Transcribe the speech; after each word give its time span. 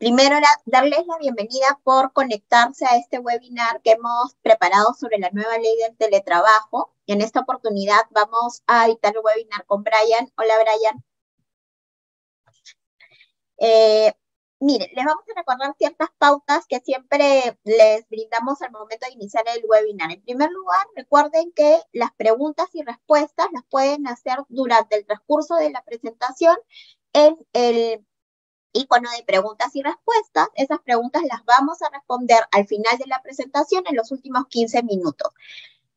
Primero, 0.00 0.36
darles 0.64 1.06
la 1.06 1.18
bienvenida 1.18 1.78
por 1.84 2.14
conectarse 2.14 2.86
a 2.86 2.96
este 2.96 3.18
webinar 3.18 3.82
que 3.82 3.90
hemos 3.92 4.34
preparado 4.42 4.94
sobre 4.94 5.18
la 5.18 5.28
nueva 5.30 5.58
ley 5.58 5.76
del 5.76 5.94
teletrabajo. 5.94 6.94
En 7.06 7.20
esta 7.20 7.40
oportunidad 7.40 8.00
vamos 8.10 8.62
a 8.66 8.86
editar 8.86 9.14
el 9.14 9.20
webinar 9.22 9.66
con 9.66 9.82
Brian. 9.84 10.32
Hola, 10.38 10.54
Brian. 10.62 11.04
Eh, 13.58 14.14
miren, 14.58 14.88
les 14.94 15.04
vamos 15.04 15.24
a 15.28 15.38
recordar 15.38 15.74
ciertas 15.76 16.08
pautas 16.16 16.64
que 16.66 16.80
siempre 16.80 17.58
les 17.64 18.08
brindamos 18.08 18.62
al 18.62 18.70
momento 18.70 19.04
de 19.06 19.12
iniciar 19.12 19.44
el 19.54 19.62
webinar. 19.68 20.10
En 20.12 20.22
primer 20.22 20.50
lugar, 20.50 20.86
recuerden 20.96 21.52
que 21.52 21.78
las 21.92 22.12
preguntas 22.12 22.68
y 22.72 22.82
respuestas 22.84 23.48
las 23.52 23.64
pueden 23.68 24.06
hacer 24.06 24.38
durante 24.48 24.96
el 24.96 25.04
transcurso 25.04 25.56
de 25.56 25.68
la 25.68 25.84
presentación 25.84 26.56
en 27.12 27.36
el 27.52 28.06
icono 28.72 29.10
de 29.10 29.24
preguntas 29.24 29.74
y 29.74 29.82
respuestas. 29.82 30.48
Esas 30.54 30.80
preguntas 30.80 31.22
las 31.30 31.44
vamos 31.44 31.82
a 31.82 31.90
responder 31.90 32.38
al 32.52 32.66
final 32.66 32.96
de 32.98 33.06
la 33.06 33.22
presentación 33.22 33.84
en 33.88 33.96
los 33.96 34.10
últimos 34.12 34.46
15 34.48 34.82
minutos. 34.82 35.32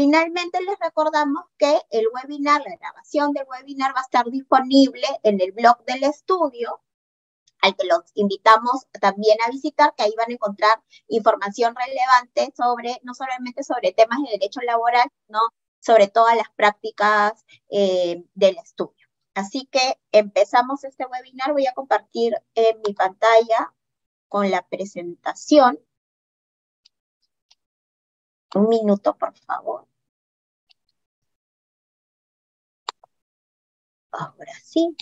Finalmente 0.00 0.60
les 0.60 0.78
recordamos 0.78 1.46
que 1.58 1.76
el 1.90 2.06
webinar, 2.14 2.62
la 2.64 2.76
grabación 2.76 3.32
del 3.32 3.48
webinar 3.48 3.92
va 3.96 3.98
a 3.98 4.04
estar 4.04 4.30
disponible 4.30 5.02
en 5.24 5.40
el 5.40 5.50
blog 5.50 5.84
del 5.86 6.04
estudio, 6.04 6.80
al 7.62 7.74
que 7.74 7.88
los 7.88 8.02
invitamos 8.14 8.86
también 9.00 9.38
a 9.44 9.50
visitar, 9.50 9.92
que 9.96 10.04
ahí 10.04 10.14
van 10.16 10.30
a 10.30 10.34
encontrar 10.34 10.80
información 11.08 11.74
relevante 11.74 12.54
sobre, 12.56 13.00
no 13.02 13.12
solamente 13.12 13.64
sobre 13.64 13.90
temas 13.90 14.20
de 14.22 14.38
derecho 14.38 14.60
laboral, 14.60 15.10
sino 15.26 15.40
sobre 15.80 16.06
todas 16.06 16.36
las 16.36 16.48
prácticas 16.54 17.44
eh, 17.68 18.22
del 18.34 18.56
estudio. 18.56 19.08
Así 19.34 19.66
que 19.66 19.98
empezamos 20.12 20.84
este 20.84 21.06
webinar. 21.06 21.52
Voy 21.52 21.66
a 21.66 21.74
compartir 21.74 22.34
en 22.54 22.80
mi 22.86 22.94
pantalla 22.94 23.74
con 24.28 24.48
la 24.48 24.62
presentación. 24.62 25.80
Un 28.56 28.68
minuto, 28.68 29.16
por 29.16 29.32
favor. 29.38 29.86
Ahora 34.12 34.52
sí. 34.62 34.94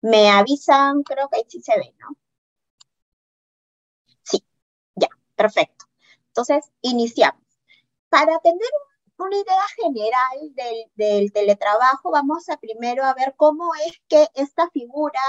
Me 0.00 0.30
avisan, 0.30 1.02
creo 1.02 1.28
que 1.28 1.36
ahí 1.36 1.44
sí 1.48 1.60
se 1.60 1.76
ve, 1.76 1.94
¿no? 1.98 2.16
Sí, 4.22 4.44
ya, 4.96 5.08
perfecto. 5.36 5.86
Entonces, 6.28 6.70
iniciamos. 6.82 7.42
Para 8.10 8.38
tener 8.40 8.68
una 9.18 9.36
idea 9.36 9.62
general 9.82 10.54
del, 10.54 10.92
del 10.96 11.32
teletrabajo, 11.32 12.10
vamos 12.12 12.48
a 12.50 12.58
primero 12.58 13.04
a 13.04 13.14
ver 13.14 13.34
cómo 13.36 13.72
es 13.86 14.00
que 14.08 14.28
esta 14.34 14.70
figura 14.70 15.20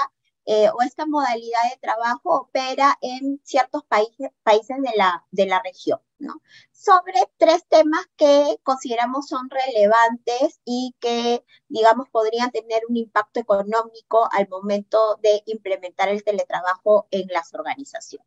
eh, 0.49 0.69
o 0.69 0.81
esta 0.81 1.05
modalidad 1.05 1.59
de 1.69 1.77
trabajo 1.81 2.33
opera 2.33 2.97
en 3.01 3.41
ciertos 3.43 3.83
países, 3.83 4.31
países 4.43 4.77
de, 4.81 4.91
la, 4.95 5.25
de 5.29 5.45
la 5.45 5.61
región, 5.61 5.99
¿no? 6.19 6.41
Sobre 6.71 7.15
tres 7.37 7.65
temas 7.67 8.05
que 8.15 8.57
consideramos 8.63 9.27
son 9.27 9.49
relevantes 9.49 10.61
y 10.63 10.95
que, 11.01 11.43
digamos, 11.67 12.07
podrían 12.09 12.51
tener 12.51 12.83
un 12.87 12.95
impacto 12.95 13.41
económico 13.41 14.29
al 14.31 14.47
momento 14.47 15.19
de 15.21 15.43
implementar 15.47 16.07
el 16.07 16.23
teletrabajo 16.23 17.07
en 17.11 17.27
las 17.27 17.53
organizaciones. 17.53 18.25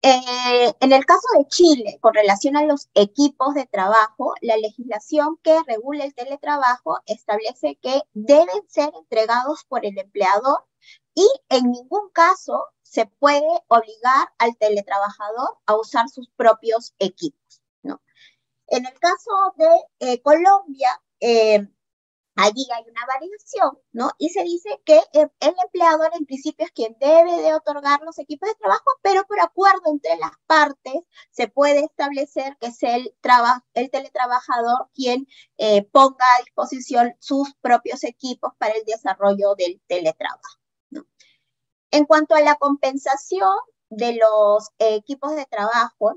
Eh, 0.00 0.72
en 0.80 0.92
el 0.92 1.04
caso 1.04 1.26
de 1.36 1.48
Chile, 1.48 1.98
con 2.00 2.14
relación 2.14 2.56
a 2.56 2.64
los 2.64 2.88
equipos 2.94 3.54
de 3.54 3.66
trabajo, 3.66 4.32
la 4.40 4.56
legislación 4.56 5.36
que 5.42 5.58
regula 5.66 6.04
el 6.04 6.14
teletrabajo 6.14 7.00
establece 7.04 7.76
que 7.82 8.00
deben 8.14 8.68
ser 8.68 8.90
entregados 8.94 9.64
por 9.64 9.84
el 9.84 9.98
empleador 9.98 10.64
y 11.16 11.26
en 11.48 11.72
ningún 11.72 12.10
caso 12.10 12.66
se 12.82 13.06
puede 13.06 13.48
obligar 13.66 14.28
al 14.38 14.56
teletrabajador 14.58 15.58
a 15.66 15.74
usar 15.74 16.08
sus 16.08 16.28
propios 16.36 16.94
equipos. 17.00 17.62
En 18.68 18.84
el 18.84 18.98
caso 18.98 19.30
de 19.56 19.68
eh, 20.00 20.22
Colombia, 20.22 20.88
eh, 21.20 21.68
allí 22.34 22.66
hay 22.74 22.84
una 22.90 23.06
variación, 23.06 23.78
¿no? 23.92 24.10
Y 24.18 24.30
se 24.30 24.42
dice 24.42 24.80
que 24.84 25.00
el, 25.12 25.30
empleador 25.40 26.10
en 26.18 26.26
principio 26.26 26.66
es 26.66 26.72
quien 26.72 26.96
debe 26.98 27.42
de 27.42 27.54
otorgar 27.54 28.02
los 28.02 28.18
equipos 28.18 28.48
de 28.48 28.56
trabajo, 28.56 28.90
pero 29.02 29.24
por 29.26 29.40
acuerdo 29.40 29.82
entre 29.86 30.16
las 30.16 30.32
partes 30.46 30.94
se 31.30 31.48
puede 31.48 31.84
establecer 31.84 32.56
que 32.60 32.68
es 32.68 32.82
el, 32.82 33.14
el 33.74 33.90
teletrabajador 33.90 34.90
quien 34.94 35.28
eh, 35.58 35.84
ponga 35.84 36.26
a 36.36 36.42
disposición 36.42 37.14
sus 37.20 37.54
propios 37.60 38.02
equipos 38.04 38.52
para 38.58 38.74
el 38.74 38.84
desarrollo 38.84 39.54
del 39.56 39.80
teletrabajo. 39.86 40.65
En 41.96 42.04
cuanto 42.04 42.34
a 42.34 42.42
la 42.42 42.56
compensación 42.56 43.56
de 43.88 44.16
los 44.16 44.68
equipos 44.78 45.34
de 45.34 45.46
trabajo, 45.46 46.14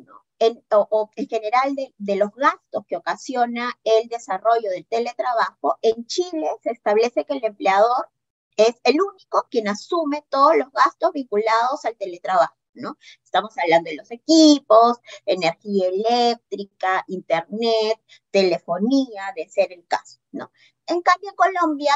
o, 0.71 1.09
en 1.15 1.27
general 1.29 1.73
de, 1.97 2.15
los 2.17 2.31
gastos 2.35 2.83
que 2.85 2.97
ocasiona 2.97 3.71
el 3.85 4.09
desarrollo 4.09 4.69
del 4.71 4.85
teletrabajo, 4.87 5.77
en 5.81 6.05
Chile 6.05 6.49
se 6.63 6.71
establece 6.71 7.23
que 7.23 7.31
el 7.31 7.45
empleador 7.45 8.09
es 8.57 8.75
el 8.83 8.97
único 9.01 9.47
quien 9.49 9.69
asume 9.69 10.25
todos 10.27 10.57
los 10.57 10.69
gastos 10.73 11.13
vinculados 11.13 11.85
al 11.85 11.95
teletrabajo. 11.95 12.57
¿no? 12.73 12.97
Estamos 13.23 13.57
hablando 13.57 13.89
de 13.89 13.95
los 13.95 14.11
equipos, 14.11 14.97
energía 15.25 15.87
eléctrica, 15.87 17.05
internet, 17.07 18.01
telefonía, 18.31 19.31
de 19.33 19.47
ser 19.47 19.71
el 19.71 19.87
caso, 19.87 20.19
¿no? 20.33 20.51
En 20.87 21.01
cambio, 21.01 21.29
en 21.29 21.35
Colombia 21.35 21.93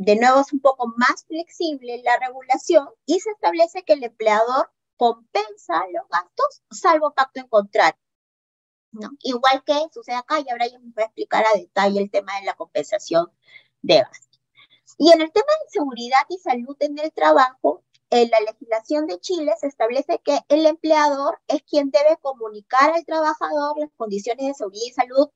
de 0.00 0.16
nuevo 0.16 0.40
es 0.40 0.50
un 0.54 0.60
poco 0.60 0.86
más 0.96 1.26
flexible 1.26 2.00
la 2.02 2.18
regulación 2.18 2.88
y 3.04 3.20
se 3.20 3.30
establece 3.32 3.82
que 3.82 3.92
el 3.92 4.02
empleador 4.02 4.72
compensa 4.96 5.82
los 5.92 6.08
gastos 6.08 6.62
salvo 6.70 7.12
pacto 7.12 7.40
en 7.40 7.48
contrario. 7.48 8.00
¿no? 8.92 9.10
Igual 9.20 9.62
que 9.62 9.74
sucede 9.92 10.16
acá, 10.16 10.40
y 10.40 10.48
ahora 10.48 10.68
yo 10.68 10.80
me 10.80 10.90
voy 10.94 11.02
a 11.02 11.06
explicar 11.06 11.44
a 11.44 11.58
detalle 11.58 12.00
el 12.00 12.10
tema 12.10 12.32
de 12.40 12.46
la 12.46 12.54
compensación 12.54 13.30
de 13.82 13.98
gastos. 13.98 14.40
Y 14.96 15.12
en 15.12 15.20
el 15.20 15.30
tema 15.32 15.52
de 15.64 15.70
seguridad 15.70 16.24
y 16.30 16.38
salud 16.38 16.76
en 16.80 16.98
el 16.98 17.12
trabajo, 17.12 17.84
en 18.08 18.30
la 18.30 18.40
legislación 18.40 19.06
de 19.06 19.20
Chile 19.20 19.52
se 19.60 19.66
establece 19.66 20.18
que 20.24 20.38
el 20.48 20.64
empleador 20.64 21.42
es 21.46 21.62
quien 21.62 21.90
debe 21.90 22.16
comunicar 22.22 22.90
al 22.94 23.04
trabajador 23.04 23.78
las 23.78 23.90
condiciones 23.98 24.46
de 24.46 24.54
seguridad 24.54 24.86
y 24.86 24.92
salud 24.92 25.28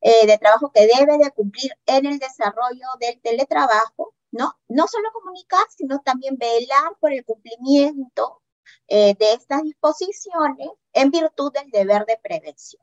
eh, 0.00 0.26
de 0.26 0.38
trabajo 0.38 0.70
que 0.72 0.86
debe 0.86 1.18
de 1.18 1.30
cumplir 1.32 1.72
en 1.86 2.06
el 2.06 2.18
desarrollo 2.18 2.86
del 3.00 3.20
teletrabajo, 3.20 4.14
¿no? 4.30 4.54
No 4.68 4.86
solo 4.86 5.10
comunicar, 5.12 5.64
sino 5.76 6.00
también 6.00 6.36
velar 6.36 6.96
por 7.00 7.12
el 7.12 7.24
cumplimiento 7.24 8.42
eh, 8.86 9.14
de 9.18 9.32
estas 9.32 9.62
disposiciones 9.62 10.68
en 10.92 11.10
virtud 11.10 11.52
del 11.52 11.70
deber 11.70 12.06
de 12.06 12.18
prevención. 12.22 12.82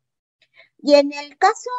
Y 0.78 0.96
en 0.96 1.14
el 1.14 1.38
caso 1.38 1.70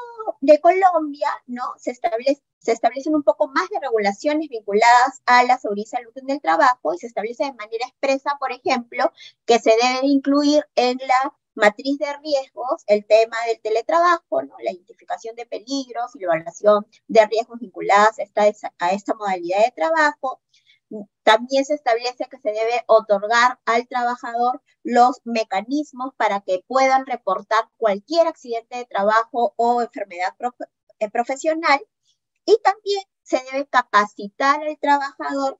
de 0.41 0.61
Colombia, 0.61 1.29
¿no? 1.47 1.63
Se, 1.77 1.91
establece, 1.93 2.43
se 2.59 2.73
establecen 2.73 3.15
un 3.15 3.23
poco 3.23 3.49
más 3.49 3.69
de 3.69 3.79
regulaciones 3.81 4.49
vinculadas 4.49 5.23
a 5.27 5.45
la 5.45 5.59
seguridad 5.59 5.87
y 5.87 5.91
salud 5.91 6.13
en 6.17 6.31
el 6.31 6.41
trabajo 6.41 6.95
y 6.95 6.99
se 6.99 7.07
establece 7.07 7.45
de 7.45 7.53
manera 7.53 7.87
expresa, 7.87 8.37
por 8.41 8.53
ejemplo, 8.53 9.13
que 9.45 9.59
se 9.59 9.71
debe 9.71 10.07
incluir 10.07 10.67
en 10.75 10.99
la 10.99 11.35
matriz 11.57 11.99
de 11.99 12.13
riesgos, 12.19 12.85
el 12.87 13.05
tema 13.07 13.37
del 13.47 13.61
teletrabajo, 13.61 14.43
¿no? 14.43 14.55
la 14.63 14.73
identificación 14.73 15.35
de 15.37 15.47
peligros 15.47 16.15
y 16.15 16.21
la 16.21 16.27
evaluación 16.27 16.87
de 17.09 17.27
riesgos 17.27 17.59
vinculadas 17.61 18.19
a 18.19 18.23
esta, 18.23 18.75
a 18.79 18.91
esta 18.91 19.15
modalidad 19.15 19.65
de 19.65 19.73
trabajo. 19.73 20.41
También 21.25 21.65
se 21.65 21.75
establece 21.75 22.27
que 22.31 22.39
se 22.39 22.51
debe 22.51 22.85
otorgar 22.87 23.59
al 23.65 23.89
trabajador 23.89 24.63
los 24.85 25.21
mecanismos 25.25 26.13
para 26.17 26.43
que 26.43 26.63
puedan 26.69 27.07
reportar 27.07 27.69
cualquier 27.77 28.29
accidente 28.29 28.79
de 28.79 28.85
trabajo 28.85 29.53
o 29.57 29.83
enfermedad 29.83 30.37
eh, 31.01 31.11
profesional. 31.11 31.81
Y 32.45 32.57
también 32.63 33.03
se 33.25 33.43
debe 33.51 33.67
capacitar 33.67 34.63
al 34.63 34.79
trabajador 34.79 35.59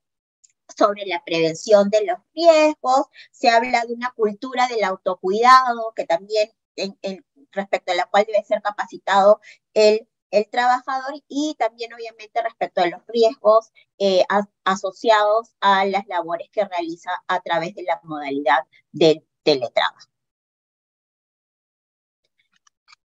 sobre 0.77 1.07
la 1.07 1.23
prevención 1.25 1.91
de 1.91 2.05
los 2.05 2.19
riesgos, 2.35 3.07
se 3.31 3.49
habla 3.49 3.85
de 3.85 3.95
una 3.95 4.13
cultura 4.17 4.67
del 4.69 4.85
autocuidado, 4.85 5.93
que 5.95 6.05
también 6.05 6.51
en, 6.77 7.25
respecto 7.53 7.93
a 7.93 7.97
la 7.97 8.07
cual 8.07 8.25
debe 8.27 8.45
ser 8.45 8.63
capacitado 8.63 9.41
el, 9.75 10.09
el, 10.31 10.49
trabajador 10.51 11.23
y 11.29 11.55
también 11.59 11.93
obviamente 11.95 12.43
respecto 12.43 12.83
a 12.83 12.87
los 12.87 13.01
riesgos 13.09 13.71
eh, 13.99 14.25
asociados 14.65 15.55
a 15.61 15.85
las 15.87 16.07
labores 16.07 16.49
que 16.53 16.65
realiza 16.65 17.11
a 17.29 17.41
través 17.41 17.75
de 17.75 17.85
la 17.85 18.01
modalidad 18.03 18.65
del 18.93 19.27
teletrabajo. 19.43 20.16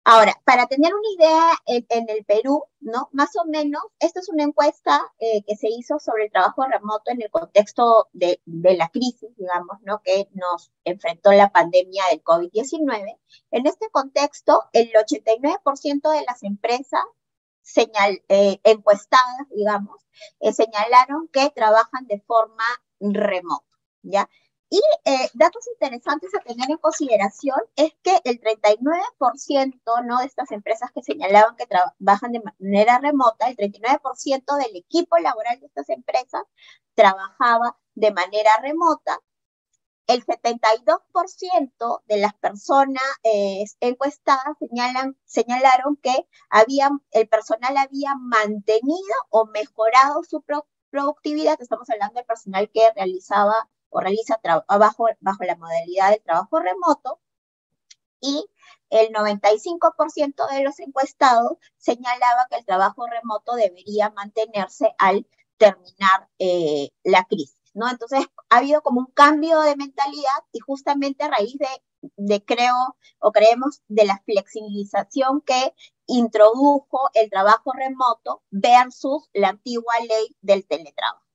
Ahora, 0.09 0.41
para 0.45 0.67
tener 0.67 0.93
una 0.95 1.09
idea 1.17 1.51
en, 1.65 2.09
el 2.09 2.23
Perú, 2.23 2.63
¿no? 2.79 3.09
Más 3.11 3.35
o 3.35 3.43
menos, 3.43 3.81
esta 3.99 4.21
es 4.21 4.29
una 4.29 4.43
encuesta 4.43 5.01
eh, 5.19 5.43
que 5.45 5.57
se 5.57 5.67
hizo 5.67 5.99
sobre 5.99 6.23
el 6.23 6.31
trabajo 6.31 6.65
remoto 6.65 7.11
en 7.11 7.21
el 7.21 7.29
contexto 7.29 8.07
de, 8.13 8.39
la 8.45 8.87
crisis, 8.87 9.35
digamos, 9.35 9.81
¿no? 9.81 10.01
Que 10.01 10.29
nos 10.31 10.71
enfrentó 10.85 11.33
la 11.33 11.49
pandemia 11.49 12.05
del 12.09 12.23
COVID-19. 12.23 13.19
En 13.51 13.67
este 13.67 13.89
contexto, 13.89 14.63
el 14.71 14.93
89% 14.93 16.09
de 16.13 16.23
las 16.25 16.41
empresas 16.43 17.03
eh, 18.29 18.61
encuestadas, 18.63 19.49
digamos, 19.53 20.07
eh, 20.39 20.53
señalaron 20.53 21.27
que 21.33 21.49
trabajan 21.49 22.07
de 22.07 22.21
forma 22.21 22.63
remota, 23.01 23.77
¿ya? 24.03 24.29
Y 24.69 24.81
eh, 25.05 25.29
datos 25.33 25.65
interesantes 25.67 26.35
a 26.35 26.39
tener 26.39 26.69
en 26.69 26.77
consideración 26.77 27.57
es 27.77 27.93
que 28.03 28.19
el 28.25 28.41
39% 28.41 30.05
¿no? 30.05 30.19
de 30.19 30.25
estas 30.25 30.51
empresas 30.51 30.91
que 30.93 31.03
señalaban 31.03 31.55
que 31.55 31.67
trabajan 31.67 32.33
de 32.33 32.41
manera 32.41 32.99
remota, 32.99 33.47
el 33.47 33.55
39% 33.55 34.57
del 34.57 34.75
equipo 34.75 35.17
laboral 35.19 35.59
de 35.61 35.67
estas 35.67 35.89
empresas 35.89 36.43
trabajaba 36.95 37.77
de 37.95 38.11
manera 38.11 38.51
remota. 38.61 39.21
El 40.05 40.25
72% 40.25 42.01
de 42.05 42.17
las 42.17 42.33
personas 42.35 43.03
eh, 43.23 43.65
encuestadas 43.81 44.57
señalan, 44.59 45.17
señalaron 45.25 45.97
que 45.97 46.27
habían, 46.49 47.01
el 47.11 47.27
personal 47.27 47.77
había 47.77 48.15
mantenido 48.15 49.15
o 49.29 49.45
mejorado 49.45 50.23
su 50.23 50.43
productividad. 50.89 51.61
Estamos 51.61 51.89
hablando 51.89 52.15
del 52.15 52.25
personal 52.25 52.69
que 52.73 52.89
realizaba 52.95 53.69
o 53.89 53.99
realiza 53.99 54.39
trabajo 54.41 55.07
bajo 55.21 55.43
la 55.43 55.55
modalidad 55.55 56.11
del 56.11 56.21
trabajo 56.21 56.59
remoto 56.59 57.19
y 58.19 58.45
el 58.89 59.09
95% 59.09 60.47
de 60.49 60.63
los 60.63 60.79
encuestados 60.79 61.57
señalaba 61.77 62.47
que 62.49 62.57
el 62.57 62.65
trabajo 62.65 63.05
remoto 63.07 63.55
debería 63.55 64.09
mantenerse 64.11 64.93
al 64.97 65.27
terminar 65.57 66.29
eh, 66.39 66.89
la 67.03 67.25
crisis, 67.25 67.59
¿no? 67.73 67.89
Entonces, 67.89 68.25
ha 68.49 68.57
habido 68.57 68.81
como 68.81 69.01
un 69.01 69.11
cambio 69.13 69.59
de 69.61 69.75
mentalidad 69.75 70.43
y 70.51 70.59
justamente 70.59 71.23
a 71.23 71.29
raíz 71.29 71.57
de, 71.57 71.67
de 72.15 72.43
creo 72.45 72.75
o 73.19 73.31
creemos 73.31 73.81
de 73.87 74.05
la 74.05 74.21
flexibilización 74.25 75.41
que 75.41 75.73
introdujo 76.05 77.09
el 77.13 77.29
trabajo 77.29 77.73
remoto 77.73 78.43
versus 78.51 79.29
la 79.33 79.49
antigua 79.49 79.93
ley 80.07 80.35
del 80.41 80.65
teletrabajo. 80.65 81.26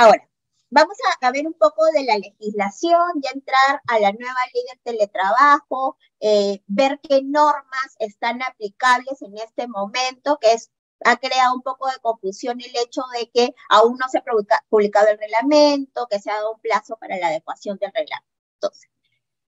Ahora, 0.00 0.28
vamos 0.70 0.96
a, 1.20 1.32
ver 1.32 1.48
un 1.48 1.54
poco 1.54 1.84
de 1.86 2.04
la 2.04 2.16
legislación, 2.18 3.20
ya 3.20 3.30
entrar 3.34 3.82
a 3.88 3.98
la 3.98 4.12
nueva 4.12 4.38
ley 4.54 4.62
del 4.70 4.80
teletrabajo, 4.84 5.98
eh, 6.20 6.62
ver 6.68 7.00
qué 7.02 7.22
normas 7.24 7.96
están 7.98 8.40
aplicables 8.42 9.20
en 9.22 9.36
este 9.38 9.66
momento, 9.66 10.38
que 10.40 10.52
es 10.52 10.70
ha 11.04 11.16
creado 11.16 11.52
un 11.54 11.62
poco 11.62 11.88
de 11.88 11.98
confusión 12.00 12.60
el 12.60 12.76
hecho 12.76 13.02
de 13.18 13.28
que 13.30 13.54
aún 13.68 13.98
no 13.98 14.08
se 14.08 14.18
ha 14.18 14.24
publicado 14.68 15.08
el 15.08 15.18
reglamento, 15.18 16.06
que 16.08 16.20
se 16.20 16.30
ha 16.30 16.34
dado 16.34 16.54
un 16.54 16.60
plazo 16.60 16.96
para 16.96 17.16
la 17.16 17.26
adecuación 17.28 17.76
del 17.78 17.90
reglamento. 17.92 18.28
Entonces, 18.54 18.88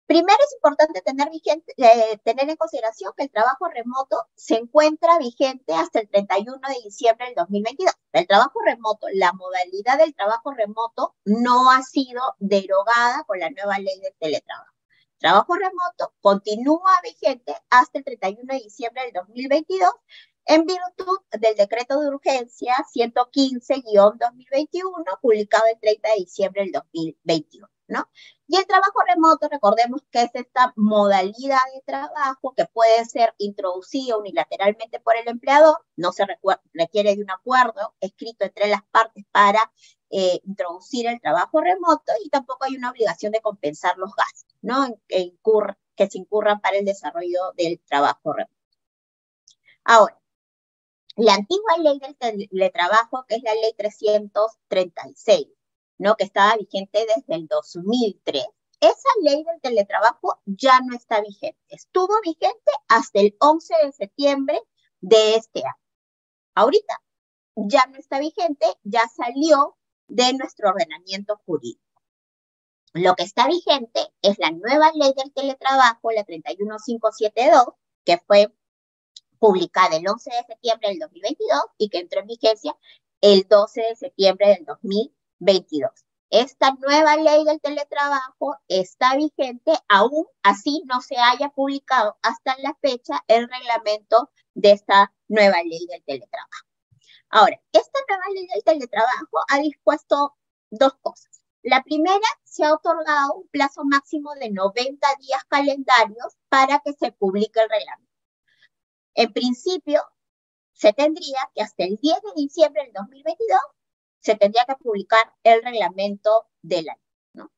Primero 0.07 0.39
es 0.45 0.53
importante 0.55 1.03
tener, 1.03 1.31
vigente, 1.31 1.73
eh, 1.77 2.19
tener 2.23 2.49
en 2.49 2.57
consideración 2.57 3.13
que 3.17 3.25
el 3.25 3.31
trabajo 3.31 3.67
remoto 3.69 4.29
se 4.37 4.55
encuentra 4.55 5.19
vigente 5.19 5.75
hasta 5.75 5.99
el 5.99 6.09
31 6.09 6.61
de 6.69 6.75
diciembre 6.85 7.27
del 7.27 7.35
2022. 7.35 7.93
El 8.13 8.29
trabajo 8.29 8.61
remoto, 8.65 9.09
la 9.15 9.33
modalidad 9.33 9.99
del 9.99 10.15
trabajo 10.15 10.53
remoto 10.53 11.17
no 11.25 11.73
ha 11.73 11.83
sido 11.83 12.23
derogada 12.39 13.25
con 13.25 13.41
la 13.41 13.51
nueva 13.51 13.81
ley 13.81 13.99
del 14.01 14.15
teletrabajo. 14.21 14.73
El 15.15 15.19
trabajo 15.19 15.55
remoto 15.55 16.15
continúa 16.21 17.01
vigente 17.03 17.57
hasta 17.71 17.99
el 17.99 18.05
31 18.05 18.45
de 18.47 18.61
diciembre 18.61 19.03
del 19.05 19.13
2022 19.13 19.91
en 20.45 20.67
virtud 20.67 21.19
del 21.33 21.57
decreto 21.57 22.01
de 22.01 22.11
urgencia 22.11 22.77
115-2021 22.95 25.19
publicado 25.21 25.65
el 25.67 25.81
30 25.81 26.09
de 26.11 26.17
diciembre 26.17 26.63
del 26.63 26.71
2021. 26.73 27.69
Y 28.49 28.57
el 28.57 28.67
trabajo 28.67 29.01
remoto, 29.07 29.49
recordemos 29.49 30.03
que 30.11 30.23
es 30.23 30.31
esta 30.35 30.73
modalidad 30.77 31.59
de 31.75 31.83
trabajo 31.85 32.55
que 32.57 32.67
puede 32.67 33.05
ser 33.05 33.35
introducida 33.39 34.17
unilateralmente 34.17 35.01
por 35.01 35.17
el 35.17 35.29
empleador, 35.29 35.85
no 35.97 36.13
se 36.13 36.25
requiere 36.73 37.17
de 37.17 37.23
un 37.23 37.31
acuerdo 37.31 37.95
escrito 38.01 38.45
entre 38.45 38.69
las 38.69 38.83
partes 38.91 39.25
para 39.33 39.61
eh, 40.11 40.41
introducir 40.45 41.07
el 41.09 41.21
trabajo 41.21 41.61
remoto 41.61 42.13
y 42.25 42.29
tampoco 42.29 42.65
hay 42.65 42.77
una 42.77 42.91
obligación 42.91 43.33
de 43.33 43.41
compensar 43.41 43.97
los 43.99 44.11
gastos. 44.15 44.55
Que, 45.09 45.33
que 45.97 46.11
se 46.11 46.19
incurran 46.19 46.61
para 46.61 46.77
el 46.79 46.85
desarrollo 46.85 47.53
del 47.57 47.81
trabajo 47.81 48.33
remoto. 48.33 48.53
Ahora, 49.85 50.21
la 51.17 51.35
antigua 51.35 51.79
ley 51.79 51.99
del 51.99 52.17
teletrabajo, 52.17 53.25
que 53.27 53.37
es 53.37 53.43
la 53.43 53.55
ley 53.55 53.73
336, 53.77 55.47
¿no? 55.99 56.17
que 56.17 56.25
estaba 56.25 56.57
vigente 56.57 57.07
desde 57.15 57.35
el 57.35 57.47
2003. 57.47 58.45
Esa 58.81 59.09
ley 59.23 59.43
del 59.43 59.61
teletrabajo 59.61 60.41
ya 60.45 60.81
no 60.81 60.95
está 60.95 61.21
vigente. 61.21 61.59
Estuvo 61.69 62.13
vigente 62.23 62.71
hasta 62.89 63.21
el 63.21 63.37
11 63.41 63.75
de 63.85 63.93
septiembre 63.93 64.61
de 65.01 65.37
este 65.37 65.61
año. 65.61 65.75
Ahorita 66.55 67.03
ya 67.55 67.87
no 67.87 67.97
está 67.97 68.19
vigente, 68.19 68.67
ya 68.83 69.03
salió 69.09 69.77
de 70.09 70.35
nuestro 70.35 70.71
ordenamiento 70.71 71.41
jurídico. 71.47 71.81
Lo 72.93 73.15
que 73.15 73.25
está 73.25 73.47
vigente 73.47 74.01
es 74.23 74.39
la 74.39 74.51
nueva 74.51 74.91
ley 74.95 75.13
del 75.17 75.33
teletrabajo, 75.33 76.13
la 76.13 76.25
31572, 76.25 77.75
que 78.05 78.19
fue 78.27 78.53
publicada 79.39 79.97
el 79.97 80.09
11 80.09 80.31
de 80.31 80.45
septiembre 80.47 80.89
del 80.91 80.99
2022 81.01 81.61
y 81.79 81.89
que 81.89 81.99
entró 81.99 82.21
en 82.21 82.27
vigencia 82.27 82.77
el 83.21 83.47
12 83.49 83.81
de 83.83 83.97
septiembre 83.97 84.49
del 84.49 84.65
2022. 84.65 85.16
22. 85.39 85.91
Esta 86.31 86.73
nueva 86.73 87.17
ley 87.17 87.45
del 87.45 87.61
teletrabajo 87.61 88.57
está 88.67 89.15
vigente, 89.15 89.73
aún 89.89 90.27
así 90.43 90.83
no 90.87 91.01
se 91.01 91.17
haya 91.17 91.51
publicado 91.51 92.19
hasta 92.23 92.57
la 92.59 92.77
fecha 92.81 93.23
el 93.29 93.49
reglamento 93.49 94.31
de 94.55 94.73
esta 94.73 95.13
nueva 95.29 95.63
ley 95.63 95.87
del 95.87 96.03
teletrabajo. 96.05 96.67
Ahora, 97.31 97.61
esta 97.73 97.99
nueva 98.09 98.25
ley 98.35 98.47
del 98.53 98.65
teletrabajo 98.65 99.39
ha 99.49 99.59
dispuesto 99.59 100.37
dos 100.71 100.95
cosas. 101.01 101.41
La 101.63 101.83
primera, 101.83 102.27
se 102.45 102.65
ha 102.65 102.75
otorgado 102.75 103.35
un 103.35 103.49
plazo 103.49 103.85
máximo 103.85 104.35
de 104.35 104.51
90 104.51 105.07
días 105.21 105.45
calendarios 105.49 106.37
para 106.49 106.81
que 106.81 106.93
se 106.95 107.13
publique 107.13 107.61
el 107.61 107.69
reglamento. 107.69 108.13
En 109.15 109.33
principio, 109.33 110.03
se 110.73 110.93
tendría 110.93 111.39
que 111.55 111.63
hasta 111.63 111.85
el 111.85 111.97
10 111.97 112.23
de 112.23 112.33
diciembre 112.37 112.85
del 112.85 112.93
2022 112.93 113.61
se 114.27 114.35
tendría 114.35 114.65
que 114.65 114.75
publicar 114.75 115.33
el 115.45 115.63
reglamento 115.63 116.49
del 116.61 116.89
año. 116.89 117.01
¿no? 117.33 117.53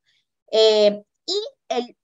Eh, 0.52 1.02
y 1.24 1.40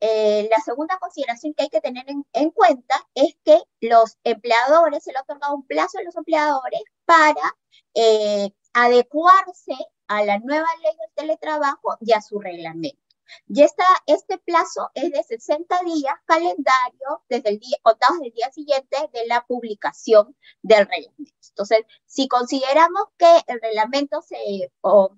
eh, 0.00 0.48
la 0.50 0.58
segunda 0.64 0.98
consideración 0.98 1.52
que 1.52 1.64
hay 1.64 1.68
que 1.68 1.82
tener 1.82 2.06
en, 2.08 2.50
cuenta 2.50 2.94
es 3.14 3.36
que 3.44 3.60
los 3.80 4.16
empleadores, 4.24 5.04
se 5.04 5.12
le 5.12 5.18
ha 5.18 5.22
otorgado 5.22 5.54
un 5.54 5.66
plazo 5.66 5.98
a 5.98 6.02
los 6.02 6.16
empleadores 6.16 6.80
para 7.04 7.56
eh, 7.94 8.50
adecuarse 8.72 9.74
a 10.08 10.24
la 10.24 10.38
nueva 10.38 10.68
ley 10.82 10.92
del 10.98 11.14
teletrabajo 11.14 11.96
y 12.00 12.12
a 12.12 12.22
su 12.22 12.40
reglamento. 12.40 13.03
Y 13.48 13.62
esta, 13.62 13.84
este 14.06 14.38
plazo 14.38 14.90
es 14.94 15.10
de 15.10 15.22
60 15.22 15.80
días 15.84 16.14
calendario 16.26 17.22
desde 17.28 17.50
el 17.50 17.58
día, 17.58 17.76
contados 17.82 18.20
del 18.20 18.32
día 18.32 18.50
siguiente 18.52 18.96
de 19.12 19.26
la 19.26 19.44
publicación 19.46 20.36
del 20.62 20.86
reglamento. 20.86 21.34
Entonces, 21.50 21.80
si 22.06 22.28
consideramos 22.28 23.04
que 23.16 23.40
el 23.46 23.60
reglamento 23.60 24.22
se, 24.22 24.72
o 24.80 25.16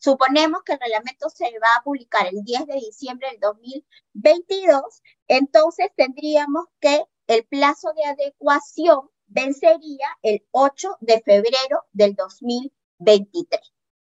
suponemos 0.00 0.62
que 0.64 0.72
el 0.72 0.80
reglamento 0.80 1.28
se 1.30 1.46
va 1.58 1.76
a 1.78 1.82
publicar 1.82 2.26
el 2.26 2.42
10 2.42 2.66
de 2.66 2.74
diciembre 2.74 3.28
del 3.30 3.40
2022, 3.40 5.02
entonces 5.28 5.88
tendríamos 5.96 6.66
que 6.80 7.04
el 7.26 7.46
plazo 7.46 7.92
de 7.94 8.04
adecuación 8.04 9.10
vencería 9.26 10.08
el 10.22 10.44
8 10.50 10.96
de 11.00 11.20
febrero 11.20 11.84
del 11.92 12.14
2023, 12.14 13.60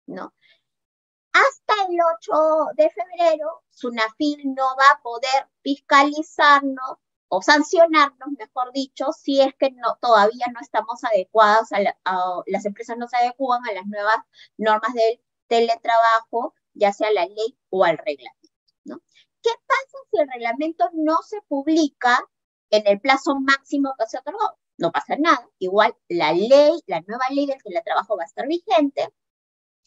¿no? 0.07 0.33
Hasta 1.39 1.73
el 1.87 1.97
8 2.17 2.73
de 2.75 2.89
febrero, 2.89 3.63
SUNAFIL 3.69 4.53
no 4.55 4.75
va 4.77 4.91
a 4.93 5.01
poder 5.01 5.47
fiscalizarnos 5.61 6.97
o 7.29 7.41
sancionarnos, 7.41 8.29
mejor 8.37 8.71
dicho, 8.73 9.11
si 9.13 9.39
es 9.39 9.53
que 9.59 9.69
todavía 10.01 10.47
no 10.53 10.59
estamos 10.59 11.03
adecuados, 11.03 11.71
a, 11.71 11.79
las 12.47 12.65
empresas 12.65 12.97
no 12.97 13.07
se 13.07 13.17
adecuan 13.17 13.61
a 13.69 13.73
las 13.73 13.85
nuevas 13.85 14.17
normas 14.57 14.93
del 14.93 15.21
teletrabajo, 15.47 16.55
ya 16.73 16.91
sea 16.91 17.11
la 17.11 17.25
ley 17.25 17.57
o 17.69 17.83
al 17.83 17.97
reglamento. 17.97 18.39
¿Qué 19.41 19.51
pasa 19.67 19.97
si 20.11 20.19
el 20.19 20.27
reglamento 20.27 20.89
no 20.93 21.17
se 21.25 21.41
publica 21.47 22.19
en 22.71 22.87
el 22.87 22.99
plazo 22.99 23.35
máximo 23.39 23.93
que 23.97 24.07
se 24.07 24.17
otorgó? 24.17 24.57
No 24.77 24.91
pasa 24.91 25.15
nada. 25.17 25.47
Igual 25.59 25.95
la 26.09 26.33
ley, 26.33 26.81
la 26.87 27.01
nueva 27.01 27.25
ley 27.29 27.45
del 27.45 27.61
teletrabajo 27.63 28.17
va 28.17 28.23
a 28.23 28.27
estar 28.27 28.47
vigente, 28.47 29.07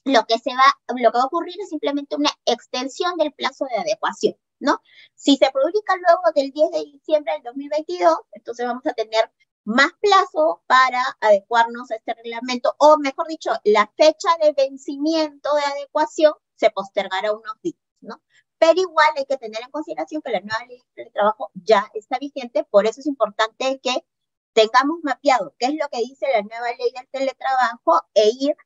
lo 0.04 0.24
que, 0.26 0.38
se 0.38 0.50
va, 0.50 0.64
lo 0.88 1.12
que 1.12 1.18
va 1.18 1.24
a 1.24 1.26
ocurrir 1.26 1.54
es 1.60 1.68
simplemente 1.68 2.16
una 2.16 2.30
extensión 2.44 3.16
del 3.16 3.32
plazo 3.32 3.66
de 3.66 3.76
adecuación, 3.76 4.34
¿no? 4.58 4.80
Si 5.14 5.36
se 5.36 5.50
publica 5.50 5.96
luego 5.96 6.22
del 6.34 6.50
10 6.50 6.70
de 6.72 6.84
diciembre 6.92 7.34
del 7.34 7.42
2022, 7.44 8.16
entonces 8.32 8.66
vamos 8.66 8.86
a 8.86 8.94
tener 8.94 9.30
más 9.64 9.92
plazo 10.00 10.62
para 10.66 11.00
adecuarnos 11.20 11.90
a 11.90 11.96
este 11.96 12.14
reglamento, 12.14 12.74
o 12.78 12.98
mejor 12.98 13.28
dicho, 13.28 13.50
la 13.64 13.92
fecha 13.96 14.28
de 14.40 14.52
vencimiento 14.52 15.54
de 15.54 15.62
adecuación 15.62 16.34
se 16.56 16.70
postergará 16.70 17.32
unos 17.32 17.60
días, 17.62 17.78
¿no? 18.00 18.20
Pero 18.58 18.80
igual 18.80 19.08
hay 19.16 19.24
que 19.26 19.36
tener 19.36 19.62
en 19.62 19.70
consideración 19.70 20.22
que 20.22 20.32
la 20.32 20.40
nueva 20.40 20.64
ley 20.66 20.82
de 20.96 21.10
trabajo 21.10 21.50
ya 21.54 21.88
está 21.94 22.18
vigente, 22.18 22.64
por 22.64 22.86
eso 22.86 23.00
es 23.00 23.06
importante 23.06 23.80
que 23.82 24.04
tengamos 24.52 24.98
mapeado 25.02 25.54
qué 25.58 25.66
es 25.66 25.74
lo 25.74 25.88
que 25.90 25.98
dice 25.98 26.26
la 26.32 26.42
nueva 26.42 26.68
ley 26.76 26.92
del 26.94 27.08
teletrabajo 27.08 28.02
e 28.14 28.30
ir 28.38 28.56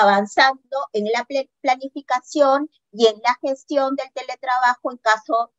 avanzando 0.00 0.88
en 0.92 1.06
la 1.12 1.26
planificación 1.60 2.70
y 2.92 3.06
en 3.06 3.20
la 3.22 3.38
gestión 3.42 3.96
del 3.96 4.12
teletrabajo 4.12 4.92
en 4.92 4.98
caso 4.98 5.52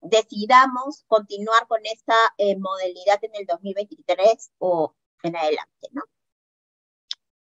decidamos 0.00 1.04
continuar 1.06 1.66
con 1.68 1.80
esta 1.84 2.14
eh, 2.38 2.56
modalidad 2.56 3.22
en 3.22 3.34
el 3.34 3.46
2023 3.46 4.52
o 4.58 4.94
en 5.22 5.36
adelante, 5.36 5.88
¿no? 5.92 6.02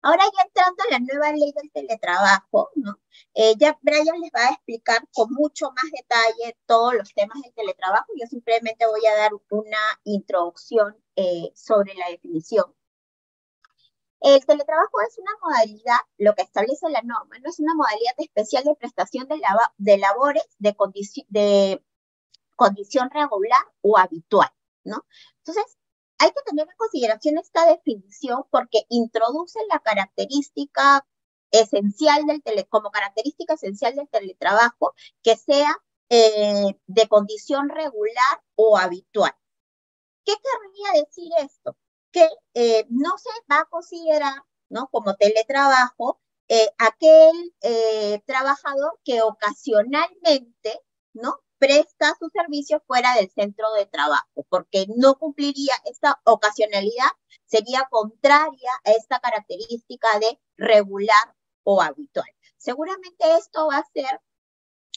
Ahora 0.02 0.24
ya 0.36 0.42
entrando 0.44 0.82
a 0.84 0.92
la 0.92 0.98
nueva 0.98 1.32
ley 1.32 1.52
del 1.52 1.72
teletrabajo, 1.72 2.68
¿no? 2.74 3.00
Eh, 3.32 3.54
ya 3.58 3.78
Brian 3.80 4.20
les 4.20 4.30
va 4.32 4.48
a 4.48 4.52
explicar 4.52 5.08
con 5.14 5.32
mucho 5.32 5.70
más 5.70 5.90
detalle 5.90 6.58
todos 6.66 6.92
los 6.92 7.14
temas 7.14 7.40
del 7.42 7.54
teletrabajo. 7.54 8.12
Yo 8.20 8.26
simplemente 8.26 8.86
voy 8.86 9.06
a 9.06 9.16
dar 9.16 9.32
una 9.48 9.78
introducción 10.04 10.94
eh, 11.16 11.50
sobre 11.54 11.94
la 11.94 12.10
definición. 12.10 12.74
El 14.24 14.46
teletrabajo 14.46 15.02
es 15.06 15.18
una 15.18 15.32
modalidad, 15.42 15.98
lo 16.16 16.34
que 16.34 16.40
establece 16.40 16.88
la 16.88 17.02
norma, 17.02 17.38
no 17.40 17.50
es 17.50 17.60
una 17.60 17.74
modalidad 17.74 18.14
especial 18.16 18.64
de 18.64 18.74
prestación 18.74 19.28
de, 19.28 19.38
de 19.76 19.98
labores 19.98 20.44
de, 20.58 20.74
de 21.28 21.84
condición 22.56 23.10
regular 23.10 23.60
o 23.82 23.98
habitual, 23.98 24.48
¿no? 24.82 25.04
Entonces, 25.40 25.76
hay 26.16 26.30
que 26.30 26.40
tener 26.46 26.66
en 26.66 26.76
consideración 26.78 27.36
esta 27.36 27.66
definición 27.66 28.44
porque 28.50 28.86
introduce 28.88 29.58
la 29.70 29.80
característica 29.80 31.06
esencial 31.50 32.24
del 32.24 32.42
tele, 32.42 32.66
como 32.70 32.90
característica 32.90 33.52
esencial 33.52 33.94
del 33.94 34.08
teletrabajo 34.08 34.94
que 35.22 35.36
sea 35.36 35.76
eh, 36.08 36.80
de 36.86 37.08
condición 37.08 37.68
regular 37.68 38.42
o 38.54 38.78
habitual. 38.78 39.34
¿Qué 40.24 40.32
querría 40.32 41.04
decir 41.04 41.30
esto? 41.40 41.76
Que 42.14 42.28
eh, 42.54 42.87
no 42.90 43.18
se 43.18 43.30
va 43.50 43.59
a 43.61 43.64
considerar 43.66 44.42
¿no? 44.68 44.88
como 44.92 45.16
teletrabajo 45.16 46.21
eh, 46.49 46.71
aquel 46.78 47.54
trabajador 48.25 49.00
que 49.04 49.21
ocasionalmente 49.23 50.80
¿no? 51.12 51.40
presta 51.59 52.14
su 52.18 52.28
servicio 52.28 52.83
fuera 52.87 53.14
del 53.14 53.30
centro 53.30 53.73
de 53.73 53.87
trabajo, 53.87 54.47
porque 54.49 54.87
no 54.97 55.14
cumpliría 55.14 55.75
esta 55.87 56.21
ocasionalidad, 56.25 57.11
sería 57.47 57.88
contraria 57.90 58.71
a 58.85 58.92
esta 58.92 59.18
característica 59.18 60.06
de 60.21 60.38
regular 60.56 61.35
o 61.62 61.80
habitual. 61.83 62.28
Seguramente 62.59 63.37
esto 63.38 63.66
va 63.66 63.78
a 63.78 63.90
ser 63.92 64.21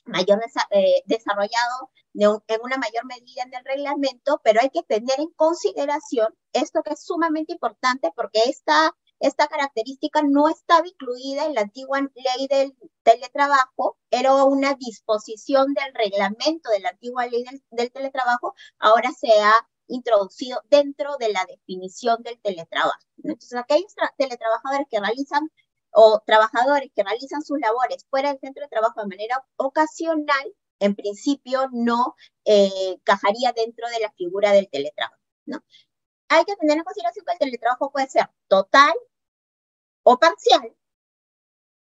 mayor 0.08 0.40
eh, 0.72 1.04
desarrollado 1.06 1.92
en 2.14 2.60
una 2.64 2.78
mayor 2.78 3.06
medida 3.06 3.44
en 3.44 3.54
el 3.54 3.64
reglamento, 3.64 4.42
pero 4.44 4.60
hay 4.62 4.70
que 4.70 4.84
tener 4.84 5.20
en 5.20 5.30
consideración 5.36 6.34
esto 6.54 6.82
que 6.84 6.94
es 6.94 7.04
sumamente 7.04 7.54
importante 7.54 8.12
porque 8.16 8.40
esta 8.46 8.96
esta 9.20 9.48
característica 9.48 10.22
no 10.22 10.48
estaba 10.48 10.88
incluida 10.88 11.46
en 11.46 11.56
la 11.56 11.62
antigua 11.62 12.02
ley 12.02 12.48
del 12.48 12.76
teletrabajo, 13.04 13.98
era 14.12 14.44
una 14.44 14.76
disposición 14.76 15.74
del 15.74 15.94
reglamento 15.94 16.70
de 16.70 16.80
la 16.82 16.90
antigua 16.90 17.26
ley 17.26 17.44
del, 17.72 17.92
teletrabajo, 17.92 18.54
ahora 18.80 19.12
se 19.12 19.32
ha 19.42 19.54
introducido 19.88 20.62
dentro 20.70 21.18
de 21.18 21.30
la 21.30 21.46
definición 21.46 22.22
del 22.22 22.40
teletrabajo. 22.42 23.00
Entonces, 23.24 23.58
aquellos 23.58 23.94
teletrabajadores 24.18 24.88
que 24.90 25.00
realizan 25.00 25.50
o 26.00 26.22
trabajadores 26.26 26.92
que 26.96 27.04
realizan 27.04 27.42
sus 27.42 27.60
labores 27.60 28.06
fuera 28.12 28.30
del 28.30 28.40
centro 28.40 28.62
de 28.64 28.70
trabajo 28.70 29.02
de 29.02 29.08
manera 29.08 29.44
ocasional, 29.56 30.54
en 30.80 30.96
principio 30.96 31.70
no 31.72 32.16
eh, 32.46 33.00
cajaría 33.04 33.52
dentro 33.54 33.88
de 33.90 34.00
la 34.02 34.12
figura 34.12 34.52
del 34.52 34.70
teletrabajo. 34.70 35.18
¿no? 35.46 35.64
hay 36.30 36.46
que 36.46 36.56
tener 36.58 36.78
en 36.78 36.84
consideración 36.84 37.26
que 37.26 37.34
el 37.34 37.40
teletrabajo 37.40 37.92
puede 37.92 38.10
ser 38.10 38.30
total 38.48 38.94
o 40.04 40.20
parcial, 40.20 40.76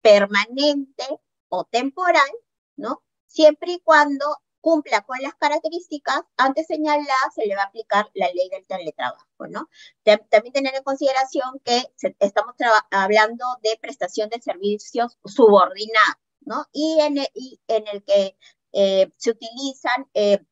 permanente 0.00 1.04
o 1.48 1.64
temporal, 1.64 2.30
¿no? 2.76 3.02
Siempre 3.26 3.72
y 3.72 3.80
cuando 3.80 4.24
cumpla 4.66 5.02
con 5.02 5.16
las 5.22 5.36
características 5.36 6.22
antes 6.36 6.66
señaladas, 6.66 7.34
se 7.36 7.46
le 7.46 7.54
va 7.54 7.62
a 7.62 7.66
aplicar 7.66 8.10
la 8.14 8.26
ley 8.32 8.48
del 8.48 8.66
teletrabajo, 8.66 9.46
¿no? 9.48 9.68
También 10.02 10.52
tener 10.52 10.74
en 10.74 10.82
consideración 10.82 11.60
que 11.64 11.84
estamos 12.18 12.56
hablando 12.90 13.44
de 13.62 13.78
prestación 13.80 14.28
de 14.28 14.40
servicios 14.40 15.18
subordinados, 15.24 16.16
¿no? 16.40 16.66
Y 16.72 16.98
en 17.00 17.18
el, 17.18 17.28
en 17.68 17.86
el 17.86 18.02
que 18.02 18.36
eh, 18.72 19.12
se 19.16 19.30
utilizan 19.30 20.10
eh, 20.14 20.44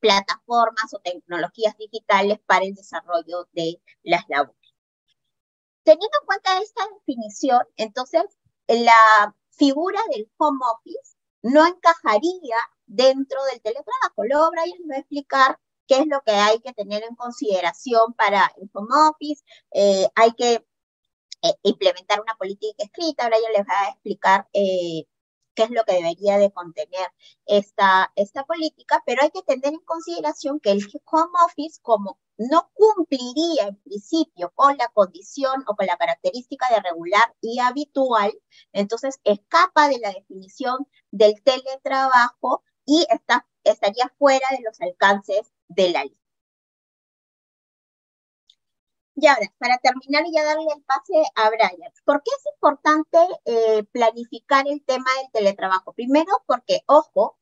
plataformas 0.00 0.94
o 0.94 1.00
tecnologías 1.00 1.76
digitales 1.76 2.38
para 2.46 2.64
el 2.64 2.74
desarrollo 2.74 3.50
de 3.52 3.82
las 4.02 4.24
labores. 4.30 4.74
Teniendo 5.82 6.16
en 6.22 6.26
cuenta 6.26 6.58
esta 6.62 6.88
definición, 6.94 7.60
entonces 7.76 8.24
la 8.66 9.36
figura 9.50 10.00
del 10.10 10.30
home 10.38 10.60
office 10.74 11.18
no 11.42 11.66
encajaría 11.66 12.56
dentro 12.92 13.42
del 13.50 13.60
teletrabajo. 13.60 14.24
Luego 14.24 14.50
Brian 14.50 14.78
va 14.90 14.96
a 14.96 14.98
explicar 15.00 15.58
qué 15.86 15.98
es 15.98 16.06
lo 16.06 16.20
que 16.22 16.32
hay 16.32 16.60
que 16.60 16.72
tener 16.72 17.02
en 17.04 17.16
consideración 17.16 18.14
para 18.14 18.52
el 18.56 18.70
home 18.72 18.94
office. 19.10 19.42
Eh, 19.72 20.06
hay 20.14 20.32
que 20.32 20.54
eh, 21.42 21.54
implementar 21.62 22.20
una 22.20 22.34
política 22.34 22.84
escrita. 22.84 23.28
Brian 23.28 23.52
les 23.56 23.66
va 23.66 23.80
a 23.86 23.90
explicar 23.90 24.48
eh, 24.52 25.06
qué 25.54 25.64
es 25.64 25.70
lo 25.70 25.84
que 25.84 25.94
debería 25.94 26.38
de 26.38 26.52
contener 26.52 27.06
esta, 27.46 28.12
esta 28.16 28.44
política, 28.44 29.02
pero 29.06 29.22
hay 29.22 29.30
que 29.30 29.42
tener 29.42 29.72
en 29.72 29.80
consideración 29.80 30.60
que 30.60 30.72
el 30.72 30.86
home 31.04 31.32
office, 31.46 31.80
como 31.82 32.18
no 32.38 32.70
cumpliría 32.74 33.68
en 33.68 33.76
principio 33.82 34.52
con 34.54 34.76
la 34.76 34.88
condición 34.88 35.64
o 35.66 35.76
con 35.76 35.86
la 35.86 35.96
característica 35.96 36.68
de 36.70 36.80
regular 36.80 37.34
y 37.40 37.58
habitual, 37.58 38.32
entonces 38.72 39.20
escapa 39.24 39.88
de 39.88 39.98
la 39.98 40.12
definición 40.12 40.86
del 41.10 41.42
teletrabajo 41.42 42.62
y 42.86 43.06
estaría 43.64 44.08
fuera 44.18 44.46
de 44.50 44.62
los 44.64 44.80
alcances 44.80 45.52
de 45.68 45.90
la 45.90 46.04
ley. 46.04 46.18
Y 49.14 49.26
ahora, 49.26 49.46
para 49.58 49.78
terminar 49.78 50.24
y 50.26 50.32
ya 50.32 50.44
darle 50.44 50.66
el 50.74 50.82
pase 50.84 51.12
a 51.34 51.50
Brian, 51.50 51.92
¿por 52.04 52.22
qué 52.22 52.30
es 52.36 52.46
importante 52.54 53.18
eh, 53.44 53.84
planificar 53.92 54.66
el 54.66 54.82
tema 54.84 55.10
del 55.20 55.30
teletrabajo? 55.32 55.92
Primero, 55.92 56.32
porque, 56.46 56.82
ojo, 56.86 57.38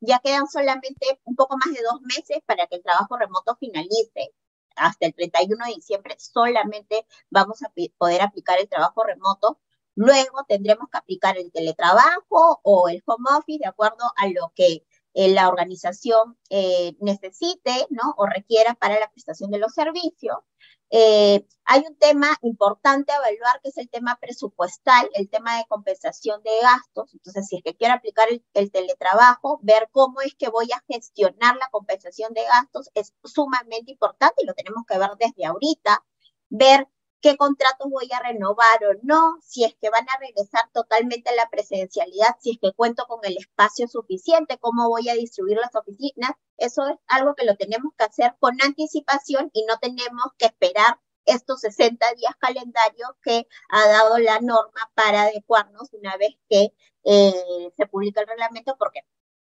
ya 0.00 0.18
quedan 0.20 0.48
solamente 0.48 1.20
un 1.24 1.36
poco 1.36 1.56
más 1.56 1.72
de 1.74 1.82
dos 1.82 2.00
meses 2.02 2.38
para 2.46 2.66
que 2.66 2.76
el 2.76 2.82
trabajo 2.82 3.16
remoto 3.16 3.56
finalice. 3.56 4.34
Hasta 4.76 5.06
el 5.06 5.14
31 5.14 5.66
de 5.66 5.74
diciembre 5.74 6.16
solamente 6.18 7.06
vamos 7.28 7.62
a 7.62 7.72
poder 7.98 8.22
aplicar 8.22 8.58
el 8.60 8.68
trabajo 8.68 9.04
remoto. 9.04 9.58
Luego 10.00 10.44
tendremos 10.48 10.88
que 10.88 10.96
aplicar 10.96 11.36
el 11.36 11.52
teletrabajo 11.52 12.60
o 12.62 12.88
el 12.88 13.02
home 13.04 13.28
office 13.36 13.58
de 13.58 13.68
acuerdo 13.68 14.10
a 14.16 14.28
lo 14.28 14.50
que 14.54 14.86
eh, 15.12 15.28
la 15.34 15.46
organización 15.46 16.38
eh, 16.48 16.96
necesite 17.00 17.86
¿no? 17.90 18.14
o 18.16 18.24
requiera 18.24 18.72
para 18.72 18.98
la 18.98 19.10
prestación 19.10 19.50
de 19.50 19.58
los 19.58 19.74
servicios. 19.74 20.38
Eh, 20.88 21.46
hay 21.66 21.84
un 21.86 21.96
tema 21.96 22.34
importante 22.40 23.12
a 23.12 23.16
evaluar 23.16 23.60
que 23.62 23.68
es 23.68 23.76
el 23.76 23.90
tema 23.90 24.16
presupuestal, 24.18 25.10
el 25.12 25.28
tema 25.28 25.58
de 25.58 25.66
compensación 25.68 26.42
de 26.44 26.50
gastos. 26.62 27.12
Entonces, 27.12 27.46
si 27.48 27.56
es 27.56 27.62
que 27.62 27.76
quiero 27.76 27.92
aplicar 27.92 28.26
el, 28.54 28.72
teletrabajo, 28.72 29.60
ver 29.62 29.90
cómo 29.92 30.22
es 30.22 30.34
que 30.34 30.48
voy 30.48 30.70
a 30.72 30.82
gestionar 30.88 31.56
la 31.56 31.68
compensación 31.70 32.32
de 32.32 32.44
gastos 32.44 32.88
es 32.94 33.12
sumamente 33.22 33.92
importante 33.92 34.42
y 34.42 34.46
lo 34.46 34.54
tenemos 34.54 34.86
que 34.88 34.96
ver 34.96 35.10
desde 35.18 35.44
ahorita, 35.44 36.02
ver 36.48 36.88
qué 37.20 37.36
contratos 37.36 37.90
voy 37.90 38.08
a 38.12 38.20
renovar 38.20 38.84
o 38.84 38.98
no, 39.02 39.38
si 39.42 39.64
es 39.64 39.74
que 39.80 39.90
van 39.90 40.06
a 40.08 40.18
regresar 40.18 40.70
totalmente 40.72 41.30
a 41.30 41.34
la 41.34 41.48
presencialidad, 41.50 42.36
si 42.40 42.52
es 42.52 42.58
que 42.60 42.72
cuento 42.72 43.06
con 43.06 43.20
el 43.24 43.36
espacio 43.36 43.88
suficiente, 43.88 44.58
cómo 44.58 44.88
voy 44.88 45.08
a 45.08 45.14
distribuir 45.14 45.58
las 45.58 45.74
oficinas. 45.74 46.32
Eso 46.56 46.86
es 46.86 46.96
algo 47.08 47.34
que 47.34 47.44
lo 47.44 47.56
tenemos 47.56 47.92
que 47.96 48.04
hacer 48.04 48.36
con 48.40 48.60
anticipación 48.62 49.50
y 49.52 49.64
no 49.66 49.78
tenemos 49.78 50.26
que 50.38 50.46
esperar 50.46 50.98
estos 51.26 51.60
60 51.60 52.14
días 52.14 52.34
calendarios 52.38 53.10
que 53.22 53.46
ha 53.68 53.88
dado 53.88 54.18
la 54.18 54.40
norma 54.40 54.90
para 54.94 55.22
adecuarnos 55.22 55.92
una 55.92 56.16
vez 56.16 56.34
que 56.48 56.72
eh, 57.04 57.70
se 57.76 57.86
publica 57.86 58.20
el 58.20 58.28
reglamento, 58.28 58.76
porque 58.78 59.00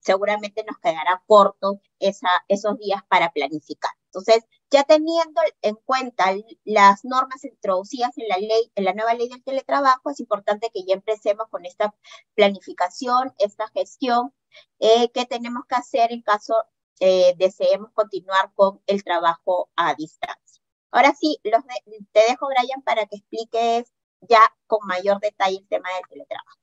seguramente 0.01 0.65
nos 0.65 0.79
quedará 0.79 1.23
corto 1.27 1.81
esos 1.99 2.79
días 2.79 3.03
para 3.09 3.33
planificar. 3.33 3.93
Entonces, 4.07 4.45
ya 4.71 4.85
teniendo 4.85 5.41
en 5.63 5.77
cuenta 5.85 6.33
las 6.65 7.05
normas 7.05 7.45
introducidas 7.45 8.17
en 8.17 8.29
la 8.29 8.39
ley, 8.39 8.71
en 8.75 8.85
la 8.85 8.95
nueva 8.95 9.15
ley 9.15 9.29
del 9.29 9.43
teletrabajo, 9.43 10.11
es 10.11 10.21
importante 10.21 10.71
que 10.73 10.85
ya 10.85 10.95
empecemos 10.95 11.49
con 11.51 11.67
esta 11.67 11.95
planificación, 12.35 13.35
esta 13.39 13.69
gestión 13.69 14.33
eh, 14.79 15.11
qué 15.13 15.27
tenemos 15.27 15.65
que 15.69 15.75
hacer 15.75 16.13
en 16.13 16.23
caso 16.23 16.55
eh, 17.01 17.35
deseemos 17.39 17.91
continuar 17.93 18.53
con 18.55 18.81
el 18.87 19.03
trabajo 19.03 19.71
a 19.77 19.95
distancia. 19.95 20.63
Ahora 20.91 21.15
sí, 21.19 21.39
te 21.43 22.21
dejo, 22.29 22.49
Brian, 22.49 22.83
para 22.83 23.07
que 23.07 23.17
expliques 23.17 23.93
ya 24.21 24.41
con 24.67 24.87
mayor 24.87 25.21
detalle 25.21 25.59
el 25.59 25.69
tema 25.69 25.89
del 25.95 26.09
teletrabajo. 26.09 26.59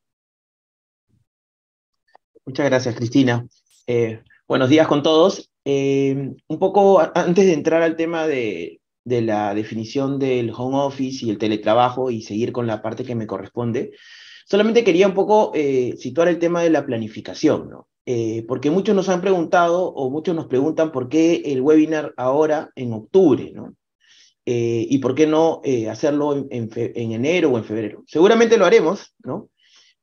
Muchas 2.45 2.65
gracias, 2.65 2.95
Cristina. 2.95 3.47
Eh, 3.87 4.23
buenos 4.47 4.69
días 4.69 4.87
con 4.87 5.01
todos. 5.01 5.49
Un 5.67 6.59
poco 6.59 6.99
antes 7.13 7.45
de 7.45 7.53
entrar 7.53 7.81
al 7.81 7.95
tema 7.95 8.25
de, 8.25 8.79
de 9.07 9.21
la 9.21 9.55
definición 9.55 10.19
del 10.19 10.51
home 10.53 10.79
office 10.79 11.25
y 11.25 11.29
el 11.29 11.37
teletrabajo 11.37 12.11
y 12.11 12.23
seguir 12.23 12.51
con 12.51 12.67
la 12.67 12.81
parte 12.81 13.05
que 13.05 13.15
me 13.15 13.25
corresponde, 13.25 13.91
solamente 14.45 14.83
quería 14.83 15.07
un 15.07 15.13
poco 15.13 15.53
eh, 15.55 15.95
situar 15.97 16.27
el 16.27 16.39
tema 16.39 16.61
de 16.61 16.71
la 16.71 16.85
planificación, 16.85 17.69
¿no? 17.69 17.87
Eh, 18.05 18.43
porque 18.49 18.69
muchos 18.69 18.93
nos 18.95 19.07
han 19.07 19.21
preguntado 19.21 19.87
o 19.87 20.09
muchos 20.09 20.35
nos 20.35 20.47
preguntan 20.47 20.91
por 20.91 21.07
qué 21.07 21.41
el 21.45 21.61
webinar 21.61 22.13
ahora 22.17 22.71
en 22.75 22.91
octubre, 22.91 23.53
¿no? 23.55 23.75
Eh, 24.45 24.85
y 24.89 24.97
por 24.97 25.15
qué 25.15 25.25
no 25.25 25.61
hacerlo 25.89 26.33
en, 26.49 26.69
en, 26.75 27.11
enero 27.11 27.51
o 27.51 27.57
en 27.57 27.63
febrero. 27.63 28.03
Seguramente 28.07 28.57
lo 28.57 28.65
haremos, 28.65 29.13
¿no? 29.23 29.49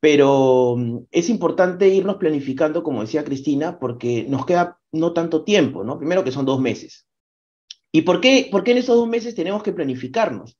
Pero 0.04 0.76
mm, 0.76 1.06
es 1.12 1.30
importante 1.30 1.88
irnos 1.88 2.16
planificando, 2.16 2.82
como 2.82 3.00
decía 3.00 3.24
Cristina, 3.24 3.78
porque 3.78 4.26
nos 4.28 4.44
queda 4.44 4.78
no 4.92 5.14
tanto 5.14 5.44
tiempo, 5.44 5.82
¿no? 5.82 5.96
Primero 5.96 6.22
que 6.22 6.30
son 6.30 6.44
dos 6.44 6.60
meses. 6.60 7.06
¿Y 7.90 8.02
por 8.02 8.20
qué, 8.20 8.48
por 8.50 8.64
qué 8.64 8.72
en 8.72 8.78
esos 8.78 8.96
dos 8.96 9.08
meses 9.08 9.34
tenemos 9.34 9.62
que 9.62 9.72
planificarnos? 9.72 10.58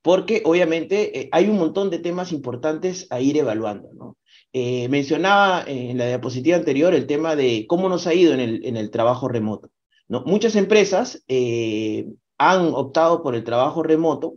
Porque 0.00 0.42
obviamente 0.44 1.18
eh, 1.18 1.28
hay 1.32 1.48
un 1.48 1.58
montón 1.58 1.90
de 1.90 1.98
temas 1.98 2.30
importantes 2.30 3.08
a 3.10 3.20
ir 3.20 3.36
evaluando. 3.36 3.88
¿no? 3.94 4.16
Eh, 4.52 4.88
mencionaba 4.88 5.64
en 5.66 5.98
la 5.98 6.06
diapositiva 6.06 6.56
anterior 6.56 6.94
el 6.94 7.08
tema 7.08 7.34
de 7.34 7.66
cómo 7.68 7.88
nos 7.88 8.06
ha 8.06 8.14
ido 8.14 8.32
en 8.32 8.38
el, 8.38 8.64
en 8.64 8.76
el 8.76 8.92
trabajo 8.92 9.26
remoto. 9.26 9.70
¿no? 10.06 10.22
Muchas 10.24 10.54
empresas 10.54 11.24
eh, 11.26 12.06
han 12.38 12.66
optado 12.66 13.24
por 13.24 13.34
el 13.34 13.42
trabajo 13.42 13.82
remoto 13.82 14.34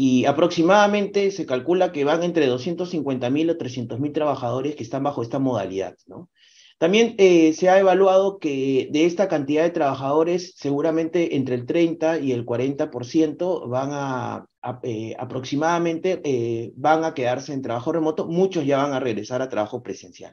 y 0.00 0.26
aproximadamente 0.26 1.32
se 1.32 1.44
calcula 1.44 1.90
que 1.90 2.04
van 2.04 2.22
entre 2.22 2.48
250.000 2.48 3.50
o 3.50 3.58
300.000 3.58 4.12
trabajadores 4.12 4.76
que 4.76 4.84
están 4.84 5.02
bajo 5.02 5.22
esta 5.22 5.40
modalidad. 5.40 5.96
¿no? 6.06 6.30
También 6.78 7.16
eh, 7.18 7.52
se 7.52 7.68
ha 7.68 7.80
evaluado 7.80 8.38
que 8.38 8.88
de 8.92 9.06
esta 9.06 9.26
cantidad 9.26 9.64
de 9.64 9.70
trabajadores, 9.70 10.54
seguramente 10.56 11.34
entre 11.34 11.56
el 11.56 11.66
30 11.66 12.20
y 12.20 12.30
el 12.30 12.46
40% 12.46 13.68
van 13.68 13.88
a, 13.92 14.46
eh, 14.84 15.16
aproximadamente 15.18 16.20
eh, 16.22 16.70
van 16.76 17.02
a 17.02 17.12
quedarse 17.12 17.52
en 17.52 17.62
trabajo 17.62 17.90
remoto, 17.90 18.28
muchos 18.28 18.64
ya 18.64 18.76
van 18.76 18.92
a 18.92 19.00
regresar 19.00 19.42
a 19.42 19.48
trabajo 19.48 19.82
presencial. 19.82 20.32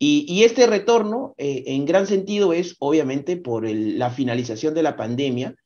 Y, 0.00 0.44
este 0.44 0.68
retorno, 0.68 1.34
en 1.38 1.84
gran 1.84 2.06
sentido, 2.06 2.52
es 2.52 2.76
obviamente 2.78 3.36
por 3.36 3.68
la 3.68 4.10
finalización 4.10 4.72
de 4.74 4.84
la 4.84 4.96
pandemia 4.96 5.56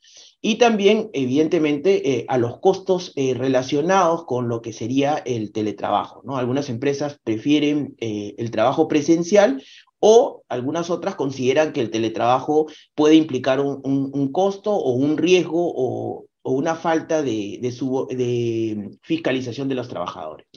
y 0.43 0.57
también, 0.57 1.09
evidentemente, 1.13 2.27
a 2.29 2.37
los 2.37 2.59
costos 2.59 3.15
relacionados 3.15 4.25
con 4.25 4.49
lo 4.49 4.61
que 4.61 4.73
sería 4.73 5.15
el 5.25 5.53
teletrabajo. 5.53 6.21
¿no? 6.25 6.37
Algunas 6.37 6.69
empresas 6.69 7.21
prefieren 7.23 7.95
el 8.01 8.51
trabajo 8.51 8.89
presencial 8.89 9.63
o 10.05 10.43
algunas 10.49 10.91
otras 10.91 11.15
consideran 11.15 11.73
que 11.73 11.81
el 11.81 11.93
teletrabajo 11.93 12.67
puede 12.97 13.15
implicar 13.15 13.61
un, 13.61 14.33
costo 14.33 14.73
o 14.73 14.95
un 14.95 15.17
riesgo 15.17 15.73
o, 15.75 16.27
una 16.43 16.75
falta 16.75 17.23
de, 17.23 17.61
de, 17.61 18.99
fiscalización 19.03 19.69
de 19.69 19.77
los 19.77 19.87
trabajadores. 19.87 20.49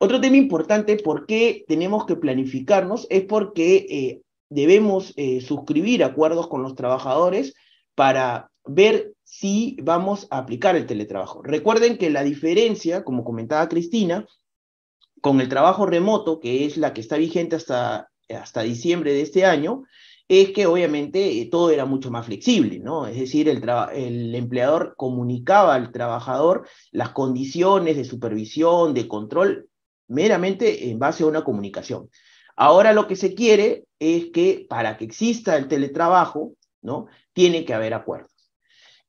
Otro 0.00 0.20
tema 0.20 0.36
importante, 0.36 0.96
¿por 0.96 1.24
qué 1.24 1.64
tenemos 1.68 2.04
que 2.04 2.16
planificarnos? 2.16 3.06
Es 3.10 3.22
porque 3.22 3.86
eh, 3.88 4.22
debemos 4.48 5.12
eh, 5.14 5.40
suscribir 5.40 6.02
acuerdos 6.02 6.48
con 6.48 6.64
los 6.64 6.74
trabajadores 6.74 7.54
para 7.94 8.50
ver 8.66 9.14
si 9.24 9.76
vamos 9.82 10.26
a 10.30 10.38
aplicar 10.38 10.76
el 10.76 10.86
teletrabajo. 10.86 11.42
Recuerden 11.42 11.98
que 11.98 12.10
la 12.10 12.22
diferencia, 12.22 13.04
como 13.04 13.24
comentaba 13.24 13.68
Cristina, 13.68 14.26
con 15.20 15.40
el 15.40 15.48
trabajo 15.48 15.86
remoto, 15.86 16.40
que 16.40 16.64
es 16.64 16.76
la 16.76 16.92
que 16.92 17.00
está 17.00 17.16
vigente 17.16 17.56
hasta 17.56 18.10
hasta 18.28 18.62
diciembre 18.62 19.12
de 19.12 19.22
este 19.22 19.44
año, 19.44 19.84
es 20.26 20.52
que 20.52 20.66
obviamente 20.66 21.40
eh, 21.40 21.48
todo 21.50 21.70
era 21.70 21.84
mucho 21.84 22.10
más 22.10 22.26
flexible, 22.26 22.78
¿no? 22.78 23.06
Es 23.06 23.18
decir, 23.18 23.48
el, 23.48 23.62
el, 23.92 24.34
empleador 24.34 24.94
comunicaba 24.96 25.74
al 25.74 25.92
trabajador 25.92 26.66
las 26.92 27.10
condiciones 27.10 27.96
de 27.96 28.04
supervisión, 28.04 28.94
de 28.94 29.06
control, 29.06 29.68
meramente 30.08 30.90
en 30.90 30.98
base 30.98 31.24
a 31.24 31.26
una 31.26 31.44
comunicación. 31.44 32.08
Ahora 32.56 32.92
lo 32.92 33.06
que 33.06 33.16
se 33.16 33.34
quiere 33.34 33.84
es 33.98 34.26
que 34.32 34.66
para 34.68 34.96
que 34.96 35.04
exista 35.04 35.56
el 35.56 35.68
teletrabajo, 35.68 36.54
¿no? 36.80 37.06
Tiene 37.34 37.64
que 37.64 37.74
haber 37.74 37.92
acuerdos. 37.92 38.33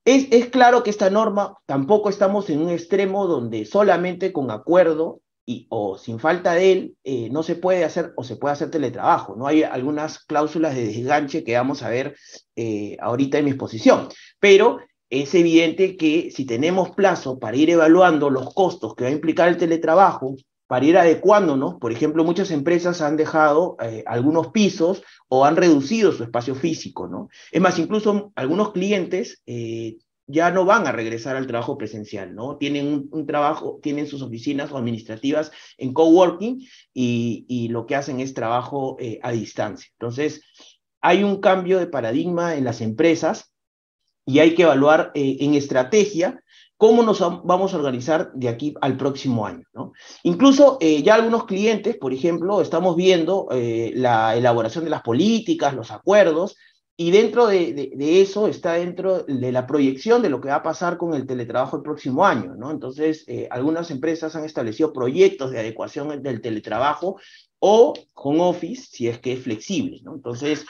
Es, 0.05 0.49
claro 0.49 0.83
que 0.83 0.91
esta 0.91 1.09
norma 1.09 1.57
tampoco 1.65 2.09
estamos 2.09 2.49
en 2.51 2.61
un 2.61 2.69
extremo 2.69 3.25
donde 3.25 3.65
solamente 3.65 4.31
con 4.31 4.51
acuerdo 4.51 5.21
y, 5.47 5.65
o 5.69 5.97
sin 5.97 6.19
falta 6.19 6.53
de 6.53 6.71
él, 6.71 6.95
eh, 7.03 7.29
no 7.31 7.41
se 7.41 7.55
puede 7.55 7.83
hacer 7.83 8.13
o 8.15 8.23
se 8.23 8.35
puede 8.35 8.53
hacer 8.53 8.69
teletrabajo. 8.69 9.35
¿no? 9.35 9.47
Hay 9.47 9.63
algunas 9.63 10.19
cláusulas 10.19 10.75
de 10.75 10.85
desganche 10.85 11.43
que 11.43 11.55
vamos 11.55 11.81
a 11.81 11.89
ver 11.89 12.15
eh, 12.55 12.97
ahorita 12.99 13.39
en 13.39 13.45
mi 13.45 13.51
exposición, 13.51 14.07
pero 14.39 14.77
es 15.09 15.33
evidente 15.33 15.97
que 15.97 16.29
si 16.31 16.45
tenemos 16.45 16.91
plazo 16.91 17.39
para 17.39 17.57
ir 17.57 17.71
evaluando 17.71 18.29
los 18.29 18.53
costos 18.53 18.93
que 18.95 19.05
va 19.05 19.09
a 19.09 19.13
implicar 19.13 19.49
el 19.49 19.57
teletrabajo, 19.57 20.35
para 20.67 20.85
ir 20.85 20.97
adecuándonos, 20.97 21.75
por 21.75 21.91
ejemplo, 21.91 22.23
muchas 22.23 22.51
empresas 22.51 23.01
han 23.01 23.17
dejado 23.17 23.77
eh, 23.81 24.03
algunos 24.07 24.47
pisos 24.47 25.03
o 25.27 25.45
han 25.45 25.55
reducido 25.55 26.11
su 26.11 26.23
espacio 26.23 26.55
físico, 26.55 27.07
¿no? 27.07 27.29
Es 27.51 27.61
más, 27.61 27.77
incluso 27.79 28.31
algunos 28.35 28.71
clientes 28.71 29.43
ya 30.27 30.51
no 30.51 30.65
van 30.65 30.87
a 30.87 30.91
regresar 30.91 31.35
al 31.35 31.47
trabajo 31.47 31.77
presencial, 31.77 32.33
¿no? 32.33 32.57
Tienen 32.57 33.07
un, 33.11 33.25
trabajo, 33.27 33.79
tienen 33.81 34.07
sus 34.07 34.21
oficinas 34.21 34.71
administrativas 34.71 35.51
en 35.77 35.93
coworking 35.93 36.67
y, 36.93 37.45
y 37.47 37.67
lo 37.67 37.85
que 37.85 37.95
hacen 37.95 38.19
es 38.19 38.33
trabajo 38.33 38.97
eh, 38.99 39.19
a 39.21 39.31
distancia. 39.31 39.89
Entonces, 39.99 40.41
hay 41.01 41.23
un 41.23 41.39
cambio 41.41 41.79
de 41.79 41.87
paradigma 41.87 42.55
en 42.55 42.63
las 42.63 42.81
empresas 42.81 43.53
y 44.25 44.39
hay 44.39 44.55
que 44.55 44.63
evaluar 44.63 45.11
eh, 45.13 45.37
en 45.41 45.53
estrategia 45.53 46.41
cómo 46.77 47.03
nos 47.03 47.19
vamos 47.19 47.73
a 47.73 47.77
organizar 47.77 48.31
de 48.33 48.49
aquí 48.49 48.73
al 48.81 48.97
próximo 48.97 49.45
año. 49.45 49.63
¿no? 49.73 49.93
Incluso 50.23 50.77
eh, 50.81 51.01
ya 51.03 51.15
algunos 51.15 51.45
clientes, 51.45 51.97
por 51.97 52.13
ejemplo, 52.13 52.61
estamos 52.61 52.95
viendo 52.95 53.47
la 53.49 54.35
elaboración 54.35 54.83
de 54.83 54.89
las 54.89 55.01
políticas, 55.01 55.73
los 55.73 55.91
acuerdos, 55.91 56.55
y 56.97 57.11
dentro 57.11 57.47
de, 57.47 57.91
eso 58.21 58.47
está 58.47 58.73
dentro 58.73 59.23
de 59.23 59.51
la 59.51 59.67
proyección 59.67 60.21
de 60.21 60.29
lo 60.29 60.39
que 60.39 60.47
va 60.47 60.55
a 60.55 60.63
pasar 60.63 60.97
con 60.97 61.13
el 61.13 61.27
teletrabajo 61.27 61.75
el 61.75 61.83
próximo 61.83 62.25
año, 62.25 62.55
¿no? 62.55 62.71
Entonces, 62.71 63.25
eh, 63.27 63.49
algunas 63.51 63.91
empresas 63.91 64.33
han 64.37 64.45
establecido 64.45 64.93
proyectos 64.93 65.51
de 65.51 65.59
adecuación 65.59 66.23
del 66.23 66.39
teletrabajo 66.39 67.19
o 67.59 67.93
home 68.13 68.41
office, 68.41 68.87
si 68.89 69.09
es 69.09 69.19
que 69.19 69.33
es 69.33 69.41
flexible, 69.41 69.99
¿no? 70.03 70.15
Entonces, 70.15 70.65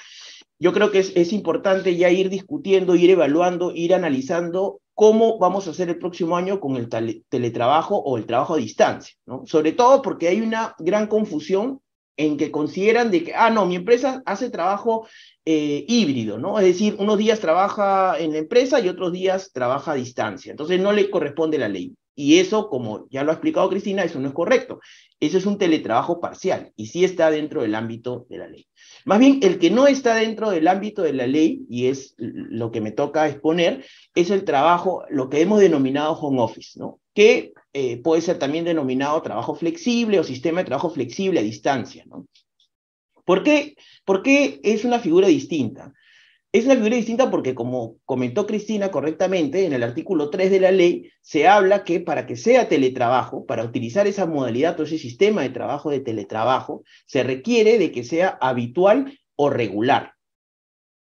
yo 0.58 0.74
creo 0.74 0.90
que 0.90 1.00
es, 1.00 1.12
es 1.16 1.32
importante 1.32 1.96
ya 1.96 2.10
ir 2.10 2.30
discutiendo, 2.30 2.96
ir 2.96 3.12
evaluando, 3.12 3.72
ir 3.72 3.94
analizando 3.94 4.82
cómo 4.96 5.38
vamos 5.38 5.68
a 5.68 5.72
hacer 5.72 5.90
el 5.90 6.00
próximo 6.00 6.38
año 6.38 6.60
con 6.60 6.78
el 6.78 6.90
teletrabajo 7.30 7.98
o 7.98 8.18
el 8.18 8.26
trabajo 8.26 8.56
a 8.56 8.58
distancia, 8.58 9.14
¿no? 9.26 9.44
Sobre 9.46 9.74
todo 9.74 10.02
porque 10.02 10.30
hay 10.30 10.42
una 10.42 10.74
gran 10.80 11.08
confusión 11.08 11.82
en 12.18 12.38
que 12.38 12.50
consideran 12.50 13.12
de 13.12 13.26
que, 13.26 13.36
ah, 13.36 13.50
no, 13.50 13.66
mi 13.66 13.76
empresa 13.76 14.24
hace 14.26 14.50
trabajo 14.50 15.06
eh, 15.44 15.84
híbrido, 15.88 16.38
¿no? 16.38 16.58
Es 16.60 16.66
decir, 16.66 16.96
unos 16.98 17.18
días 17.18 17.42
trabaja 17.42 18.18
en 18.18 18.32
la 18.32 18.38
empresa 18.38 18.80
y 18.80 18.88
otros 18.88 19.12
días 19.12 19.52
trabaja 19.52 19.92
a 19.92 19.96
distancia. 19.96 20.52
Entonces 20.52 20.80
no 20.80 20.94
le 20.94 21.10
corresponde 21.10 21.58
la 21.58 21.68
ley. 21.68 21.94
Y 22.16 22.40
eso, 22.40 22.70
como 22.70 23.08
ya 23.10 23.24
lo 23.24 23.32
ha 23.32 23.34
explicado 23.34 23.70
Cristina, 23.70 24.04
eso 24.04 24.20
no 24.20 24.30
es 24.30 24.34
correcto. 24.34 24.80
Eso 25.20 25.38
es 25.38 25.46
un 25.46 25.58
teletrabajo 25.58 26.22
parcial 26.22 26.72
y 26.76 26.88
sí 26.88 27.04
está 27.04 27.30
dentro 27.30 27.62
del 27.62 27.76
ámbito 27.76 28.26
de 28.30 28.38
la 28.38 28.48
ley. 28.48 28.68
Más 29.04 29.20
bien, 29.20 29.40
el 29.44 29.60
que 29.60 29.70
no 29.70 29.86
está 29.86 30.16
dentro 30.16 30.50
del 30.50 30.68
ámbito 30.68 31.02
de 31.02 31.14
la 31.14 31.28
ley, 31.28 31.66
y 31.70 31.88
es 31.88 32.16
lo 32.18 32.72
que 32.72 32.82
me 32.82 32.92
toca 32.92 33.28
exponer, 33.28 33.86
es 34.16 34.30
el 34.30 34.46
trabajo, 34.46 35.04
lo 35.10 35.30
que 35.30 35.42
hemos 35.42 35.60
denominado 35.60 36.14
home 36.14 36.42
office, 36.42 36.80
¿no? 36.80 37.00
Que 37.14 37.54
eh, 37.74 37.98
puede 37.98 38.22
ser 38.22 38.40
también 38.40 38.66
denominado 38.66 39.22
trabajo 39.22 39.54
flexible 39.54 40.20
o 40.20 40.24
sistema 40.24 40.62
de 40.62 40.66
trabajo 40.66 40.90
flexible 40.90 41.42
a 41.42 41.44
distancia, 41.44 42.06
¿no? 42.08 42.26
¿Por 43.26 43.44
qué, 43.44 43.76
¿Por 44.06 44.22
qué 44.22 44.60
es 44.64 44.86
una 44.86 45.00
figura 45.00 45.28
distinta? 45.28 45.94
Es 46.56 46.64
una 46.64 46.76
figura 46.76 46.96
distinta 46.96 47.30
porque, 47.30 47.54
como 47.54 47.98
comentó 48.06 48.48
Cristina 48.48 48.90
correctamente, 48.90 49.66
en 49.66 49.74
el 49.74 49.84
artículo 49.84 50.30
3 50.30 50.50
de 50.50 50.62
la 50.62 50.72
ley 50.72 51.12
se 51.20 51.50
habla 51.50 51.84
que 51.84 52.00
para 52.00 52.26
que 52.26 52.38
sea 52.38 52.70
teletrabajo, 52.70 53.46
para 53.46 53.66
utilizar 53.66 54.08
esa 54.08 54.26
modalidad 54.26 54.80
o 54.80 54.84
ese 54.84 54.98
sistema 54.98 55.42
de 55.42 55.50
trabajo 55.50 55.90
de 55.90 56.00
teletrabajo, 56.00 56.84
se 57.08 57.24
requiere 57.24 57.78
de 57.78 57.92
que 57.92 58.06
sea 58.06 58.38
habitual 58.40 59.20
o 59.36 59.50
regular. 59.50 60.14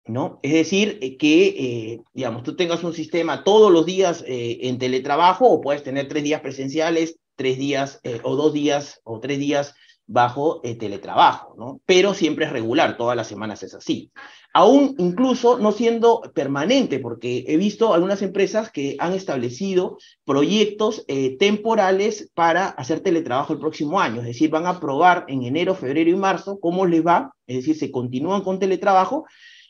¿No? 0.05 0.41
Es 0.43 0.53
decir, 0.53 0.99
eh, 1.01 1.17
que, 1.17 1.47
eh, 1.47 2.01
digamos, 2.13 2.43
tú 2.43 2.55
tengas 2.55 2.85
un 2.85 2.93
sistema 2.93 3.43
todos 3.43 3.73
los 3.73 3.87
días 3.87 4.23
eh, 4.27 4.59
en 4.65 4.77
teletrabajo 4.77 5.49
o 5.49 5.63
puedes 5.63 5.83
tener 5.83 6.07
tres 6.07 6.23
días 6.23 6.43
presenciales, 6.43 7.17
tres 7.35 7.57
días 7.57 7.99
o 8.25 8.37
dos 8.37 8.53
días 8.53 9.01
o 9.05 9.21
tres 9.21 9.39
días 9.39 9.75
bajo 10.13 10.61
eh, 10.65 10.75
teletrabajo, 10.75 11.55
¿no? 11.57 11.81
Pero 11.87 12.15
siempre 12.15 12.45
es 12.45 12.53
regular, 12.53 12.97
todas 12.97 13.17
las 13.17 13.29
semanas 13.29 13.63
es 13.63 13.75
así. 13.75 14.11
Aún 14.53 14.97
incluso 14.99 15.57
no 15.61 15.71
siendo 15.71 16.21
permanente, 16.35 16.99
porque 16.99 17.45
he 17.47 17.57
visto 17.57 17.95
algunas 17.95 18.21
empresas 18.21 18.73
que 18.73 18.97
han 18.99 19.13
establecido 19.13 19.99
proyectos 20.25 21.05
eh, 21.07 21.37
temporales 21.39 22.29
para 22.35 22.67
hacer 22.67 23.01
teletrabajo 23.01 23.53
el 23.53 23.61
próximo 23.61 24.01
año, 24.01 24.21
es 24.21 24.27
decir, 24.27 24.51
van 24.51 24.67
a 24.67 24.81
probar 24.81 25.27
en 25.29 25.45
enero, 25.45 25.77
febrero 25.77 26.11
y 26.11 26.17
marzo 26.17 26.59
cómo 26.59 26.87
les 26.87 27.07
va, 27.07 27.33
es 27.47 27.59
decir, 27.59 27.77
se 27.77 27.93
continúan 27.93 28.43
con 28.43 28.59
teletrabajo 28.59 29.27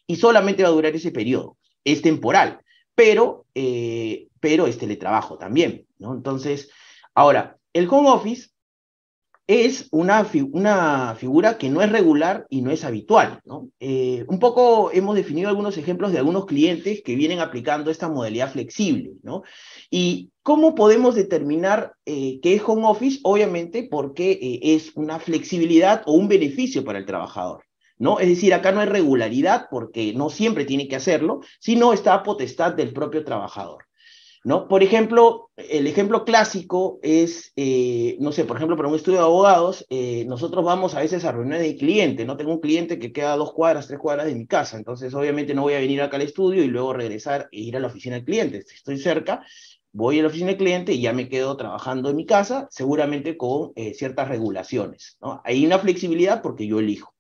y 0.07 0.17
solamente 0.17 0.63
va 0.63 0.71
a 0.71 0.73
durar 0.73 0.95
ese 0.95 1.13
periodo, 1.13 1.59
es 1.85 2.01
temporal, 2.01 2.61
pero, 2.95 3.45
eh, 3.55 4.29
pero 4.41 4.67
es 4.67 4.79
teletrabajo 4.79 5.37
también, 5.37 5.87
¿no? 5.99 6.15
Entonces, 6.15 6.71
ahora, 7.15 7.59
el 7.75 7.87
home 7.91 8.09
office 8.09 8.49
es 9.51 9.89
una, 9.91 10.25
una 10.53 11.17
figura 11.17 11.59
que 11.59 11.71
no 11.71 11.83
es 11.83 11.91
regular 11.91 12.47
y 12.51 12.63
no 12.63 12.71
es 12.71 12.85
habitual. 12.85 13.41
¿no? 13.45 13.69
Eh, 13.81 14.25
un 14.29 14.39
poco 14.39 14.93
hemos 14.93 15.17
definido 15.17 15.49
algunos 15.49 15.77
ejemplos 15.77 16.13
de 16.13 16.19
algunos 16.19 16.47
clientes 16.47 17.03
que 17.03 17.17
vienen 17.17 17.41
aplicando 17.41 17.91
esta 17.91 18.09
modalidad 18.09 18.53
flexible. 18.53 19.15
¿no? 19.25 19.43
¿Y 19.91 20.31
cómo 20.45 20.77
podemos 20.77 21.17
determinar 21.17 21.95
eh, 22.07 22.39
qué 22.41 22.55
es 22.55 22.63
home 22.65 22.87
office? 22.87 23.19
Obviamente 23.25 23.89
porque 23.91 24.31
eh, 24.31 24.61
es 24.63 24.93
una 24.95 25.19
flexibilidad 25.19 26.03
o 26.07 26.13
un 26.13 26.29
beneficio 26.29 26.85
para 26.85 27.01
el 27.01 27.07
trabajador. 27.07 27.65
¿no? 27.99 28.21
Es 28.21 28.29
decir, 28.29 28.55
acá 28.55 28.71
no 28.71 28.79
hay 28.79 28.87
regularidad 28.87 29.67
porque 29.69 30.15
no 30.15 30.31
siempre 30.31 30.65
tiene 30.65 30.87
que 30.87 30.95
hacerlo, 30.95 31.41
sino 31.59 31.93
está 31.93 32.15
a 32.15 32.23
potestad 32.23 32.75
del 32.75 32.93
propio 32.93 33.25
trabajador. 33.25 33.90
¿No? 34.43 34.69
Por 34.69 34.83
ejemplo, 34.83 35.51
el 35.57 35.87
ejemplo 35.87 36.25
clásico 36.25 36.99
es, 37.03 37.53
eh, 37.57 38.17
no 38.21 38.33
sé, 38.33 38.45
por 38.45 38.57
ejemplo, 38.57 38.77
para 38.77 38.89
un 38.89 38.95
estudio 38.95 39.19
de 39.19 39.25
abogados, 39.25 39.87
eh, 39.91 40.25
nosotros 40.27 40.65
vamos 40.65 40.95
a 40.95 41.01
veces 41.01 41.25
a 41.25 41.33
reuniones 41.33 41.63
de 41.63 41.77
cliente, 41.77 42.25
¿no? 42.25 42.37
Tengo 42.37 42.53
un 42.53 42.61
cliente 42.61 42.99
que 42.99 43.13
queda 43.13 43.37
dos 43.37 43.53
cuadras, 43.53 43.87
tres 43.87 43.99
cuadras 43.99 44.27
de 44.27 44.35
mi 44.35 44.47
casa, 44.47 44.77
entonces 44.79 45.15
obviamente 45.15 45.55
no 45.55 45.63
voy 45.63 45.75
a 45.75 45.81
venir 45.81 46.01
acá 46.03 46.17
al 46.17 46.23
estudio 46.23 46.65
y 46.65 46.69
luego 46.69 46.93
regresar 46.93 47.49
e 47.53 47.61
ir 47.61 47.77
a 47.77 47.81
la 47.81 47.89
oficina 47.89 48.17
del 48.17 48.25
cliente. 48.25 48.59
Estoy 48.59 48.99
cerca, 48.99 49.45
voy 49.93 50.19
a 50.19 50.23
la 50.23 50.29
oficina 50.29 50.49
del 50.49 50.59
cliente 50.59 50.93
y 50.93 51.03
ya 51.03 51.13
me 51.13 51.29
quedo 51.29 51.57
trabajando 51.57 52.11
en 52.11 52.17
mi 52.17 52.27
casa, 52.27 52.69
seguramente 52.71 53.37
con 53.37 53.73
eh, 53.77 53.95
ciertas 53.95 54.29
regulaciones, 54.29 55.19
¿no? 55.21 55.43
Hay 55.45 55.67
una 55.67 55.79
flexibilidad 55.79 56.43
porque 56.43 56.67
yo 56.67 56.79
elijo. 56.79 57.13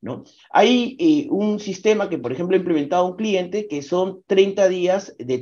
¿No? 0.00 0.24
Hay 0.50 0.96
eh, 0.98 1.26
un 1.30 1.58
sistema 1.58 2.08
que, 2.08 2.18
por 2.18 2.32
ejemplo, 2.32 2.56
ha 2.56 2.58
implementado 2.58 3.06
un 3.06 3.16
cliente 3.16 3.66
que 3.66 3.82
son 3.82 4.22
30 4.26 4.68
días 4.68 5.14
de, 5.18 5.38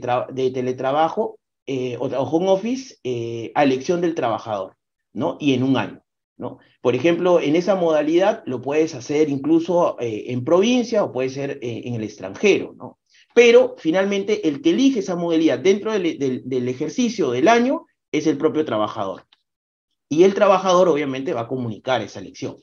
teletrabajo 0.53 1.39
eh, 1.67 1.97
o, 1.99 2.07
home 2.07 2.49
office 2.49 2.97
eh, 3.05 3.53
a 3.55 3.65
elección 3.65 4.01
del 4.01 4.15
trabajador, 4.15 4.77
¿no? 5.13 5.37
Y 5.41 5.55
en 5.55 5.63
un 5.63 5.77
año, 5.77 6.03
¿no? 6.37 6.59
Por 6.81 6.95
ejemplo, 6.95 7.41
en 7.41 7.57
esa 7.57 7.75
modalidad 7.75 8.43
lo 8.47 8.61
puedes 8.61 8.95
hacer 8.95 9.29
incluso 9.29 9.97
en 10.01 10.45
provincia 10.45 11.03
o 11.03 11.13
puede 11.13 11.31
ser 11.31 11.59
en 11.63 11.95
el 11.95 12.05
extranjero, 12.05 12.75
¿no? 12.77 12.99
Pero 13.35 13.75
finalmente 13.79 14.47
el 14.47 14.61
que 14.61 14.71
elige 14.71 15.01
esa 15.01 15.17
modalidad 15.17 15.59
dentro 15.59 15.93
del, 15.93 16.43
del 16.45 16.69
ejercicio 16.69 17.31
del 17.31 17.49
año 17.49 17.87
es 18.13 18.27
el 18.27 18.37
propio 18.37 18.65
trabajador. 18.65 19.27
Y 20.09 20.25
el 20.25 20.35
trabajador 20.35 20.89
obviamente 20.89 21.33
va 21.33 21.43
a 21.43 21.49
comunicar 21.49 22.03
esa 22.03 22.21
elección. 22.21 22.57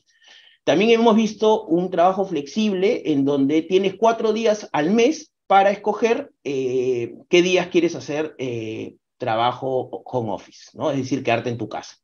También 0.64 0.90
hemos 0.90 1.16
visto 1.16 1.64
un 1.64 1.90
trabajo 1.90 2.24
flexible 2.24 3.02
en 3.06 3.24
donde 3.24 3.62
tienes 3.62 3.94
cuatro 3.94 4.32
días 4.32 4.68
al 4.72 4.90
mes 4.90 5.32
para 5.46 5.70
escoger 5.70 6.32
eh, 6.44 7.14
qué 7.28 7.42
días 7.42 7.68
quieres 7.68 7.94
hacer 7.96 8.34
eh, 8.38 8.96
trabajo 9.18 10.02
home 10.04 10.32
office, 10.32 10.70
¿no? 10.74 10.90
Es 10.90 10.98
decir, 10.98 11.22
quedarte 11.22 11.50
en 11.50 11.58
tu 11.58 11.68
casa. 11.68 11.96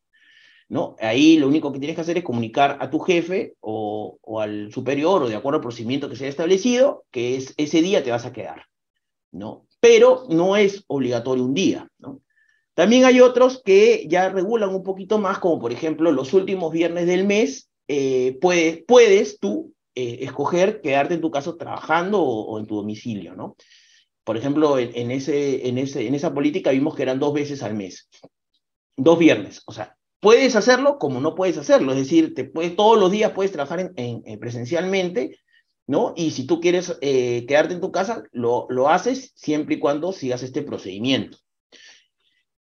¿no? 0.69 0.97
Ahí 1.01 1.39
lo 1.39 1.49
único 1.49 1.73
que 1.73 1.79
tienes 1.79 1.95
que 1.95 2.03
hacer 2.03 2.19
es 2.19 2.25
comunicar 2.25 2.77
a 2.81 2.91
tu 2.91 2.99
jefe 2.99 3.55
o, 3.61 4.19
al 4.41 4.71
superior 4.73 5.23
o 5.23 5.29
de 5.29 5.37
acuerdo 5.37 5.57
al 5.57 5.63
procedimiento 5.63 6.09
que 6.09 6.17
se 6.17 6.25
haya 6.25 6.31
establecido 6.31 7.05
que 7.11 7.37
es, 7.37 7.55
ese 7.57 7.81
día 7.81 8.05
te 8.05 8.11
vas 8.11 8.27
a 8.27 8.33
quedar, 8.33 8.67
¿no? 9.33 9.67
Pero 9.81 10.27
no 10.29 10.57
es 10.57 10.85
obligatorio 10.87 11.45
un 11.45 11.55
día, 11.55 11.89
¿no? 11.99 12.21
También 12.75 13.05
hay 13.05 13.21
otros 13.21 13.63
que 13.65 14.07
ya 14.09 14.29
regulan 14.29 14.75
un 14.75 14.85
poquito 14.85 15.19
más, 15.19 15.39
como 15.39 15.59
por 15.59 15.73
ejemplo 15.73 16.13
los 16.13 16.33
últimos 16.33 16.73
viernes 16.73 17.07
del 17.07 17.27
mes 17.27 17.68
eh, 17.89 18.39
puedes, 18.41 18.85
puedes 18.87 19.41
tú 19.41 19.75
eh, 19.95 20.19
escoger 20.21 20.83
quedarte 20.83 21.15
en 21.15 21.23
tu 21.23 21.31
casa 21.31 21.57
trabajando 21.57 22.23
o, 22.23 22.59
en 22.59 22.67
tu 22.67 22.77
domicilio, 22.77 23.35
¿no? 23.35 23.57
Por 24.25 24.37
ejemplo, 24.37 24.79
en, 24.79 25.11
ese, 25.11 25.67
en, 25.67 25.79
ese, 25.79 26.07
en 26.07 26.15
esa 26.15 26.35
política 26.35 26.71
vimos 26.71 26.95
que 26.95 27.03
eran 27.03 27.19
dos 27.19 27.33
veces 27.33 27.63
al 27.63 27.75
mes, 27.75 28.11
dos 28.95 29.19
viernes, 29.19 29.63
o 29.65 29.73
sea, 29.73 29.97
puedes 30.21 30.55
hacerlo 30.55 30.99
como 30.99 31.19
no 31.19 31.35
puedes 31.35 31.57
hacerlo, 31.57 31.93
es 31.93 31.99
decir, 31.99 32.35
te 32.35 32.45
puedes, 32.45 32.77
todos 32.77 33.01
los 33.01 33.11
días 33.11 33.33
puedes 33.33 33.53
trabajar 33.53 33.91
en, 33.97 34.39
presencialmente, 34.39 35.39
¿no? 35.87 36.13
Y 36.15 36.33
si 36.33 36.47
tú 36.47 36.61
quieres 36.61 36.99
eh, 37.01 37.47
quedarte 37.49 37.73
en 37.73 37.81
tu 37.81 37.91
casa, 37.91 38.23
lo, 38.33 38.67
lo 38.69 38.91
haces 38.91 39.33
siempre 39.35 39.77
y 39.77 39.79
cuando 39.79 40.13
sigas 40.13 40.43
este 40.43 40.61
procedimiento. 40.61 41.39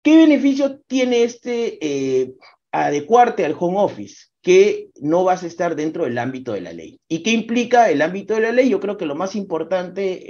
¿Qué 0.01 0.15
beneficio 0.15 0.79
tiene 0.87 1.23
este 1.23 2.33
adecuarte 2.71 3.45
al 3.45 3.55
home 3.57 3.79
office? 3.79 4.27
que 4.47 4.91
no 5.01 5.25
vas 5.25 5.43
a 5.43 5.47
estar 5.47 5.75
dentro 5.75 6.05
del 6.05 6.17
ámbito 6.17 6.53
de 6.53 6.61
la 6.61 6.71
ley. 6.71 7.01
¿Y 7.09 7.21
qué 7.21 7.31
implica 7.31 7.89
el 7.89 8.01
ámbito 8.01 8.33
de 8.33 8.39
la 8.39 8.53
ley? 8.53 8.69
Yo 8.69 8.79
creo 8.79 8.95
que 8.95 9.05
lo 9.05 9.13
más 9.13 9.35
importante, 9.35 10.23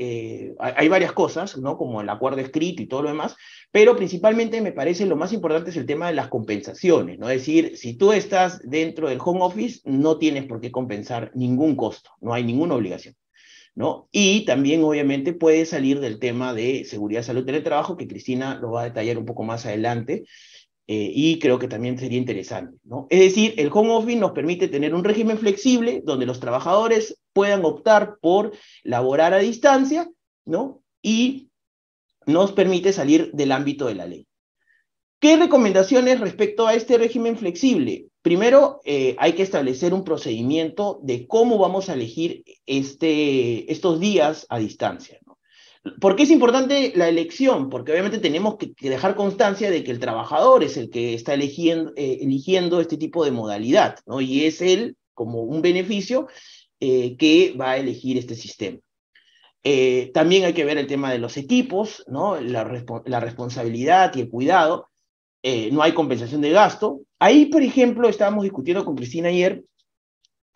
eh, 0.47 0.55
hay 0.57 0.87
varias 0.87 1.11
cosas, 1.11 1.55
¿no? 1.59 1.77
Como 1.77 2.01
el 2.01 2.09
acuerdo 2.09 2.41
escrito 2.41 2.81
y 2.81 2.87
todo 2.87 3.03
lo 3.03 3.09
demás, 3.09 3.35
pero 3.71 3.95
principalmente 3.95 4.59
me 4.59 4.71
parece 4.71 5.05
lo 5.05 5.17
más 5.17 5.33
importante 5.33 5.69
es 5.69 5.77
el 5.77 5.85
tema 5.85 6.07
de 6.07 6.15
las 6.15 6.29
compensaciones, 6.29 7.19
¿no? 7.19 7.29
Es 7.29 7.41
decir, 7.41 7.77
si 7.77 7.95
tú 7.95 8.11
estás 8.11 8.59
dentro 8.63 9.07
del 9.07 9.19
home 9.23 9.41
office, 9.43 9.81
no 9.85 10.17
tienes 10.17 10.47
por 10.47 10.61
qué 10.61 10.71
compensar 10.71 11.29
ningún 11.35 11.75
costo, 11.75 12.09
no 12.19 12.33
hay 12.33 12.43
ninguna 12.43 12.73
obligación. 12.73 13.13
¿No? 13.75 14.09
Y 14.11 14.43
también, 14.45 14.83
obviamente, 14.83 15.33
puede 15.33 15.63
salir 15.67 15.99
del 15.99 16.17
tema 16.17 16.55
de 16.55 16.83
seguridad, 16.85 17.21
salud, 17.21 17.45
teletrabajo, 17.45 17.95
que 17.95 18.07
Cristina 18.07 18.57
lo 18.59 18.71
va 18.71 18.81
a 18.81 18.85
detallar 18.85 19.19
un 19.19 19.25
poco 19.25 19.43
más 19.43 19.67
adelante, 19.67 20.23
eh, 20.87 21.11
y 21.13 21.39
creo 21.39 21.59
que 21.59 21.67
también 21.67 21.99
sería 21.99 22.17
interesante. 22.17 22.77
¿no? 22.83 23.07
Es 23.09 23.19
decir, 23.19 23.53
el 23.57 23.69
home 23.73 23.91
office 23.91 24.17
nos 24.17 24.31
permite 24.31 24.69
tener 24.69 24.95
un 24.95 25.03
régimen 25.03 25.37
flexible 25.37 26.01
donde 26.05 26.25
los 26.25 26.39
trabajadores 26.39 27.19
puedan 27.33 27.65
optar 27.65 28.17
por 28.21 28.53
laborar 28.83 29.33
a 29.33 29.39
distancia 29.39 30.09
¿no? 30.45 30.81
y 31.01 31.49
nos 32.25 32.53
permite 32.53 32.93
salir 32.93 33.31
del 33.33 33.51
ámbito 33.51 33.87
de 33.87 33.95
la 33.95 34.05
ley. 34.05 34.27
¿Qué 35.19 35.35
recomendaciones 35.35 36.19
respecto 36.19 36.67
a 36.67 36.73
este 36.73 36.97
régimen 36.97 37.37
flexible? 37.37 38.07
Primero, 38.21 38.81
eh, 38.85 39.15
hay 39.17 39.33
que 39.33 39.43
establecer 39.43 39.93
un 39.93 40.03
procedimiento 40.03 40.99
de 41.01 41.27
cómo 41.27 41.57
vamos 41.57 41.89
a 41.89 41.93
elegir 41.93 42.43
este, 42.65 43.71
estos 43.71 43.99
días 43.99 44.45
a 44.49 44.59
distancia. 44.59 45.19
¿Por 45.99 46.15
qué 46.15 46.23
es 46.23 46.31
importante 46.31 46.93
la 46.95 47.09
elección? 47.09 47.69
Porque 47.69 47.91
obviamente 47.91 48.19
tenemos 48.19 48.57
que, 48.57 48.73
dejar 48.79 49.15
constancia 49.15 49.69
de 49.69 49.83
que 49.83 49.91
el 49.91 49.99
trabajador 49.99 50.63
es 50.63 50.77
el 50.77 50.89
que 50.89 51.13
está 51.13 51.33
eligiendo, 51.33 51.93
eh, 51.95 52.19
eligiendo 52.21 52.79
este 52.79 52.97
tipo 52.97 53.23
de 53.25 53.31
modalidad, 53.31 53.99
¿no? 54.05 54.21
Y 54.21 54.45
es 54.45 54.61
él, 54.61 54.97
como 55.13 55.41
un 55.43 55.61
beneficio, 55.61 56.27
eh, 56.79 57.17
que 57.17 57.55
va 57.59 57.71
a 57.71 57.77
elegir 57.77 58.17
este 58.17 58.35
sistema. 58.35 58.79
Eh, 59.63 60.11
también 60.13 60.45
hay 60.45 60.53
que 60.53 60.65
ver 60.65 60.77
el 60.77 60.87
tema 60.87 61.11
de 61.11 61.19
los 61.19 61.37
equipos, 61.37 62.03
¿no? 62.07 62.39
La, 62.39 62.63
la 63.05 63.19
responsabilidad 63.19 64.15
y 64.15 64.21
el 64.21 64.29
cuidado. 64.29 64.89
no 65.71 65.81
hay 65.81 65.93
compensación 65.93 66.41
de 66.41 66.51
gasto. 66.51 67.01
Ahí, 67.19 67.45
por 67.45 67.61
ejemplo, 67.61 68.09
estábamos 68.09 68.43
discutiendo 68.43 68.83
con 68.85 68.95
Cristina 68.95 69.29
ayer 69.29 69.63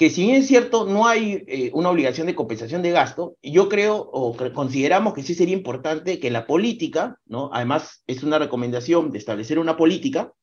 que 0.02 0.10
si 0.10 0.24
bien 0.24 0.38
es 0.38 0.48
cierto, 0.48 0.88
no 0.88 1.06
hay 1.06 1.44
eh, 1.46 1.70
una 1.76 1.92
obligación 1.92 2.26
de 2.26 2.34
compensación 2.34 2.82
de 2.82 2.90
gasto, 2.90 3.38
yo 3.44 3.70
creo 3.70 3.98
o 3.98 4.36
consideramos 4.52 5.14
que 5.14 5.22
sí 5.22 5.36
sería 5.36 5.56
importante 5.56 6.20
que 6.20 6.32
la 6.32 6.48
política, 6.48 7.20
¿no? 7.28 7.52
además 7.54 8.02
es 8.08 8.24
una 8.24 8.40
recomendación 8.40 9.12
de 9.12 9.20
establecer 9.20 9.60
una 9.60 9.78
política, 9.78 10.34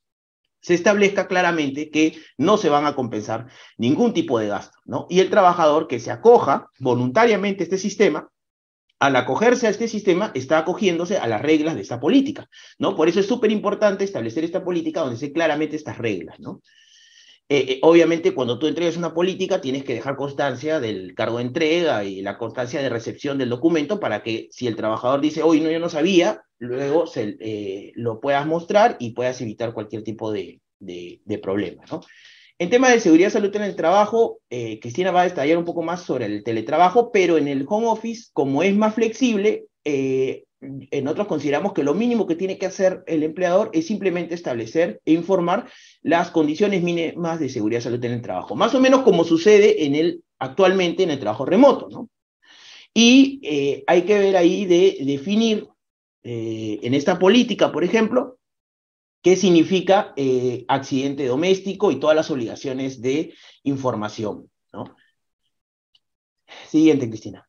se 0.60 0.74
establezca 0.74 1.26
claramente 1.26 1.90
que 1.90 2.16
no 2.36 2.56
se 2.56 2.68
van 2.68 2.86
a 2.86 2.94
compensar 2.94 3.48
ningún 3.78 4.14
tipo 4.14 4.38
de 4.38 4.46
gasto, 4.46 4.78
¿no? 4.84 5.08
Y 5.10 5.18
el 5.18 5.28
trabajador 5.28 5.88
que 5.88 5.98
se 5.98 6.12
acoja 6.12 6.68
voluntariamente 6.78 7.64
a 7.64 7.66
este 7.66 7.78
sistema, 7.78 8.28
al 9.00 9.16
acogerse 9.16 9.66
a 9.66 9.70
este 9.70 9.88
sistema, 9.88 10.30
está 10.34 10.58
acogiéndose 10.58 11.18
a 11.18 11.26
las 11.26 11.42
reglas 11.42 11.74
de 11.74 11.82
esta 11.82 11.98
política, 11.98 12.48
¿no? 12.78 12.94
Por 12.94 13.08
eso 13.08 13.18
es 13.18 13.26
súper 13.26 13.50
importante 13.50 14.04
establecer 14.04 14.44
esta 14.44 14.62
política 14.62 15.00
donde 15.00 15.16
se 15.16 15.32
claramente 15.32 15.74
estas 15.74 15.98
reglas, 15.98 16.38
¿no? 16.38 16.60
Eh, 17.50 17.64
eh, 17.68 17.78
obviamente 17.82 18.34
cuando 18.34 18.58
tú 18.58 18.66
entregas 18.66 18.98
una 18.98 19.14
política 19.14 19.62
tienes 19.62 19.82
que 19.82 19.94
dejar 19.94 20.16
constancia 20.16 20.80
del 20.80 21.14
cargo 21.14 21.38
de 21.38 21.44
entrega 21.44 22.04
y 22.04 22.20
la 22.20 22.36
constancia 22.36 22.82
de 22.82 22.90
recepción 22.90 23.38
del 23.38 23.48
documento 23.48 23.98
para 24.00 24.22
que 24.22 24.48
si 24.50 24.66
el 24.66 24.76
trabajador 24.76 25.22
dice, 25.22 25.42
hoy 25.42 25.60
no, 25.60 25.70
yo 25.70 25.80
no 25.80 25.88
sabía, 25.88 26.42
luego 26.58 27.06
se, 27.06 27.38
eh, 27.40 27.92
lo 27.94 28.20
puedas 28.20 28.46
mostrar 28.46 28.96
y 29.00 29.12
puedas 29.12 29.40
evitar 29.40 29.72
cualquier 29.72 30.02
tipo 30.02 30.30
de, 30.30 30.60
de, 30.78 31.38
problema. 31.42 31.84
En 32.58 32.68
tema 32.68 32.90
de 32.90 33.00
seguridad 33.00 33.28
y 33.28 33.32
salud 33.32 33.56
en 33.56 33.62
el 33.62 33.76
trabajo, 33.76 34.40
Cristina 34.48 35.10
va 35.10 35.22
a 35.22 35.28
detallar 35.28 35.56
un 35.56 35.64
poco 35.64 35.82
más 35.82 36.02
sobre 36.02 36.26
el 36.26 36.44
teletrabajo, 36.44 37.10
pero 37.12 37.38
en 37.38 37.48
el 37.48 37.64
home 37.66 37.86
office, 37.86 38.28
como 38.32 38.62
es 38.62 38.74
más 38.74 38.94
flexible, 38.94 39.66
nosotros 40.60 41.28
consideramos 41.28 41.72
que 41.72 41.84
lo 41.84 41.94
mínimo 41.94 42.26
que 42.26 42.34
tiene 42.34 42.58
que 42.58 42.66
hacer 42.66 43.04
el 43.06 43.22
empleador 43.22 43.70
es 43.72 43.86
simplemente 43.86 44.34
establecer 44.34 45.00
e 45.04 45.12
informar 45.12 45.70
las 46.02 46.30
condiciones 46.30 46.82
mínimas 46.82 47.38
de 47.38 47.48
seguridad 47.48 47.80
y 47.80 47.82
salud 47.82 48.04
en 48.04 48.12
el 48.12 48.22
trabajo, 48.22 48.56
más 48.56 48.74
o 48.74 48.80
menos 48.80 49.02
como 49.02 49.24
sucede 49.24 49.84
en 49.84 49.94
el, 49.94 50.24
actualmente 50.38 51.04
en 51.04 51.10
el 51.10 51.20
trabajo 51.20 51.44
remoto, 51.44 51.88
¿no? 51.90 52.08
Y 52.92 53.38
eh, 53.42 53.84
hay 53.86 54.02
que 54.02 54.18
ver 54.18 54.36
ahí 54.36 54.64
de 54.66 54.98
definir 55.02 55.68
eh, 56.24 56.80
en 56.82 56.94
esta 56.94 57.18
política, 57.18 57.70
por 57.70 57.84
ejemplo, 57.84 58.38
qué 59.22 59.36
significa 59.36 60.12
eh, 60.16 60.64
accidente 60.68 61.26
doméstico 61.26 61.92
y 61.92 62.00
todas 62.00 62.16
las 62.16 62.30
obligaciones 62.30 63.00
de 63.00 63.34
información. 63.62 64.50
Siguiente, 66.66 67.08
Cristina. 67.08 67.47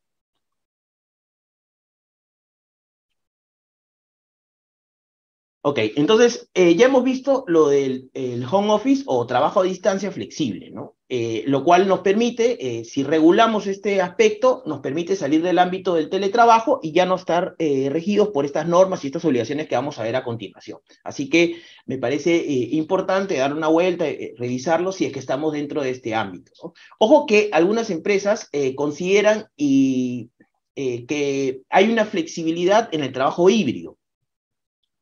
Ok, 5.62 5.78
entonces 5.96 6.48
eh, 6.54 6.74
ya 6.74 6.86
hemos 6.86 7.04
visto 7.04 7.44
lo 7.46 7.68
del 7.68 8.08
home 8.50 8.72
office 8.72 9.02
o 9.04 9.26
trabajo 9.26 9.60
a 9.60 9.64
distancia 9.64 10.10
flexible, 10.10 10.70
¿no? 10.70 10.96
Eh, 11.10 11.44
lo 11.46 11.64
cual 11.64 11.86
nos 11.86 12.00
permite, 12.00 12.78
eh, 12.78 12.84
si 12.86 13.02
regulamos 13.02 13.66
este 13.66 14.00
aspecto, 14.00 14.62
nos 14.64 14.80
permite 14.80 15.16
salir 15.16 15.42
del 15.42 15.58
ámbito 15.58 15.94
del 15.94 16.08
teletrabajo 16.08 16.80
y 16.82 16.92
ya 16.92 17.04
no 17.04 17.16
estar 17.16 17.56
regidos 17.58 18.28
por 18.28 18.46
estas 18.46 18.68
normas 18.68 19.04
y 19.04 19.08
estas 19.08 19.24
obligaciones 19.26 19.68
que 19.68 19.74
vamos 19.74 19.98
a 19.98 20.02
ver 20.02 20.16
a 20.16 20.24
continuación. 20.24 20.78
Así 21.04 21.28
que 21.28 21.60
me 21.84 21.98
parece 21.98 22.36
importante 22.72 23.36
dar 23.36 23.52
una 23.52 23.68
vuelta, 23.68 24.06
revisarlo 24.38 24.92
si 24.92 25.04
es 25.04 25.12
que 25.12 25.18
estamos 25.18 25.52
dentro 25.52 25.82
de 25.82 25.90
este 25.90 26.14
ámbito. 26.14 26.52
Ojo 26.98 27.26
que 27.26 27.50
algunas 27.52 27.90
empresas 27.90 28.48
consideran 28.76 29.46
y, 29.56 30.30
que 30.74 31.62
hay 31.68 31.92
una 31.92 32.06
flexibilidad 32.06 32.88
en 32.92 33.02
el 33.02 33.12
trabajo 33.12 33.50
híbrido. 33.50 33.98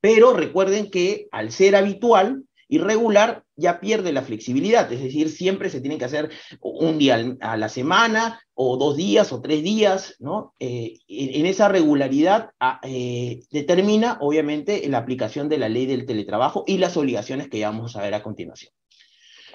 Pero 0.01 0.33
recuerden 0.33 0.91
que 0.91 1.29
al 1.33 1.51
ser 1.51 1.77
habitual 1.77 2.45
y 2.69 2.79
regular 2.79 3.45
ya 3.57 3.81
pierde 3.81 4.13
la 4.13 4.23
flexibilidad, 4.23 4.93
es 4.93 5.03
decir, 5.03 5.31
siempre 5.31 5.71
se 5.71 5.81
tiene 5.81 5.99
que 5.99 6.05
hacer 6.05 6.31
un 6.61 6.99
día 6.99 7.19
a 7.41 7.57
la 7.57 7.69
semana 7.69 8.41
o 8.55 8.77
dos 8.77 8.97
días 8.97 9.33
o 9.33 9.41
tres 9.41 9.63
días, 9.63 10.17
¿no? 10.19 10.55
Eh, 10.61 10.99
en 11.09 11.47
esa 11.47 11.69
regularidad 11.69 12.51
ah, 12.61 12.79
eh, 12.83 13.41
determina, 13.51 14.19
obviamente, 14.21 14.87
la 14.89 14.99
aplicación 14.99 15.49
de 15.49 15.59
la 15.59 15.69
ley 15.69 15.87
del 15.87 16.07
teletrabajo 16.07 16.65
y 16.67 16.77
las 16.77 16.97
obligaciones 16.97 17.49
que 17.49 17.59
ya 17.59 17.71
vamos 17.71 17.97
a 17.97 18.03
ver 18.03 18.15
a 18.15 18.23
continuación. 18.23 18.73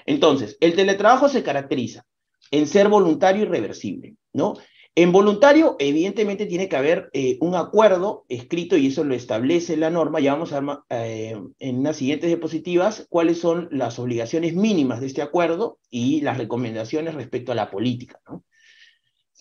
Entonces, 0.06 0.58
el 0.60 0.74
teletrabajo 0.74 1.28
se 1.28 1.42
caracteriza 1.42 2.04
en 2.50 2.66
ser 2.66 2.88
voluntario 2.88 3.44
y 3.44 3.46
reversible, 3.46 4.16
¿no? 4.32 4.54
En 4.96 5.10
voluntario, 5.10 5.74
evidentemente, 5.80 6.46
tiene 6.46 6.68
que 6.68 6.76
haber 6.76 7.10
eh, 7.12 7.36
un 7.40 7.56
acuerdo 7.56 8.24
escrito 8.28 8.76
y 8.76 8.86
eso 8.86 9.02
lo 9.02 9.14
establece 9.14 9.76
la 9.76 9.90
norma. 9.90 10.20
Ya 10.20 10.34
vamos 10.34 10.52
a 10.52 10.84
eh, 10.90 11.36
en 11.58 11.78
unas 11.78 11.96
siguientes 11.96 12.28
diapositivas 12.28 13.06
cuáles 13.10 13.40
son 13.40 13.68
las 13.72 13.98
obligaciones 13.98 14.54
mínimas 14.54 15.00
de 15.00 15.08
este 15.08 15.20
acuerdo 15.20 15.78
y 15.90 16.20
las 16.20 16.38
recomendaciones 16.38 17.14
respecto 17.14 17.50
a 17.50 17.56
la 17.56 17.72
política. 17.72 18.20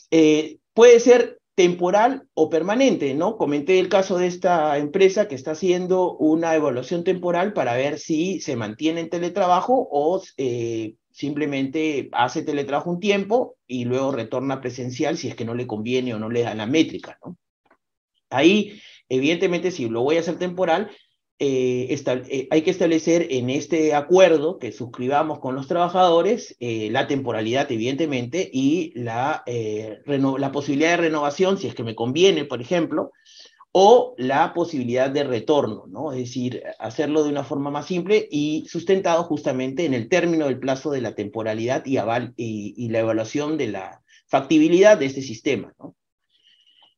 Eh, 0.09 0.57
puede 0.73 0.99
ser 0.99 1.37
temporal 1.53 2.27
o 2.33 2.49
permanente, 2.49 3.13
¿no? 3.13 3.37
Comenté 3.37 3.79
el 3.79 3.89
caso 3.89 4.17
de 4.17 4.25
esta 4.25 4.75
empresa 4.79 5.27
que 5.27 5.35
está 5.35 5.51
haciendo 5.51 6.17
una 6.17 6.55
evaluación 6.55 7.03
temporal 7.03 7.53
para 7.53 7.75
ver 7.75 7.99
si 7.99 8.41
se 8.41 8.55
mantiene 8.55 9.01
en 9.01 9.09
teletrabajo 9.11 9.87
o 9.91 10.19
simplemente 11.13 12.09
hace 12.11 12.41
teletrabajo 12.41 12.89
un 12.89 12.99
tiempo 12.99 13.55
y 13.67 13.85
luego 13.85 14.11
retorna 14.11 14.59
presencial 14.59 15.15
si 15.15 15.29
es 15.29 15.35
que 15.35 15.45
no 15.45 15.53
le 15.53 15.67
conviene 15.67 16.13
o 16.13 16.19
no 16.19 16.29
le 16.29 16.41
da 16.41 16.55
la 16.55 16.65
métrica, 16.65 17.19
¿no? 17.23 17.37
Ahí, 18.31 18.81
evidentemente, 19.09 19.69
si 19.69 19.87
lo 19.87 20.01
voy 20.01 20.17
a 20.17 20.21
hacer 20.21 20.39
temporal, 20.39 20.89
eh, 21.37 21.87
eh, 21.91 22.47
hay 22.49 22.61
que 22.63 22.71
establecer 22.71 23.27
en 23.29 23.51
este 23.51 23.93
acuerdo 23.93 24.57
que 24.57 24.71
suscribamos 24.71 25.39
con 25.39 25.53
los 25.53 25.67
trabajadores 25.67 26.55
eh, 26.59 26.89
la 26.89 27.05
temporalidad, 27.05 27.71
evidentemente, 27.71 28.49
y 28.51 28.91
la, 28.95 29.43
la 29.45 30.51
posibilidad 30.51 30.91
de 30.91 30.97
renovación, 30.97 31.59
si 31.59 31.67
es 31.67 31.75
que 31.75 31.83
me 31.83 31.95
conviene, 31.95 32.45
por 32.45 32.59
ejemplo, 32.59 33.11
o 33.75 34.13
la 34.19 34.53
posibilidad 34.53 35.09
de 35.09 35.23
retorno, 35.23 35.85
¿no? 35.87 36.11
Es 36.11 36.19
decir, 36.19 36.63
hacerlo 36.77 37.23
de 37.23 37.31
una 37.31 37.43
forma 37.43 37.71
más 37.71 37.87
simple 37.87 38.27
y 38.29 38.65
sustentado 38.69 39.23
justamente 39.23 39.85
en 39.85 39.95
el 39.95 40.09
término 40.09 40.45
del 40.45 40.59
plazo 40.59 40.91
de 40.91 41.01
la 41.01 41.15
temporalidad 41.15 41.83
y, 41.85 42.89
la 42.89 42.99
evaluación 42.99 43.57
de 43.57 43.69
la 43.69 44.01
factibilidad 44.27 44.99
de 44.99 45.07
este 45.07 45.23
sistema, 45.23 45.73
¿no? 45.79 45.95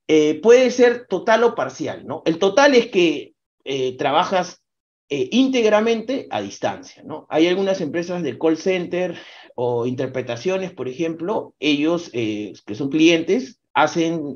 Eh, 0.07 0.41
puede 0.43 0.69
ser 0.69 1.07
total 1.07 1.45
o 1.45 1.55
parcial, 1.55 2.05
¿no? 2.05 2.21
El 2.25 2.39
total 2.39 2.75
es 2.75 2.87
que 2.87 3.33
eh, 3.63 3.95
trabajas 3.97 4.61
eh, 5.07 5.29
íntegramente 5.31 6.27
a 6.29 6.41
distancia, 6.41 7.03
¿no? 7.03 7.25
Hay 7.29 7.47
algunas 7.47 7.79
empresas 7.79 8.21
de 8.21 8.37
call 8.37 8.57
center 8.57 9.17
o 9.55 9.85
interpretaciones, 9.85 10.73
por 10.73 10.89
ejemplo, 10.89 11.55
ellos 11.57 12.09
que 12.11 12.75
son 12.75 12.89
clientes 12.89 13.61
hacen 13.73 14.35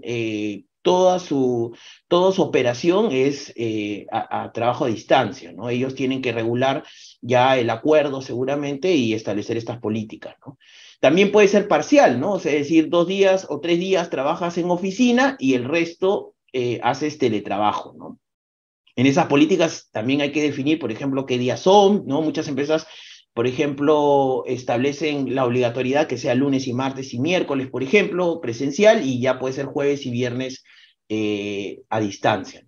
toda 0.81 1.19
su, 1.19 1.75
toda 2.07 2.31
su 2.31 2.41
operación 2.41 3.11
es 3.11 3.53
eh, 3.55 4.05
a, 4.11 4.51
trabajo 4.53 4.85
a 4.85 4.89
distancia, 4.89 5.51
¿no? 5.51 5.69
Ellos 5.69 5.95
tienen 5.95 6.21
que 6.21 6.31
regular 6.31 6.83
ya 7.21 7.57
el 7.57 7.69
acuerdo 7.69 8.21
seguramente 8.21 8.93
y 8.93 9.13
establecer 9.13 9.57
estas 9.57 9.79
políticas, 9.79 10.35
¿no? 10.45 10.57
También 10.99 11.31
puede 11.31 11.47
ser 11.47 11.67
parcial, 11.67 12.19
¿no? 12.19 12.33
O 12.33 12.39
sea, 12.39 12.51
es 12.53 12.59
decir, 12.59 12.89
dos 12.89 13.07
días 13.07 13.47
o 13.49 13.59
tres 13.59 13.79
días 13.79 14.09
trabajas 14.09 14.57
en 14.57 14.69
oficina 14.69 15.35
y 15.39 15.53
el 15.53 15.65
resto 15.65 16.35
eh, 16.53 16.79
haces 16.83 17.17
teletrabajo, 17.17 17.93
¿no? 17.97 18.19
En 18.95 19.05
esas 19.05 19.27
políticas 19.27 19.87
también 19.91 20.19
hay 20.19 20.31
que 20.33 20.41
definir, 20.41 20.77
por 20.77 20.91
ejemplo, 20.91 21.25
qué 21.25 21.37
días 21.37 21.61
son, 21.61 22.03
¿no? 22.05 22.21
Muchas 22.21 22.47
empresas 22.49 22.85
por 23.33 23.47
ejemplo, 23.47 24.43
establecen 24.47 25.35
la 25.35 25.45
obligatoriedad 25.45 26.07
que 26.07 26.17
sea 26.17 26.35
lunes 26.35 26.67
y 26.67 26.73
martes 26.73 27.13
y 27.13 27.19
miércoles, 27.19 27.69
por 27.69 27.83
ejemplo, 27.83 28.41
presencial, 28.41 29.05
y 29.05 29.21
ya 29.21 29.39
puede 29.39 29.53
ser 29.53 29.65
jueves 29.65 30.05
y 30.05 30.11
viernes 30.11 30.63
eh, 31.07 31.81
a 31.89 31.99
distancia. 31.99 32.65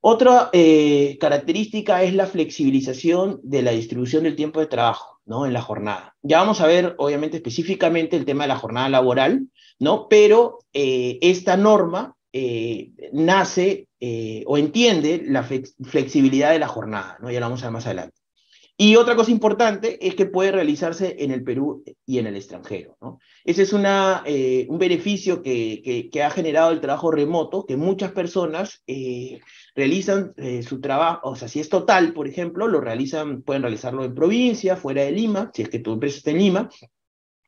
Otra 0.00 0.50
eh, 0.52 1.16
característica 1.20 2.02
es 2.02 2.14
la 2.14 2.26
flexibilización 2.26 3.40
de 3.42 3.62
la 3.62 3.72
distribución 3.72 4.24
del 4.24 4.36
tiempo 4.36 4.60
de 4.60 4.66
trabajo, 4.66 5.20
¿no? 5.24 5.46
En 5.46 5.52
la 5.52 5.62
jornada. 5.62 6.14
Ya 6.22 6.38
vamos 6.38 6.60
a 6.60 6.66
ver, 6.66 6.94
obviamente, 6.98 7.38
específicamente 7.38 8.16
el 8.16 8.24
tema 8.24 8.44
de 8.44 8.48
la 8.48 8.58
jornada 8.58 8.88
laboral, 8.88 9.48
¿no? 9.78 10.06
Pero 10.08 10.58
eh, 10.72 11.18
esta 11.20 11.56
norma 11.56 12.14
nace 13.12 13.88
o 14.44 14.58
entiende 14.58 15.22
la 15.24 15.42
flexibilidad 15.42 16.50
de 16.52 16.58
la 16.58 16.68
jornada, 16.68 17.16
¿no? 17.20 17.30
Ya 17.30 17.40
lo 17.40 17.46
vamos 17.46 17.62
a 17.62 17.66
ver 17.66 17.72
más 17.72 17.86
adelante. 17.86 18.15
Y 18.78 18.96
otra 18.96 19.16
cosa 19.16 19.30
importante 19.30 20.06
es 20.06 20.14
que 20.14 20.26
puede 20.26 20.52
realizarse 20.52 21.16
en 21.20 21.30
el 21.30 21.42
Perú 21.42 21.82
y 22.04 22.18
en 22.18 22.26
el 22.26 22.36
extranjero. 22.36 22.98
Ese 23.44 23.62
es 23.62 23.72
eh, 23.72 24.66
un 24.68 24.78
beneficio 24.78 25.42
que, 25.42 26.10
ha 26.22 26.30
generado 26.30 26.72
el 26.72 26.80
trabajo 26.80 27.10
remoto, 27.10 27.64
que 27.64 27.78
muchas 27.78 28.12
personas 28.12 28.82
eh, 28.86 29.40
realizan 29.74 30.34
eh, 30.36 30.62
su 30.62 30.80
trabajo, 30.80 31.30
o 31.30 31.36
sea, 31.36 31.48
si 31.48 31.60
es 31.60 31.70
total, 31.70 32.12
por 32.12 32.28
ejemplo, 32.28 32.68
lo 32.68 32.80
realizan, 32.80 33.40
pueden 33.42 33.62
realizarlo 33.62 34.04
en 34.04 34.14
provincia, 34.14 34.76
fuera 34.76 35.02
de 35.02 35.12
Lima, 35.12 35.50
si 35.54 35.62
es 35.62 35.70
que 35.70 35.78
tu 35.78 35.94
empresa 35.94 36.18
está 36.18 36.32
en 36.32 36.38
Lima, 36.38 36.68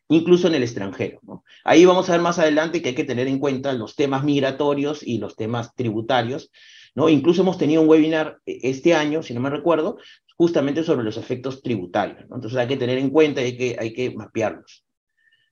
incluso 0.09 0.49
en 0.49 0.55
el 0.55 0.63
extranjero. 0.63 1.21
Ahí 1.63 1.85
vamos 1.85 2.09
a 2.09 2.13
ver 2.13 2.23
más 2.23 2.39
adelante 2.39 2.81
que 2.81 2.91
hay 2.91 2.95
que 2.95 3.05
tener 3.05 3.29
en 3.29 3.39
cuenta 3.39 3.75
los 3.75 3.97
temas 3.97 4.25
migratorios 4.25 5.03
y 5.03 5.19
los 5.19 5.37
temas 5.37 5.75
tributarios. 5.75 6.51
Incluso 6.95 7.43
hemos 7.43 7.59
tenido 7.59 7.83
un 7.83 7.89
webinar 7.89 8.39
este 8.47 8.95
año, 8.95 9.23
si 9.23 9.35
no 9.35 9.41
me 9.41 9.51
recuerdo, 9.51 9.99
justamente 10.37 10.85
sobre 10.85 11.05
los 11.05 11.17
efectos 11.17 11.63
tributarios. 11.63 12.23
Entonces 12.23 12.57
hay 12.57 12.69
que 12.69 12.77
tener 12.77 12.99
en 12.99 13.11
cuenta 13.11 13.43
y 13.43 13.47
hay 13.47 13.57
que, 13.57 13.77
hay 13.79 13.93
que 13.93 14.11
mapearlos. 14.11 14.85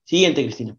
Siguiente, 0.05 0.43
Cristina. 0.45 0.77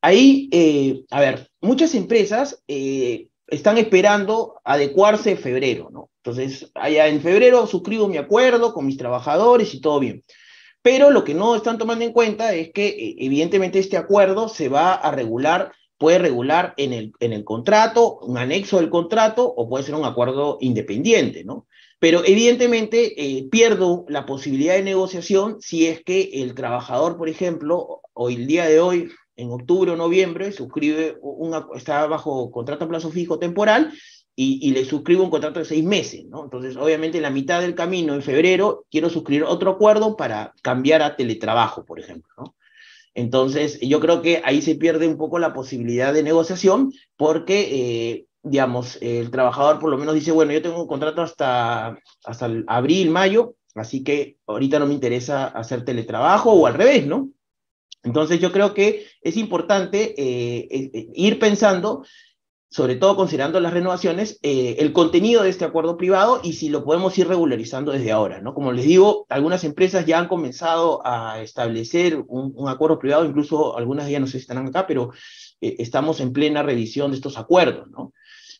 Ahí, 0.00 0.48
eh, 0.52 1.04
a 1.10 1.20
ver, 1.20 1.50
muchas 1.60 1.94
empresas 1.94 2.62
eh, 2.68 3.28
están 3.46 3.78
esperando 3.78 4.60
adecuarse 4.62 5.32
en 5.32 5.38
febrero, 5.38 5.88
¿no? 5.90 6.10
Entonces, 6.22 6.70
allá 6.74 7.08
en 7.08 7.20
febrero 7.20 7.66
suscribo 7.66 8.06
mi 8.06 8.18
acuerdo 8.18 8.72
con 8.72 8.86
mis 8.86 8.98
trabajadores 8.98 9.74
y 9.74 9.80
todo 9.80 10.00
bien. 10.00 10.22
Pero 10.84 11.10
lo 11.10 11.24
que 11.24 11.32
no 11.32 11.56
están 11.56 11.78
tomando 11.78 12.04
en 12.04 12.12
cuenta 12.12 12.52
es 12.52 12.70
que, 12.70 12.88
eh, 12.88 13.16
evidentemente, 13.18 13.78
este 13.78 13.96
acuerdo 13.96 14.50
se 14.50 14.68
va 14.68 14.92
a 14.92 15.10
regular 15.10 15.72
puede 15.96 16.18
regular 16.18 16.74
en 16.76 16.92
el, 16.92 17.12
en 17.20 17.32
el 17.32 17.44
contrato, 17.44 18.18
un 18.18 18.36
anexo 18.36 18.78
del 18.78 18.90
contrato, 18.90 19.46
o 19.46 19.66
puede 19.66 19.84
ser 19.84 19.94
un 19.94 20.04
acuerdo 20.04 20.58
independiente, 20.60 21.44
¿no? 21.44 21.66
Pero 21.98 22.22
evidentemente 22.26 23.14
eh, 23.16 23.48
pierdo 23.50 24.04
la 24.08 24.26
posibilidad 24.26 24.74
de 24.74 24.82
negociación 24.82 25.56
si 25.60 25.86
es 25.86 26.04
que 26.04 26.42
el 26.42 26.54
trabajador, 26.54 27.16
por 27.16 27.30
ejemplo, 27.30 28.02
hoy 28.12 28.34
el 28.34 28.46
día 28.46 28.66
de 28.66 28.80
hoy, 28.80 29.08
en 29.36 29.50
octubre 29.50 29.92
o 29.92 29.96
noviembre, 29.96 30.52
suscribe 30.52 31.16
una, 31.22 31.66
está 31.74 32.06
bajo 32.06 32.50
contrato 32.50 32.84
a 32.84 32.88
plazo 32.88 33.10
fijo 33.10 33.38
temporal 33.38 33.90
y, 34.36 34.58
y, 34.68 34.72
le 34.72 34.84
suscribo 34.84 35.22
un 35.22 35.30
contrato 35.30 35.60
de 35.60 35.64
seis 35.64 35.84
meses, 35.84 36.24
¿no? 36.26 36.44
Entonces, 36.44 36.76
obviamente, 36.76 37.18
en 37.18 37.22
la 37.22 37.30
mitad 37.30 37.60
del 37.60 37.74
camino, 37.74 38.14
en 38.14 38.22
febrero, 38.22 38.84
quiero 38.90 39.08
suscribir 39.08 39.44
otro 39.44 39.70
acuerdo 39.70 40.16
para 40.16 40.52
cambiar 40.62 41.02
a 41.02 41.16
teletrabajo, 41.16 41.84
por 41.84 42.00
ejemplo, 42.00 42.32
¿no? 42.36 42.54
Entonces, 43.14 43.78
yo 43.80 44.00
creo 44.00 44.22
que 44.22 44.42
ahí 44.44 44.60
se 44.60 44.74
pierde 44.74 45.06
un 45.06 45.16
poco 45.16 45.38
la 45.38 45.52
posibilidad 45.52 46.12
de 46.12 46.24
negociación 46.24 46.92
porque, 47.16 47.68
eh, 47.70 48.26
digamos, 48.42 48.98
el 49.00 49.30
trabajador 49.30 49.78
por 49.78 49.90
lo 49.90 49.98
menos 49.98 50.14
dice, 50.14 50.32
bueno, 50.32 50.52
yo 50.52 50.60
tengo 50.60 50.82
un 50.82 50.88
contrato 50.88 51.22
hasta, 51.22 51.96
hasta 52.24 52.50
abril, 52.66 53.10
mayo, 53.10 53.54
así 53.76 54.02
que 54.02 54.36
ahorita 54.46 54.80
no 54.80 54.86
me 54.86 54.94
interesa 54.94 55.46
hacer 55.46 55.84
teletrabajo 55.84 56.52
o 56.52 56.66
al 56.66 56.74
revés, 56.74 57.06
¿no? 57.06 57.30
Entonces 58.02 58.40
yo 58.40 58.52
creo 58.52 58.74
que 58.74 59.06
es 59.22 59.36
importante 59.36 60.14
eh, 60.20 60.68
eh, 60.70 61.08
ir 61.14 61.38
pensando 61.38 62.04
sobre 62.74 62.96
todo 62.96 63.14
considerando 63.14 63.60
las 63.60 63.72
renovaciones, 63.72 64.40
eh, 64.42 64.74
el 64.80 64.92
contenido 64.92 65.44
de 65.44 65.48
este 65.48 65.64
acuerdo 65.64 65.96
privado 65.96 66.40
y 66.42 66.54
si 66.54 66.70
lo 66.70 66.82
podemos 66.82 67.16
ir 67.16 67.28
regularizando 67.28 67.92
desde 67.92 68.10
ahora, 68.10 68.40
¿no? 68.40 68.52
Como 68.52 68.72
les 68.72 68.84
digo, 68.84 69.26
algunas 69.28 69.62
empresas 69.62 70.06
ya 70.06 70.18
han 70.18 70.26
comenzado 70.26 71.00
a 71.06 71.40
establecer 71.40 72.24
un, 72.26 72.68
acuerdo 72.68 72.98
privado, 72.98 73.26
incluso 73.26 73.78
algunas 73.78 74.08
ya 74.08 74.18
no 74.18 74.26
sé 74.26 74.32
si 74.32 74.38
están 74.38 74.66
acá, 74.66 74.88
pero 74.88 75.12
estamos 75.60 76.18
en 76.18 76.32
plena 76.32 76.64
revisión 76.64 77.12
de 77.12 77.18
estos 77.18 77.38
acuerdos, 77.38 77.88
¿no? 77.92 78.12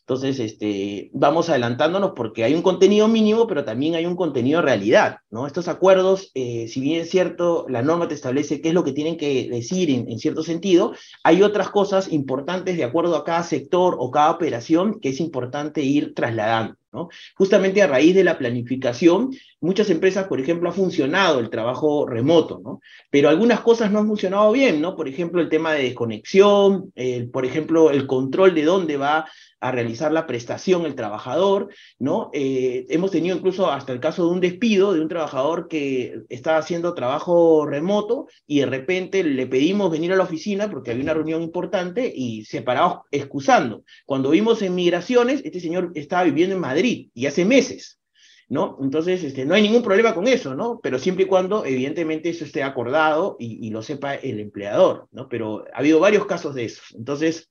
Entonces, 0.07 0.39
este, 0.39 1.09
vamos 1.13 1.49
adelantándonos 1.49 2.11
porque 2.15 2.43
hay 2.43 2.53
un 2.53 2.61
contenido 2.61 3.07
mínimo, 3.07 3.47
pero 3.47 3.65
también 3.65 3.95
hay 3.95 4.05
un 4.05 4.15
contenido 4.15 4.61
realidad, 4.61 5.17
¿no? 5.31 5.47
Estos 5.47 5.67
acuerdos, 5.67 6.29
eh, 6.35 6.67
si 6.67 6.79
bien 6.79 7.01
es 7.01 7.09
cierto, 7.09 7.65
la 7.69 7.81
norma 7.81 8.07
te 8.07 8.13
establece 8.13 8.61
qué 8.61 8.67
es 8.67 8.75
lo 8.75 8.83
que 8.83 8.93
tienen 8.93 9.17
que 9.17 9.49
decir 9.49 9.89
en, 9.89 10.19
cierto 10.19 10.43
sentido, 10.43 10.93
hay 11.23 11.41
otras 11.41 11.71
cosas 11.71 12.13
importantes 12.13 12.77
de 12.77 12.83
acuerdo 12.83 13.15
a 13.15 13.23
cada 13.23 13.41
sector 13.41 13.95
o 13.97 14.11
cada 14.11 14.29
operación 14.29 14.99
que 14.99 15.09
es 15.09 15.19
importante 15.19 15.81
ir 15.81 16.13
trasladando. 16.13 16.75
¿no? 16.93 17.09
Justamente 17.35 17.81
a 17.81 17.87
raíz 17.87 18.15
de 18.15 18.23
la 18.23 18.37
planificación, 18.37 19.31
muchas 19.59 19.89
empresas, 19.89 20.27
por 20.27 20.39
ejemplo, 20.39 20.69
ha 20.69 20.71
funcionado 20.71 21.39
el 21.39 21.49
trabajo 21.49 22.05
remoto, 22.05 22.61
¿no? 22.63 22.79
Pero 23.09 23.27
algunas 23.27 23.59
cosas 23.59 23.91
no 23.91 23.99
han 23.99 24.07
funcionado 24.07 24.49
bien, 24.53 24.79
¿no? 24.79 24.95
Por 24.95 25.09
ejemplo, 25.09 25.41
el 25.41 25.49
tema 25.49 25.73
de 25.73 25.83
desconexión, 25.83 26.93
por 27.33 27.45
ejemplo, 27.45 27.91
el 27.91 28.07
control 28.07 28.55
de 28.55 28.63
dónde 28.63 28.95
va 28.95 29.25
a 29.67 29.71
realizar 29.71 30.11
la 30.11 30.27
prestación 30.27 30.85
el 30.85 30.93
trabajador, 30.93 31.69
¿no? 31.97 32.29
Eh, 32.33 32.85
hemos 32.89 33.09
tenido 33.09 33.35
incluso 33.35 33.71
hasta 33.71 33.93
el 33.93 33.99
caso 33.99 34.25
de 34.25 34.31
un 34.31 34.39
despido 34.39 34.93
de 34.93 35.01
un 35.01 35.07
trabajador 35.07 35.67
que 35.67 36.21
estaba 36.29 36.57
haciendo 36.57 36.93
trabajo 36.93 37.65
remoto 37.65 38.27
y 38.45 38.59
de 38.59 38.67
repente 38.67 39.23
le 39.23 39.47
pedimos 39.47 39.89
venir 39.89 40.13
a 40.13 40.17
la 40.17 40.23
oficina 40.23 40.69
porque 40.69 40.91
había 40.91 41.03
una 41.03 41.15
reunión 41.15 41.41
importante 41.41 42.11
y 42.15 42.45
separados 42.45 42.99
excusando. 43.09 43.83
Cuando 44.05 44.29
vimos 44.29 44.61
en 44.61 44.75
migraciones, 44.75 45.41
este 45.43 45.59
señor 45.59 45.91
estaba 45.95 46.23
viviendo 46.23 46.55
en 46.55 46.61
Madrid 46.61 47.09
y 47.15 47.25
hace 47.25 47.43
meses. 47.43 47.99
¿no? 48.47 48.77
Entonces, 48.79 49.23
este, 49.23 49.45
no 49.45 49.55
hay 49.55 49.63
ningún 49.63 49.81
problema 49.81 50.13
con 50.13 50.27
eso, 50.27 50.53
¿no? 50.53 50.79
Pero 50.83 50.99
siempre 50.99 51.25
y 51.25 51.27
cuando, 51.27 51.65
evidentemente, 51.65 52.29
eso 52.29 52.45
esté 52.45 52.61
acordado 52.61 53.37
y, 53.39 53.65
y, 53.65 53.71
lo 53.71 53.81
sepa 53.81 54.13
el 54.13 54.39
empleador, 54.39 55.07
¿no? 55.11 55.27
Pero 55.27 55.65
ha 55.73 55.79
habido 55.79 55.99
varios 55.99 56.27
casos 56.27 56.53
de 56.53 56.65
eso. 56.65 56.83
Entonces, 56.95 57.49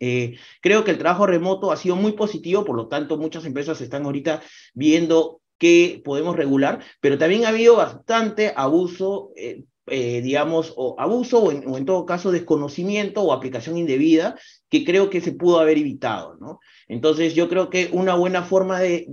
eh, 0.00 0.36
creo 0.60 0.84
que 0.84 0.90
el 0.90 0.98
trabajo 0.98 1.26
remoto 1.26 1.72
ha 1.72 1.76
sido 1.76 1.96
muy 1.96 2.12
positivo, 2.12 2.64
por 2.64 2.76
lo 2.76 2.88
tanto 2.88 3.16
muchas 3.16 3.44
empresas 3.44 3.80
están 3.80 4.04
ahorita 4.04 4.42
viendo 4.74 5.40
qué 5.58 6.02
podemos 6.04 6.36
regular, 6.36 6.80
pero 7.00 7.18
también 7.18 7.44
ha 7.44 7.48
habido 7.48 7.76
bastante 7.76 8.52
abuso, 8.54 9.30
eh, 9.36 9.64
eh, 9.86 10.20
digamos, 10.20 10.74
o 10.76 10.96
abuso 10.98 11.44
o 11.44 11.50
en, 11.50 11.86
todo 11.86 12.04
caso 12.04 12.30
desconocimiento 12.30 13.22
o 13.22 13.32
aplicación 13.32 13.78
indebida 13.78 14.38
que 14.68 14.84
creo 14.84 15.08
que 15.08 15.20
se 15.20 15.32
pudo 15.32 15.60
haber 15.60 15.78
evitado, 15.78 16.36
¿no? 16.40 16.60
Entonces 16.88 17.34
yo 17.34 17.48
creo 17.48 17.70
que 17.70 17.88
una 17.92 18.14
buena 18.16 18.42
forma 18.42 18.80
de, 18.80 19.06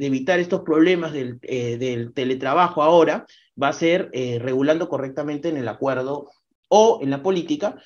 evitar 0.00 0.38
estos 0.38 0.60
problemas 0.62 1.12
del, 1.12 1.40
del, 1.40 2.12
teletrabajo 2.12 2.82
ahora 2.82 3.26
va 3.60 3.68
a 3.68 3.72
ser 3.72 4.10
regulando 4.12 4.88
correctamente 4.88 5.48
en 5.48 5.56
el 5.56 5.66
acuerdo 5.66 6.30
o 6.68 7.00
en 7.02 7.10
la 7.10 7.22
política 7.22 7.76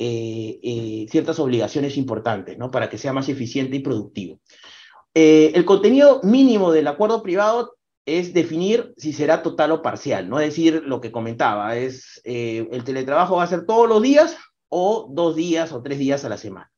eh, 0.00 0.60
eh, 0.62 1.06
ciertas 1.10 1.40
obligaciones 1.40 1.96
importantes, 1.96 2.56
¿no? 2.56 2.70
Para 2.70 2.88
que 2.88 2.98
sea 2.98 3.12
más 3.12 3.28
eficiente 3.28 3.76
y 3.76 3.80
productivo. 3.80 4.40
Eh, 5.12 5.50
el 5.56 5.64
contenido 5.64 6.20
mínimo 6.22 6.70
del 6.70 6.86
acuerdo 6.86 7.20
privado 7.20 7.74
es 8.06 8.32
definir 8.32 8.94
si 8.96 9.12
será 9.12 9.42
total 9.42 9.72
o 9.72 9.82
parcial, 9.82 10.28
no 10.28 10.38
es 10.38 10.46
decir 10.46 10.84
lo 10.84 11.00
que 11.00 11.10
comentaba, 11.10 11.76
es 11.76 12.20
el 12.24 12.84
teletrabajo 12.84 13.36
va 13.36 13.42
a 13.42 13.48
ser 13.48 13.66
todos 13.66 13.88
los 13.88 14.00
días 14.00 14.36
o 14.68 15.08
dos 15.10 15.34
días 15.34 15.72
o 15.72 15.82
tres 15.82 15.98
días 15.98 16.24
a 16.24 16.28
la 16.28 16.38
semana. 16.38 16.70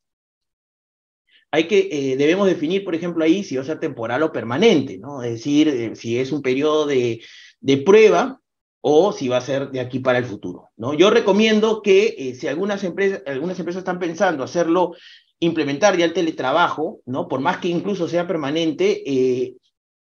Hay 1.52 1.68
que, 1.68 2.16
debemos 2.16 2.46
definir, 2.46 2.84
por 2.84 2.94
ejemplo, 2.94 3.22
ahí 3.22 3.44
si 3.44 3.56
va 3.56 3.62
a 3.62 3.66
ser 3.66 3.78
temporal 3.78 4.22
o 4.22 4.32
permanente, 4.32 4.98
¿no? 4.98 5.22
Es 5.22 5.32
decir, 5.32 5.94
si 5.94 6.18
es 6.18 6.32
un 6.32 6.42
periodo 6.42 6.86
de, 6.86 7.20
de 7.60 7.76
prueba, 7.76 8.39
o 8.80 9.12
si 9.12 9.28
va 9.28 9.38
a 9.38 9.42
ser 9.42 9.70
de 9.70 9.80
aquí 9.80 9.98
para 9.98 10.18
el 10.18 10.24
futuro. 10.24 10.70
¿no? 10.76 10.94
Yo 10.94 11.10
recomiendo 11.10 11.82
que 11.82 12.14
eh, 12.18 12.34
si 12.34 12.48
algunas 12.48 12.82
empresas, 12.84 13.22
algunas 13.26 13.58
empresas 13.58 13.80
están 13.80 13.98
pensando 13.98 14.42
hacerlo, 14.42 14.94
implementar 15.38 15.96
ya 15.96 16.04
el 16.04 16.12
teletrabajo, 16.12 17.00
¿no? 17.06 17.28
por 17.28 17.40
más 17.40 17.58
que 17.58 17.68
incluso 17.68 18.08
sea 18.08 18.26
permanente, 18.26 19.02
eh, 19.06 19.56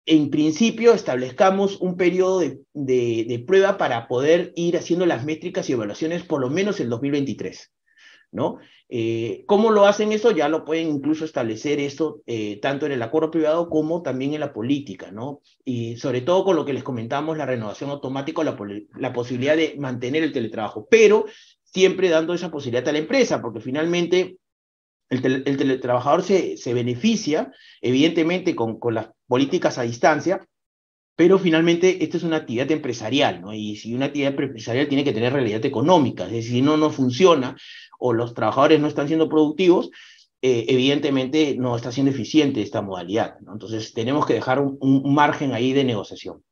en 0.07 0.29
principio 0.29 0.93
establezcamos 0.93 1.81
un 1.81 1.97
periodo 1.97 2.39
de, 2.39 2.59
de, 2.73 3.43
prueba 3.45 3.77
para 3.77 4.07
poder 4.07 4.53
ir 4.55 4.77
haciendo 4.77 5.07
las 5.07 5.25
métricas 5.25 5.67
y 5.69 5.73
evaluaciones 5.73 6.23
por 6.23 6.41
lo 6.41 6.49
menos 6.49 6.79
el 6.79 6.89
2023. 6.89 7.71
¿No? 8.31 8.57
Eh, 8.89 9.43
¿Cómo 9.47 9.71
lo 9.71 9.85
hacen 9.85 10.11
eso? 10.11 10.31
Ya 10.31 10.49
lo 10.49 10.65
pueden 10.65 10.89
incluso 10.89 11.25
establecer 11.25 11.79
esto 11.79 12.21
eh, 12.25 12.59
tanto 12.61 12.85
en 12.85 12.91
el 12.91 13.01
acuerdo 13.01 13.31
privado 13.31 13.69
como 13.69 14.01
también 14.01 14.33
en 14.33 14.39
la 14.39 14.53
política, 14.53 15.11
¿no? 15.11 15.41
Y 15.63 15.97
sobre 15.97 16.21
todo 16.21 16.43
con 16.43 16.55
lo 16.55 16.65
que 16.65 16.73
les 16.73 16.83
comentamos, 16.83 17.37
la 17.37 17.45
renovación 17.45 17.89
automática, 17.89 18.43
la, 18.43 18.57
la 18.97 19.13
posibilidad 19.13 19.57
de 19.57 19.75
mantener 19.77 20.23
el 20.23 20.33
teletrabajo, 20.33 20.87
pero 20.89 21.25
siempre 21.63 22.09
dando 22.09 22.33
esa 22.33 22.51
posibilidad 22.51 22.87
a 22.87 22.91
la 22.91 22.99
empresa, 22.99 23.41
porque 23.41 23.59
finalmente 23.59 24.37
el, 25.09 25.43
el 25.45 25.57
teletrabajador 25.57 26.23
se, 26.23 26.57
se, 26.57 26.73
beneficia, 26.73 27.51
evidentemente, 27.81 28.55
con, 28.55 28.79
con 28.79 28.95
las 28.95 29.09
políticas 29.27 29.77
a 29.77 29.83
distancia, 29.83 30.47
pero 31.15 31.39
finalmente 31.39 32.03
esto 32.03 32.17
es 32.17 32.23
una 32.23 32.37
actividad 32.37 32.69
empresarial, 32.71 33.41
¿no? 33.41 33.53
Y 33.53 33.77
si 33.77 33.93
una 33.93 34.07
actividad 34.07 34.31
empresarial 34.37 34.87
tiene 34.87 35.03
que 35.03 35.13
tener 35.13 35.31
realidad 35.31 35.65
económica, 35.65 36.25
es 36.25 36.31
decir, 36.31 36.51
si 36.51 36.61
no, 36.61 36.75
no 36.77 36.89
funciona, 36.89 37.55
o 37.99 38.13
los 38.13 38.33
trabajadores 38.33 38.79
no 38.81 38.87
están 38.87 39.07
siendo 39.07 39.29
productivos, 39.29 39.89
eh, 40.41 40.65
evidentemente 40.67 41.55
no 41.57 41.75
está 41.75 41.91
siendo 41.91 42.11
eficiente 42.11 42.61
esta 42.61 42.81
modalidad. 42.81 43.39
¿no? 43.39 43.53
Entonces 43.53 43.93
tenemos 43.93 44.25
que 44.25 44.35
dejar 44.35 44.59
un, 44.59 45.13
margen 45.13 45.53
ahí 45.53 45.73
de 45.73 45.83
negociación. 45.83 46.43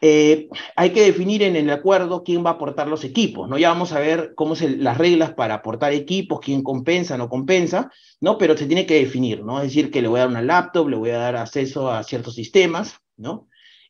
Eh, 0.00 0.48
hay 0.76 0.90
que 0.90 1.02
definir 1.02 1.42
en 1.42 1.56
el 1.56 1.68
acuerdo 1.70 2.22
quién 2.22 2.44
va 2.44 2.50
a 2.50 2.52
aportar 2.54 2.86
los 2.86 3.02
equipos, 3.02 3.48
¿no? 3.48 3.56
Ya 3.56 3.70
vamos 3.70 3.92
a 3.92 3.98
ver 3.98 4.34
cómo 4.34 4.54
son 4.54 4.84
las 4.84 4.98
reglas 4.98 5.32
para 5.32 5.54
aportar 5.54 5.94
equipos, 5.94 6.40
quién 6.40 6.62
compensa, 6.62 7.16
no 7.16 7.30
compensa, 7.30 7.90
¿no? 8.20 8.36
Pero 8.36 8.56
se 8.58 8.66
tiene 8.66 8.84
que 8.84 8.98
definir, 9.00 9.42
¿no? 9.42 9.58
Es 9.58 9.68
decir, 9.68 9.90
que 9.90 10.02
le 10.02 10.08
voy 10.08 10.18
a 10.18 10.20
dar 10.24 10.28
una 10.28 10.42
laptop, 10.42 10.88
le 10.88 10.96
voy 10.96 11.10
a 11.10 11.18
dar 11.18 11.36
acceso 11.36 11.90
a 11.90 12.02
ciertos 12.02 12.34
sistemas, 12.34 12.98
¿no? 13.16 13.48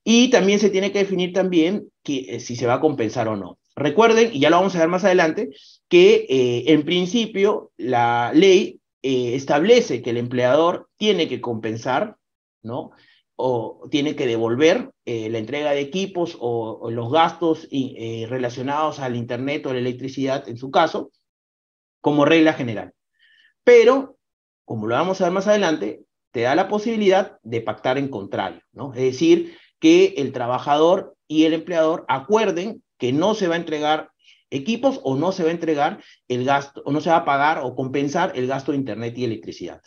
Y 0.09 0.31
también 0.31 0.61
se 0.61 0.71
tiene 0.71 0.93
que 0.93 1.01
definir 1.01 1.33
también 1.33 1.91
eh, 2.05 2.39
si 2.39 2.55
se 2.55 2.69
va 2.69 2.75
a 2.75 2.81
compensar 2.81 3.27
o 3.27 3.35
no. 3.35 3.59
Recuerden, 3.75 4.31
y 4.33 4.39
ya 4.39 4.51
lo 4.51 4.59
vamos 4.59 4.77
a 4.77 4.79
ver 4.79 4.87
más 4.87 5.03
adelante, 5.03 5.51
que 5.89 6.27
eh, 6.29 6.73
en 6.73 6.85
principio 6.85 7.73
la 7.77 8.31
ley 8.33 8.81
eh, 9.03 9.35
establece 9.35 10.03
que 10.03 10.11
el 10.11 10.19
empleador 10.19 10.89
tiene 10.97 11.27
que 11.27 11.41
compensar, 11.41 12.19
¿no? 12.63 12.93
O 13.35 13.89
tiene 13.91 14.15
que 14.15 14.29
devolver 14.29 14.93
la 15.05 15.39
entrega 15.39 15.73
de 15.73 15.81
equipos 15.81 16.37
o, 16.41 16.89
los 16.91 17.13
gastos 17.13 17.69
relacionados 17.71 18.99
al 19.01 19.15
Internet 19.15 19.67
o 19.67 19.73
la 19.73 19.81
electricidad, 19.81 20.49
en 20.49 20.57
su 20.57 20.71
caso, 20.71 21.11
como 22.01 22.25
regla 22.25 22.55
general. 22.55 22.93
Pero, 23.63 24.17
como 24.65 24.87
lo 24.87 24.95
vamos 24.95 25.21
a 25.21 25.25
ver 25.25 25.33
más 25.33 25.49
adelante, 25.49 26.01
te 26.31 26.43
da 26.43 26.55
la 26.55 26.69
posibilidad 26.69 27.39
de 27.43 27.61
pactar 27.61 27.99
en 27.99 28.09
contrario, 28.09 28.63
¿no? 28.73 28.95
Es 28.95 29.03
decir, 29.03 29.57
que 29.81 30.15
el 30.19 30.33
trabajador 30.33 31.17
y 31.29 31.45
el 31.45 31.53
empleador 31.53 32.05
acuerden 32.09 32.83
que 32.99 33.13
no 33.13 33.35
se 33.35 33.49
va 33.49 33.55
a 33.55 33.59
entregar 33.59 34.11
equipos 34.51 35.01
o 35.03 35.17
no 35.17 35.33
se 35.33 35.43
va 35.43 35.51
a 35.51 35.53
entregar 35.53 36.03
el 36.29 36.45
gasto, 36.45 36.83
o 36.85 36.93
no 36.93 37.01
se 37.01 37.11
va 37.11 37.17
a 37.17 37.25
pagar 37.25 37.61
o 37.63 37.75
compensar 37.75 38.33
el 38.37 38.47
gasto 38.47 38.73
de 38.73 38.79
Internet 38.79 39.17
y 39.19 39.25
electricidad. 39.25 39.83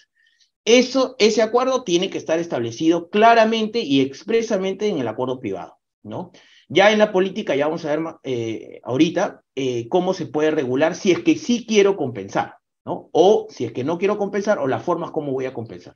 Eso, 0.65 1.15
ese 1.19 1.41
acuerdo 1.41 1.83
tiene 1.83 2.09
que 2.09 2.17
estar 2.17 2.37
establecido 2.39 3.09
claramente 3.09 3.79
y 3.79 4.01
expresamente 4.01 4.87
en 4.87 4.99
el 4.99 5.07
acuerdo 5.07 5.39
privado, 5.39 5.77
¿no? 6.03 6.31
Ya 6.67 6.91
en 6.91 6.99
la 6.99 7.11
política, 7.11 7.55
ya 7.55 7.65
vamos 7.65 7.83
a 7.85 7.95
ver 7.95 8.15
eh, 8.23 8.79
ahorita 8.83 9.41
eh, 9.55 9.87
cómo 9.89 10.13
se 10.13 10.27
puede 10.27 10.51
regular 10.51 10.95
si 10.95 11.11
es 11.11 11.19
que 11.23 11.35
sí 11.35 11.65
quiero 11.65 11.95
compensar, 11.95 12.57
¿no? 12.85 13.09
O 13.11 13.47
si 13.49 13.65
es 13.65 13.71
que 13.71 13.83
no 13.83 13.97
quiero 13.97 14.17
compensar 14.19 14.59
o 14.59 14.67
las 14.67 14.83
formas 14.83 15.09
como 15.09 15.31
voy 15.31 15.45
a 15.45 15.53
compensar. 15.53 15.95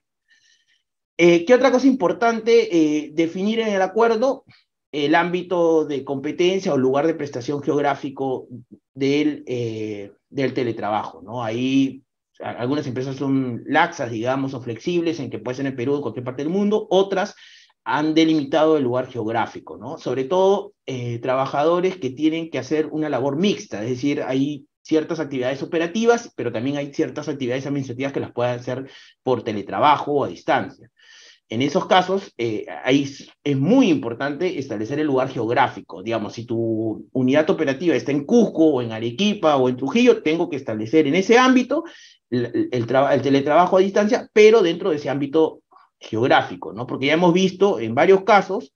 Eh, 1.18 1.45
¿Qué 1.45 1.53
otra 1.53 1.72
cosa 1.72 1.88
importante 1.88 3.11
definir 3.14 3.59
en 3.59 3.70
el 3.70 3.82
acuerdo? 3.82 4.45
el 4.93 5.16
ámbito 5.16 5.86
de 5.86 6.05
competencia 6.05 6.72
o 6.72 6.78
lugar 6.78 7.07
de 7.07 7.16
prestación 7.16 7.61
geográfico 7.64 8.47
del, 8.93 9.43
eh, 9.47 10.11
teletrabajo, 10.30 11.22
¿no? 11.24 11.43
Ahí 11.43 12.03
algunas 12.39 12.86
empresas 12.86 13.16
son 13.16 13.64
laxas, 13.66 14.11
digamos, 14.11 14.53
o 14.53 14.61
flexibles, 14.61 15.20
en 15.20 15.30
que 15.30 15.39
puede 15.39 15.57
ser 15.57 15.66
en 15.66 15.76
Perú 15.76 15.95
o 15.95 16.01
cualquier 16.01 16.24
parte 16.24 16.43
del 16.43 16.51
mundo, 16.51 16.88
otras 16.89 17.36
han 17.84 18.14
delimitado 18.14 18.78
el 18.78 18.84
lugar 18.84 19.07
geográfico, 19.07 19.78
¿no? 19.78 19.97
Sobre 19.97 20.26
todo 20.26 20.74
eh, 20.86 21.20
trabajadores 21.20 21.97
que 21.97 22.11
tienen 22.11 22.51
que 22.51 22.59
hacer 22.59 22.88
una 22.91 23.09
labor 23.09 23.36
mixta, 23.38 23.84
es 23.84 23.89
decir, 23.89 24.22
hay 24.22 24.68
ciertas 24.84 25.20
actividades 25.20 25.64
operativas, 25.64 26.32
pero 26.36 26.51
también 26.51 26.78
hay 26.78 26.93
ciertas 26.93 27.28
actividades 27.28 27.66
administrativas 27.66 28.14
que 28.14 28.20
las 28.20 28.32
pueden 28.32 28.59
hacer 28.59 28.89
por 29.24 29.43
teletrabajo 29.43 30.11
o 30.14 30.24
a 30.24 30.28
distancia. 30.28 30.91
En 31.54 31.62
esos 31.62 31.86
casos, 31.86 32.34
eh, 32.39 32.66
ahí 32.84 33.08
es 33.43 33.58
muy 33.58 33.89
importante 33.89 34.58
establecer 34.58 34.99
el 34.99 35.06
lugar 35.06 35.30
geográfico. 35.30 36.01
Digamos, 36.01 36.34
si 36.34 36.45
tu 36.45 37.08
unidad 37.12 37.47
operativa 37.47 37.95
está 37.95 38.12
en 38.12 38.26
Cusco 38.26 38.66
o 38.66 38.82
en 38.82 38.91
Arequipa 38.91 39.58
o 39.58 39.70
en 39.70 39.78
Trujillo, 39.78 40.24
tengo 40.24 40.49
que 40.49 40.56
establecer 40.56 41.06
en 41.06 41.14
ese 41.14 41.38
ámbito 41.38 41.84
el, 42.32 42.70
el 42.72 43.22
teletrabajo 43.22 43.78
a 43.78 43.82
distancia, 43.82 44.28
pero 44.34 44.64
dentro 44.64 44.89
de 44.89 44.95
ese 44.95 45.12
ámbito 45.12 45.62
geográfico, 45.99 46.74
¿no? 46.74 46.88
Porque 46.88 47.06
ya 47.06 47.14
hemos 47.14 47.34
visto 47.34 47.80
en 47.80 47.93
varios 47.93 48.24
casos 48.24 48.74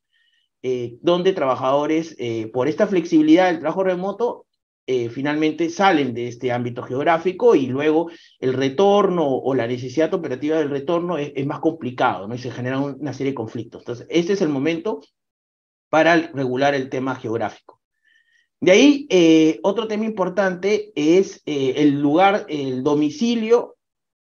eh, 0.61 0.97
donde 1.01 1.33
trabajadores, 1.33 2.15
eh, 2.19 2.51
por 2.53 2.67
esta 2.67 2.85
flexibilidad 2.85 3.47
del 3.47 3.59
trabajo 3.59 3.83
remoto, 3.83 4.46
eh, 4.87 5.09
finalmente 5.09 5.69
salen 5.69 6.13
de 6.13 6.27
este 6.27 6.51
ámbito 6.51 6.81
geográfico 6.81 7.53
y 7.55 7.67
luego 7.67 8.09
el 8.39 8.53
retorno 8.53 9.27
o 9.27 9.53
la 9.53 9.67
necesidad 9.67 10.13
operativa 10.13 10.57
del 10.57 10.69
retorno 10.69 11.17
es, 11.17 11.45
más 11.45 11.59
complicado, 11.59 12.27
¿no? 12.27 12.33
Y 12.33 12.39
se 12.39 12.51
generan 12.51 12.97
una 12.99 13.13
serie 13.13 13.31
de 13.31 13.35
conflictos. 13.35 13.81
Entonces, 13.81 14.07
este 14.09 14.33
es 14.33 14.41
el 14.41 14.49
momento 14.49 15.01
para 15.89 16.15
regular 16.15 16.73
el 16.73 16.89
tema 16.89 17.15
geográfico. 17.15 17.79
De 18.59 18.71
ahí, 18.71 19.59
otro 19.61 19.87
tema 19.87 20.05
importante 20.05 20.91
es 20.95 21.43
el 21.45 22.01
lugar, 22.01 22.47
el 22.49 22.81
domicilio 22.81 23.76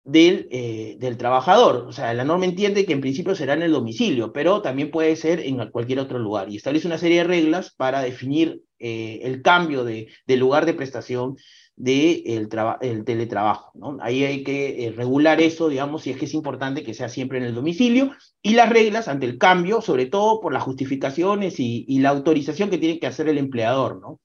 del, 0.05 0.49
eh, 0.51 0.97
del, 0.99 1.17
trabajador. 1.17 1.87
O 1.89 1.93
sea, 1.93 2.13
la 2.15 2.25
norma 2.25 2.45
entiende 2.45 2.85
que 2.85 2.93
en 2.93 3.01
principio 3.01 3.35
será 3.35 3.55
en 3.55 3.63
el 3.63 3.73
domicilio, 3.73 4.33
pero 4.33 4.63
también 4.63 4.91
puede 4.91 5.17
ser 5.17 5.41
en 5.41 5.71
cualquier 5.71 5.99
otro 6.01 6.19
lugar. 6.19 6.51
Y 6.51 6.57
establece 6.57 6.87
una 6.87 6.99
serie 6.99 7.19
de 7.19 7.25
reglas 7.25 7.75
para 7.75 8.03
definir 8.03 8.63
eh, 8.79 9.21
el 9.23 9.43
cambio 9.43 9.85
de, 9.85 10.09
lugar 10.29 10.67
de 10.67 10.75
prestación 10.75 11.37
del 11.77 12.49
de 12.49 12.79
el 12.83 13.05
teletrabajo. 13.05 13.73
¿no? 13.75 13.97
Ahí 14.01 14.25
hay 14.25 14.45
que 14.45 14.87
eh, 14.87 14.93
regular 14.93 15.41
eso, 15.41 15.69
digamos, 15.69 16.03
si 16.03 16.11
es 16.11 16.19
que 16.19 16.27
es 16.27 16.35
importante 16.35 16.85
que 16.85 16.95
sea 16.95 17.09
siempre 17.09 17.39
en 17.39 17.45
el 17.45 17.55
domicilio, 17.55 18.13
y 18.43 18.55
las 18.55 18.69
reglas 18.69 19.09
ante 19.09 19.27
el 19.27 19.39
cambio, 19.39 19.81
sobre 19.81 20.07
todo 20.07 20.41
por 20.41 20.53
las 20.53 20.63
justificaciones 20.63 21.59
y, 21.59 21.85
y 21.89 21.99
la 22.01 22.11
autorización 22.11 22.71
que 22.71 22.79
tiene 22.79 23.01
que 23.01 23.07
hacer 23.07 23.29
el 23.29 23.39
empleador. 23.39 24.01
¿no? 24.01 24.21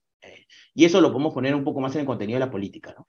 y 0.74 0.84
eso 0.84 1.00
lo 1.00 1.10
podemos 1.12 1.34
poner 1.34 1.54
un 1.54 1.64
poco 1.64 1.80
más 1.80 1.94
en 1.94 2.02
el 2.02 2.06
contenido 2.06 2.38
de 2.38 2.46
la 2.46 2.50
política. 2.50 2.94
¿no? 2.96 3.08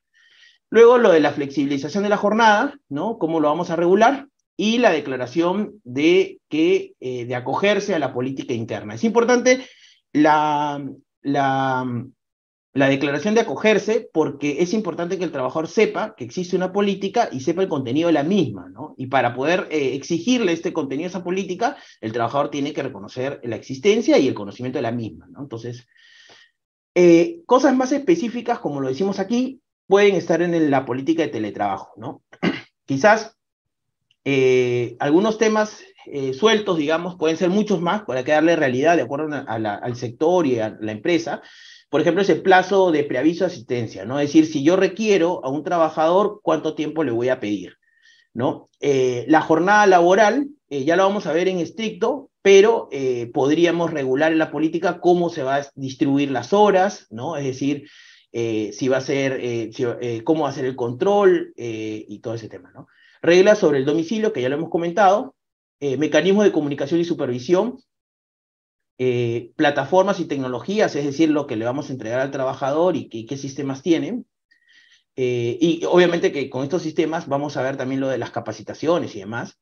Luego 0.72 0.98
lo 0.98 1.12
de 1.12 1.20
la 1.20 1.34
flexibilización 1.34 2.04
de 2.04 2.10
la 2.10 2.18
jornada, 2.18 2.80
¿no? 2.88 3.18
¿Cómo 3.18 3.42
lo 3.42 3.50
vamos 3.50 3.70
a 3.70 3.76
regular? 3.76 4.30
Y 4.56 4.78
la 4.78 4.92
declaración 4.92 5.82
de, 5.84 6.40
que, 6.50 6.94
eh, 7.02 7.26
de 7.26 7.36
acogerse 7.36 7.94
a 7.94 8.00
la 8.00 8.14
política 8.14 8.54
interna. 8.54 8.96
Es 8.96 9.04
importante 9.04 9.66
la, 10.14 10.82
la, 11.22 12.06
la 12.74 12.88
declaración 12.88 13.36
de 13.36 13.42
acogerse 13.42 14.10
porque 14.14 14.62
es 14.62 14.74
importante 14.74 15.18
que 15.18 15.26
el 15.26 15.34
trabajador 15.34 15.68
sepa 15.68 16.16
que 16.16 16.24
existe 16.24 16.56
una 16.56 16.72
política 16.72 17.28
y 17.30 17.42
sepa 17.42 17.64
el 17.64 17.68
contenido 17.68 18.08
de 18.08 18.14
la 18.14 18.24
misma, 18.24 18.70
¿no? 18.70 18.96
Y 18.98 19.08
para 19.08 19.34
poder 19.34 19.68
eh, 19.72 19.94
exigirle 19.96 20.54
este 20.54 20.72
contenido 20.72 21.08
a 21.08 21.10
esa 21.10 21.24
política, 21.24 21.76
el 22.00 22.14
trabajador 22.14 22.50
tiene 22.50 22.72
que 22.72 22.84
reconocer 22.84 23.42
la 23.44 23.58
existencia 23.58 24.18
y 24.20 24.30
el 24.30 24.34
conocimiento 24.34 24.78
de 24.78 24.84
la 24.84 24.94
misma, 24.94 25.28
¿no? 25.30 25.42
Entonces, 25.42 25.86
eh, 26.96 27.42
cosas 27.46 27.76
más 27.76 27.92
específicas, 27.92 28.60
como 28.60 28.80
lo 28.80 28.88
decimos 28.88 29.20
aquí, 29.20 29.60
pueden 29.92 30.16
estar 30.16 30.42
en 30.42 30.72
la 30.72 30.86
política 30.86 31.24
de 31.24 31.28
teletrabajo, 31.28 31.92
¿no? 31.98 32.24
Quizás 32.86 33.36
eh, 34.24 34.96
algunos 35.00 35.38
temas 35.38 35.84
eh, 36.06 36.34
sueltos, 36.34 36.78
digamos, 36.78 37.18
pueden 37.18 37.36
ser 37.36 37.50
muchos 37.50 37.82
más 37.82 38.04
para 38.04 38.24
que 38.24 38.32
darle 38.32 38.56
realidad 38.56 38.96
de 38.96 39.02
acuerdo 39.02 39.28
al 39.46 39.96
sector 39.98 40.48
y 40.48 40.60
a 40.60 40.78
la 40.80 40.94
empresa. 40.94 41.42
Por 41.90 42.00
ejemplo, 42.00 42.22
ese 42.22 42.36
plazo 42.36 42.94
de 42.94 43.04
preaviso 43.04 43.44
de 43.44 43.52
asistencia, 43.52 44.06
¿no? 44.06 44.18
Es 44.18 44.30
decir, 44.30 44.46
si 44.46 44.64
yo 44.64 44.78
requiero 44.78 45.44
a 45.44 45.50
un 45.50 45.66
trabajador, 45.66 46.40
¿cuánto 46.42 46.74
tiempo 46.74 47.04
le 47.04 47.12
voy 47.12 47.28
a 47.28 47.42
pedir? 47.42 47.76
¿No? 48.34 48.70
Eh, 48.80 49.26
la 49.28 49.42
jornada 49.42 49.86
laboral, 49.88 50.48
ya 50.70 50.96
lo 50.96 51.04
vamos 51.04 51.28
a 51.28 51.34
ver 51.34 51.50
en 51.50 51.60
estricto, 51.60 52.30
pero 52.42 52.88
podríamos 53.34 53.92
regular 53.92 54.32
en 54.32 54.40
la 54.40 54.52
política 54.52 55.02
cómo 55.02 55.30
se 55.30 55.44
va 55.44 55.58
a 55.58 55.68
distribuir 55.76 56.32
las 56.32 56.54
horas, 56.54 57.08
¿no? 57.10 57.36
Es 57.36 57.44
decir, 57.44 57.90
eh, 58.34 58.72
si 58.74 58.88
va 58.88 58.98
a 58.98 59.02
ser, 59.02 59.34
eh, 59.42 59.72
eh, 59.78 60.24
cómo 60.24 60.44
va 60.44 60.50
a 60.50 60.54
ser 60.54 60.66
el 60.66 60.76
control 60.76 61.54
y 61.56 62.20
todo 62.20 62.34
ese 62.34 62.48
tema, 62.48 62.72
¿no? 62.72 62.88
Reglas 63.22 63.60
sobre 63.60 63.80
el 63.80 63.86
domicilio, 63.86 64.32
que 64.32 64.42
ya 64.42 64.50
lo 64.50 64.56
hemos 64.56 64.70
comentado, 64.70 65.36
mecanismos 65.80 66.46
de 66.46 66.52
comunicación 66.52 67.00
y 67.00 67.06
supervisión, 67.06 67.80
plataformas 69.56 70.20
y 70.20 70.26
tecnologías, 70.26 70.96
es 70.96 71.06
decir, 71.06 71.30
lo 71.30 71.48
que 71.48 71.56
le 71.56 71.66
vamos 71.66 71.90
a 71.90 71.94
entregar 71.94 72.20
al 72.20 72.32
trabajador 72.32 72.96
y 72.96 73.26
qué 73.26 73.38
sistemas 73.38 73.82
tienen. 73.82 74.26
y 75.16 75.84
obviamente 75.86 76.32
que 76.32 76.50
con 76.50 76.64
estos 76.64 76.82
sistemas 76.82 77.28
vamos 77.28 77.58
a 77.58 77.62
ver 77.62 77.78
también 77.78 78.02
lo 78.02 78.08
de 78.10 78.18
las 78.18 78.32
capacitaciones 78.32 79.16
y 79.16 79.20
demás 79.20 79.60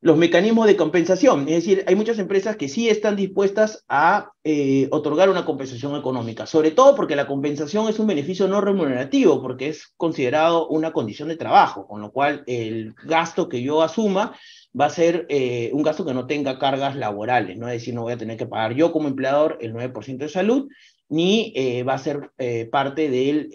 los 0.00 0.16
mecanismos 0.16 0.66
de 0.66 0.76
compensación. 0.76 1.48
Es 1.48 1.56
decir, 1.56 1.84
hay 1.86 1.96
muchas 1.96 2.18
empresas 2.18 2.56
que 2.56 2.68
sí 2.68 2.88
están 2.88 3.16
dispuestas 3.16 3.84
a 3.88 4.30
eh, 4.44 4.88
otorgar 4.90 5.30
una 5.30 5.44
compensación 5.44 5.96
económica, 5.96 6.46
sobre 6.46 6.70
todo 6.70 6.94
porque 6.94 7.16
la 7.16 7.26
compensación 7.26 7.88
es 7.88 7.98
un 7.98 8.06
beneficio 8.06 8.46
no 8.46 8.60
remunerativo, 8.60 9.40
porque 9.40 9.68
es 9.68 9.88
considerado 9.96 10.68
una 10.68 10.92
condición 10.92 11.28
de 11.28 11.36
trabajo, 11.36 11.86
con 11.86 12.00
lo 12.02 12.12
cual 12.12 12.44
el 12.46 12.94
gasto 13.04 13.48
que 13.48 13.62
yo 13.62 13.82
asuma 13.82 14.36
va 14.78 14.86
a 14.86 14.90
ser 14.90 15.26
eh, 15.30 15.70
un 15.72 15.82
gasto 15.82 16.04
que 16.04 16.14
no 16.14 16.26
tenga 16.26 16.58
cargas 16.58 16.94
laborales, 16.94 17.56
¿no? 17.56 17.66
Es 17.68 17.80
decir, 17.80 17.94
no 17.94 18.02
voy 18.02 18.12
a 18.12 18.18
tener 18.18 18.36
que 18.36 18.46
pagar 18.46 18.74
yo 18.74 18.92
como 18.92 19.08
empleador 19.08 19.56
el 19.62 19.72
9% 19.72 20.18
de 20.18 20.28
salud, 20.28 20.68
ni 21.08 21.52
eh, 21.56 21.84
va 21.84 21.94
a 21.94 21.98
ser 21.98 22.30
parte 22.70 23.08
del, 23.08 23.48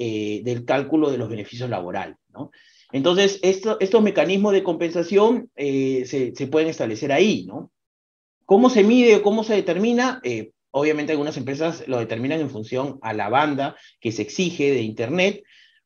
del 0.43 0.65
cálculo 0.65 1.11
de 1.11 1.17
los 1.17 1.29
beneficios 1.29 1.69
laborales, 1.69 2.17
¿no? 2.33 2.49
Entonces, 2.93 3.39
estos 3.41 4.01
mecanismos 4.01 4.53
de 4.53 4.63
compensación 4.63 5.49
eh, 5.55 6.03
se, 6.05 6.47
pueden 6.47 6.69
establecer 6.69 7.11
ahí, 7.11 7.45
¿no? 7.45 7.71
¿Cómo 8.45 8.69
se 8.69 8.83
mide 8.83 9.17
o 9.17 9.21
cómo 9.21 9.43
se 9.43 9.53
determina? 9.53 10.19
Eh, 10.23 10.51
obviamente 10.71 11.13
algunas 11.13 11.37
empresas 11.37 11.87
lo 11.87 11.99
determinan 11.99 12.41
en 12.41 12.49
función 12.49 12.99
a 13.01 13.13
la 13.13 13.29
banda 13.29 13.75
que 13.99 14.11
se 14.11 14.21
exige 14.21 14.71
de 14.71 14.81
Internet, 14.81 15.43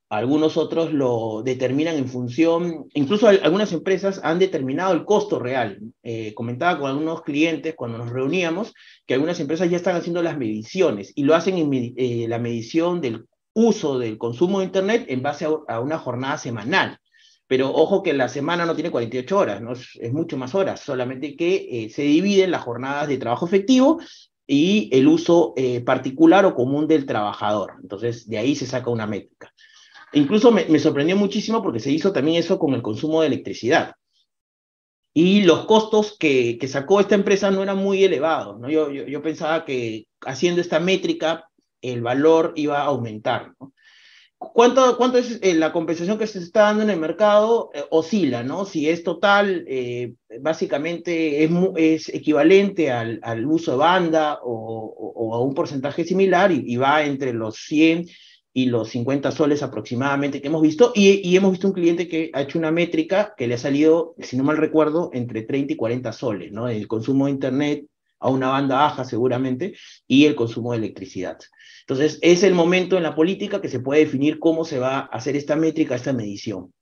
algunos 0.10 0.56
otros 0.56 0.94
lo 0.94 1.42
determinan 1.44 1.96
en 1.96 2.08
función, 2.08 2.86
incluso 2.94 3.28
algunas 3.28 3.72
empresas 3.74 4.22
han 4.24 4.38
determinado 4.38 4.94
el 4.94 5.04
costo 5.04 5.40
real. 5.40 5.80
Eh, 6.04 6.34
comentaba 6.36 6.80
con 6.80 6.90
algunos 6.90 7.24
clientes 7.24 7.74
cuando 7.76 7.98
nos 7.98 8.12
reuníamos 8.12 8.74
que 9.06 9.16
algunas 9.16 9.40
empresas 9.40 9.70
ya 9.70 9.78
están 9.78 9.96
haciendo 9.96 10.22
las 10.22 10.38
mediciones 10.38 11.12
y 11.16 11.24
lo 11.24 11.34
hacen 11.34 11.58
en 11.58 12.30
la 12.30 12.38
medición 12.38 13.02
del 13.02 13.26
uso 13.56 13.98
del 13.98 14.18
consumo 14.18 14.60
de 14.60 14.66
Internet 14.66 15.06
en 15.08 15.24
base 15.24 15.48
a, 15.68 15.80
una 15.80 15.98
jornada 15.98 16.38
semanal. 16.38 17.00
Pero 17.48 17.72
ojo 17.72 18.04
que 18.04 18.14
la 18.14 18.28
semana 18.28 18.66
no 18.66 18.76
tiene 18.76 18.92
48 18.92 19.38
horas, 19.38 19.62
¿no? 19.62 19.74
es, 19.74 20.14
mucho 20.14 20.38
más 20.38 20.54
horas, 20.56 20.82
solamente 20.82 21.36
que 21.36 21.68
eh, 21.86 21.90
se 21.90 22.02
dividen 22.02 22.52
las 22.52 22.64
jornadas 22.64 23.08
de 23.08 23.18
trabajo 23.18 23.46
efectivo 23.46 24.00
y 24.48 24.90
el 24.92 25.08
uso 25.08 25.54
eh, 25.56 25.82
particular 25.82 26.46
o 26.46 26.56
común 26.56 26.88
del 26.88 27.06
trabajador. 27.06 27.74
Entonces, 27.82 28.28
de 28.28 28.38
ahí 28.38 28.56
se 28.56 28.66
saca 28.66 28.90
una 28.90 29.08
métrica. 29.08 29.54
Incluso 30.14 30.52
me, 30.52 30.80
sorprendió 30.80 31.16
muchísimo 31.16 31.62
porque 31.62 31.80
se 31.80 31.92
hizo 31.92 32.12
también 32.12 32.38
eso 32.38 32.60
con 32.60 32.74
el 32.74 32.82
consumo 32.82 33.22
de 33.22 33.28
electricidad. 33.28 33.94
Y 35.14 35.44
los 35.44 35.66
costos 35.66 36.18
que, 36.18 36.58
que 36.58 36.68
sacó 36.68 37.00
esta 37.00 37.16
empresa 37.16 37.52
no 37.52 37.64
eran 37.64 37.78
muy 37.78 38.04
elevados. 38.04 38.60
¿no? 38.60 38.70
Yo, 38.70 38.92
yo, 38.92 39.06
yo 39.06 39.22
pensaba 39.22 39.66
que 39.66 40.08
haciendo 40.26 40.62
esta 40.62 40.80
métrica 40.80 41.50
el 41.92 42.02
valor 42.02 42.54
iba 42.56 42.82
a 42.82 42.86
aumentar. 42.86 43.54
¿Cuánto, 44.38 44.98
¿Cuánto 44.98 45.18
es 45.18 45.40
eh, 45.42 45.54
la 45.54 45.72
compensación 45.72 46.18
que 46.18 46.28
se 46.28 46.40
está 46.40 46.62
dando 46.62 46.84
en 46.84 46.90
el 46.90 47.00
mercado? 47.00 47.72
Eh, 47.74 47.84
oscila, 47.90 48.44
¿no? 48.44 48.66
Si 48.66 48.90
es 48.90 49.04
total, 49.04 49.66
eh, 49.68 50.14
básicamente 50.42 51.44
es, 51.44 51.52
es 51.78 52.10
equivalente 52.10 52.92
al, 52.92 53.20
al, 53.24 53.46
uso 53.46 53.72
de 53.72 53.78
banda 53.78 54.40
o, 54.44 55.14
o, 55.16 55.36
a 55.36 55.42
un 55.42 55.54
porcentaje 55.54 56.04
similar 56.04 56.52
y, 56.52 56.76
va 56.76 57.04
entre 57.04 57.34
los 57.34 57.56
100 57.56 58.08
y 58.54 58.66
los 58.68 58.90
50 58.90 59.32
soles 59.32 59.64
aproximadamente 59.64 60.42
que 60.42 60.48
hemos 60.48 60.62
visto. 60.62 60.92
Y, 60.94 61.28
y, 61.28 61.36
hemos 61.36 61.52
visto 61.52 61.68
un 61.68 61.74
cliente 61.74 62.08
que 62.08 62.30
ha 62.34 62.42
hecho 62.42 62.60
una 62.60 62.72
métrica 62.72 63.34
que 63.38 63.48
le 63.48 63.56
ha 63.56 63.58
salido, 63.58 64.16
si 64.20 64.38
no 64.38 64.44
mal 64.44 64.58
recuerdo, 64.58 65.10
entre 65.14 65.44
30 65.44 65.74
y 65.74 65.76
40 65.76 66.12
soles, 66.12 66.52
¿no? 66.52 66.68
El 66.68 66.88
consumo 66.88 67.26
de 67.26 67.32
Internet 67.32 67.86
a 68.20 68.30
una 68.30 68.50
banda 68.50 68.76
baja 68.76 69.06
seguramente 69.06 69.76
y 70.08 70.26
el 70.26 70.36
consumo 70.36 70.72
de 70.72 70.80
electricidad. 70.80 71.38
Entonces, 71.88 72.18
es 72.22 72.42
el 72.42 72.56
momento 72.56 72.98
en 72.98 73.04
la 73.04 73.14
política 73.14 73.62
que 73.62 73.70
se 73.70 73.80
puede 73.80 74.02
definir 74.02 74.40
cómo 74.40 74.66
se 74.66 74.80
va 74.80 74.98
a 74.98 75.06
hacer 75.06 75.36
esta 75.36 75.56
métrica, 75.56 75.96
esta 75.96 76.14
medición. 76.14 76.74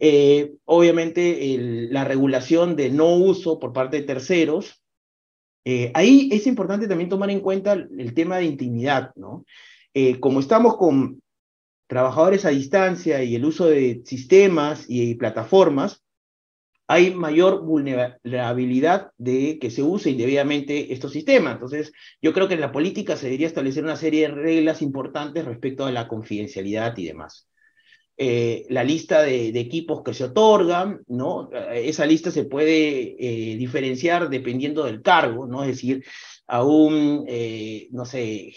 Eh, 0.00 0.54
obviamente, 0.64 1.56
la 1.90 2.04
regulación 2.04 2.74
de 2.74 2.90
no 2.90 3.14
uso 3.14 3.60
por 3.60 3.72
parte 3.72 3.98
de 3.98 4.06
terceros. 4.06 4.82
Eh, 5.64 5.92
ahí 5.94 6.28
es 6.32 6.46
importante 6.48 6.88
también 6.88 7.10
tomar 7.10 7.30
en 7.30 7.40
cuenta 7.40 7.72
el 7.74 8.14
tema 8.14 8.38
de 8.38 8.46
intimidad, 8.46 9.12
¿no? 9.14 9.44
Eh, 9.94 10.18
como 10.18 10.40
estamos 10.40 10.76
con 10.76 11.22
trabajadores 11.86 12.44
a 12.44 12.50
distancia 12.50 13.22
y 13.22 13.34
el 13.34 13.44
uso 13.44 13.66
de 13.66 14.02
sistemas 14.04 14.84
y 14.88 15.14
plataformas, 15.14 16.02
hay 16.90 17.14
mayor 17.14 17.64
vulnerabilidad 17.64 19.12
de 19.18 19.58
que 19.60 19.70
se 19.70 19.82
use 19.82 20.10
indebidamente 20.10 20.92
estos 20.94 21.12
sistemas. 21.12 21.52
Entonces, 21.54 21.92
yo 22.22 22.32
creo 22.32 22.48
que 22.48 22.54
en 22.54 22.62
la 22.62 22.72
política 22.72 23.14
se 23.14 23.26
debería 23.26 23.46
establecer 23.46 23.84
una 23.84 23.96
serie 23.96 24.22
de 24.22 24.34
reglas 24.34 24.80
importantes 24.80 25.44
respecto 25.44 25.84
a 25.84 25.92
la 25.92 26.08
confidencialidad 26.08 26.96
y 26.96 27.04
demás. 27.04 27.46
Eh, 28.16 28.64
la 28.70 28.82
lista 28.84 29.22
de, 29.22 29.48
equipos 29.48 30.02
que 30.02 30.14
se 30.14 30.24
otorgan, 30.24 31.02
¿no? 31.08 31.50
Esa 31.72 32.06
lista 32.06 32.30
se 32.30 32.46
puede 32.46 33.16
eh, 33.18 33.56
diferenciar 33.56 34.30
dependiendo 34.30 34.84
del 34.84 35.02
cargo, 35.02 35.46
¿no? 35.46 35.62
Es 35.62 35.68
decir, 35.68 36.02
a 36.46 36.64
un, 36.64 37.26
eh, 37.28 37.88
no 37.90 38.06
sé, 38.06 38.54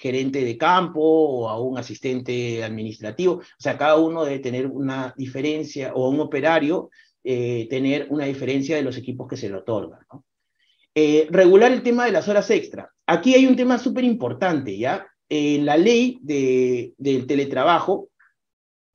gerente 0.00 0.44
de 0.44 0.56
campo 0.56 1.00
o 1.02 1.48
a 1.48 1.60
un 1.60 1.76
asistente 1.78 2.62
administrativo. 2.62 3.34
O 3.34 3.42
sea, 3.58 3.76
cada 3.76 3.96
uno 3.96 4.24
debe 4.24 4.38
tener 4.38 4.66
una 4.66 5.12
diferencia, 5.18 5.92
o 5.94 6.06
a 6.06 6.08
un 6.08 6.20
operario 6.20 6.90
tener 7.68 8.06
una 8.10 8.26
diferencia 8.26 8.76
de 8.76 8.82
los 8.82 8.96
equipos 8.96 9.26
que 9.28 9.36
se 9.36 9.48
le 9.48 9.56
otorgan, 9.56 10.00
¿no? 10.12 10.24
regular 10.94 11.72
el 11.72 11.82
tema 11.82 12.06
de 12.06 12.12
las 12.12 12.28
horas 12.28 12.48
extra. 12.50 12.90
Aquí 13.06 13.34
hay 13.34 13.46
un 13.46 13.56
tema 13.56 13.78
súper 13.78 14.04
importante, 14.04 14.78
¿ya? 14.78 15.06
En 15.28 15.66
la 15.66 15.76
ley 15.76 16.18
de, 16.22 16.94
del 16.98 17.26
teletrabajo, 17.26 18.10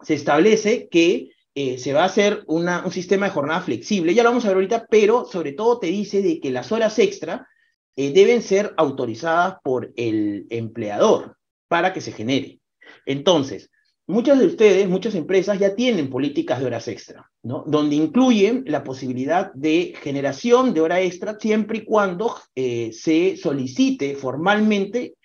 se 0.02 0.14
establece 0.16 0.88
que 0.90 1.32
eh, 1.54 1.78
se 1.78 1.94
va 1.94 2.04
a 2.04 2.06
hacer 2.06 2.44
un 2.48 2.92
sistema 2.92 3.26
de 3.26 3.34
jornada 3.34 3.62
flexible, 3.62 4.14
ya 4.14 4.24
lo 4.24 4.30
vamos 4.30 4.46
a 4.46 4.50
ver 4.50 4.56
ahorita, 4.56 4.88
pero 4.90 5.26
sobre 5.26 5.52
todo 5.52 5.80
te 5.80 5.88
dice 5.88 6.22
de 6.22 6.40
que 6.40 6.52
las 6.52 6.72
horas 6.72 6.98
extra 7.00 7.48
eh, 7.96 8.14
deben 8.14 8.42
ser 8.42 8.74
autorizadas 8.78 9.58
por 9.64 9.92
el 9.96 10.48
empleador 10.50 11.38
para 11.68 11.94
que 11.94 12.02
se 12.02 12.12
genere. 12.12 12.60
Entonces, 13.06 13.70
muchas 14.12 14.40
de 14.40 14.46
ustedes, 14.46 14.88
muchas 14.88 15.16
empresas 15.16 15.58
ya 15.58 15.76
tienen 15.76 16.10
políticas 16.10 16.60
de 16.60 16.66
horas 16.66 16.88
extra, 16.88 17.30
¿no? 17.44 17.64
Donde 17.66 17.96
incluyen 17.96 18.64
la 18.68 18.84
posibilidad 18.84 19.52
de 19.54 19.94
generación 20.02 20.74
de 20.74 20.82
hora 20.82 21.02
extra 21.02 21.38
siempre 21.40 21.80
y 21.80 21.86
cuando 21.86 22.36
eh, 22.54 22.92
se 22.94 23.38
solicite 23.38 24.16
formalmente 24.16 25.16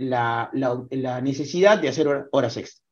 la, 0.00 0.50
la, 0.52 1.20
necesidad 1.22 1.78
de 1.78 1.88
hacer 1.88 2.28
horas 2.30 2.56
extra. 2.58 2.84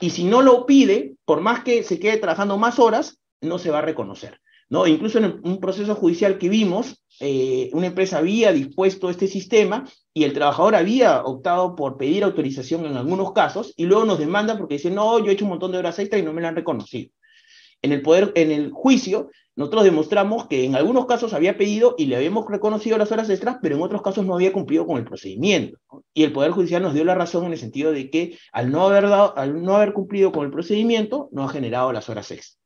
Y 0.00 0.10
si 0.10 0.24
no 0.24 0.42
lo 0.42 0.66
pide, 0.66 1.14
por 1.24 1.40
más 1.40 1.62
que 1.62 1.84
se 1.84 2.00
quede 2.00 2.18
trabajando 2.18 2.58
más 2.58 2.78
horas, 2.78 3.20
no 3.40 3.58
se 3.58 3.70
va 3.70 3.78
a 3.78 3.82
reconocer. 3.82 4.40
Incluso 4.70 5.18
en 5.18 5.40
un 5.44 5.60
proceso 5.60 5.94
judicial 5.94 6.38
que 6.38 6.48
vimos, 6.48 7.02
eh, 7.20 7.70
una 7.72 7.86
empresa 7.86 8.18
había 8.18 8.52
dispuesto 8.52 9.08
este 9.08 9.26
sistema 9.26 9.88
y 10.12 10.24
el 10.24 10.34
trabajador 10.34 10.74
había 10.74 11.22
optado 11.24 11.74
por 11.74 11.96
pedir 11.96 12.22
autorización 12.22 12.84
en 12.84 12.96
algunos 12.96 13.32
casos 13.32 13.72
y 13.76 13.86
luego 13.86 14.04
nos 14.04 14.18
demanda 14.18 14.58
porque 14.58 14.74
dice, 14.74 14.90
no, 14.90 15.18
yo 15.18 15.26
he 15.26 15.32
hecho 15.32 15.46
un 15.46 15.50
montón 15.50 15.72
de 15.72 15.78
horas 15.78 15.98
extra 15.98 16.18
y 16.18 16.22
no 16.22 16.32
me 16.32 16.42
la 16.42 16.48
han 16.48 16.56
reconocido. 16.56 17.10
En 17.80 17.92
el, 17.92 18.02
poder, 18.02 18.32
en 18.34 18.50
el 18.50 18.70
juicio, 18.70 19.30
nosotros 19.56 19.84
demostramos 19.84 20.46
que 20.48 20.64
en 20.64 20.74
algunos 20.74 21.06
casos 21.06 21.32
había 21.32 21.56
pedido 21.56 21.94
y 21.96 22.06
le 22.06 22.16
habíamos 22.16 22.46
reconocido 22.48 22.98
las 22.98 23.10
horas 23.10 23.30
extras, 23.30 23.56
pero 23.62 23.76
en 23.76 23.82
otros 23.82 24.02
casos 24.02 24.26
no 24.26 24.34
había 24.34 24.52
cumplido 24.52 24.86
con 24.86 24.98
el 24.98 25.04
procedimiento. 25.04 25.78
Y 26.12 26.24
el 26.24 26.32
Poder 26.32 26.50
Judicial 26.50 26.82
nos 26.82 26.94
dio 26.94 27.04
la 27.04 27.14
razón 27.14 27.46
en 27.46 27.52
el 27.52 27.58
sentido 27.58 27.92
de 27.92 28.10
que 28.10 28.38
al 28.52 28.70
no 28.70 28.86
haber, 28.86 29.08
dado, 29.08 29.36
al 29.36 29.62
no 29.62 29.76
haber 29.76 29.92
cumplido 29.92 30.30
con 30.30 30.44
el 30.44 30.52
procedimiento, 30.52 31.28
no 31.32 31.44
ha 31.44 31.48
generado 31.48 31.92
las 31.92 32.08
horas 32.08 32.30
extras. 32.30 32.58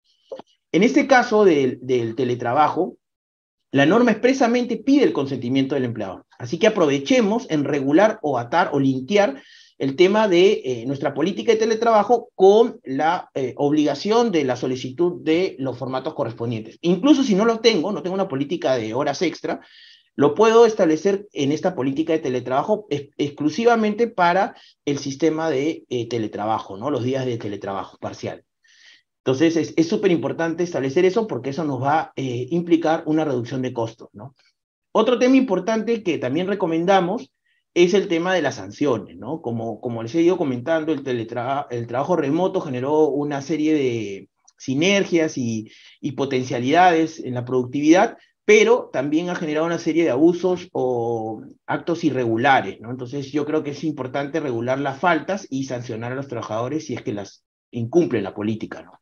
En 0.73 0.83
este 0.83 1.07
caso 1.07 1.45
del, 1.45 1.81
teletrabajo, 2.16 2.97
la 3.70 3.85
norma 3.85 4.11
expresamente 4.11 4.79
pide 4.79 5.05
el 5.05 5.12
consentimiento 5.12 5.75
del 5.75 5.85
empleador. 5.85 6.25
Así 6.39 6.59
que 6.59 6.66
aprovechemos 6.66 7.47
en 7.51 7.64
regular 7.64 8.18
o 8.23 8.39
atar 8.39 8.70
o 8.73 8.81
linkear 8.81 9.43
el 9.79 9.97
tema 9.97 10.29
de 10.29 10.62
eh, 10.64 10.85
nuestra 10.87 11.12
política 11.12 11.53
de 11.53 11.59
teletrabajo 11.59 12.31
con 12.35 12.81
la 12.85 13.31
eh, 13.35 13.53
obligación 13.57 14.33
de 14.33 14.45
la 14.45 14.57
solicitud 14.57 15.20
de 15.23 15.57
los 15.59 15.77
formatos 15.77 16.14
correspondientes. 16.14 16.79
Incluso 16.81 17.23
si 17.23 17.35
no 17.35 17.45
lo 17.45 17.61
tengo, 17.61 17.93
no 17.93 18.03
tengo 18.03 18.14
una 18.14 18.29
política 18.29 18.77
de 18.77 18.95
horas 18.95 19.20
extra, 19.23 19.61
lo 20.14 20.35
puedo 20.35 20.66
establecer 20.66 21.27
en 21.33 21.53
esta 21.53 21.75
política 21.75 22.12
de 22.12 22.18
teletrabajo 22.18 22.87
exclusivamente 22.91 24.09
para 24.09 24.55
el 24.85 24.99
sistema 24.99 25.51
de 25.51 25.85
eh, 25.89 26.09
teletrabajo, 26.09 26.77
¿no? 26.77 26.91
Los 26.91 27.03
días 27.03 27.27
de 27.27 27.39
teletrabajo 27.39 27.99
parcial. 27.99 28.45
Entonces, 29.25 29.75
es 29.77 29.89
súper 29.89 30.11
importante 30.11 30.64
establecer 30.64 31.05
eso 31.05 31.29
porque 31.29 31.51
eso 31.51 31.64
nos 31.64 31.81
va 31.81 32.01
a 32.01 32.12
implicar 32.16 33.05
una 33.07 33.25
reducción 33.25 33.62
de 33.62 33.73
costos, 33.73 34.09
¿no? 34.12 34.35
Otro 34.93 35.18
tema 35.18 35.37
importante 35.37 36.03
que 36.03 36.18
también 36.18 36.49
recomendamos 36.49 37.33
es 37.75 37.95
el 37.95 38.09
tema 38.09 38.35
de 38.35 38.43
las 38.43 38.57
sanciones, 38.57 39.16
¿no? 39.16 39.41
Como, 39.41 40.03
les 40.03 40.14
he 40.14 40.23
ido 40.23 40.37
comentando, 40.37 40.93
el, 40.93 41.07
el 41.07 41.87
trabajo 41.87 42.16
remoto 42.16 42.61
generó 42.61 43.09
una 43.09 43.41
serie 43.43 43.75
de 43.75 44.29
sinergias 44.59 45.39
y, 45.39 45.70
y, 46.01 46.12
potencialidades 46.12 47.18
en 47.20 47.35
la 47.35 47.45
productividad, 47.45 48.18
pero 48.45 48.91
también 48.93 49.31
ha 49.31 49.35
generado 49.35 49.66
una 49.66 49.79
serie 49.79 50.05
de 50.05 50.11
abusos 50.11 50.68
o 50.73 51.43
actos 51.66 52.05
irregulares, 52.05 52.81
¿no? 52.81 52.91
Entonces 52.91 53.33
yo 53.33 53.47
creo 53.47 53.62
que 53.62 53.70
es 53.70 53.85
importante 53.85 54.41
regular 54.41 54.79
las 54.79 54.99
faltas 54.99 55.47
y 55.49 55.64
sancionar 55.64 56.12
a 56.12 56.16
los 56.16 56.29
trabajadores 56.29 56.87
si 56.87 56.95
es 56.95 57.03
que 57.03 57.12
las 57.12 57.45
incumplen 57.70 58.25
la 58.25 58.35
política, 58.35 58.83
¿no? 58.83 59.01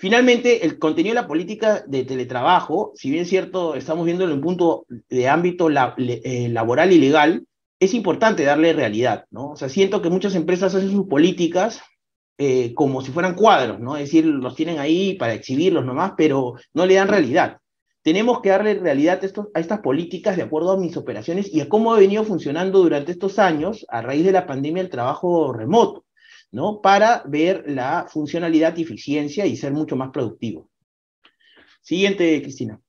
Finalmente, 0.00 0.64
el 0.64 0.78
contenido 0.78 1.14
de 1.14 1.20
la 1.20 1.28
política 1.28 1.84
de 1.86 2.04
teletrabajo, 2.04 2.92
si 2.94 3.10
bien 3.10 3.26
cierto, 3.26 3.74
estamos 3.74 4.06
viéndolo 4.06 4.32
en 4.32 4.38
un 4.38 4.42
punto 4.42 4.86
de 5.10 5.28
ámbito 5.28 5.68
eh, 5.68 6.48
laboral 6.48 6.90
y 6.92 6.98
legal, 6.98 7.44
es 7.78 7.92
importante 7.92 8.44
darle 8.44 8.72
realidad, 8.72 9.26
¿no? 9.30 9.50
O 9.50 9.56
sea, 9.56 9.68
siento 9.68 10.00
que 10.00 10.08
muchas 10.08 10.34
empresas 10.34 10.74
hacen 10.74 10.90
sus 10.90 11.06
políticas 11.06 11.82
eh, 12.38 12.72
como 12.72 13.02
si 13.02 13.12
fueran 13.12 13.34
cuadros, 13.34 13.78
¿no? 13.78 13.98
Es 13.98 14.04
decir, 14.04 14.24
los 14.24 14.54
tienen 14.54 14.78
ahí 14.78 15.16
para 15.16 15.34
exhibirlos 15.34 15.84
nomás, 15.84 16.12
pero 16.16 16.54
no 16.72 16.86
le 16.86 16.94
dan 16.94 17.08
realidad. 17.08 17.58
Tenemos 18.02 18.40
que 18.40 18.48
darle 18.48 18.72
realidad 18.76 19.20
a, 19.22 19.42
a 19.52 19.60
estas 19.60 19.80
políticas 19.80 20.34
de 20.34 20.44
acuerdo 20.44 20.72
a 20.72 20.78
mis 20.78 20.96
operaciones 20.96 21.52
y 21.52 21.60
a 21.60 21.68
cómo 21.68 21.92
ha 21.92 21.98
venido 21.98 22.24
funcionando 22.24 22.78
durante 22.78 23.12
estos 23.12 23.38
años 23.38 23.84
a 23.90 24.00
raíz 24.00 24.24
de 24.24 24.32
la 24.32 24.46
pandemia 24.46 24.82
el 24.82 24.88
trabajo 24.88 25.52
remoto. 25.52 26.06
¿No? 26.50 26.80
Para 26.80 27.22
ver 27.26 27.64
la 27.66 28.06
funcionalidad 28.08 28.76
y 28.76 28.82
eficiencia 28.82 29.46
y 29.46 29.56
ser 29.56 29.72
mucho 29.72 29.96
más 29.96 30.10
productivo. 30.10 30.68
Siguiente, 31.80 32.42
Cristina. 32.42 32.80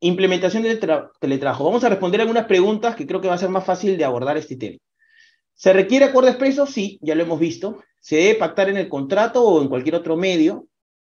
Implementación 0.00 0.62
del 0.62 0.80
teletrabajo. 1.20 1.64
Vamos 1.64 1.84
a 1.84 1.88
responder 1.88 2.20
algunas 2.20 2.46
preguntas 2.46 2.96
que 2.96 3.06
creo 3.06 3.20
que 3.20 3.28
va 3.28 3.34
a 3.34 3.38
ser 3.38 3.50
más 3.50 3.64
fácil 3.64 3.98
de 3.98 4.04
abordar 4.04 4.36
este 4.36 4.56
tema. 4.56 4.78
¿Se 5.54 5.72
requiere 5.74 6.06
acuerdo 6.06 6.30
expreso? 6.30 6.66
Sí, 6.66 6.98
ya 7.02 7.14
lo 7.14 7.22
hemos 7.22 7.38
visto. 7.38 7.82
¿Se 8.00 8.16
debe 8.16 8.36
pactar 8.36 8.70
en 8.70 8.78
el 8.78 8.88
contrato 8.88 9.44
o 9.44 9.60
en 9.60 9.68
cualquier 9.68 9.94
otro 9.94 10.16
medio? 10.16 10.66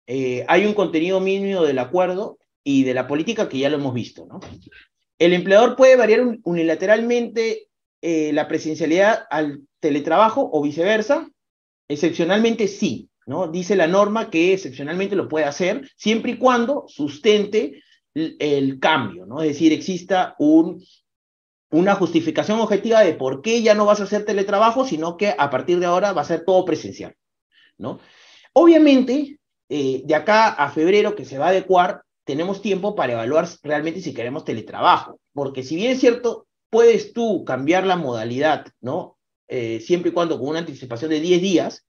Eh, 0.07 0.45
hay 0.47 0.67
un 0.67 0.75
contenido 0.75 1.21
mínimo 1.21 1.65
del 1.65 1.81
acuerdo 1.81 2.39
y 2.63 2.85
de 2.85 2.95
la 2.95 3.09
política 3.09 3.49
que 3.49 3.59
ya 3.59 3.71
lo 3.71 3.77
hemos 3.77 3.93
visto. 3.93 4.27
¿no? 4.27 4.39
El 5.19 5.33
empleador 5.33 5.75
puede 5.75 5.97
variar 5.97 6.21
unilateralmente 6.45 7.69
eh, 8.09 8.33
la 8.33 8.47
presencialidad 8.47 9.27
al 9.31 9.63
teletrabajo 9.81 10.49
o 10.53 10.63
viceversa? 10.63 11.29
Excepcionalmente 11.89 12.69
sí, 12.69 13.11
¿no? 13.27 13.49
Dice 13.49 13.75
la 13.75 13.89
norma 13.89 14.31
que 14.31 14.53
excepcionalmente 14.53 15.17
lo 15.17 15.29
puede 15.29 15.47
hacer 15.47 15.91
siempre 15.97 16.31
y 16.31 16.39
cuando 16.39 16.85
sustente 16.87 17.83
el, 18.15 18.79
cambio, 18.79 19.27
¿no? 19.27 19.43
Es 19.43 19.49
decir, 19.49 19.73
exista 19.73 20.37
un, 20.39 20.81
una 21.73 21.97
justificación 21.97 22.61
objetiva 22.61 23.01
de 23.01 23.15
por 23.15 23.43
qué 23.43 23.61
ya 23.61 23.75
no 23.75 23.87
vas 23.87 24.01
a 24.01 24.05
hacer 24.05 24.25
teletrabajo, 24.25 24.87
sino 24.87 25.17
que 25.17 25.35
a 25.37 25.51
partir 25.51 25.81
de 25.81 25.87
ahora 25.87 26.13
va 26.13 26.23
a 26.23 26.27
ser 26.27 26.45
todo 26.45 26.65
presencial, 26.65 27.17
¿no? 27.77 27.99
Obviamente, 28.53 29.41
eh, 29.69 30.03
de 30.05 30.15
acá 30.15 30.51
a 30.51 30.71
febrero 30.71 31.17
que 31.17 31.25
se 31.25 31.39
va 31.39 31.47
a 31.47 31.49
adecuar, 31.49 32.03
tenemos 32.23 32.63
tiempo 32.63 32.95
para 32.95 33.15
evaluar 33.15 33.49
realmente 33.65 34.01
si 34.01 34.15
queremos 34.15 34.45
teletrabajo, 34.45 35.19
porque 35.33 35.65
si 35.65 35.75
bien 35.75 35.91
es 35.91 35.99
cierto, 35.99 36.46
puedes 36.77 37.15
tú 37.15 37.43
cambiar 37.47 37.87
la 37.87 37.97
modalidad, 37.97 38.67
¿no? 38.83 39.17
Eh, 39.49 39.81
siempre 39.81 40.11
y 40.11 40.13
cuando 40.13 40.39
con 40.39 40.49
una 40.49 40.59
anticipación 40.59 41.11
de 41.11 41.21
10 41.21 41.41
días, 41.41 41.87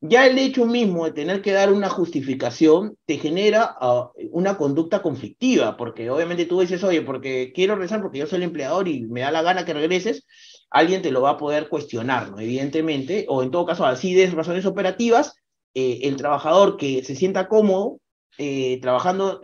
ya 0.00 0.28
el 0.28 0.38
hecho 0.38 0.64
mismo 0.64 1.06
de 1.06 1.10
tener 1.10 1.42
que 1.42 1.50
dar 1.50 1.72
una 1.72 1.88
justificación 1.88 2.96
te 3.04 3.18
genera 3.18 3.74
ah, 3.80 4.12
una 4.30 4.56
conducta 4.56 5.02
conflictiva, 5.02 5.76
porque 5.76 6.08
obviamente 6.08 6.46
tú 6.46 6.60
dices, 6.60 6.84
oye, 6.84 7.02
porque 7.02 7.50
quiero 7.52 7.74
regresar 7.74 8.00
porque 8.00 8.20
yo 8.20 8.28
soy 8.28 8.36
el 8.36 8.44
empleador 8.44 8.86
y 8.86 9.08
me 9.08 9.22
da 9.22 9.32
la 9.32 9.42
gana 9.42 9.64
que 9.64 9.74
regreses, 9.74 10.24
alguien 10.70 11.02
te 11.02 11.10
lo 11.10 11.22
va 11.22 11.30
a 11.30 11.36
poder 11.36 11.68
cuestionar, 11.68 12.30
¿no? 12.30 12.38
Evidentemente, 12.38 13.26
o 13.28 13.42
en 13.42 13.50
todo 13.50 13.66
caso, 13.66 13.86
así 13.86 14.14
de 14.14 14.30
razones 14.30 14.66
operativas, 14.66 15.34
eh, 15.74 15.98
el 16.04 16.14
trabajador 16.14 16.76
que 16.76 17.02
se 17.02 17.16
sienta 17.16 17.48
cómodo 17.48 17.98
eh, 18.38 18.78
trabajando 18.80 19.42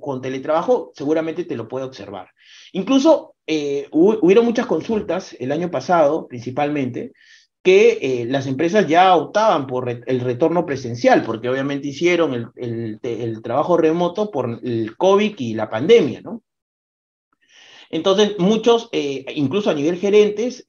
con 0.00 0.20
teletrabajo, 0.20 0.90
seguramente 0.96 1.44
te 1.44 1.54
lo 1.54 1.68
puede 1.68 1.84
observar. 1.84 2.30
Incluso 2.72 3.35
eh, 3.46 3.88
hubieron 3.92 4.44
muchas 4.44 4.66
consultas 4.66 5.36
el 5.38 5.52
año 5.52 5.70
pasado, 5.70 6.26
principalmente, 6.26 7.12
que 7.62 7.98
eh, 8.00 8.26
las 8.26 8.46
empresas 8.46 8.86
ya 8.86 9.14
optaban 9.16 9.66
por 9.66 9.88
el 9.88 10.20
retorno 10.20 10.66
presencial, 10.66 11.22
porque 11.24 11.48
obviamente 11.48 11.88
hicieron 11.88 12.52
el, 12.54 13.40
trabajo 13.42 13.76
remoto 13.76 14.30
por 14.30 14.60
el 14.62 14.96
COVID 14.96 15.34
y 15.38 15.54
la 15.54 15.68
pandemia, 15.68 16.20
¿no? 16.20 16.42
Entonces, 17.90 18.36
muchos, 18.38 18.88
eh, 18.92 19.24
incluso 19.34 19.70
a 19.70 19.74
nivel 19.74 19.96
gerentes, 19.96 20.64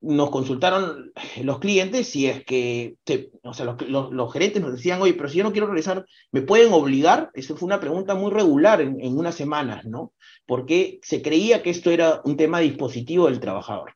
nos 0.00 0.30
consultaron 0.30 1.12
los 1.42 1.58
clientes 1.58 2.08
si 2.08 2.26
es 2.26 2.44
que, 2.44 2.96
o 3.42 3.52
sea, 3.52 3.66
los, 3.66 4.10
los, 4.10 4.32
gerentes 4.32 4.62
nos 4.62 4.72
decían, 4.72 5.00
oye, 5.02 5.14
pero 5.14 5.28
si 5.28 5.38
yo 5.38 5.44
no 5.44 5.52
quiero 5.52 5.66
regresar, 5.66 6.06
¿me 6.32 6.42
pueden 6.42 6.72
obligar? 6.72 7.30
Esa 7.34 7.54
fue 7.54 7.66
una 7.66 7.80
pregunta 7.80 8.14
muy 8.14 8.30
regular 8.30 8.80
en, 8.80 9.00
en 9.00 9.18
unas 9.18 9.34
semanas, 9.34 9.84
¿no? 9.84 10.12
Porque 10.46 11.00
se 11.02 11.22
creía 11.22 11.62
que 11.62 11.70
esto 11.70 11.90
era 11.90 12.22
un 12.24 12.36
tema 12.36 12.60
dispositivo 12.60 13.26
del 13.26 13.40
trabajador. 13.40 13.94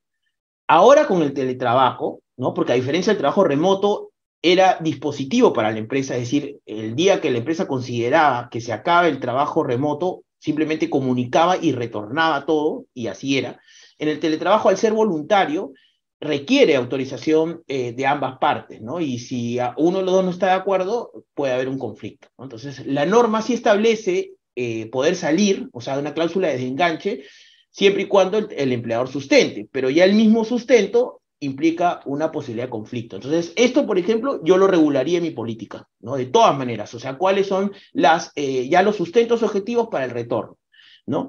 Ahora 0.67 1.07
con 1.07 1.23
el 1.23 1.33
teletrabajo, 1.33 2.21
¿no? 2.37 2.53
Porque 2.53 2.73
a 2.73 2.77
diferencia 2.77 3.13
del 3.13 3.21
trabajo 3.21 3.45
remoto, 3.45 4.11
era 4.47 4.77
dispositivo 4.79 5.55
para 5.55 5.73
la 5.73 5.79
empresa, 5.79 6.13
es 6.17 6.21
decir, 6.21 6.61
el 6.67 6.95
día 6.95 7.23
que 7.23 7.31
la 7.31 7.39
empresa 7.39 7.67
consideraba 7.67 8.51
que 8.51 8.61
se 8.61 8.75
acaba 8.75 9.09
el 9.09 9.19
trabajo 9.19 9.65
remoto, 9.65 10.25
simplemente 10.39 10.91
comunicaba 10.91 11.57
y 11.57 11.73
retornaba 11.73 12.45
todo, 12.45 12.85
y 12.93 13.07
así 13.07 13.39
era. 13.39 13.59
En 13.99 14.09
el 14.11 14.21
teletrabajo, 14.21 14.69
al 14.69 14.77
ser 14.77 14.93
voluntario, 14.93 15.73
requiere 16.25 16.75
autorización 16.75 17.63
eh, 17.69 17.93
de 17.93 18.07
ambas 18.07 18.39
partes, 18.39 18.81
¿no? 18.81 19.01
Y 19.01 19.19
si 19.19 19.59
uno 19.77 19.99
de 19.99 20.05
los 20.05 20.15
dos 20.15 20.25
no 20.25 20.31
está 20.31 20.47
de 20.47 20.53
acuerdo, 20.53 21.13
puede 21.35 21.53
haber 21.53 21.69
un 21.69 21.79
conflicto. 21.79 22.29
Entonces, 22.39 22.85
la 22.87 23.07
norma 23.07 23.43
sí 23.43 23.53
establece 23.53 24.33
eh, 24.57 24.87
poder 24.91 25.17
salir, 25.17 25.69
o 25.73 25.81
sea, 25.81 25.99
una 25.99 26.15
cláusula 26.15 26.49
de 26.49 26.55
desenganche, 26.55 27.25
siempre 27.71 28.05
y 28.05 28.07
cuando 28.07 28.39
el, 28.39 28.73
empleador 28.73 29.09
sustente, 29.09 29.69
pero 29.71 29.91
ya 29.91 30.05
el 30.05 30.15
mismo 30.15 30.45
sustento 30.45 31.21
implica 31.41 32.01
una 32.07 32.33
posibilidad 32.33 32.67
de 32.67 32.71
conflicto. 32.71 33.17
Entonces, 33.17 33.53
esto, 33.57 33.87
por 33.87 33.99
ejemplo, 33.99 34.41
yo 34.45 34.57
lo 34.57 34.67
regularía 34.67 35.19
en 35.19 35.25
mi 35.25 35.31
política, 35.31 35.87
¿no? 36.01 36.17
De 36.17 36.27
todas 36.27 36.57
maneras, 36.57 36.95
o 36.95 36.99
sea, 36.99 37.19
cuáles 37.19 37.49
son 37.49 37.73
las, 37.93 38.33
eh, 38.35 38.69
ya 38.69 38.83
los 38.83 38.97
sustentos 38.97 39.43
objetivos 39.43 39.89
para 39.91 40.07
el 40.07 40.11
retorno, 40.11 40.57
¿no? 41.07 41.29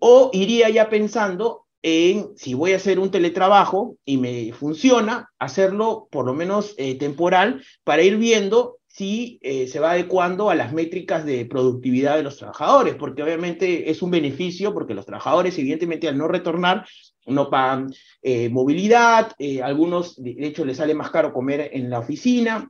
o 0.00 0.30
iría 0.32 0.70
ya 0.70 0.88
pensando 0.88 1.65
en 1.88 2.36
si 2.36 2.54
voy 2.54 2.72
a 2.72 2.76
hacer 2.76 2.98
un 2.98 3.12
teletrabajo 3.12 3.96
y 4.04 4.16
me 4.16 4.52
funciona, 4.52 5.30
hacerlo 5.38 6.08
por 6.10 6.26
lo 6.26 6.34
menos 6.34 6.74
eh, 6.78 6.98
temporal 6.98 7.62
para 7.84 8.02
ir 8.02 8.16
viendo 8.16 8.78
si 8.88 9.38
eh, 9.40 9.68
se 9.68 9.78
va 9.78 9.92
adecuando 9.92 10.50
a 10.50 10.56
las 10.56 10.72
métricas 10.72 11.24
de 11.24 11.46
productividad 11.46 12.16
de 12.16 12.24
los 12.24 12.38
trabajadores, 12.38 12.96
porque 12.96 13.22
obviamente 13.22 13.88
es 13.88 14.02
un 14.02 14.10
beneficio, 14.10 14.74
porque 14.74 14.94
los 14.94 15.06
trabajadores 15.06 15.56
evidentemente 15.58 16.08
al 16.08 16.18
no 16.18 16.26
retornar 16.26 16.84
no 17.24 17.50
pagan 17.50 17.92
eh, 18.20 18.48
movilidad, 18.48 19.30
algunos 19.62 20.20
de 20.20 20.34
hecho 20.40 20.64
les 20.64 20.78
sale 20.78 20.94
más 20.94 21.10
caro 21.12 21.32
comer 21.32 21.70
en 21.72 21.88
la 21.88 22.00
oficina, 22.00 22.68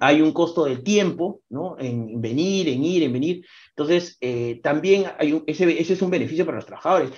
hay 0.00 0.22
un 0.22 0.32
costo 0.32 0.64
del 0.64 0.82
tiempo, 0.82 1.42
¿no? 1.50 1.76
En 1.78 2.20
venir, 2.20 2.68
en 2.68 2.84
ir, 2.84 3.04
en 3.04 3.12
venir. 3.12 3.46
Entonces, 3.68 4.18
también 4.60 5.04
ese 5.46 5.92
es 5.92 6.02
un 6.02 6.10
beneficio 6.10 6.44
para 6.44 6.56
los 6.56 6.66
trabajadores. 6.66 7.10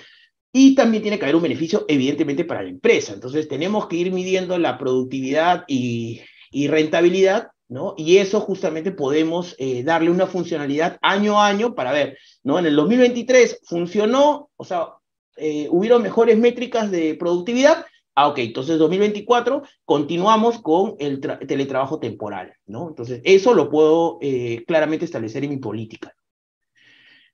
Y 0.59 0.73
también 0.73 1.03
tiene 1.03 1.19
que 1.19 1.25
haber 1.25 1.35
un 1.35 1.43
beneficio, 1.43 1.85
evidentemente, 1.87 2.43
para 2.43 2.63
la 2.63 2.69
empresa. 2.69 3.13
Entonces, 3.13 3.47
tenemos 3.47 3.85
que 3.85 3.97
ir 3.97 4.11
midiendo 4.11 4.57
la 4.57 4.79
productividad 4.79 5.65
y, 5.67 6.23
rentabilidad, 6.67 7.49
¿no? 7.69 7.93
Y 7.95 8.17
eso 8.17 8.41
justamente 8.41 8.91
podemos 8.91 9.55
eh, 9.59 9.83
darle 9.83 10.09
una 10.09 10.25
funcionalidad 10.25 10.97
año 11.03 11.39
a 11.39 11.45
año 11.45 11.75
para 11.75 11.91
ver, 11.91 12.17
¿no? 12.41 12.57
En 12.57 12.65
el 12.65 12.75
2023 12.75 13.59
funcionó, 13.65 14.49
o 14.55 14.63
sea, 14.63 14.93
eh, 15.35 15.67
hubieron 15.69 16.01
mejores 16.01 16.39
métricas 16.39 16.89
de 16.89 17.13
productividad. 17.13 17.85
Ah, 18.15 18.27
ok, 18.29 18.39
entonces 18.39 18.79
2024 18.79 19.61
continuamos 19.85 20.59
con 20.59 20.95
el 20.97 21.19
teletrabajo 21.19 21.99
temporal, 21.99 22.51
¿no? 22.65 22.89
Entonces, 22.89 23.21
eso 23.25 23.53
lo 23.53 23.69
puedo 23.69 24.17
eh, 24.21 24.63
claramente 24.65 25.05
establecer 25.05 25.43
en 25.43 25.51
mi 25.51 25.57
política. 25.57 26.16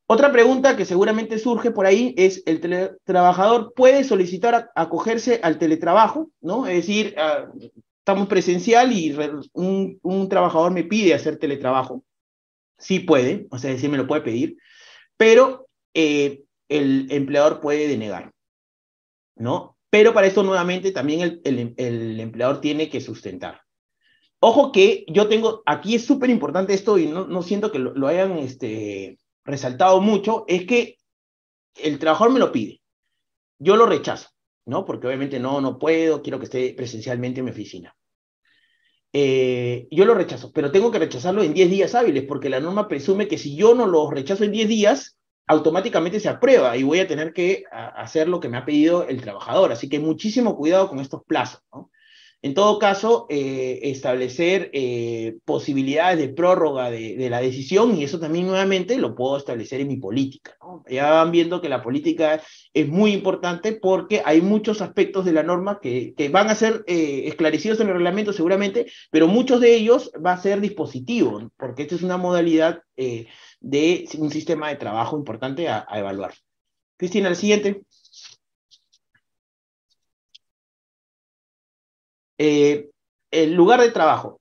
Otra 0.05 0.31
pregunta 0.31 0.75
que 0.75 0.85
seguramente 0.85 1.39
surge 1.39 1.71
por 1.71 1.85
ahí 1.85 2.13
es, 2.17 2.43
¿el 2.45 2.59
teletrabajador 2.59 3.73
puede 3.73 4.03
solicitar 4.03 4.69
acogerse 4.75 5.39
al 5.43 5.57
teletrabajo? 5.57 6.29
¿no? 6.41 6.67
Es 6.67 6.75
decir, 6.75 7.15
ah, 7.17 7.47
estamos 7.99 8.27
presencial 8.27 8.91
y 8.91 9.15
un, 9.53 10.27
trabajador 10.29 10.73
me 10.73 10.83
pide 10.83 11.13
hacer 11.13 11.37
teletrabajo. 11.37 12.03
Sí 12.77 12.99
puede, 12.99 13.47
o 13.49 13.57
sea, 13.57 13.71
decir, 13.71 13.89
me 13.89 13.97
lo 13.97 14.07
puede 14.07 14.21
pedir, 14.21 14.57
pero 15.15 15.67
eh, 15.93 16.43
el 16.67 17.07
empleador 17.09 17.61
puede 17.61 17.87
denegar, 17.87 18.33
¿no? 19.35 19.77
Pero 19.89 20.13
para 20.13 20.27
esto 20.27 20.43
nuevamente 20.43 20.91
también 20.91 21.39
el, 21.45 22.19
empleador 22.19 22.59
tiene 22.59 22.89
que 22.89 22.99
sustentar. 22.99 23.61
Ojo 24.41 24.73
que 24.73 25.05
yo 25.07 25.29
tengo, 25.29 25.63
aquí 25.65 25.95
es 25.95 26.03
súper 26.03 26.29
importante 26.29 26.73
esto 26.73 26.97
y 26.97 27.05
no, 27.05 27.41
siento 27.41 27.71
que 27.71 27.79
lo, 27.79 27.93
lo 27.93 28.07
hayan 28.07 28.37
este, 28.37 29.17
resaltado 29.45 30.01
mucho 30.01 30.45
es 30.47 30.65
que 30.65 30.97
el 31.75 31.99
trabajador 31.99 32.33
me 32.33 32.39
lo 32.39 32.51
pide. 32.51 32.81
Yo 33.59 33.75
lo 33.75 33.85
rechazo, 33.85 34.29
¿no? 34.65 34.85
Porque 34.85 35.07
obviamente 35.07 35.39
no, 35.39 35.61
no 35.61 35.79
puedo, 35.79 36.21
quiero 36.21 36.39
que 36.39 36.45
esté 36.45 36.73
presencialmente 36.75 37.39
en 37.39 37.45
mi 37.45 37.51
oficina. 37.51 37.95
Eh, 39.15 39.87
yo 39.91 40.05
lo 40.05 40.15
rechazo, 40.15 40.51
pero 40.51 40.71
tengo 40.71 40.91
que 40.91 40.99
rechazarlo 40.99 41.43
en 41.43 41.53
10 41.53 41.69
días 41.69 41.95
hábiles, 41.95 42.25
porque 42.27 42.49
la 42.49 42.59
norma 42.59 42.87
presume 42.87 43.27
que 43.27 43.37
si 43.37 43.55
yo 43.55 43.75
no 43.75 43.85
lo 43.85 44.09
rechazo 44.09 44.43
en 44.43 44.51
10 44.51 44.67
días, 44.67 45.19
automáticamente 45.45 46.19
se 46.19 46.29
aprueba 46.29 46.75
y 46.77 46.83
voy 46.83 46.99
a 46.99 47.07
tener 47.07 47.31
que 47.31 47.63
hacer 47.71 48.27
lo 48.27 48.39
que 48.39 48.49
me 48.49 48.57
ha 48.57 48.65
pedido 48.65 49.07
el 49.07 49.21
trabajador. 49.21 49.71
Así 49.71 49.87
que 49.87 49.99
muchísimo 49.99 50.57
cuidado 50.57 50.89
con 50.89 50.99
estos 50.99 51.23
plazos, 51.25 51.61
¿no? 51.71 51.91
En 52.43 52.53
todo 52.53 52.77
caso, 52.77 53.25
eh, 53.29 53.79
establecer 53.83 54.69
eh, 54.73 55.37
posibilidades 55.45 56.19
de 56.19 56.27
prórroga 56.27 56.91
de, 56.91 57.29
la 57.29 57.39
decisión 57.39 57.95
y 57.95 58.03
eso 58.03 58.19
también 58.19 58.47
nuevamente 58.47 58.97
lo 58.97 59.15
puedo 59.15 59.37
establecer 59.37 59.79
en 59.79 59.87
mi 59.87 59.95
política. 59.95 60.57
Ya 60.89 61.09
van 61.09 61.31
viendo 61.31 61.61
que 61.61 61.69
la 61.69 61.81
política 61.81 62.41
es 62.73 62.87
muy 62.89 63.13
importante 63.13 63.71
porque 63.71 64.21
hay 64.25 64.41
muchos 64.41 64.81
aspectos 64.81 65.23
de 65.23 65.31
la 65.31 65.43
norma 65.43 65.79
que, 65.81 66.13
van 66.33 66.49
a 66.49 66.55
ser 66.55 66.83
eh, 66.85 67.23
esclarecidos 67.27 67.79
en 67.79 67.87
el 67.87 67.93
reglamento 67.93 68.33
seguramente, 68.33 68.87
pero 69.09 69.29
muchos 69.29 69.61
de 69.61 69.73
ellos 69.75 70.11
va 70.23 70.33
a 70.33 70.41
ser 70.41 70.59
dispositivo, 70.59 71.49
porque 71.55 71.83
esta 71.83 71.95
es 71.95 72.03
una 72.03 72.17
modalidad 72.17 72.81
de 72.97 74.09
un 74.17 74.31
sistema 74.31 74.67
de 74.67 74.75
trabajo 74.75 75.17
importante 75.17 75.69
a, 75.69 75.85
a 75.87 75.97
evaluar. 75.97 76.33
Cristina, 76.97 77.29
el 77.29 77.37
siguiente. 77.37 77.83
Eh, 82.37 82.89
el 83.31 83.53
lugar 83.53 83.81
de 83.81 83.91
trabajo 83.91 84.39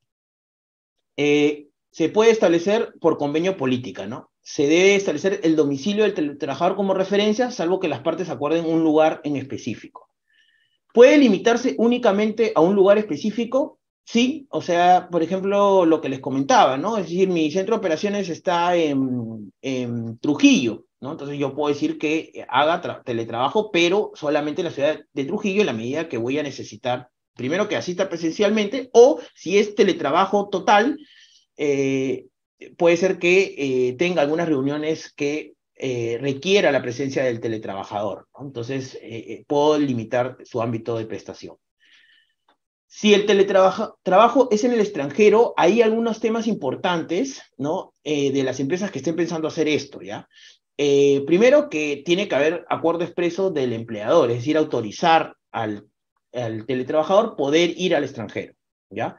eh, 1.16 1.68
se 1.90 2.09
puede 2.09 2.30
establecer 2.30 2.95
por 3.01 3.18
convenio 3.18 3.57
política, 3.57 4.07
¿no? 4.07 4.30
Se 4.40 4.66
debe 4.66 4.97
establecer 4.97 5.40
el 5.45 5.57
domicilio 5.57 6.05
del 6.05 6.38
trabajador 6.38 6.76
como 6.76 6.95
referencia, 6.95 7.51
salvo 7.51 7.78
que 7.80 7.88
las 7.88 8.01
partes 8.01 8.28
acuerden 8.28 8.66
un 8.66 8.82
lugar 8.82 9.20
en 9.24 9.36
específico. 9.36 10.09
¿Puede 10.93 11.16
limitarse 11.16 11.74
únicamente 11.78 12.53
a 12.55 12.61
un 12.61 12.74
lugar 12.74 12.99
específico? 12.99 13.78
Sí, 14.05 14.47
o 14.51 14.61
sea, 14.61 15.09
por 15.11 15.22
ejemplo, 15.22 15.86
lo 15.86 16.01
que 16.01 16.09
les 16.09 16.20
comentaba, 16.20 16.76
¿no? 16.76 16.97
Es 16.97 17.05
decir, 17.05 17.28
mi 17.28 17.51
centro 17.51 17.76
de 17.76 17.78
operaciones 17.78 18.28
está 18.28 18.74
en, 18.74 19.53
en 19.62 20.18
Trujillo, 20.18 20.86
¿no? 21.01 21.12
Entonces 21.12 21.38
yo 21.38 21.55
puedo 21.55 21.72
decir 21.72 21.99
que 21.99 22.45
haga 22.49 23.03
teletrabajo, 23.05 23.70
pero 23.70 24.11
solamente 24.14 24.61
en 24.61 24.66
la 24.66 24.72
ciudad 24.72 25.01
de 25.12 25.24
Trujillo 25.24 25.61
en 25.61 25.66
la 25.66 25.72
medida 25.72 26.09
que 26.09 26.18
voy 26.18 26.38
a 26.38 26.43
necesitar 26.43 27.12
primero 27.35 27.68
que 27.68 27.76
asista 27.76 28.09
presencialmente, 28.09 28.91
o 28.93 29.20
si 29.35 29.59
es 29.59 29.74
teletrabajo 29.74 30.49
total, 30.49 30.99
eh, 31.57 32.26
puede 32.76 32.97
ser 32.97 33.18
que 33.18 33.55
eh, 33.57 33.95
tenga 33.95 34.22
algunas 34.22 34.49
reuniones 34.49 35.12
que 35.12 35.55
eh, 35.74 36.18
requiera 36.20 36.70
la 36.70 36.83
presencia 36.83 37.24
del 37.24 37.41
teletrabajador. 37.41 38.28
Entonces, 38.41 38.99
puedo 39.47 39.78
limitar 39.78 40.39
su 40.45 40.62
ámbito 40.62 40.97
de 40.97 41.07
prestación. 41.07 41.57
Si 42.87 43.14
el 43.14 43.24
teletrabajo 43.24 43.99
trabajo 44.03 44.49
es 44.51 44.64
en 44.64 44.72
el 44.72 44.80
extranjero, 44.80 45.55
hay 45.57 45.80
algunos 45.80 46.20
temas 46.20 46.47
importantes 46.47 47.41
¿no? 47.57 47.95
de 48.05 48.43
las 48.45 48.61
empresas 48.61 48.91
que 48.91 48.99
estén 48.99 49.16
pensando 49.16 49.49
hacer 49.49 49.66
esto. 49.66 50.03
¿ya? 50.03 50.28
primero, 50.76 51.70
que 51.70 52.03
tiene 52.05 52.28
que 52.28 52.35
haber 52.35 52.66
acuerdo 52.68 53.03
expreso 53.03 53.51
del 53.51 53.72
empleador, 53.72 54.30
es 54.30 54.39
decir, 54.39 54.59
autorizar 54.59 55.37
al 55.51 55.87
al 56.33 56.66
teletrabajador 56.66 57.37
poder 57.37 57.72
ir 57.76 57.95
al 57.95 58.05
extranjero, 58.05 58.55
¿ya? 58.91 59.18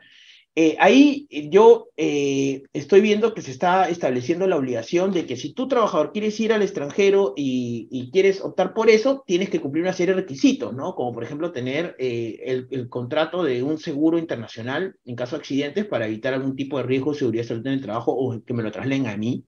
Eh, 0.55 0.76
ahí 0.80 1.28
yo 1.49 1.89
eh, 1.97 2.61
estoy 2.74 3.01
viendo 3.01 3.34
que 3.34 3.41
se 3.41 3.49
está 3.49 3.89
estableciendo 3.89 4.45
la 4.45 4.57
obligación 4.57 5.11
de 5.11 5.26
que 5.26 5.36
si 5.36 5.51
tu 5.51 5.68
trabajador 5.68 6.11
quieres 6.11 6.39
ir 6.39 6.53
al 6.53 6.61
extranjero 6.61 7.34
y, 7.36 8.11
quieres 8.11 8.39
optar 8.39 8.76
por 8.76 8.91
eso, 8.91 9.24
tienes 9.26 9.49
que 9.49 9.59
cumplir 9.59 9.84
una 9.84 9.93
serie 9.93 10.14
de 10.14 10.22
requisitos, 10.22 10.72
¿no? 10.76 10.93
Como 10.93 11.11
por 11.11 11.24
ejemplo 11.24 11.51
tener 11.51 11.95
eh, 11.97 12.68
el, 12.70 12.88
contrato 12.88 13.43
de 13.43 13.64
un 13.64 13.80
seguro 13.80 14.20
internacional 14.20 14.95
en 15.05 15.16
caso 15.16 15.36
de 15.36 15.39
accidentes 15.39 15.86
para 15.86 16.05
evitar 16.05 16.36
algún 16.36 16.55
tipo 16.55 16.78
de 16.78 16.84
riesgo 16.84 17.14
de 17.14 17.20
seguridad 17.20 17.45
salud 17.45 17.66
en 17.66 17.74
el 17.74 17.82
trabajo 17.82 18.11
o 18.11 18.39
que 18.43 18.53
me 18.53 18.61
lo 18.61 18.72
trasladen 18.72 19.07
a 19.07 19.18
mí. 19.18 19.43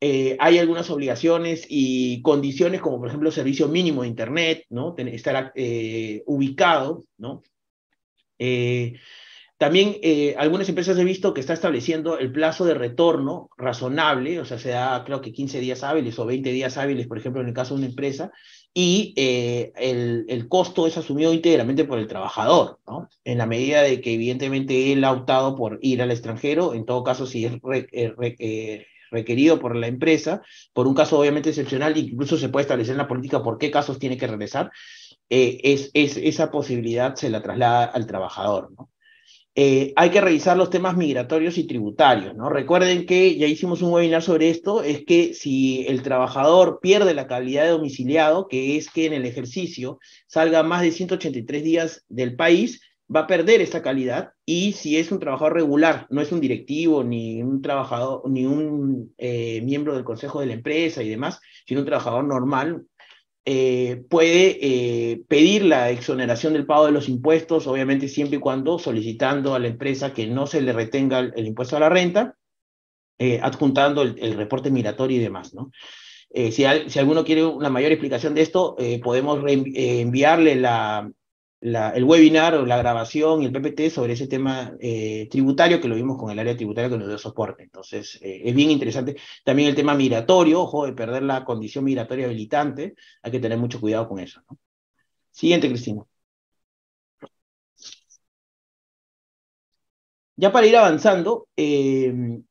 Eh, 0.00 0.36
hay 0.40 0.58
algunas 0.58 0.90
obligaciones 0.90 1.66
y 1.68 2.20
condiciones 2.20 2.82
como 2.82 2.98
por 2.98 3.08
ejemplo 3.08 3.30
servicio 3.30 3.68
mínimo 3.68 4.02
de 4.02 4.08
Internet, 4.08 4.64
¿no? 4.68 4.94
estar 4.98 5.52
eh, 5.54 6.22
ubicado, 6.26 7.04
¿no? 7.16 7.42
Eh, 8.38 8.98
También 9.56 9.96
algunas 10.36 10.68
empresas 10.68 10.98
he 10.98 11.04
visto 11.04 11.32
que 11.32 11.40
está 11.40 11.54
estableciendo 11.54 12.18
el 12.18 12.30
plazo 12.30 12.66
de 12.66 12.74
retorno 12.74 13.48
razonable, 13.56 14.38
o 14.38 14.44
sea, 14.44 14.58
se 14.58 14.70
da 14.70 15.02
creo 15.04 15.22
que 15.22 15.32
15 15.32 15.60
días 15.60 15.82
hábiles 15.82 16.18
o 16.18 16.26
20 16.26 16.50
días 16.52 16.76
hábiles, 16.76 17.06
por 17.06 17.16
ejemplo, 17.16 17.40
en 17.40 17.48
el 17.48 17.54
caso 17.54 17.74
de 17.74 17.78
una 17.78 17.88
empresa, 17.88 18.32
y 18.74 19.14
el, 19.16 20.26
el, 20.28 20.48
costo 20.48 20.86
es 20.86 20.98
asumido 20.98 21.32
íntegramente 21.32 21.86
por 21.86 21.98
el 21.98 22.06
trabajador, 22.06 22.80
¿no? 22.86 23.08
En 23.24 23.38
la 23.38 23.46
medida 23.46 23.80
de 23.80 24.02
que 24.02 24.12
evidentemente 24.12 24.92
él 24.92 25.02
ha 25.04 25.12
optado 25.12 25.56
por 25.56 25.78
ir 25.80 26.02
al 26.02 26.10
extranjero, 26.10 26.74
en 26.74 26.84
todo 26.84 27.02
caso 27.02 27.24
si 27.24 27.46
es 27.46 27.54
eh, 27.72 28.86
requerido 29.16 29.58
por 29.58 29.74
la 29.76 29.88
empresa, 29.88 30.42
por 30.72 30.86
un 30.86 30.94
caso 30.94 31.18
obviamente 31.18 31.50
excepcional, 31.50 31.96
incluso 31.96 32.36
se 32.36 32.48
puede 32.48 32.62
establecer 32.62 32.92
en 32.92 32.98
la 32.98 33.08
política 33.08 33.42
por 33.42 33.58
qué 33.58 33.70
casos 33.70 33.98
tiene 33.98 34.16
que 34.16 34.26
regresar, 34.26 34.70
es, 35.28 35.90
es, 35.92 36.16
esa 36.16 36.50
posibilidad 36.50 37.16
se 37.16 37.30
la 37.30 37.42
traslada 37.42 37.84
al 37.84 38.06
trabajador. 38.06 38.70
Eh, 39.58 39.94
hay 39.96 40.10
que 40.10 40.20
revisar 40.20 40.54
los 40.54 40.68
temas 40.68 40.98
migratorios 40.98 41.56
y 41.56 41.66
tributarios, 41.66 42.36
¿no? 42.36 42.50
Recuerden 42.50 43.06
que 43.06 43.38
ya 43.38 43.46
hicimos 43.46 43.80
un 43.80 43.90
webinar 43.90 44.22
sobre 44.22 44.50
esto, 44.50 44.82
es 44.82 45.06
que 45.06 45.32
si 45.32 45.86
el 45.88 46.02
trabajador 46.02 46.78
pierde 46.82 47.14
la 47.14 47.26
calidad 47.26 47.64
de 47.64 47.70
domiciliado, 47.70 48.48
que 48.48 48.76
es 48.76 48.90
que 48.90 49.06
en 49.06 49.14
el 49.14 49.24
ejercicio 49.24 49.98
salga 50.26 50.62
más 50.62 50.82
de 50.82 50.92
183 50.92 51.64
días 51.64 52.04
del 52.10 52.36
país, 52.36 52.82
va 53.14 53.20
a 53.20 53.26
perder 53.26 53.60
esa 53.60 53.82
calidad 53.82 54.32
y 54.44 54.72
si 54.72 54.96
es 54.96 55.12
un 55.12 55.20
trabajador 55.20 55.54
regular, 55.54 56.06
no 56.10 56.20
es 56.20 56.32
un 56.32 56.40
directivo 56.40 57.04
ni 57.04 57.42
un 57.42 57.62
trabajador 57.62 58.28
ni 58.28 58.46
un 58.46 59.14
eh, 59.18 59.60
miembro 59.62 59.94
del 59.94 60.04
consejo 60.04 60.40
de 60.40 60.46
la 60.46 60.54
empresa 60.54 61.02
y 61.02 61.08
demás, 61.08 61.40
sino 61.66 61.80
un 61.80 61.86
trabajador 61.86 62.24
normal, 62.24 62.84
eh, 63.44 64.02
puede 64.10 64.58
eh, 64.60 65.22
pedir 65.28 65.64
la 65.64 65.90
exoneración 65.90 66.52
del 66.52 66.66
pago 66.66 66.86
de 66.86 66.92
los 66.92 67.08
impuestos, 67.08 67.68
obviamente 67.68 68.08
siempre 68.08 68.38
y 68.38 68.40
cuando 68.40 68.78
solicitando 68.78 69.54
a 69.54 69.60
la 69.60 69.68
empresa 69.68 70.12
que 70.12 70.26
no 70.26 70.48
se 70.48 70.60
le 70.60 70.72
retenga 70.72 71.20
el, 71.20 71.46
impuesto 71.46 71.76
a 71.76 71.80
la 71.80 71.88
renta, 71.88 72.34
adjuntando 73.40 74.02
el, 74.02 74.34
reporte 74.34 74.70
migratorio 74.70 75.16
y 75.16 75.20
demás, 75.20 75.54
¿no? 75.54 75.70
Si, 76.50 76.64
alguno 76.64 77.24
quiere 77.24 77.46
una 77.46 77.70
mayor 77.70 77.92
explicación 77.92 78.34
de 78.34 78.42
esto, 78.42 78.76
podemos 79.02 79.42
enviarle 79.48 80.56
la, 80.56 81.10
el 81.60 82.04
webinar 82.04 82.54
o 82.54 82.66
la 82.66 82.76
grabación 82.76 83.42
y 83.42 83.46
el 83.46 83.52
PPT 83.52 83.90
sobre 83.90 84.12
ese 84.12 84.26
tema 84.28 84.76
eh, 84.80 85.28
tributario, 85.30 85.80
que 85.80 85.88
lo 85.88 85.94
vimos 85.94 86.18
con 86.18 86.30
el 86.30 86.38
área 86.38 86.56
tributaria 86.56 86.90
que 86.90 86.98
nos 86.98 87.08
dio 87.08 87.18
soporte. 87.18 87.62
Entonces, 87.64 88.18
eh, 88.22 88.42
es 88.44 88.54
bien 88.54 88.70
interesante. 88.70 89.16
También 89.44 89.68
el 89.70 89.74
tema 89.74 89.94
migratorio, 89.94 90.60
ojo, 90.62 90.86
de 90.86 90.92
perder 90.92 91.22
la 91.22 91.44
condición 91.44 91.84
migratoria 91.84 92.26
habilitante, 92.26 92.94
hay 93.22 93.32
que 93.32 93.40
tener 93.40 93.58
mucho 93.58 93.80
cuidado 93.80 94.08
con 94.08 94.18
eso. 94.20 94.42
¿no? 94.50 94.58
Siguiente, 95.30 95.68
Cristina. 95.68 96.02
Ya 100.36 100.52
para 100.52 100.66
ir 100.66 100.76
avanzando, 100.76 101.48
eh, 101.56 102.42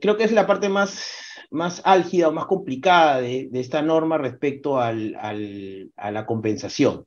creo 0.00 0.16
que 0.16 0.24
es 0.24 0.32
la 0.32 0.46
parte 0.46 0.68
más, 0.68 1.02
más 1.50 1.80
álgida 1.84 2.28
o 2.28 2.32
más 2.32 2.46
complicada 2.46 3.20
de, 3.20 3.48
esta 3.54 3.80
norma 3.82 4.18
respecto 4.18 4.78
al, 4.78 5.16
a 5.96 6.10
la 6.10 6.26
compensación. 6.26 7.06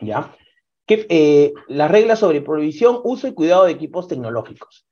¿Ya? 0.00 0.34
Eh, 0.88 1.52
las 1.68 1.90
reglas 1.90 2.18
sobre 2.18 2.40
provisión, 2.40 3.00
uso 3.04 3.28
y 3.28 3.34
cuidado 3.34 3.64
de 3.64 3.72
equipos 3.72 4.08
tecnológicos. 4.08 4.86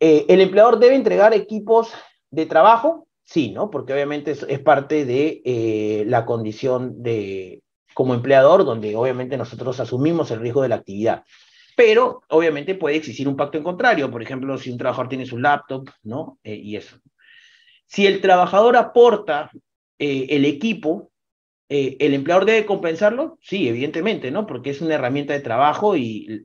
Eh, 0.00 0.24
¿El 0.28 0.40
empleador 0.40 0.78
debe 0.78 0.94
entregar 0.94 1.34
equipos 1.34 1.92
de 2.30 2.46
trabajo? 2.46 3.06
Sí, 3.22 3.50
¿no? 3.50 3.70
Porque 3.70 3.92
obviamente 3.92 4.30
es, 4.30 4.60
parte 4.60 5.04
de 5.04 5.42
eh, 5.44 6.04
la 6.06 6.24
condición 6.24 7.02
de 7.02 7.62
como 7.92 8.14
empleador, 8.14 8.64
donde 8.64 8.94
obviamente 8.94 9.36
nosotros 9.36 9.80
asumimos 9.80 10.30
el 10.30 10.40
riesgo 10.40 10.62
de 10.62 10.68
la 10.68 10.76
actividad. 10.76 11.24
Pero 11.76 12.22
obviamente 12.28 12.74
puede 12.74 12.96
existir 12.96 13.28
un 13.28 13.36
pacto 13.36 13.58
en 13.58 13.64
contrario, 13.64 14.10
por 14.10 14.22
ejemplo, 14.22 14.56
si 14.58 14.70
un 14.70 14.78
trabajador 14.78 15.08
tiene 15.08 15.26
su 15.26 15.38
laptop, 15.38 15.88
¿no? 16.02 16.38
y 16.42 16.76
eso. 16.76 16.98
Si 17.86 18.06
el 18.06 18.20
trabajador 18.20 18.76
aporta 18.76 19.50
el 19.98 20.44
equipo, 20.44 21.10
eh, 21.68 21.96
¿El 21.98 22.14
empleador 22.14 22.44
debe 22.44 22.64
compensarlo? 22.64 23.38
Sí, 23.42 23.68
evidentemente, 23.68 24.30
¿no? 24.30 24.46
Porque 24.46 24.70
es 24.70 24.80
una 24.80 24.94
herramienta 24.94 25.32
de 25.32 25.40
trabajo 25.40 25.96
y, 25.96 26.44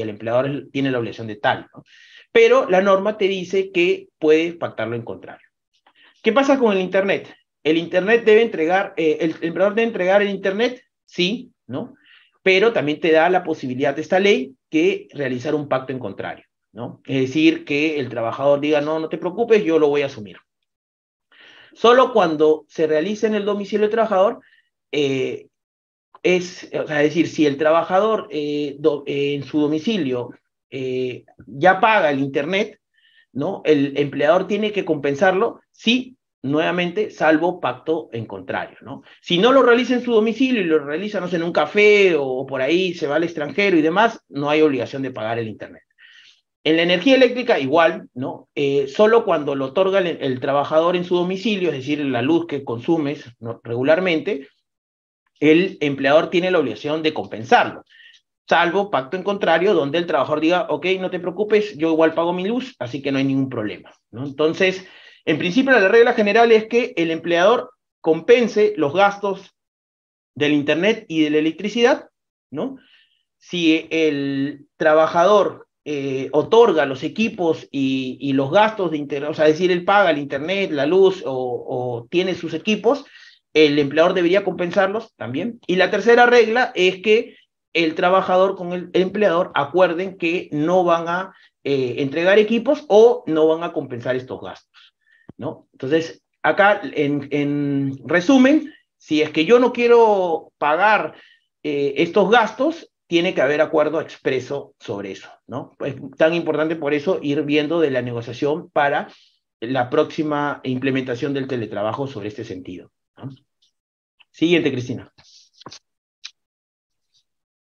el 0.00 0.08
empleador 0.08 0.68
tiene 0.72 0.90
la 0.90 0.98
obligación 0.98 1.28
de 1.28 1.36
tal, 1.36 1.68
¿no? 1.72 1.84
Pero 2.32 2.68
la 2.68 2.82
norma 2.82 3.16
te 3.16 3.26
dice 3.28 3.70
que 3.70 4.08
puede 4.18 4.52
pactarlo 4.52 4.96
en 4.96 5.02
contrario. 5.02 5.46
¿Qué 6.22 6.32
pasa 6.32 6.58
con 6.58 6.72
el 6.72 6.82
Internet? 6.82 7.34
¿El 7.62 7.78
Internet 7.78 8.24
debe 8.24 8.42
entregar, 8.42 8.94
eh, 8.96 9.18
el, 9.20 9.36
empleador 9.40 9.74
debe 9.74 9.88
entregar 9.88 10.22
el 10.22 10.30
Internet? 10.30 10.82
Sí, 11.06 11.52
¿no? 11.66 11.94
Pero 12.42 12.72
también 12.72 13.00
te 13.00 13.12
da 13.12 13.30
la 13.30 13.44
posibilidad 13.44 13.94
de 13.94 14.02
esta 14.02 14.18
ley 14.18 14.54
que 14.70 15.08
realizar 15.12 15.54
un 15.54 15.68
pacto 15.68 15.92
en 15.92 15.98
contrario, 16.00 16.44
¿no? 16.72 17.00
Es 17.06 17.20
decir, 17.20 17.64
que 17.64 17.98
el 18.00 18.08
trabajador 18.08 18.60
diga, 18.60 18.80
no, 18.80 18.98
no 18.98 19.08
te 19.08 19.18
preocupes, 19.18 19.62
yo 19.64 19.78
lo 19.78 19.88
voy 19.88 20.02
a 20.02 20.06
asumir. 20.06 20.36
Solo 21.78 22.12
cuando 22.12 22.64
se 22.66 22.88
realice 22.88 23.28
en 23.28 23.36
el 23.36 23.44
domicilio 23.44 23.82
del 23.82 23.92
trabajador, 23.92 24.40
eh, 24.90 25.46
es, 26.24 26.68
o 26.74 26.88
sea, 26.88 26.98
decir, 26.98 27.28
si 27.28 27.46
el 27.46 27.56
trabajador 27.56 28.26
eh, 28.32 28.76
en 29.06 29.44
su 29.44 29.60
domicilio 29.60 30.30
eh, 30.70 31.24
ya 31.46 31.78
paga 31.78 32.10
el 32.10 32.18
Internet, 32.18 32.80
¿no? 33.32 33.62
El 33.64 33.96
empleador 33.96 34.48
tiene 34.48 34.72
que 34.72 34.84
compensarlo, 34.84 35.60
sí, 35.70 36.16
nuevamente, 36.42 37.12
salvo 37.12 37.60
pacto 37.60 38.08
en 38.12 38.26
contrario, 38.26 38.78
¿no? 38.80 39.04
Si 39.22 39.38
no 39.38 39.52
lo 39.52 39.62
realiza 39.62 39.94
en 39.94 40.02
su 40.02 40.10
domicilio 40.12 40.62
y 40.62 40.64
lo 40.64 40.80
realiza, 40.80 41.20
no 41.20 41.28
sé, 41.28 41.36
en 41.36 41.44
un 41.44 41.52
café 41.52 42.16
o 42.18 42.44
por 42.44 42.60
ahí 42.60 42.92
se 42.92 43.06
va 43.06 43.14
al 43.14 43.22
extranjero 43.22 43.76
y 43.76 43.82
demás, 43.82 44.20
no 44.28 44.50
hay 44.50 44.62
obligación 44.62 45.02
de 45.02 45.12
pagar 45.12 45.38
el 45.38 45.46
Internet. 45.46 45.84
En 46.68 46.76
la 46.76 46.82
energía 46.82 47.14
eléctrica 47.14 47.58
igual, 47.58 48.10
¿no? 48.12 48.50
Eh, 48.54 48.88
solo 48.88 49.24
cuando 49.24 49.54
lo 49.54 49.64
otorga 49.64 50.00
el, 50.00 50.38
trabajador 50.38 50.96
en 50.96 51.04
su 51.06 51.16
domicilio, 51.16 51.70
es 51.70 51.76
decir, 51.76 52.04
la 52.04 52.20
luz 52.20 52.46
que 52.46 52.62
consumes 52.62 53.24
regularmente, 53.64 54.48
el 55.40 55.78
empleador 55.80 56.28
tiene 56.28 56.50
la 56.50 56.58
obligación 56.58 57.02
de 57.02 57.14
compensarlo, 57.14 57.84
salvo 58.46 58.90
pacto 58.90 59.16
en 59.16 59.22
contrario, 59.22 59.72
donde 59.72 59.96
el 59.96 60.04
trabajador 60.04 60.40
diga, 60.40 60.66
ok, 60.68 60.84
no 61.00 61.08
te 61.08 61.20
preocupes, 61.20 61.74
yo 61.78 61.90
igual 61.90 62.12
pago 62.12 62.34
mi 62.34 62.46
luz, 62.46 62.76
así 62.80 63.00
que 63.00 63.12
no 63.12 63.16
hay 63.16 63.24
ningún 63.24 63.48
problema, 63.48 63.90
¿no? 64.10 64.26
Entonces, 64.26 64.86
en 65.24 65.38
principio 65.38 65.72
la 65.72 65.88
regla 65.88 66.12
general 66.12 66.52
es 66.52 66.66
que 66.66 66.92
el 66.98 67.10
empleador 67.10 67.70
compense 68.02 68.74
los 68.76 68.92
gastos 68.92 69.54
del 70.34 70.52
Internet 70.52 71.06
y 71.08 71.22
de 71.22 71.30
la 71.30 71.38
electricidad, 71.38 72.10
¿no? 72.50 72.76
Si 73.38 73.88
el 73.90 74.66
trabajador 74.76 75.67
eh, 75.84 76.28
otorga 76.32 76.84
los 76.84 77.02
equipos 77.02 77.66
y, 77.70 78.32
los 78.34 78.50
gastos 78.50 78.90
de 78.90 78.98
internet, 78.98 79.30
o 79.30 79.34
sea, 79.34 79.46
decir, 79.46 79.70
él 79.70 79.84
paga 79.84 80.10
el 80.10 80.18
internet, 80.18 80.70
la 80.70 80.86
luz 80.86 81.22
o, 81.24 82.06
tiene 82.10 82.34
sus 82.34 82.52
equipos, 82.54 83.06
el 83.54 83.78
empleador 83.78 84.14
debería 84.14 84.44
compensarlos 84.44 85.14
también. 85.16 85.60
Y 85.66 85.76
la 85.76 85.90
tercera 85.90 86.26
regla 86.26 86.72
es 86.74 87.00
que 87.00 87.36
el 87.72 87.94
trabajador 87.94 88.56
con 88.56 88.72
el 88.72 88.90
empleador 88.92 89.50
acuerden 89.54 90.18
que 90.18 90.48
no 90.52 90.84
van 90.84 91.08
a 91.08 91.34
eh, 91.64 91.96
entregar 91.98 92.38
equipos 92.38 92.84
o 92.88 93.24
no 93.26 93.46
van 93.46 93.62
a 93.62 93.72
compensar 93.72 94.16
estos 94.16 94.40
gastos, 94.40 94.94
¿no? 95.36 95.68
Entonces, 95.72 96.22
acá, 96.42 96.80
en, 96.82 97.98
resumen, 98.04 98.74
si 98.96 99.22
es 99.22 99.30
que 99.30 99.44
yo 99.44 99.58
no 99.58 99.72
quiero 99.72 100.52
pagar 100.58 101.14
eh, 101.62 101.94
estos 101.96 102.30
gastos, 102.30 102.90
tiene 103.08 103.34
que 103.34 103.40
haber 103.40 103.60
acuerdo 103.60 104.00
expreso 104.00 104.74
sobre 104.78 105.10
eso, 105.10 105.28
¿no? 105.46 105.76
Es 105.80 105.96
tan 106.16 106.34
importante 106.34 106.76
por 106.76 106.94
eso 106.94 107.18
ir 107.22 107.42
viendo 107.42 107.80
de 107.80 107.90
la 107.90 108.02
negociación 108.02 108.70
para 108.70 109.08
la 109.60 109.90
próxima 109.90 110.60
implementación 110.62 111.34
del 111.34 111.48
teletrabajo 111.48 112.06
sobre 112.06 112.28
este 112.28 112.44
sentido. 112.44 112.92
Siguiente, 114.30 114.70
Cristina. 114.70 115.12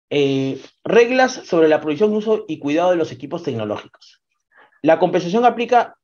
Eh, 0.08 0.62
reglas 0.84 1.32
sobre 1.32 1.68
la 1.68 1.80
provisión, 1.80 2.14
uso 2.14 2.44
y 2.46 2.60
cuidado 2.60 2.90
de 2.90 2.96
los 2.96 3.10
equipos 3.10 3.42
tecnológicos. 3.42 4.22
La 4.82 5.00
compensación 5.00 5.44
aplica 5.44 5.98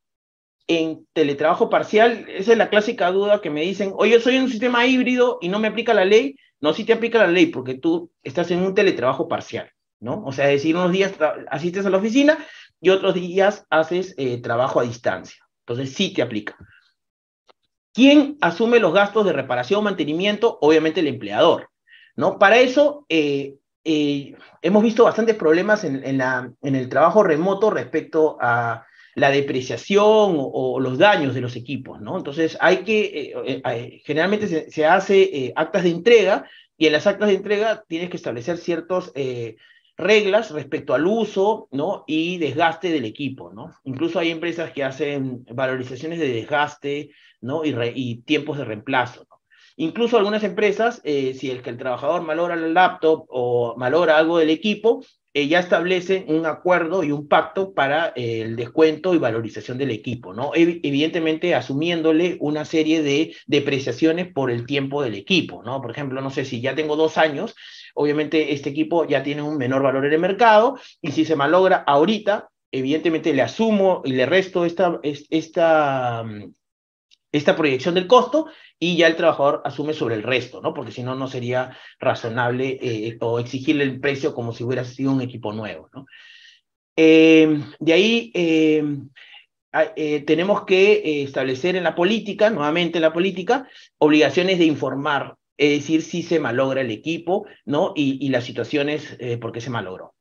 en 0.71 1.05
teletrabajo 1.13 1.69
parcial. 1.69 2.27
Esa 2.29 2.53
es 2.53 2.59
la 2.59 2.71
clásica 2.71 3.11
duda 3.11 3.41
que 3.41 3.51
me 3.51 3.63
dicen, 3.63 3.93
oye, 3.97 4.21
soy 4.21 4.39
un 4.39 4.49
sistema 4.49 4.87
híbrido 4.87 5.39
y 5.41 5.49
no 5.49 5.59
me 5.59 5.67
aplica 5.67 5.93
la 5.93 6.05
ley. 6.05 6.37
No, 6.61 6.73
si 6.73 6.85
te 6.85 6.93
aplica 6.93 7.19
la 7.19 7.27
ley 7.27 7.47
porque 7.47 7.75
tú 7.75 8.13
estás 8.23 8.53
en 8.53 8.63
un 8.63 8.73
teletrabajo 8.73 9.27
parcial, 9.27 9.69
¿no? 9.99 10.23
O 10.25 10.31
sea, 10.31 10.47
es 10.47 10.61
decir, 10.61 10.77
unos 10.77 10.93
días 10.93 11.15
asistes 11.51 11.85
a 11.85 11.91
la 11.91 11.97
oficina 11.97 12.39
y 12.81 12.91
otros 12.91 13.15
días 13.15 13.67
haces 13.69 14.15
eh, 14.17 14.41
trabajo 14.41 14.79
a 14.79 14.85
distancia. 14.85 15.45
Entonces, 15.67 15.93
sí 15.93 16.15
te 16.15 16.23
aplica. 16.23 16.57
¿Quién 17.93 18.39
asume 18.41 18.79
los 18.79 18.95
gastos 18.95 19.27
de 19.27 19.33
reparación, 19.33 19.83
mantenimiento? 19.83 20.57
Obviamente 20.61 21.01
el 21.01 21.09
empleador, 21.09 21.69
¿no? 22.15 22.39
Para 22.39 22.59
eso, 22.59 23.07
eh, 23.09 23.57
eh, 23.83 24.37
hemos 24.63 24.85
visto 24.85 25.03
bastantes 25.03 25.35
problemas 25.35 25.83
en, 25.83 26.19
la, 26.19 26.53
en 26.63 26.77
el 26.77 26.89
trabajo 26.89 27.25
remoto 27.25 27.71
respecto 27.71 28.39
a 28.41 28.87
la 29.15 29.31
depreciación 29.31 30.37
o, 30.39 30.81
los 30.81 30.99
daños 30.99 31.35
de 31.35 31.41
los 31.41 31.57
equipos, 31.57 32.01
¿no? 32.01 32.17
Entonces 32.17 32.57
hay 32.61 32.79
que, 32.79 33.33
eh, 33.47 33.63
eh, 33.65 34.03
generalmente 34.05 34.71
se, 34.71 34.87
hace 34.87 35.23
eh, 35.23 35.53
actas 35.57 35.85
de 35.85 35.91
entrega 35.91 36.49
y 36.77 36.87
en 36.87 36.93
las 36.93 37.07
actas 37.07 37.29
de 37.29 37.35
entrega 37.35 37.85
tienes 37.89 38.11
que 38.11 38.17
establecer 38.17 38.57
ciertos 38.59 39.13
reglas 39.99 40.51
respecto 40.51 40.95
al 40.95 41.07
uso 41.07 41.69
¿no? 41.73 42.05
y 42.07 42.39
desgaste 42.39 42.91
del 42.91 43.05
equipo. 43.05 43.53
¿no? 43.53 43.75
Incluso 43.85 44.19
hay 44.19 44.31
empresas 44.31 44.73
que 44.73 44.83
hacen 44.83 45.45
valorizaciones 45.53 46.19
de 46.19 46.33
desgaste 46.33 47.11
¿no? 47.43 47.63
y, 47.65 48.23
tiempos 48.23 48.57
de 48.57 48.65
reemplazo. 48.65 49.27
Incluso 49.77 50.17
algunas 50.17 50.43
empresas, 50.43 51.03
si 51.05 51.51
el 51.51 51.61
que 51.61 51.69
el 51.69 51.77
trabajador 51.77 52.23
malogra 52.23 52.55
el 52.55 52.73
laptop 52.73 53.27
o 53.29 53.75
malogra 53.77 54.17
algo 54.17 54.39
del 54.39 54.49
equipo, 54.49 55.05
eh, 55.33 55.47
ya 55.47 55.61
establecen 55.61 56.25
un 56.29 56.47
acuerdo 56.47 57.05
y 57.05 57.13
un 57.13 57.29
pacto 57.29 57.73
para 57.73 58.13
eh, 58.17 58.43
el 58.43 58.57
descuento 58.57 59.15
y 59.15 59.19
valorización 59.19 59.79
del 59.79 59.91
equipo, 59.91 60.35
¿no? 60.35 60.51
evidentemente 60.55 61.55
asumiéndole 61.55 62.37
una 62.41 62.65
serie 62.65 63.03
de 63.03 63.35
depreciaciones 63.47 64.33
por 64.33 64.51
el 64.51 64.67
tiempo 64.67 65.03
del 65.03 65.15
equipo, 65.15 65.63
¿no? 65.63 65.81
Por 65.81 65.93
ejemplo, 65.93 66.21
no 66.21 66.31
sé 66.31 66.45
si 66.45 66.61
ya 66.61 66.75
tengo 66.75 66.97
dos 66.97 67.17
años, 67.17 67.55
obviamente 67.95 68.53
este 68.53 68.71
equipo 68.71 69.07
ya 69.07 69.23
tiene 69.23 69.43
un 69.43 69.57
menor 69.57 69.83
valor 69.83 70.07
en 70.07 70.13
el 70.13 70.19
mercado 70.19 70.79
y 71.01 71.13
si 71.13 71.25
se 71.25 71.37
malogra 71.37 71.85
ahorita, 71.87 72.49
evidentemente 72.73 73.33
le 73.33 73.43
asumo 73.43 74.03
y 74.05 74.13
le 74.13 74.27
resto 74.27 74.65
esta, 74.65 74.99
esta, 75.03 76.25
mm, 76.25 76.53
esta 77.33 77.57
proyección 77.57 77.95
del 77.95 78.07
costo 78.07 78.47
y 78.79 78.97
ya 78.97 79.07
el 79.07 79.17
trabajador 79.17 79.63
asume 79.65 79.93
sobre 79.93 80.15
el 80.15 80.23
resto, 80.23 80.61
¿no? 80.61 80.75
Porque 80.75 80.93
si 80.93 81.03
no, 81.03 81.15
no 81.15 81.29
sería 81.29 81.77
razonable 81.99 82.79
eh, 82.81 83.19
o 83.21 83.39
exigirle 83.39 83.85
el 83.85 84.01
precio 84.01 84.35
como 84.35 84.53
si 84.53 84.65
hubiera 84.65 84.85
sido 84.85 85.13
un 85.13 85.21
equipo 85.21 85.53
nuevo, 85.53 85.89
¿no? 85.93 86.07
Eh, 86.97 87.63
de 87.79 87.93
ahí 87.93 88.33
eh, 88.35 88.85
tenemos 90.27 90.65
que 90.65 91.23
establecer 91.23 91.77
en 91.77 91.85
la 91.85 91.95
política, 91.95 92.51
nuevamente 92.51 92.99
en 92.99 93.03
la 93.03 93.13
política, 93.13 93.69
obligaciones 93.99 94.59
de 94.59 94.65
informar, 94.65 95.37
es 95.57 95.81
decir, 95.81 96.03
si 96.03 96.23
se 96.23 96.41
malogra 96.41 96.81
el 96.81 96.91
equipo, 96.91 97.47
¿no? 97.65 97.93
Y, 97.95 98.19
y 98.25 98.31
las 98.31 98.45
situaciones 98.45 99.17
por 99.41 99.53
qué 99.53 99.61
se 99.61 99.71
malogró. 99.71 100.15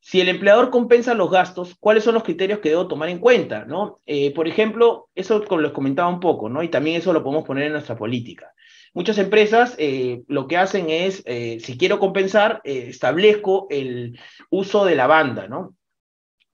Si 0.00 0.18
el 0.20 0.30
empleador 0.30 0.70
compensa 0.70 1.12
los 1.12 1.30
gastos, 1.30 1.76
¿cuáles 1.78 2.04
son 2.04 2.14
los 2.14 2.24
criterios 2.24 2.60
que 2.60 2.70
debo 2.70 2.88
tomar 2.88 3.10
en 3.10 3.18
cuenta? 3.18 3.66
¿no? 3.66 4.00
Eh, 4.06 4.32
por 4.34 4.48
ejemplo, 4.48 5.08
eso 5.14 5.44
les 5.58 5.72
comentaba 5.72 6.08
un 6.08 6.20
poco, 6.20 6.48
¿no? 6.48 6.62
y 6.62 6.68
también 6.68 6.96
eso 6.96 7.12
lo 7.12 7.22
podemos 7.22 7.44
poner 7.44 7.64
en 7.64 7.72
nuestra 7.72 7.96
política. 7.96 8.52
Muchas 8.94 9.18
empresas 9.18 9.76
eh, 9.78 10.22
lo 10.26 10.48
que 10.48 10.56
hacen 10.56 10.88
es, 10.88 11.22
eh, 11.26 11.58
si 11.60 11.76
quiero 11.76 11.98
compensar, 11.98 12.60
establezco 12.64 13.66
el 13.70 14.18
uso 14.48 14.84
de 14.84 14.96
la 14.96 15.06
banda, 15.06 15.46
¿no? 15.46 15.76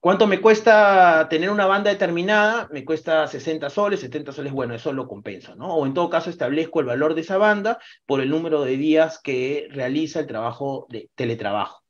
¿Cuánto 0.01 0.27
me 0.27 0.41
cuesta 0.41 1.27
tener 1.31 1.51
una 1.51 1.67
banda 1.67 1.91
determinada? 1.91 2.69
Me 2.71 2.85
cuesta 2.85 3.27
60 3.27 3.71
soles, 3.71 4.01
70 4.01 4.33
soles, 4.33 4.53
bueno, 4.53 4.75
eso 4.75 4.93
lo 4.93 5.09
compenso, 5.09 5.57
¿no? 5.57 5.75
O 5.75 5.87
en 5.87 5.95
todo 5.95 6.11
caso 6.11 6.31
establezco 6.31 6.81
el 6.81 6.87
valor 6.87 7.15
de 7.15 7.23
esa 7.23 7.39
banda 7.39 7.79
por 8.05 8.21
el 8.21 8.29
número 8.29 8.63
de 8.63 8.77
días 8.77 9.19
que 9.21 9.67
realiza 9.71 10.21
el 10.21 10.27
trabajo 10.27 10.87
de 10.91 11.11
teletrabajo. 11.15 11.86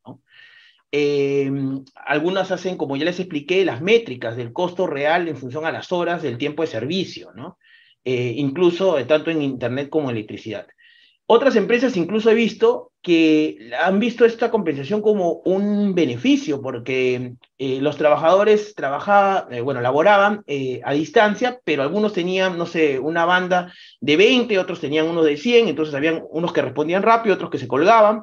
Eh, 0.92 1.50
algunas 1.94 2.52
hacen, 2.52 2.76
como 2.76 2.96
ya 2.96 3.04
les 3.04 3.18
expliqué, 3.18 3.64
las 3.64 3.82
métricas 3.82 4.36
del 4.36 4.52
costo 4.52 4.86
real 4.86 5.28
en 5.28 5.36
función 5.36 5.66
a 5.66 5.72
las 5.72 5.90
horas 5.92 6.22
del 6.22 6.38
tiempo 6.38 6.62
de 6.62 6.68
servicio, 6.68 7.32
¿no? 7.34 7.58
Eh, 8.04 8.34
incluso 8.36 9.04
tanto 9.06 9.30
en 9.30 9.42
Internet 9.42 9.88
como 9.88 10.10
en 10.10 10.16
electricidad. 10.16 10.66
Otras 11.28 11.56
empresas 11.56 11.96
incluso 11.96 12.30
he 12.30 12.34
visto 12.34 12.92
que 13.02 13.72
han 13.80 13.98
visto 13.98 14.24
esta 14.24 14.48
compensación 14.48 15.02
como 15.02 15.42
un 15.44 15.92
beneficio, 15.92 16.62
porque 16.62 17.34
eh, 17.58 17.80
los 17.80 17.96
trabajadores 17.96 18.76
trabajaban, 18.76 19.64
bueno, 19.64 19.80
laboraban 19.80 20.44
a 20.84 20.92
distancia, 20.92 21.60
pero 21.64 21.82
algunos 21.82 22.12
tenían, 22.12 22.56
no 22.56 22.66
sé, 22.66 23.00
una 23.00 23.24
banda 23.24 23.72
de 24.00 24.16
20, 24.16 24.56
otros 24.60 24.80
tenían 24.80 25.08
uno 25.08 25.24
de 25.24 25.36
100, 25.36 25.66
entonces 25.66 25.96
habían 25.96 26.22
unos 26.30 26.52
que 26.52 26.62
respondían 26.62 27.02
rápido, 27.02 27.34
otros 27.34 27.50
que 27.50 27.58
se 27.58 27.66
colgaban. 27.66 28.22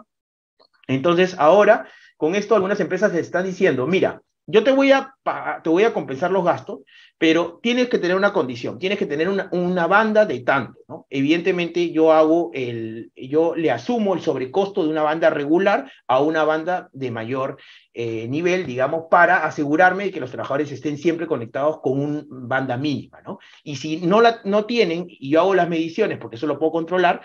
Entonces 0.88 1.36
ahora 1.38 1.88
con 2.24 2.36
esto 2.36 2.56
algunas 2.56 2.80
empresas 2.80 3.14
están 3.16 3.44
diciendo, 3.44 3.86
mira, 3.86 4.22
yo 4.48 4.64
te 4.64 4.72
voy 4.72 4.94
a, 4.94 5.14
te 5.62 5.70
voy 5.70 5.84
a 5.84 5.94
compensar 5.94 6.32
los 6.32 6.46
gastos, 6.46 6.80
pero 7.18 7.60
tienes 7.62 7.90
que 7.90 8.00
tener 8.00 8.16
una 8.16 8.32
condición, 8.32 8.80
tienes 8.80 8.98
que 8.98 9.06
tener 9.06 9.28
una, 9.28 9.50
una 9.52 9.88
banda 9.88 10.26
de 10.26 10.40
tanto. 10.40 11.06
Evidentemente 11.10 11.92
yo 11.92 12.14
hago 12.14 12.50
el, 12.54 13.12
yo 13.14 13.56
le 13.58 13.72
asumo 13.72 14.14
el 14.14 14.22
sobrecosto 14.22 14.84
de 14.84 14.90
una 14.90 15.02
banda 15.02 15.32
regular 15.32 15.92
a 16.08 16.22
una 16.22 16.46
banda 16.46 16.88
de 16.94 17.12
mayor 17.12 17.58
eh, 17.94 18.26
nivel, 18.30 18.66
digamos, 18.66 19.08
para 19.12 19.46
asegurarme 19.46 20.06
de 20.06 20.12
que 20.12 20.22
los 20.22 20.32
trabajadores 20.32 20.72
estén 20.72 20.98
siempre 20.98 21.28
conectados 21.28 21.82
con 21.82 22.00
una 22.00 22.24
banda 22.30 22.78
mínima, 22.78 23.22
¿no? 23.22 23.40
Y 23.66 23.76
si 23.76 23.98
no 23.98 24.22
la 24.22 24.40
no 24.46 24.64
tienen, 24.64 25.08
y 25.10 25.30
yo 25.30 25.42
hago 25.42 25.56
las 25.56 25.68
mediciones, 25.68 26.20
porque 26.20 26.38
eso 26.38 26.48
lo 26.48 26.58
puedo 26.58 26.72
controlar, 26.72 27.22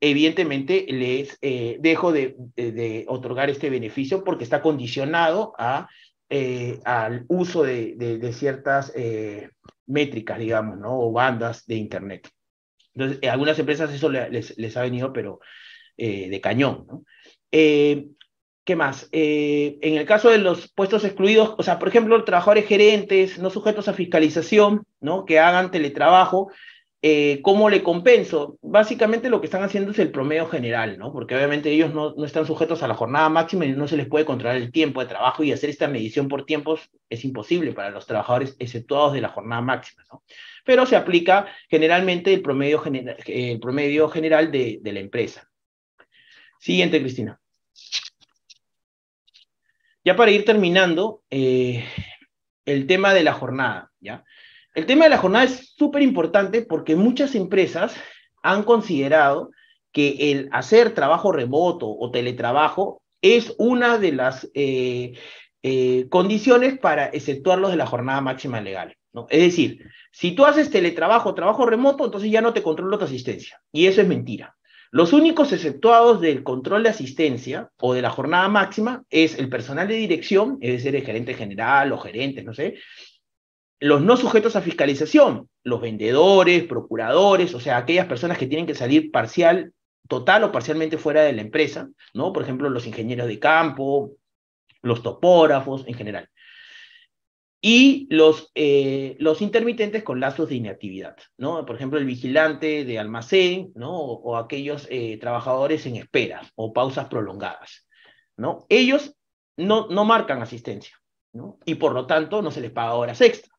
evidentemente 0.00 0.86
les 0.88 1.38
eh, 1.42 1.76
dejo 1.80 2.12
de, 2.12 2.36
otorgar 3.06 3.50
este 3.50 3.70
beneficio 3.70 4.24
porque 4.24 4.44
está 4.44 4.62
condicionado 4.62 5.52
a, 5.58 5.88
eh, 6.28 6.80
al 6.84 7.26
uso 7.28 7.62
de, 7.62 8.32
ciertas 8.32 8.92
eh, 8.96 9.50
métricas, 9.86 10.38
digamos, 10.38 10.78
¿no? 10.78 10.98
o 10.98 11.12
bandas 11.12 11.66
de 11.66 11.76
Internet. 11.76 12.30
Entonces, 12.94 13.30
algunas 13.30 13.58
empresas 13.58 13.92
eso 13.92 14.08
les, 14.08 14.56
les 14.58 14.76
ha 14.76 14.82
venido, 14.82 15.12
pero 15.12 15.40
de 15.96 16.40
cañón. 16.42 16.86
¿no? 16.88 17.04
¿Qué 17.50 18.76
más? 18.76 19.08
en 19.12 19.96
el 19.96 20.06
caso 20.06 20.30
de 20.30 20.38
los 20.38 20.72
puestos 20.72 21.04
excluidos, 21.04 21.54
o 21.58 21.62
sea, 21.62 21.78
por 21.78 21.88
ejemplo, 21.88 22.24
trabajadores 22.24 22.66
gerentes 22.66 23.38
no 23.38 23.50
sujetos 23.50 23.88
a 23.88 23.92
fiscalización, 23.92 24.86
¿no? 25.00 25.26
que 25.26 25.38
hagan 25.38 25.70
teletrabajo, 25.70 26.50
eh, 27.02 27.40
¿Cómo 27.42 27.70
le 27.70 27.82
compenso? 27.82 28.58
Básicamente 28.60 29.30
lo 29.30 29.40
que 29.40 29.46
están 29.46 29.62
haciendo 29.62 29.92
es 29.92 29.98
el 29.98 30.10
promedio 30.10 30.46
general, 30.46 30.98
¿no? 30.98 31.12
Porque 31.12 31.34
obviamente 31.34 31.70
ellos 31.70 31.94
no, 31.94 32.14
no, 32.14 32.24
están 32.26 32.46
sujetos 32.46 32.82
a 32.82 32.88
la 32.88 32.94
jornada 32.94 33.28
máxima 33.30 33.64
y 33.64 33.72
no 33.72 33.88
se 33.88 33.96
les 33.96 34.06
puede 34.06 34.26
controlar 34.26 34.56
el 34.56 34.70
tiempo 34.70 35.00
de 35.00 35.06
trabajo 35.06 35.42
y 35.42 35.52
hacer 35.52 35.70
esta 35.70 35.88
medición 35.88 36.28
por 36.28 36.44
tiempos 36.44 36.90
es 37.08 37.24
imposible 37.24 37.72
para 37.72 37.90
los 37.90 38.06
trabajadores 38.06 38.54
exceptuados 38.58 39.14
de 39.14 39.22
la 39.22 39.30
jornada 39.30 39.62
máxima, 39.62 40.04
¿no? 40.12 40.22
Pero 40.64 40.84
se 40.84 40.96
aplica 40.96 41.46
generalmente 41.70 42.34
el 42.34 42.42
promedio, 42.42 42.82
el 42.84 43.60
promedio 43.60 44.08
general 44.10 44.50
de, 44.52 44.78
de 44.82 44.92
la 44.92 45.00
empresa. 45.00 45.48
Siguiente, 46.58 47.00
Cristina. 47.00 47.40
Ya 50.04 50.16
para 50.16 50.30
ir 50.30 50.44
terminando, 50.44 51.22
eh, 51.30 51.84
el 52.66 52.86
tema 52.86 53.14
de 53.14 53.22
la 53.22 53.32
jornada, 53.32 53.90
¿ya? 54.00 54.24
El 54.74 54.86
tema 54.86 55.04
de 55.04 55.10
la 55.10 55.18
jornada 55.18 55.44
es 55.44 55.74
súper 55.76 56.02
importante 56.02 56.62
porque 56.62 56.94
muchas 56.94 57.34
empresas 57.34 57.94
han 58.42 58.62
considerado 58.62 59.50
que 59.92 60.30
el 60.30 60.48
hacer 60.52 60.94
trabajo 60.94 61.32
remoto 61.32 61.88
o 61.88 62.10
teletrabajo 62.10 63.02
es 63.20 63.54
una 63.58 63.98
de 63.98 64.12
las 64.12 64.48
eh, 64.54 65.18
eh, 65.62 66.06
condiciones 66.08 66.78
para 66.78 67.06
exceptuarlos 67.06 67.70
de 67.70 67.76
la 67.76 67.86
jornada 67.86 68.20
máxima 68.20 68.60
legal. 68.60 68.96
Es 69.28 69.40
decir, 69.40 69.84
si 70.12 70.32
tú 70.32 70.44
haces 70.44 70.70
teletrabajo 70.70 71.34
trabajo 71.34 71.66
remoto, 71.66 72.04
entonces 72.04 72.30
ya 72.30 72.40
no 72.40 72.52
te 72.52 72.62
controlo 72.62 72.96
tu 72.96 73.04
asistencia. 73.04 73.60
Y 73.72 73.86
eso 73.86 74.00
es 74.00 74.06
mentira. 74.06 74.56
Los 74.92 75.12
únicos 75.12 75.52
exceptuados 75.52 76.20
del 76.20 76.42
control 76.42 76.82
de 76.82 76.88
asistencia 76.88 77.70
o 77.78 77.94
de 77.94 78.02
la 78.02 78.10
jornada 78.10 78.48
máxima 78.48 79.04
es 79.08 79.38
el 79.38 79.48
personal 79.48 79.86
de 79.86 79.94
dirección, 79.94 80.58
es 80.60 80.72
decir, 80.72 80.96
el 80.96 81.04
gerente 81.04 81.34
general 81.34 81.92
o 81.92 81.98
gerentes, 81.98 82.44
no 82.44 82.54
sé, 82.54 82.76
los 83.80 84.02
no 84.02 84.16
sujetos 84.18 84.56
a 84.56 84.60
fiscalización, 84.60 85.48
los 85.64 85.80
vendedores, 85.80 86.64
procuradores, 86.64 87.54
o 87.54 87.60
sea, 87.60 87.78
aquellas 87.78 88.06
personas 88.06 88.36
que 88.36 88.46
tienen 88.46 88.66
que 88.66 88.74
salir 88.74 89.10
parcial, 89.10 89.72
total 90.06 90.44
o 90.44 90.52
parcialmente 90.52 90.98
fuera 90.98 91.22
de 91.22 91.32
la 91.32 91.40
empresa, 91.40 91.88
¿no? 92.12 92.32
Por 92.32 92.42
ejemplo, 92.42 92.68
los 92.68 92.86
ingenieros 92.86 93.26
de 93.26 93.38
campo, 93.38 94.12
los 94.82 95.02
topógrafos 95.02 95.84
en 95.86 95.94
general. 95.94 96.28
Y 97.62 98.06
los, 98.10 98.50
eh, 98.54 99.16
los 99.18 99.42
intermitentes 99.42 100.02
con 100.02 100.20
lazos 100.20 100.48
de 100.50 100.56
inactividad, 100.56 101.16
¿no? 101.38 101.64
Por 101.64 101.76
ejemplo, 101.76 101.98
el 101.98 102.06
vigilante 102.06 102.84
de 102.84 102.98
almacén, 102.98 103.72
¿no? 103.74 103.96
O, 103.98 104.36
aquellos 104.36 104.86
eh, 104.90 105.16
trabajadores 105.18 105.86
en 105.86 105.96
espera 105.96 106.42
o 106.54 106.72
pausas 106.74 107.08
prolongadas, 107.08 107.86
¿no? 108.36 108.66
Ellos 108.68 109.14
no, 109.56 109.88
no 109.88 110.04
marcan 110.04 110.42
asistencia, 110.42 110.96
¿no? 111.32 111.58
Y 111.64 111.76
por 111.76 111.94
lo 111.94 112.06
tanto 112.06 112.42
no 112.42 112.50
se 112.50 112.60
les 112.60 112.72
paga 112.72 112.94
horas 112.94 113.20
extra 113.22 113.50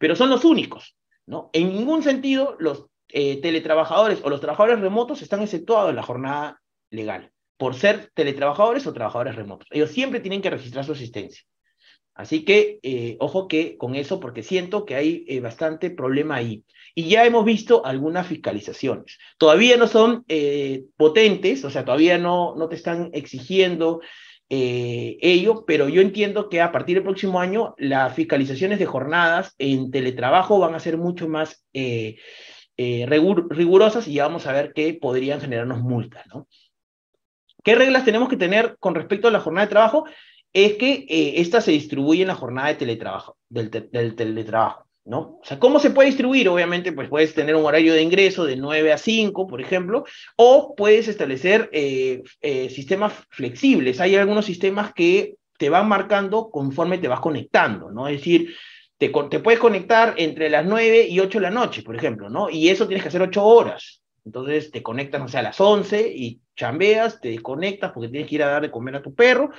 pero 0.00 0.16
son 0.16 0.30
los 0.30 0.46
únicos, 0.46 0.96
¿no? 1.26 1.50
En 1.52 1.74
ningún 1.74 2.02
sentido 2.02 2.56
los 2.58 2.86
eh, 3.10 3.38
teletrabajadores 3.42 4.20
o 4.24 4.30
los 4.30 4.40
trabajadores 4.40 4.80
remotos 4.80 5.20
están 5.20 5.42
exceptuados 5.42 5.90
en 5.90 5.96
la 5.96 6.02
jornada 6.02 6.62
legal, 6.88 7.30
por 7.58 7.74
ser 7.74 8.10
teletrabajadores 8.14 8.86
o 8.86 8.94
trabajadores 8.94 9.36
remotos. 9.36 9.68
Ellos 9.70 9.90
siempre 9.90 10.20
tienen 10.20 10.40
que 10.40 10.48
registrar 10.48 10.86
su 10.86 10.92
asistencia. 10.92 11.42
Así 12.14 12.46
que, 12.46 12.80
eh, 12.82 13.18
ojo 13.20 13.46
que 13.46 13.76
con 13.76 13.94
eso, 13.94 14.20
porque 14.20 14.42
siento 14.42 14.86
que 14.86 14.94
hay 14.94 15.24
eh, 15.28 15.40
bastante 15.40 15.90
problema 15.90 16.36
ahí. 16.36 16.64
Y 16.94 17.10
ya 17.10 17.26
hemos 17.26 17.44
visto 17.44 17.84
algunas 17.84 18.26
fiscalizaciones. 18.26 19.18
Todavía 19.36 19.76
no 19.76 19.86
son 19.86 20.24
potentes, 20.96 21.64
o 21.64 21.70
sea, 21.70 21.84
todavía 21.84 22.18
no, 22.18 22.56
no 22.56 22.68
te 22.68 22.74
están 22.74 23.10
exigiendo 23.12 24.00
eh, 24.50 25.16
ello, 25.22 25.64
pero 25.64 25.88
yo 25.88 26.02
entiendo 26.02 26.48
que 26.48 26.60
a 26.60 26.72
partir 26.72 26.96
del 26.96 27.04
próximo 27.04 27.40
año 27.40 27.74
las 27.78 28.14
fiscalizaciones 28.14 28.78
de 28.80 28.86
jornadas 28.86 29.54
en 29.58 29.90
teletrabajo 29.90 30.58
van 30.58 30.74
a 30.74 30.80
ser 30.80 30.98
mucho 30.98 31.28
más 31.28 31.64
eh, 31.72 32.18
eh, 32.76 33.06
rigurosas 33.06 34.08
y 34.08 34.14
ya 34.14 34.26
vamos 34.26 34.46
a 34.46 34.52
ver 34.52 34.72
que 34.72 34.94
podrían 34.94 35.40
generarnos 35.40 35.80
multas, 35.80 36.26
¿no? 36.26 36.48
¿Qué 37.62 37.74
reglas 37.74 38.04
tenemos 38.04 38.28
que 38.28 38.36
tener 38.36 38.76
con 38.78 38.94
respecto 38.94 39.28
a 39.28 39.30
la 39.30 39.40
jornada 39.40 39.66
de 39.66 39.70
trabajo? 39.70 40.06
Es 40.52 40.74
que 40.74 41.06
eh, 41.08 41.34
esta 41.36 41.60
se 41.60 41.72
distribuye 41.72 42.22
en 42.22 42.28
la 42.28 42.34
jornada 42.34 42.68
de 42.68 42.74
teletrabajo, 42.74 43.36
del, 43.48 43.70
del 43.70 44.16
teletrabajo. 44.16 44.89
¿No? 45.04 45.38
O 45.40 45.44
sea, 45.44 45.58
¿cómo 45.58 45.78
se 45.78 45.90
puede 45.90 46.08
distribuir? 46.08 46.48
Obviamente, 46.48 46.92
pues 46.92 47.08
puedes 47.08 47.34
tener 47.34 47.54
un 47.56 47.64
horario 47.64 47.94
de 47.94 48.02
ingreso 48.02 48.44
de 48.44 48.56
9 48.56 48.92
a 48.92 48.98
5, 48.98 49.46
por 49.46 49.60
ejemplo, 49.60 50.04
o 50.36 50.74
puedes 50.76 51.08
establecer 51.08 51.68
eh, 51.72 52.22
eh, 52.40 52.70
sistemas 52.70 53.12
flexibles. 53.30 54.00
Hay 54.00 54.16
algunos 54.16 54.46
sistemas 54.46 54.92
que 54.92 55.36
te 55.58 55.70
van 55.70 55.88
marcando 55.88 56.50
conforme 56.50 56.98
te 56.98 57.08
vas 57.08 57.20
conectando, 57.20 57.90
¿no? 57.90 58.08
Es 58.08 58.18
decir, 58.18 58.54
te, 58.98 59.10
te 59.30 59.40
puedes 59.40 59.60
conectar 59.60 60.14
entre 60.16 60.50
las 60.50 60.64
9 60.64 61.06
y 61.08 61.20
8 61.20 61.38
de 61.38 61.42
la 61.42 61.50
noche, 61.50 61.82
por 61.82 61.96
ejemplo, 61.96 62.28
¿no? 62.28 62.50
Y 62.50 62.68
eso 62.68 62.86
tienes 62.86 63.02
que 63.02 63.08
hacer 63.08 63.22
8 63.22 63.44
horas. 63.44 64.02
Entonces 64.24 64.70
te 64.70 64.82
conectas, 64.82 65.20
no 65.20 65.28
sé, 65.28 65.38
a 65.38 65.42
las 65.42 65.60
11 65.60 66.12
y 66.14 66.40
chambeas, 66.56 67.20
te 67.20 67.30
desconectas 67.30 67.92
porque 67.92 68.10
tienes 68.10 68.28
que 68.28 68.34
ir 68.34 68.42
a 68.42 68.50
dar 68.50 68.62
de 68.62 68.70
comer 68.70 68.96
a 68.96 69.02
tu 69.02 69.14
perro 69.14 69.50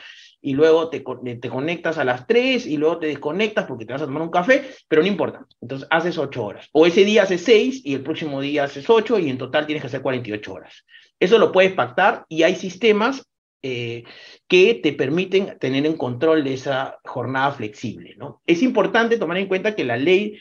y 0.41 0.53
luego 0.53 0.89
te, 0.89 1.03
te, 1.39 1.49
conectas 1.49 1.97
a 1.99 2.03
las 2.03 2.25
3 2.25 2.65
y 2.65 2.77
luego 2.77 2.97
te 2.97 3.07
desconectas 3.07 3.65
porque 3.65 3.85
te 3.85 3.93
vas 3.93 4.01
a 4.01 4.05
tomar 4.05 4.23
un 4.23 4.31
café, 4.31 4.63
pero 4.87 5.03
no 5.03 5.07
importa. 5.07 5.45
Entonces 5.61 5.87
haces 5.91 6.17
8 6.17 6.43
horas. 6.43 6.67
O 6.71 6.87
ese 6.87 7.05
día 7.05 7.23
haces 7.23 7.43
6 7.43 7.81
y 7.85 7.93
el 7.93 8.01
próximo 8.01 8.41
día 8.41 8.63
haces 8.63 8.89
8 8.89 9.19
y 9.19 9.29
en 9.29 9.37
total 9.37 9.67
tienes 9.67 9.81
que 9.81 9.87
hacer 9.87 10.01
48 10.01 10.53
horas. 10.53 10.85
Eso 11.19 11.37
lo 11.37 11.51
puedes 11.51 11.73
pactar 11.73 12.25
y 12.27 12.41
hay 12.41 12.55
sistemas 12.55 13.23
eh, 13.61 14.03
que 14.47 14.73
te 14.73 14.93
permiten 14.93 15.59
tener 15.59 15.87
un 15.87 15.95
control 15.95 16.43
de 16.43 16.55
esa 16.55 16.97
jornada 17.03 17.51
flexible. 17.51 18.15
¿no? 18.17 18.41
Es 18.47 18.63
importante 18.63 19.17
tomar 19.17 19.37
en 19.37 19.47
cuenta 19.47 19.75
que 19.75 19.85
la 19.85 19.97
ley 19.97 20.39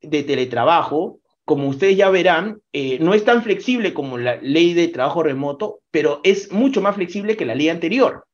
de 0.00 0.22
teletrabajo, 0.22 1.20
como 1.44 1.68
ustedes 1.68 1.98
ya 1.98 2.08
verán, 2.08 2.60
eh, 2.72 2.98
no 3.00 3.12
es 3.12 3.26
tan 3.26 3.42
flexible 3.42 3.92
como 3.92 4.16
la 4.16 4.36
ley 4.36 4.72
de 4.72 4.88
trabajo 4.88 5.22
remoto, 5.22 5.80
pero 5.90 6.22
es 6.24 6.50
mucho 6.50 6.80
más 6.80 6.94
flexible 6.94 7.36
que 7.36 7.44
la 7.44 7.54
ley 7.54 7.68
anterior 7.68 8.24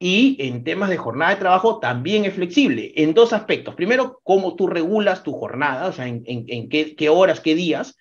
y 0.00 0.36
en 0.40 0.64
temas 0.64 0.90
de 0.90 0.96
jornada 0.96 1.32
de 1.32 1.40
trabajo 1.40 1.78
también 1.80 2.24
es 2.24 2.34
flexible 2.34 2.92
en 2.96 3.14
dos 3.14 3.32
aspectos. 3.32 3.74
Primero, 3.74 4.20
cómo 4.22 4.54
tú 4.54 4.66
regulas 4.66 5.22
tu 5.22 5.32
jornada, 5.32 5.88
o 5.88 5.92
sea, 5.92 6.06
en, 6.06 6.22
qué, 6.68 7.08
horas, 7.08 7.40
qué 7.40 7.54
días. 7.54 7.96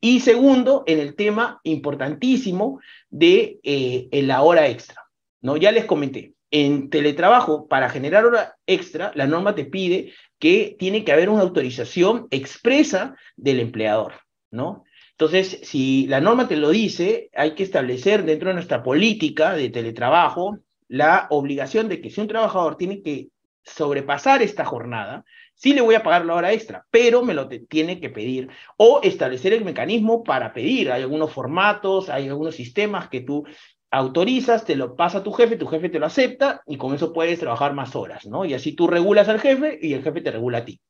Y 0.00 0.20
segundo, 0.20 0.84
en 0.86 0.98
el 0.98 1.14
tema 1.14 1.60
importantísimo 1.62 2.80
de 3.10 3.60
eh, 3.62 4.08
la 4.22 4.42
hora 4.42 4.68
extra. 4.68 5.04
¿no? 5.40 5.56
Ya 5.56 5.72
les 5.72 5.84
comenté, 5.84 6.34
en 6.50 6.90
teletrabajo, 6.90 7.68
para 7.68 7.88
generar 7.88 8.26
hora 8.26 8.56
extra, 8.66 9.12
la 9.14 9.26
norma 9.26 9.54
te 9.54 9.64
pide 9.64 10.12
que 10.38 10.76
tiene 10.78 11.04
que 11.04 11.12
haber 11.12 11.28
una 11.28 11.42
autorización 11.42 12.26
expresa 12.30 13.14
del 13.36 13.60
empleador, 13.60 14.14
¿no? 14.50 14.84
Entonces, 15.12 15.60
si 15.64 16.06
la 16.06 16.22
norma 16.22 16.48
te 16.48 16.56
lo 16.56 16.70
dice, 16.70 17.28
hay 17.34 17.54
que 17.54 17.62
establecer 17.62 18.24
dentro 18.24 18.48
de 18.48 18.54
nuestra 18.54 18.82
política 18.82 19.52
de 19.52 19.68
teletrabajo 19.68 20.58
la 20.90 21.28
obligación 21.30 21.88
de 21.88 22.00
que 22.00 22.10
si 22.10 22.20
un 22.20 22.26
trabajador 22.26 22.76
tiene 22.76 23.00
que 23.00 23.28
sobrepasar 23.62 24.42
esta 24.42 24.64
jornada, 24.64 25.24
sí 25.54 25.72
le 25.72 25.82
voy 25.82 25.94
a 25.94 26.02
pagar 26.02 26.26
la 26.26 26.34
hora 26.34 26.52
extra, 26.52 26.84
pero 26.90 27.22
me 27.22 27.32
lo 27.32 27.46
tiene 27.46 28.00
que 28.00 28.10
pedir 28.10 28.48
o 28.76 29.00
establecer 29.04 29.52
el 29.52 29.64
mecanismo 29.64 30.24
para 30.24 30.52
pedir. 30.52 30.90
Hay 30.90 31.02
algunos 31.02 31.32
formatos, 31.32 32.08
hay 32.08 32.26
algunos 32.26 32.56
sistemas 32.56 33.08
que 33.08 33.20
tú 33.20 33.44
autorizas, 33.92 34.64
te 34.64 34.74
lo 34.74 34.96
pasa 34.96 35.18
a 35.18 35.22
tu 35.22 35.30
jefe, 35.32 35.56
tu 35.56 35.68
jefe 35.68 35.90
te 35.90 36.00
lo 36.00 36.06
acepta 36.06 36.62
y 36.66 36.76
con 36.76 36.92
eso 36.92 37.12
puedes 37.12 37.38
trabajar 37.38 37.72
más 37.72 37.94
horas, 37.94 38.26
¿no? 38.26 38.44
Y 38.44 38.54
así 38.54 38.72
tú 38.72 38.88
regulas 38.88 39.28
al 39.28 39.38
jefe 39.38 39.78
y 39.80 39.94
el 39.94 40.02
jefe 40.02 40.22
te 40.22 40.32
regula 40.32 40.58
a 40.58 40.64
ti. 40.64 40.80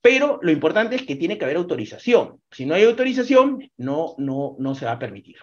Pero 0.00 0.40
lo 0.42 0.50
importante 0.50 0.96
es 0.96 1.04
que 1.04 1.14
tiene 1.14 1.38
que 1.38 1.44
haber 1.44 1.56
autorización. 1.56 2.40
Si 2.50 2.66
no 2.66 2.74
hay 2.74 2.82
autorización, 2.82 3.70
no, 3.76 4.16
no, 4.18 4.56
no 4.58 4.74
se 4.74 4.86
va 4.86 4.92
a 4.92 4.98
permitir. 4.98 5.36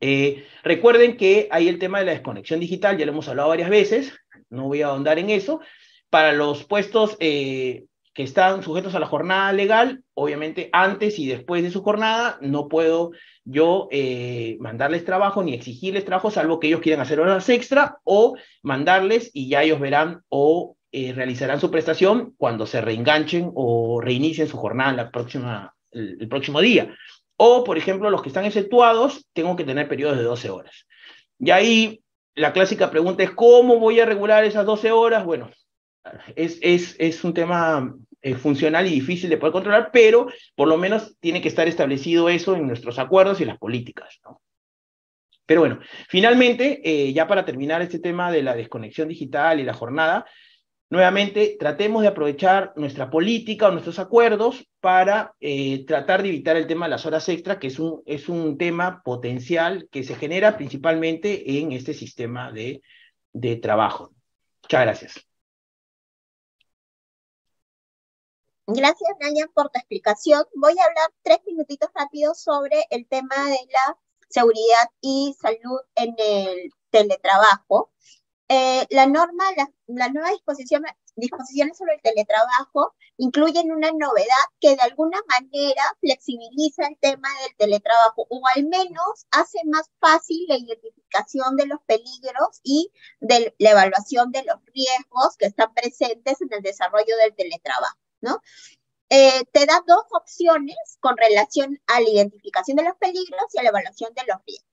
Eh, 0.00 0.46
recuerden 0.62 1.16
que 1.16 1.48
hay 1.50 1.68
el 1.68 1.78
tema 1.78 1.98
de 1.98 2.06
la 2.06 2.12
desconexión 2.12 2.58
digital, 2.58 2.96
ya 2.96 3.04
lo 3.04 3.12
hemos 3.12 3.28
hablado 3.28 3.50
varias 3.50 3.70
veces, 3.70 4.12
no 4.48 4.64
voy 4.64 4.82
a 4.82 4.88
ahondar 4.88 5.18
en 5.18 5.30
eso. 5.30 5.60
Para 6.08 6.32
los 6.32 6.64
puestos 6.64 7.16
eh, 7.20 7.84
que 8.14 8.22
están 8.22 8.62
sujetos 8.62 8.94
a 8.94 8.98
la 8.98 9.06
jornada 9.06 9.52
legal, 9.52 10.02
obviamente 10.14 10.70
antes 10.72 11.18
y 11.18 11.28
después 11.28 11.62
de 11.62 11.70
su 11.70 11.82
jornada, 11.82 12.38
no 12.40 12.68
puedo 12.68 13.12
yo 13.44 13.88
eh, 13.90 14.56
mandarles 14.60 15.04
trabajo 15.04 15.42
ni 15.42 15.54
exigirles 15.54 16.04
trabajo, 16.04 16.30
salvo 16.30 16.58
que 16.58 16.68
ellos 16.68 16.80
quieran 16.80 17.00
hacer 17.00 17.20
horas 17.20 17.48
extra 17.48 17.98
o 18.04 18.36
mandarles 18.62 19.30
y 19.32 19.48
ya 19.48 19.62
ellos 19.62 19.80
verán 19.80 20.22
o 20.28 20.76
realizarán 20.92 21.60
su 21.60 21.70
prestación 21.70 22.34
cuando 22.36 22.66
se 22.66 22.80
reenganchen 22.80 23.52
o 23.54 24.00
reinicien 24.00 24.48
su 24.48 24.56
jornada 24.56 25.10
el 25.92 26.28
próximo 26.28 26.60
día. 26.60 26.96
O, 27.42 27.64
por 27.64 27.78
ejemplo, 27.78 28.10
los 28.10 28.20
que 28.20 28.28
están 28.28 28.44
exceptuados, 28.44 29.26
tengo 29.32 29.56
que 29.56 29.64
tener 29.64 29.88
periodos 29.88 30.18
de 30.18 30.24
12 30.24 30.50
horas. 30.50 30.86
Y 31.38 31.50
ahí 31.50 32.02
la 32.34 32.52
clásica 32.52 32.90
pregunta 32.90 33.22
es, 33.22 33.30
¿cómo 33.30 33.78
voy 33.78 33.98
a 33.98 34.04
regular 34.04 34.44
esas 34.44 34.66
12 34.66 34.92
horas? 34.92 35.24
Bueno, 35.24 35.50
es, 36.36 36.58
es, 36.60 36.96
es 36.98 37.24
un 37.24 37.32
tema 37.32 37.96
eh, 38.20 38.34
funcional 38.34 38.86
y 38.86 38.90
difícil 38.90 39.30
de 39.30 39.38
poder 39.38 39.54
controlar, 39.54 39.88
pero 39.90 40.26
por 40.54 40.68
lo 40.68 40.76
menos 40.76 41.16
tiene 41.18 41.40
que 41.40 41.48
estar 41.48 41.66
establecido 41.66 42.28
eso 42.28 42.54
en 42.56 42.66
nuestros 42.66 42.98
acuerdos 42.98 43.40
y 43.40 43.46
las 43.46 43.56
políticas. 43.56 44.20
¿no? 44.22 44.42
Pero 45.46 45.62
bueno, 45.62 45.80
finalmente, 46.10 46.82
eh, 46.84 47.10
ya 47.14 47.26
para 47.26 47.46
terminar 47.46 47.80
este 47.80 48.00
tema 48.00 48.30
de 48.30 48.42
la 48.42 48.54
desconexión 48.54 49.08
digital 49.08 49.60
y 49.60 49.64
la 49.64 49.72
jornada, 49.72 50.26
Nuevamente, 50.90 51.56
tratemos 51.56 52.02
de 52.02 52.08
aprovechar 52.08 52.72
nuestra 52.74 53.10
política 53.10 53.68
o 53.68 53.70
nuestros 53.70 54.00
acuerdos 54.00 54.66
para 54.80 55.36
eh, 55.38 55.84
tratar 55.86 56.20
de 56.20 56.30
evitar 56.30 56.56
el 56.56 56.66
tema 56.66 56.86
de 56.86 56.90
las 56.90 57.06
horas 57.06 57.28
extra, 57.28 57.60
que 57.60 57.68
es 57.68 57.78
un, 57.78 58.02
es 58.06 58.28
un 58.28 58.58
tema 58.58 59.00
potencial 59.04 59.88
que 59.92 60.02
se 60.02 60.16
genera 60.16 60.56
principalmente 60.56 61.58
en 61.60 61.70
este 61.70 61.94
sistema 61.94 62.50
de, 62.50 62.82
de 63.32 63.54
trabajo. 63.54 64.10
Muchas 64.64 64.80
gracias. 64.82 65.26
Gracias, 68.66 69.10
Naya, 69.20 69.46
por 69.54 69.70
tu 69.70 69.78
explicación. 69.78 70.42
Voy 70.56 70.72
a 70.76 70.84
hablar 70.84 71.12
tres 71.22 71.38
minutitos 71.46 71.88
rápidos 71.94 72.42
sobre 72.42 72.84
el 72.90 73.06
tema 73.06 73.36
de 73.46 73.58
la 73.72 73.96
seguridad 74.28 74.90
y 75.00 75.36
salud 75.40 75.80
en 75.94 76.16
el 76.18 76.70
teletrabajo. 76.90 77.92
Eh, 78.52 78.84
la 78.90 79.06
norma, 79.06 79.44
las 79.86 80.12
nuevas 80.12 80.32
disposiciones, 80.32 80.90
disposiciones 81.14 81.78
sobre 81.78 81.94
el 81.94 82.02
teletrabajo 82.02 82.96
incluyen 83.16 83.70
una 83.70 83.92
novedad 83.92 84.44
que 84.58 84.74
de 84.74 84.82
alguna 84.82 85.20
manera 85.28 85.82
flexibiliza 86.00 86.88
el 86.88 86.98
tema 86.98 87.28
del 87.42 87.56
teletrabajo 87.56 88.26
o 88.28 88.42
al 88.56 88.64
menos 88.64 89.26
hace 89.30 89.60
más 89.66 89.88
fácil 90.00 90.46
la 90.48 90.56
identificación 90.56 91.54
de 91.54 91.66
los 91.66 91.78
peligros 91.86 92.60
y 92.64 92.90
de 93.20 93.54
la 93.58 93.70
evaluación 93.70 94.32
de 94.32 94.42
los 94.42 94.56
riesgos 94.74 95.36
que 95.38 95.46
están 95.46 95.72
presentes 95.72 96.40
en 96.40 96.48
el 96.52 96.62
desarrollo 96.62 97.16
del 97.18 97.36
teletrabajo, 97.36 97.98
¿no? 98.20 98.42
Eh, 99.10 99.44
te 99.52 99.64
da 99.64 99.80
dos 99.86 100.06
opciones 100.10 100.98
con 100.98 101.16
relación 101.16 101.80
a 101.86 102.00
la 102.00 102.10
identificación 102.10 102.78
de 102.78 102.82
los 102.82 102.96
peligros 102.96 103.44
y 103.54 103.60
a 103.60 103.62
la 103.62 103.68
evaluación 103.68 104.12
de 104.12 104.22
los 104.26 104.38
riesgos. 104.44 104.70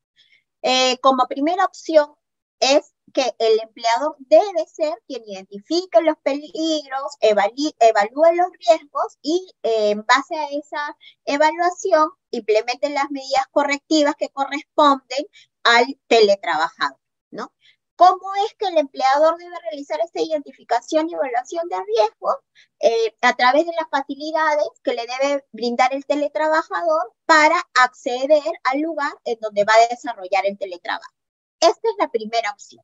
Eh, 0.63 0.97
como 0.99 1.27
primera 1.27 1.63
opción 1.63 2.15
es 2.59 2.91
que 3.13 3.33
el 3.39 3.59
empleador 3.59 4.15
debe 4.19 4.65
ser 4.67 4.93
quien 5.07 5.23
identifique 5.25 6.01
los 6.01 6.17
peligros, 6.23 7.15
evalúe 7.21 8.35
los 8.35 8.47
riesgos 8.59 9.17
y 9.21 9.51
eh, 9.63 9.91
en 9.91 10.05
base 10.05 10.35
a 10.35 10.49
esa 10.49 10.97
evaluación 11.25 12.09
implemente 12.31 12.89
las 12.89 13.09
medidas 13.09 13.47
correctivas 13.51 14.15
que 14.17 14.29
corresponden 14.29 15.25
al 15.63 15.85
teletrabajador, 16.07 16.99
¿no? 17.31 17.53
¿Cómo 17.95 18.27
es 18.45 18.53
que 18.59 18.67
el 18.67 18.77
empleador 18.77 19.37
debe 19.37 19.55
realizar 19.71 19.99
esta 20.01 20.21
identificación 20.21 21.09
y 21.09 21.15
evaluación 21.15 21.67
de 21.67 21.77
riesgos? 21.77 22.35
Eh, 22.79 23.15
a 23.21 23.35
través 23.35 23.65
de 23.65 23.73
las 23.73 23.89
facilidades 23.89 24.67
que 24.83 24.93
le 24.93 25.07
debe 25.07 25.45
brindar 25.51 25.93
el 25.95 26.05
teletrabajador 26.05 27.13
para 27.25 27.55
acceder 27.81 28.43
al 28.65 28.81
lugar 28.81 29.13
en 29.25 29.39
donde 29.39 29.63
va 29.63 29.73
a 29.73 29.87
desarrollar 29.89 30.45
el 30.45 30.59
teletrabajo. 30.59 31.11
Esta 31.59 31.89
es 31.89 31.95
la 31.97 32.09
primera 32.09 32.51
opción. 32.51 32.83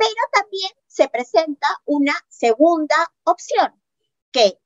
Pero 0.00 0.22
también 0.32 0.72
se 0.86 1.10
presenta 1.10 1.68
una 1.84 2.14
segunda 2.30 2.96
opción, 3.24 3.78
que, 4.32 4.58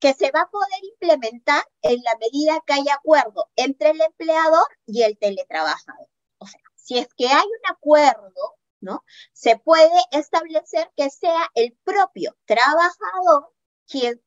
que 0.00 0.12
se 0.12 0.32
va 0.32 0.40
a 0.40 0.50
poder 0.50 0.82
implementar 0.82 1.62
en 1.82 2.02
la 2.02 2.16
medida 2.16 2.60
que 2.66 2.72
haya 2.72 2.94
acuerdo 2.94 3.48
entre 3.54 3.90
el 3.90 4.00
empleador 4.00 4.66
y 4.84 5.04
el 5.04 5.16
teletrabajador. 5.18 6.08
O 6.38 6.46
sea, 6.48 6.60
si 6.74 6.98
es 6.98 7.14
que 7.14 7.28
hay 7.28 7.44
un 7.46 7.70
acuerdo, 7.70 8.56
¿no? 8.80 9.04
Se 9.32 9.56
puede 9.56 10.00
establecer 10.10 10.90
que 10.96 11.10
sea 11.10 11.48
el 11.54 11.78
propio 11.84 12.36
trabajador 12.44 13.54
quien 13.86 14.20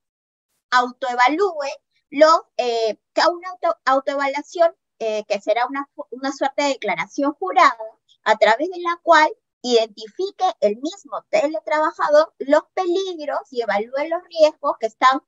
autoevalúe 0.72 1.68
lo, 2.12 2.50
eh, 2.56 2.98
que 3.14 3.22
una 3.28 3.50
autoevaluación 3.84 4.74
eh, 5.00 5.26
que 5.28 5.42
será 5.42 5.68
una, 5.68 5.90
una 6.12 6.32
suerte 6.32 6.64
de 6.64 6.70
declaración 6.70 7.34
jurada 7.34 7.78
a 8.24 8.38
través 8.38 8.70
de 8.70 8.80
la 8.80 8.98
cual 9.04 9.30
identifique 9.74 10.46
el 10.60 10.78
mismo 10.78 11.24
teletrabajador 11.30 12.34
los 12.40 12.64
peligros 12.74 13.42
y 13.52 13.62
evalúe 13.62 14.10
los 14.10 14.22
riesgos 14.30 14.76
que 14.80 14.88
están 14.88 15.22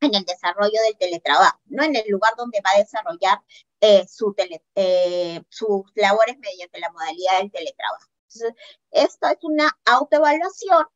en 0.00 0.14
el 0.14 0.24
desarrollo 0.24 0.78
del 0.84 0.96
teletrabajo, 0.98 1.58
¿no? 1.66 1.82
En 1.82 1.96
el 1.96 2.04
lugar 2.08 2.34
donde 2.36 2.60
va 2.64 2.70
a 2.74 2.78
desarrollar 2.78 3.38
eh, 3.80 4.06
su 4.08 4.34
eh, 4.74 5.42
sus 5.48 5.82
labores 5.94 6.38
mediante 6.38 6.80
la 6.80 6.92
modalidad 6.92 7.38
del 7.38 7.50
teletrabajo. 7.50 8.06
Entonces, 8.34 8.54
esto 8.90 9.28
es 9.28 9.38
una 9.42 9.70
autoevaluación. 9.84 10.86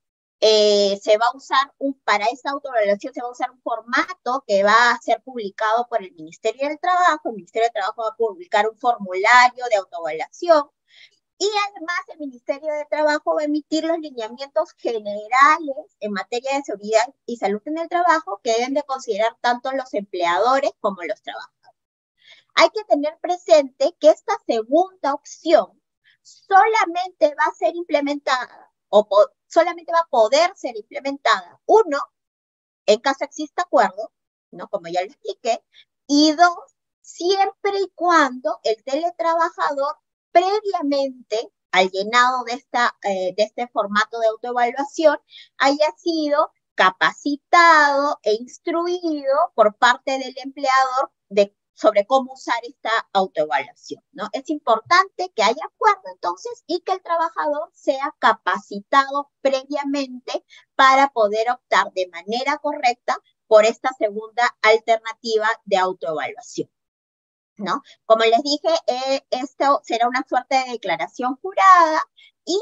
Eh, 0.43 0.99
se 1.03 1.19
va 1.19 1.27
a 1.27 1.37
usar 1.37 1.73
un, 1.79 2.01
para 2.01 2.25
esa 2.27 2.51
autoevaluación 2.51 3.13
se 3.13 3.21
va 3.21 3.29
a 3.29 3.33
usar 3.33 3.51
un 3.51 3.61
formato 3.63 4.43
que 4.47 4.63
va 4.65 4.93
a 4.93 4.99
ser 5.03 5.21
publicado 5.23 5.87
por 5.89 6.03
el 6.03 6.13
Ministerio 6.13 6.69
del 6.69 6.79
Trabajo. 6.79 7.29
El 7.31 7.37
Ministerio 7.37 7.67
del 7.67 7.75
Trabajo 7.75 8.03
va 8.03 8.09
a 8.11 8.17
publicar 8.17 8.69
un 8.69 8.77
formulario 8.79 9.65
de 9.71 9.77
autoevaluación 9.77 10.71
y 11.41 11.51
además 11.71 12.01
el 12.09 12.19
Ministerio 12.19 12.71
de 12.75 12.85
Trabajo 12.85 13.35
va 13.35 13.41
a 13.41 13.45
emitir 13.47 13.85
los 13.85 13.99
lineamientos 13.99 14.73
generales 14.75 15.97
en 15.99 16.13
materia 16.13 16.55
de 16.55 16.63
seguridad 16.63 17.15
y 17.25 17.39
salud 17.39 17.63
en 17.65 17.79
el 17.79 17.89
trabajo 17.89 18.43
que 18.45 18.53
deben 18.53 18.75
de 18.75 18.83
considerar 18.83 19.39
tanto 19.41 19.73
los 19.73 19.95
empleadores 19.95 20.73
como 20.81 21.03
los 21.03 21.23
trabajadores. 21.23 21.81
Hay 22.57 22.69
que 22.69 22.85
tener 22.85 23.19
presente 23.21 23.97
que 23.99 24.11
esta 24.11 24.35
segunda 24.47 25.15
opción 25.15 25.81
solamente 26.21 27.35
va 27.35 27.45
a 27.51 27.55
ser 27.55 27.75
implementada 27.75 28.71
o 28.91 29.09
solamente 29.47 29.93
va 29.93 30.01
a 30.01 30.11
poder 30.11 30.53
ser 30.57 30.77
implementada, 30.77 31.59
uno, 31.65 32.01
en 32.85 33.01
caso 33.01 33.25
exista 33.25 33.63
acuerdo, 33.63 34.13
¿no? 34.51 34.69
Como 34.69 34.89
ya 34.89 35.01
lo 35.01 35.07
expliqué, 35.07 35.65
y 36.07 36.35
dos, 36.35 36.77
siempre 37.01 37.81
y 37.81 37.91
cuando 37.95 38.61
el 38.63 38.85
teletrabajador 38.85 39.97
previamente 40.33 41.53
al 41.73 41.91
llenado 41.91 42.45
de, 42.45 42.55
esta, 42.55 42.97
eh, 43.03 43.35
de 43.37 43.43
este 43.43 43.69
formato 43.69 44.19
de 44.19 44.27
autoevaluación 44.29 45.19
haya 45.59 45.93
sido 45.97 46.53
capacitado 46.75 48.19
e 48.23 48.35
instruido 48.35 49.53
por 49.55 49.77
parte 49.77 50.19
del 50.19 50.35
empleador 50.43 51.13
de, 51.29 51.55
sobre 51.75 52.07
cómo 52.07 52.33
usar 52.33 52.59
esta 52.63 52.91
autoevaluación. 53.13 54.03
¿no? 54.13 54.29
Es 54.33 54.49
importante 54.51 55.33
que 55.35 55.43
haya 55.43 55.65
acuerdo 55.65 56.03
entonces 56.13 56.65
y 56.67 56.81
que 56.81 56.93
el 56.93 57.03
trabajador 57.03 57.71
sea 57.75 58.15
capacitado 58.19 59.31
previamente 59.41 60.45
para 60.75 61.09
poder 61.09 61.51
optar 61.51 61.93
de 61.93 62.09
manera 62.09 62.59
correcta 62.59 63.17
por 63.47 63.65
esta 63.65 63.91
segunda 63.99 64.43
alternativa 64.63 65.49
de 65.65 65.77
autoevaluación. 65.77 66.71
¿No? 67.61 67.83
Como 68.07 68.25
les 68.25 68.43
dije, 68.43 68.69
eh, 68.87 69.23
esto 69.31 69.81
será 69.85 70.09
una 70.09 70.25
suerte 70.29 70.57
de 70.57 70.73
declaración 70.73 71.37
jurada 71.43 72.03
y 72.45 72.59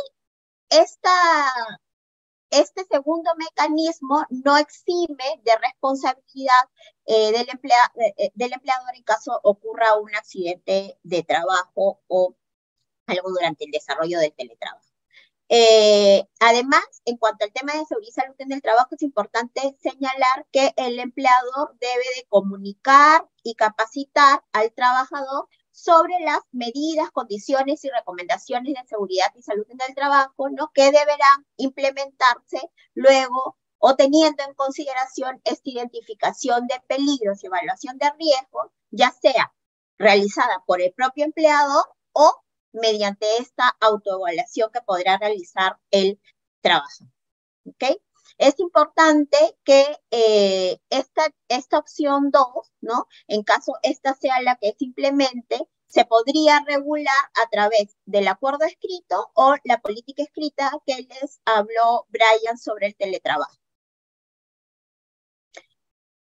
este 2.51 2.85
segundo 2.91 3.31
mecanismo 3.37 4.25
no 4.31 4.57
exime 4.57 5.41
de 5.45 5.53
responsabilidad 5.63 6.65
eh, 7.07 7.33
del, 7.33 7.49
eh, 8.17 8.31
del 8.35 8.53
empleador 8.53 8.95
en 8.95 9.03
caso 9.03 9.39
ocurra 9.43 9.97
un 9.97 10.15
accidente 10.15 10.99
de 11.03 11.23
trabajo 11.23 12.01
o 12.09 12.35
algo 13.07 13.31
durante 13.31 13.65
el 13.65 13.71
desarrollo 13.71 14.19
del 14.19 14.35
teletrabajo. 14.35 14.88
Eh, 15.51 16.29
además, 16.41 16.85
en 17.07 17.17
cuanto 17.17 17.45
al 17.45 17.53
tema 17.53 17.73
de 17.73 17.87
seguridad 17.87 18.11
y 18.11 18.21
salud 18.21 18.35
en 18.39 18.53
el 18.53 18.63
trabajo, 18.63 18.89
es 18.93 19.03
importante 19.03 19.77
señalar 19.81 20.47
que 20.53 20.73
el 20.77 20.99
empleador 20.99 21.77
debe 21.81 22.05
de 22.17 22.27
comunicar 22.29 23.27
y 23.43 23.55
capacitar 23.55 24.45
al 24.53 24.73
trabajador 24.73 25.49
sobre 25.73 26.19
las 26.21 26.41
medidas, 26.53 27.11
condiciones 27.13 27.85
y 27.85 27.91
recomendaciones 27.91 28.75
de 28.75 28.89
seguridad 28.89 29.33
y 29.37 29.43
salud 29.43 29.65
en 29.71 29.79
el 29.89 29.95
trabajo, 29.95 30.51
¿no? 30.51 30.71
Que 30.75 30.91
deberán 30.91 31.47
implementarse 31.57 32.61
luego 32.95 33.57
o 33.79 33.95
teniendo 33.95 34.43
en 34.45 34.55
consideración 34.55 35.41
esta 35.45 35.71
identificación 35.71 36.67
de 36.67 36.81
peligros 36.89 37.43
y 37.43 37.47
evaluación 37.47 37.97
de 37.99 38.11
riesgos, 38.19 38.73
ya 38.91 39.13
sea 39.13 39.55
realizada 39.99 40.63
por 40.67 40.83
el 40.83 40.93
propio 40.93 41.25
empleador 41.25 41.85
o 42.13 42.35
mediante 42.79 43.27
esta 43.39 43.77
autoevaluación 43.81 44.71
que 44.73 44.81
podrá 44.83 45.19
realizar 45.19 45.79
el 45.91 46.21
trabajo. 46.61 47.05
¿Ok? 47.67 48.01
Es 48.39 48.61
importante 48.61 49.37
que 49.65 49.85
eh, 50.11 50.79
esta, 50.91 51.27
esta 51.49 51.79
opción 51.79 52.31
2, 52.31 52.45
¿no? 52.81 53.09
En 53.27 53.43
caso 53.43 53.75
esta 53.83 54.15
sea 54.15 54.41
la 54.43 54.57
que 54.57 54.75
simplemente 54.79 55.69
se 55.89 56.05
podría 56.05 56.63
regular 56.67 57.17
a 57.35 57.49
través 57.51 57.97
del 58.05 58.29
acuerdo 58.29 58.65
escrito 58.65 59.31
o 59.35 59.57
la 59.65 59.81
política 59.81 60.23
escrita 60.23 60.71
que 60.87 61.03
les 61.03 61.41
habló 61.45 62.07
Brian 62.11 62.59
sobre 62.59 62.89
el 62.89 62.97
teletrabajo. 62.97 63.58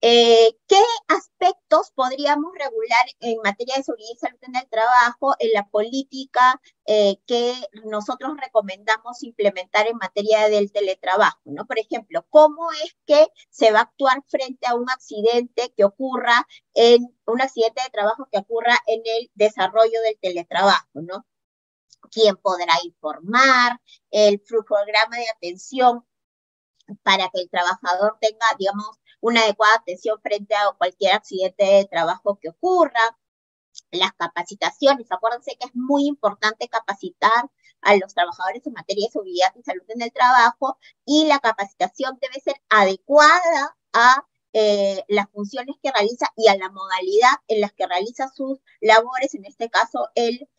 Eh, 0.02 0.56
¿Qué 0.68 0.82
aspectos 1.10 1.92
podríamos 1.94 2.54
regular 2.54 3.06
en 3.20 3.38
materia 3.44 3.76
de 3.76 3.84
seguridad 3.84 4.10
y 4.14 4.18
salud 4.18 4.40
en 4.44 4.56
el 4.56 4.70
trabajo 4.70 5.36
en 5.40 5.52
la 5.54 5.68
política 5.68 6.62
eh, 6.86 7.18
que 7.28 7.54
nosotros 7.84 8.38
recomendamos 8.40 9.24
implementar 9.24 9.88
en 9.88 9.98
materia 9.98 10.48
del 10.48 10.72
teletrabajo? 10.72 11.42
¿no? 11.44 11.66
Por 11.66 11.80
ejemplo, 11.80 12.26
¿cómo 12.30 12.72
es 12.72 12.96
que 13.06 13.28
se 13.50 13.72
va 13.74 13.80
a 13.80 13.82
actuar 13.84 14.24
frente 14.30 14.68
a 14.68 14.76
un 14.76 14.90
accidente 14.90 15.74
que 15.76 15.84
ocurra 15.84 16.48
en 16.74 17.14
un 17.26 17.42
accidente 17.42 17.84
de 17.84 17.90
trabajo 17.90 18.28
que 18.32 18.40
ocurra 18.40 18.78
en 18.88 19.02
el 19.04 19.30
desarrollo 19.34 20.02
del 20.02 20.18
teletrabajo? 20.22 20.88
¿no? 20.94 21.26
¿Quién 22.10 22.38
podrá 22.38 22.74
informar? 22.86 23.82
El 24.12 24.40
programa 24.40 25.18
de 25.18 25.30
atención 25.30 26.06
para 27.04 27.30
que 27.30 27.42
el 27.42 27.50
trabajador 27.50 28.18
tenga, 28.22 28.46
digamos, 28.58 28.98
una 29.22 29.42
adecuada 29.42 29.76
atención 29.76 30.20
frente 30.22 30.56
a 30.56 30.72
cualquier 30.78 31.14
accidente 31.14 31.66
de 31.66 31.86
trabajo 31.86 32.38
que 32.42 32.50
ocurra, 32.50 33.18
las 33.92 34.14
capacitaciones. 34.14 35.12
Acuérdense 35.12 35.56
que 35.60 35.68
es 35.68 35.76
muy 35.76 36.06
importante 36.06 36.68
capacitar 36.68 37.50
a 37.82 37.96
los 37.96 38.14
trabajadores 38.14 38.66
en 38.68 38.74
materia 38.74 39.08
de 39.08 39.12
seguridad 39.12 39.54
y 39.56 39.64
salud 39.64 39.84
en 39.90 40.02
el 40.02 40.12
trabajo 40.12 40.78
y 41.06 41.26
la 41.28 41.40
capacitación 41.40 42.18
debe 42.22 42.40
ser 42.42 42.56
adecuada 42.70 43.78
a 43.94 44.26
eh, 44.54 45.04
las 45.08 45.30
funciones 45.30 45.76
que 45.82 45.92
realiza 45.92 46.28
y 46.36 46.48
a 46.50 46.58
la 46.58 46.70
modalidad 46.70 47.34
en 47.48 47.62
las 47.62 47.72
que 47.74 47.88
realiza 47.88 48.30
sus 48.30 48.60
labores, 48.82 49.34
en 49.36 49.46
este 49.46 49.70
caso 49.70 50.10
el 50.16 50.50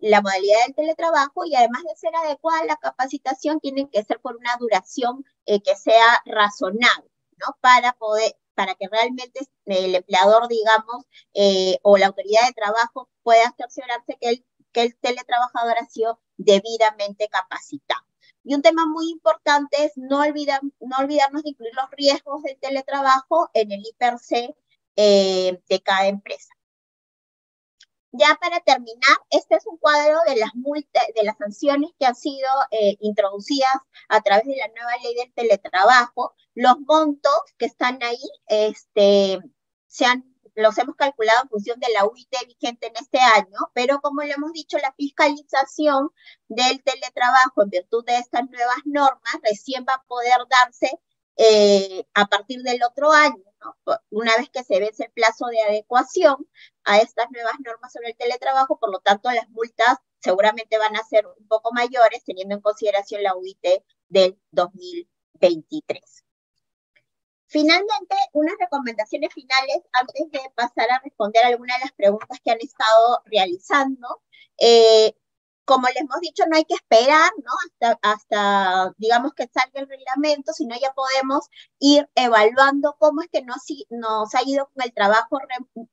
la 0.00 0.22
modalidad 0.22 0.64
del 0.66 0.74
teletrabajo 0.74 1.44
y 1.44 1.54
además 1.54 1.82
de 1.82 1.96
ser 1.96 2.16
adecuada 2.16 2.64
la 2.64 2.76
capacitación 2.76 3.60
tiene 3.60 3.88
que 3.90 4.02
ser 4.02 4.20
por 4.20 4.36
una 4.36 4.56
duración 4.58 5.24
eh, 5.46 5.60
que 5.60 5.76
sea 5.76 6.22
razonable. 6.24 7.10
¿No? 7.38 7.56
Para 7.60 7.92
poder, 7.94 8.36
para 8.54 8.74
que 8.74 8.88
realmente 8.88 9.40
el 9.66 9.94
empleador, 9.94 10.48
digamos, 10.48 11.04
eh, 11.34 11.78
o 11.82 11.96
la 11.98 12.06
autoridad 12.06 12.46
de 12.46 12.52
trabajo 12.52 13.08
pueda 13.22 13.54
cerciorarse 13.56 14.16
que 14.20 14.28
el, 14.28 14.46
que 14.72 14.82
el 14.82 14.96
teletrabajador 14.98 15.78
ha 15.78 15.86
sido 15.86 16.20
debidamente 16.36 17.28
capacitado. 17.28 18.04
Y 18.44 18.54
un 18.54 18.62
tema 18.62 18.86
muy 18.86 19.10
importante 19.10 19.84
es 19.84 19.92
no, 19.96 20.20
olvidar, 20.20 20.60
no 20.80 20.96
olvidarnos 20.98 21.42
de 21.42 21.50
incluir 21.50 21.74
los 21.74 21.90
riesgos 21.92 22.42
del 22.42 22.58
teletrabajo 22.58 23.50
en 23.54 23.72
el 23.72 23.82
IPRC 23.86 24.54
eh, 24.96 25.62
de 25.68 25.82
cada 25.82 26.06
empresa. 26.08 26.54
Ya 28.16 28.38
para 28.40 28.60
terminar, 28.60 29.16
este 29.28 29.56
es 29.56 29.66
un 29.66 29.76
cuadro 29.76 30.16
de 30.28 30.36
las 30.36 30.54
multas, 30.54 31.02
de 31.16 31.24
las 31.24 31.36
sanciones 31.36 31.90
que 31.98 32.06
han 32.06 32.14
sido 32.14 32.48
eh, 32.70 32.96
introducidas 33.00 33.74
a 34.08 34.20
través 34.20 34.44
de 34.44 34.54
la 34.56 34.68
nueva 34.68 34.92
ley 35.02 35.16
del 35.16 35.32
teletrabajo. 35.34 36.32
Los 36.54 36.78
montos 36.86 37.32
que 37.58 37.66
están 37.66 38.00
ahí, 38.04 38.22
este, 38.46 39.40
se 39.88 40.04
han, 40.04 40.32
los 40.54 40.78
hemos 40.78 40.94
calculado 40.94 41.42
en 41.42 41.48
función 41.48 41.80
de 41.80 41.92
la 41.92 42.06
UIT 42.06 42.32
vigente 42.46 42.86
en 42.86 42.94
este 42.94 43.18
año, 43.18 43.58
pero 43.72 44.00
como 44.00 44.22
le 44.22 44.34
hemos 44.34 44.52
dicho, 44.52 44.78
la 44.78 44.92
fiscalización 44.92 46.10
del 46.46 46.84
teletrabajo 46.84 47.64
en 47.64 47.70
virtud 47.70 48.04
de 48.04 48.18
estas 48.18 48.48
nuevas 48.48 48.78
normas 48.84 49.34
recién 49.42 49.84
va 49.88 49.94
a 49.94 50.04
poder 50.04 50.38
darse 50.48 51.00
eh, 51.36 52.06
a 52.14 52.26
partir 52.26 52.62
del 52.62 52.82
otro 52.82 53.12
año. 53.12 53.42
Una 54.10 54.36
vez 54.36 54.50
que 54.50 54.62
se 54.62 54.78
vence 54.78 55.04
el 55.04 55.12
plazo 55.12 55.46
de 55.46 55.60
adecuación 55.62 56.46
a 56.84 56.98
estas 56.98 57.30
nuevas 57.30 57.54
normas 57.64 57.92
sobre 57.92 58.10
el 58.10 58.16
teletrabajo, 58.16 58.78
por 58.78 58.90
lo 58.90 59.00
tanto 59.00 59.30
las 59.30 59.48
multas 59.48 59.96
seguramente 60.20 60.78
van 60.78 60.96
a 60.96 61.04
ser 61.04 61.26
un 61.26 61.46
poco 61.48 61.72
mayores, 61.72 62.24
teniendo 62.24 62.54
en 62.54 62.60
consideración 62.60 63.22
la 63.22 63.36
UIT 63.36 63.82
del 64.08 64.38
2023. 64.50 66.24
Finalmente, 67.46 68.16
unas 68.32 68.54
recomendaciones 68.58 69.32
finales 69.32 69.78
antes 69.92 70.30
de 70.30 70.40
pasar 70.56 70.90
a 70.90 71.00
responder 71.04 71.44
algunas 71.44 71.78
de 71.78 71.84
las 71.84 71.92
preguntas 71.92 72.40
que 72.42 72.50
han 72.50 72.60
estado 72.60 73.22
realizando. 73.26 74.22
Eh, 74.58 75.14
como 75.64 75.88
les 75.88 75.96
hemos 75.96 76.20
dicho, 76.20 76.44
no 76.48 76.56
hay 76.56 76.64
que 76.64 76.74
esperar, 76.74 77.30
¿no? 77.42 77.52
Hasta, 77.64 77.98
hasta, 78.02 78.94
digamos, 78.98 79.32
que 79.34 79.48
salga 79.52 79.80
el 79.80 79.88
reglamento, 79.88 80.52
sino 80.52 80.76
ya 80.80 80.92
podemos 80.92 81.48
ir 81.78 82.08
evaluando 82.14 82.96
cómo 82.98 83.22
es 83.22 83.28
que 83.32 83.42
nos, 83.42 83.58
nos 83.90 84.34
ha 84.34 84.42
ido 84.46 84.70
con 84.74 84.84
el 84.84 84.92
trabajo 84.92 85.38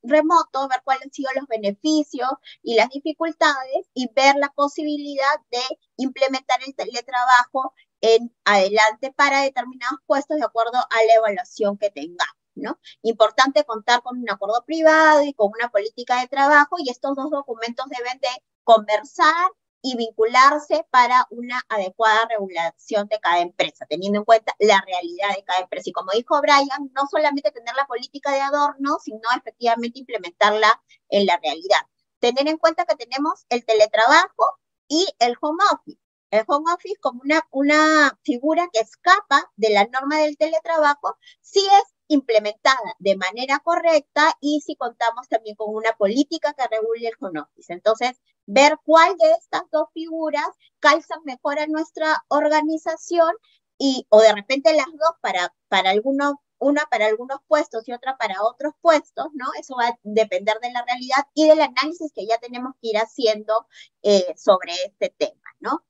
remoto, 0.04 0.68
ver 0.68 0.82
cuáles 0.84 1.04
han 1.04 1.14
sido 1.14 1.30
los 1.36 1.48
beneficios 1.48 2.30
y 2.62 2.76
las 2.76 2.90
dificultades 2.90 3.88
y 3.94 4.10
ver 4.14 4.36
la 4.36 4.50
posibilidad 4.50 5.40
de 5.52 5.62
implementar 5.98 6.60
el 6.66 6.76
teletrabajo 6.76 7.74
en 8.02 8.36
adelante 8.46 9.14
para 9.16 9.42
determinados 9.42 10.00
puestos 10.06 10.38
de 10.38 10.46
acuerdo 10.46 10.78
a 10.78 11.06
la 11.08 11.14
evaluación 11.16 11.78
que 11.78 11.92
tengamos. 11.92 12.36
¿no? 12.56 12.80
Importante 13.02 13.64
contar 13.64 14.02
con 14.04 14.20
un 14.20 14.30
acuerdo 14.30 14.64
privado 14.66 15.24
y 15.24 15.34
con 15.34 15.52
una 15.58 15.70
política 15.70 16.20
de 16.20 16.28
trabajo 16.28 16.76
y 16.80 16.90
estos 16.90 17.16
dos 17.16 17.32
documentos 17.32 17.86
deben 17.88 18.20
de 18.20 18.28
conversar 18.64 19.52
y 19.82 19.98
vincularse 19.98 20.86
para 20.92 21.28
una 21.32 21.62
adecuada 21.70 22.28
regulación 22.30 23.08
de 23.08 23.20
cada 23.20 23.40
empresa, 23.40 23.86
teniendo 23.90 24.20
en 24.20 24.26
cuenta 24.26 24.56
la 24.60 24.82
realidad 24.86 25.36
de 25.36 25.44
cada 25.44 25.62
empresa. 25.62 25.90
Y 25.90 25.94
como 25.94 26.12
dijo 26.12 26.40
Brian, 26.42 26.92
no 26.94 27.08
solamente 27.10 27.52
tener 27.52 27.76
la 27.76 27.88
política 27.88 28.32
de 28.32 28.42
adorno, 28.42 28.98
sino 29.04 29.22
efectivamente 29.36 30.00
implementarla 30.00 30.82
en 31.10 31.26
la 31.26 31.40
realidad. 31.42 31.82
Tener 32.20 32.48
en 32.48 32.58
cuenta 32.58 32.86
que 32.86 32.96
tenemos 32.96 33.46
el 33.50 33.66
teletrabajo 33.66 34.46
y 34.88 35.08
el 35.20 35.36
home 35.42 35.64
office. 35.72 36.00
El 36.30 36.46
home 36.48 36.72
office 36.72 36.96
como 37.02 37.22
una, 37.24 37.46
una 37.52 38.18
figura 38.24 38.70
que 38.72 38.80
escapa 38.80 39.52
de 39.56 39.72
la 39.72 39.86
norma 39.86 40.20
del 40.20 40.38
teletrabajo, 40.38 41.18
si 41.42 41.60
es 41.60 41.84
implementada 42.12 42.96
de 43.00 43.16
manera 43.16 43.60
correcta 43.60 44.36
y 44.42 44.62
si 44.62 44.76
contamos 44.76 45.28
también 45.30 45.56
con 45.56 45.74
una 45.74 45.94
política 45.94 46.54
que 46.54 46.68
regule 46.68 47.08
el 47.08 47.14
home. 47.20 47.44
Entonces, 47.70 48.20
ver 48.46 48.78
cuál 48.84 49.16
de 49.18 49.32
estas 49.32 49.64
dos 49.72 49.88
figuras 49.94 50.48
calzan 50.80 51.20
mejor 51.26 51.60
a 51.60 51.68
nuestra 51.68 52.24
organización 52.28 53.32
y 53.78 54.06
o 54.10 54.20
de 54.22 54.34
repente 54.34 54.74
las 54.74 54.88
dos 54.88 55.16
para, 55.22 55.54
para 55.70 55.92
algunos 55.92 56.36
una 56.60 56.84
para 56.92 57.08
algunos 57.08 57.40
puestos 57.48 57.88
y 57.88 57.94
otra 57.94 58.18
para 58.18 58.44
otros 58.44 58.74
puestos, 58.82 59.28
¿no? 59.34 59.48
Eso 59.60 59.76
va 59.76 59.88
a 59.88 60.00
depender 60.04 60.60
de 60.62 60.72
la 60.72 60.86
realidad 60.86 61.26
y 61.34 61.48
del 61.48 61.60
análisis 61.62 62.12
que 62.14 62.28
ya 62.28 62.38
tenemos 62.38 62.74
que 62.80 62.90
ir 62.90 62.98
haciendo 62.98 63.68
eh, 64.04 64.36
sobre 64.38 64.74
este 64.86 65.10
tema, 65.18 65.42
¿no? 65.60 65.84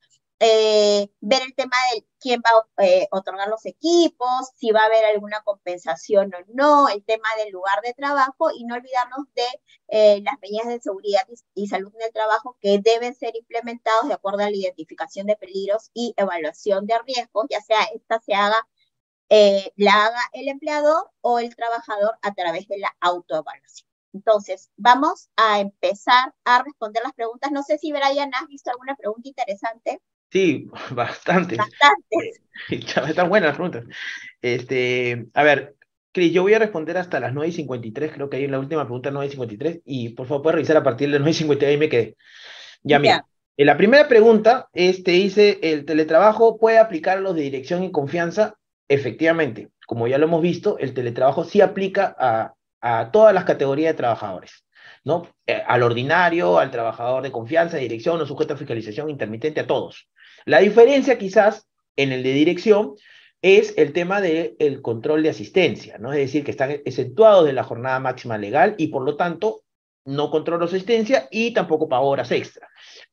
Eh, 0.43 1.07
ver 1.21 1.43
el 1.43 1.53
tema 1.53 1.77
de 1.93 2.03
quién 2.19 2.41
va 2.41 2.49
a 2.77 2.83
eh, 2.83 3.07
otorgar 3.11 3.47
los 3.47 3.63
equipos, 3.67 4.27
si 4.55 4.71
va 4.71 4.81
a 4.81 4.85
haber 4.85 5.05
alguna 5.05 5.43
compensación 5.43 6.33
o 6.33 6.37
no, 6.47 6.89
el 6.89 7.03
tema 7.03 7.27
del 7.37 7.51
lugar 7.51 7.79
de 7.83 7.93
trabajo 7.93 8.49
y 8.51 8.65
no 8.65 8.73
olvidarnos 8.73 9.27
de 9.35 9.45
eh, 9.89 10.21
las 10.23 10.39
medidas 10.41 10.65
de 10.67 10.79
seguridad 10.81 11.21
y, 11.53 11.67
salud 11.67 11.93
en 11.95 12.01
el 12.07 12.11
trabajo 12.11 12.57
que 12.59 12.79
deben 12.79 13.13
ser 13.13 13.35
implementados 13.35 14.07
de 14.07 14.15
acuerdo 14.15 14.39
a 14.39 14.49
la 14.49 14.57
identificación 14.57 15.27
de 15.27 15.35
peligros 15.35 15.91
y 15.93 16.15
evaluación 16.17 16.87
de 16.87 16.97
riesgos, 17.05 17.45
ya 17.47 17.61
sea 17.61 17.83
esta 17.93 18.19
se 18.19 18.33
haga, 18.33 18.67
la 19.75 20.05
haga 20.05 20.21
el 20.33 20.47
empleador 20.47 21.11
o 21.21 21.37
el 21.39 21.55
trabajador 21.55 22.17
a 22.23 22.33
través 22.33 22.67
de 22.67 22.79
la 22.79 22.95
autoevaluación. 22.99 23.87
Entonces, 24.13 24.71
vamos 24.75 25.29
a 25.35 25.59
empezar 25.59 26.33
a 26.45 26.63
responder 26.63 27.03
las 27.03 27.13
preguntas. 27.13 27.51
No 27.51 27.63
sé 27.63 27.77
si 27.77 27.91
Brian 27.91 28.31
has 28.33 28.47
visto 28.47 28.71
alguna 28.71 28.95
pregunta 28.95 29.29
interesante. 29.29 30.01
Sí, 30.31 30.69
bastantes. 30.91 31.57
Bastantes. 31.57 32.41
Están 33.09 33.29
buenas 33.29 33.49
las 33.49 33.55
preguntas. 33.55 33.85
Este, 34.41 35.27
a 35.33 35.43
ver, 35.43 35.75
Cris, 36.11 36.33
yo 36.33 36.43
voy 36.43 36.53
a 36.53 36.59
responder 36.59 36.97
hasta 36.97 37.19
las 37.19 37.33
9 37.33 37.49
y 37.49 37.51
53, 37.53 38.11
creo 38.13 38.29
que 38.29 38.37
hay 38.37 38.45
en 38.45 38.51
la 38.51 38.59
última 38.59 38.83
pregunta 38.83 39.11
9 39.11 39.27
y 39.27 39.31
53, 39.31 39.79
y 39.85 40.09
por 40.09 40.27
favor 40.27 40.43
puedes 40.43 40.55
revisar 40.55 40.77
a 40.77 40.83
partir 40.83 41.07
de 41.07 41.13
las 41.13 41.21
9 41.21 41.31
y 41.31 41.33
53 41.35 41.75
y 41.75 41.79
me 41.79 41.89
quedé. 41.89 42.15
Ya, 42.83 42.99
mira. 42.99 43.25
En 43.57 43.65
la 43.67 43.77
primera 43.77 44.07
pregunta, 44.07 44.69
este 44.73 45.11
dice, 45.11 45.59
¿el 45.61 45.85
teletrabajo 45.85 46.57
puede 46.57 46.79
aplicar 46.79 47.17
a 47.17 47.21
los 47.21 47.35
de 47.35 47.41
dirección 47.41 47.83
y 47.83 47.91
confianza? 47.91 48.55
Efectivamente, 48.87 49.69
como 49.85 50.07
ya 50.07 50.17
lo 50.17 50.25
hemos 50.25 50.41
visto, 50.41 50.77
el 50.79 50.93
teletrabajo 50.93 51.43
sí 51.43 51.61
aplica 51.61 52.15
a, 52.17 52.53
a 52.79 53.11
todas 53.11 53.33
las 53.33 53.43
categorías 53.43 53.93
de 53.93 53.97
trabajadores. 53.97 54.65
¿no? 55.03 55.27
Eh, 55.45 55.61
al 55.65 55.83
ordinario, 55.83 56.59
al 56.59 56.71
trabajador 56.71 57.23
de 57.23 57.31
confianza, 57.31 57.77
dirección, 57.77 58.19
no 58.19 58.25
sujeto 58.25 58.53
a 58.53 58.57
fiscalización 58.57 59.09
intermitente, 59.09 59.61
a 59.61 59.67
todos. 59.67 60.09
La 60.45 60.59
diferencia 60.59 61.17
quizás 61.17 61.67
en 61.95 62.11
el 62.11 62.23
de 62.23 62.33
dirección 62.33 62.95
es 63.41 63.73
el 63.77 63.93
tema 63.93 64.21
del 64.21 64.81
control 64.81 65.23
de 65.23 65.29
asistencia, 65.29 65.97
¿no? 65.97 66.13
Es 66.13 66.19
decir, 66.19 66.43
que 66.43 66.51
están 66.51 66.71
exceptuados 66.71 67.45
de 67.45 67.53
la 67.53 67.63
jornada 67.63 67.99
máxima 67.99 68.37
legal 68.37 68.75
y 68.77 68.87
por 68.87 69.03
lo 69.03 69.15
tanto 69.15 69.63
no 70.05 70.29
controla 70.29 70.65
asistencia 70.65 71.27
y 71.31 71.53
tampoco 71.53 71.89
paga 71.89 72.03
horas 72.03 72.31
extra. 72.31 72.67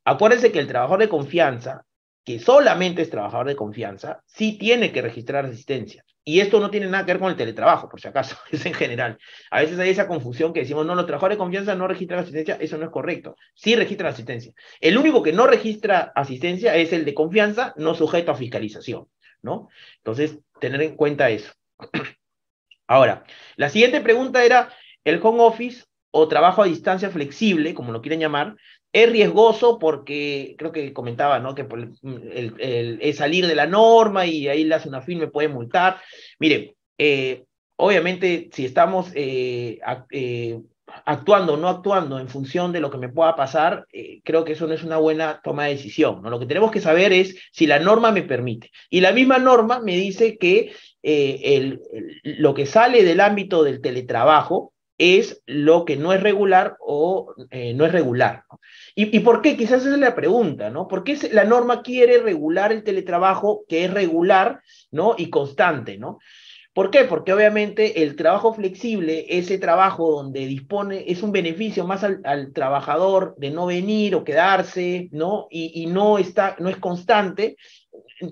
Acuérdense 0.04 0.52
que 0.52 0.58
el 0.58 0.68
trabajador 0.68 1.00
de 1.00 1.08
confianza, 1.08 1.84
que 2.24 2.38
solamente 2.38 3.02
es 3.02 3.10
trabajador 3.10 3.48
de 3.48 3.56
confianza, 3.56 4.22
sí 4.26 4.58
tiene 4.58 4.92
que 4.92 5.02
registrar 5.02 5.46
asistencia. 5.46 6.04
Y 6.28 6.40
esto 6.40 6.60
no 6.60 6.68
tiene 6.68 6.88
nada 6.88 7.06
que 7.06 7.12
ver 7.12 7.20
con 7.20 7.30
el 7.30 7.38
teletrabajo, 7.38 7.88
por 7.88 8.02
si 8.02 8.06
acaso, 8.06 8.36
es 8.52 8.66
en 8.66 8.74
general. 8.74 9.16
A 9.50 9.62
veces 9.62 9.78
hay 9.78 9.88
esa 9.88 10.06
confusión 10.06 10.52
que 10.52 10.60
decimos, 10.60 10.84
no, 10.84 10.94
los 10.94 11.06
trabajadores 11.06 11.38
de 11.38 11.42
confianza 11.42 11.74
no 11.74 11.88
registran 11.88 12.20
asistencia, 12.20 12.58
eso 12.60 12.76
no 12.76 12.84
es 12.84 12.90
correcto. 12.90 13.34
Sí 13.54 13.74
registran 13.74 14.12
asistencia. 14.12 14.52
El 14.78 14.98
único 14.98 15.22
que 15.22 15.32
no 15.32 15.46
registra 15.46 16.12
asistencia 16.14 16.76
es 16.76 16.92
el 16.92 17.06
de 17.06 17.14
confianza, 17.14 17.72
no 17.78 17.94
sujeto 17.94 18.30
a 18.30 18.34
fiscalización, 18.34 19.08
¿no? 19.40 19.70
Entonces, 19.96 20.38
tener 20.60 20.82
en 20.82 20.96
cuenta 20.96 21.30
eso. 21.30 21.50
Ahora, 22.86 23.24
la 23.56 23.70
siguiente 23.70 24.02
pregunta 24.02 24.44
era, 24.44 24.68
¿el 25.04 25.20
home 25.22 25.40
office 25.40 25.86
o 26.10 26.28
trabajo 26.28 26.62
a 26.62 26.66
distancia 26.66 27.08
flexible, 27.08 27.72
como 27.72 27.90
lo 27.90 28.02
quieren 28.02 28.20
llamar, 28.20 28.54
es 29.04 29.10
riesgoso 29.10 29.78
porque 29.78 30.54
creo 30.58 30.72
que 30.72 30.92
comentaba, 30.92 31.38
¿no? 31.38 31.54
Que 31.54 31.66
el, 32.02 33.14
salir 33.14 33.46
de 33.46 33.54
la 33.54 33.66
norma 33.66 34.26
y 34.26 34.48
ahí 34.48 34.64
le 34.64 34.74
hace 34.74 34.88
una 34.88 35.02
firma 35.02 35.22
me 35.22 35.30
puede 35.30 35.48
multar. 35.48 36.00
Mire, 36.38 36.76
eh, 36.96 37.44
obviamente 37.76 38.50
si 38.52 38.64
estamos 38.64 39.10
eh, 39.14 39.80
eh, 40.10 40.60
actuando 41.04 41.54
o 41.54 41.56
no 41.56 41.68
actuando 41.68 42.18
en 42.18 42.28
función 42.28 42.72
de 42.72 42.80
lo 42.80 42.90
que 42.90 42.98
me 42.98 43.08
pueda 43.08 43.34
pasar, 43.36 43.86
creo 44.24 44.44
que 44.44 44.52
eso 44.52 44.66
no 44.66 44.74
es 44.74 44.84
una 44.84 44.98
buena 44.98 45.40
toma 45.42 45.64
de 45.64 45.74
decisión. 45.74 46.22
Lo 46.22 46.38
que 46.38 46.46
tenemos 46.46 46.70
que 46.70 46.80
saber 46.80 47.12
es 47.12 47.36
si 47.52 47.66
la 47.66 47.78
norma 47.78 48.10
me 48.12 48.22
permite. 48.22 48.70
Y 48.90 49.00
la 49.00 49.12
misma 49.12 49.38
norma 49.38 49.80
me 49.80 49.96
dice 49.96 50.38
que 50.38 50.72
lo 52.22 52.54
que 52.54 52.66
sale 52.66 53.04
del 53.04 53.20
ámbito 53.20 53.62
del 53.64 53.80
teletrabajo 53.80 54.72
es 54.98 55.42
lo 55.46 55.84
que 55.84 55.96
no 55.96 56.12
es 56.12 56.22
regular 56.22 56.76
o 56.80 57.34
no 57.74 57.86
es 57.86 57.92
regular. 57.92 58.44
¿no? 58.50 58.58
¿Y, 58.94 59.20
por 59.20 59.42
qué? 59.42 59.56
Quizás 59.56 59.82
esa 59.82 59.94
es 59.94 60.00
la 60.00 60.16
pregunta, 60.16 60.70
¿no? 60.70 60.88
¿Por 60.88 61.04
qué 61.04 61.16
la 61.32 61.44
norma 61.44 61.82
quiere 61.82 62.18
regular 62.18 62.72
el 62.72 62.82
teletrabajo 62.82 63.64
que 63.68 63.84
es 63.84 63.94
regular, 63.94 64.60
¿no? 64.90 65.14
Y 65.16 65.30
constante, 65.30 65.98
¿no? 65.98 66.18
¿Por 66.72 66.90
qué? 66.90 67.04
Porque 67.04 67.32
obviamente 67.32 68.02
el 68.02 68.16
trabajo 68.16 68.52
flexible, 68.52 69.26
ese 69.28 69.58
trabajo 69.58 70.10
donde 70.10 70.46
dispone, 70.46 71.04
es 71.08 71.22
un 71.22 71.32
beneficio 71.32 71.86
más 71.86 72.04
al, 72.04 72.52
trabajador 72.52 73.34
de 73.36 73.50
no 73.50 73.66
venir 73.66 74.14
o 74.14 74.24
quedarse, 74.24 75.08
¿no? 75.12 75.46
Y, 75.50 75.86
no, 75.86 76.18
está, 76.18 76.56
no 76.58 76.68
es 76.68 76.76
constante, 76.76 77.56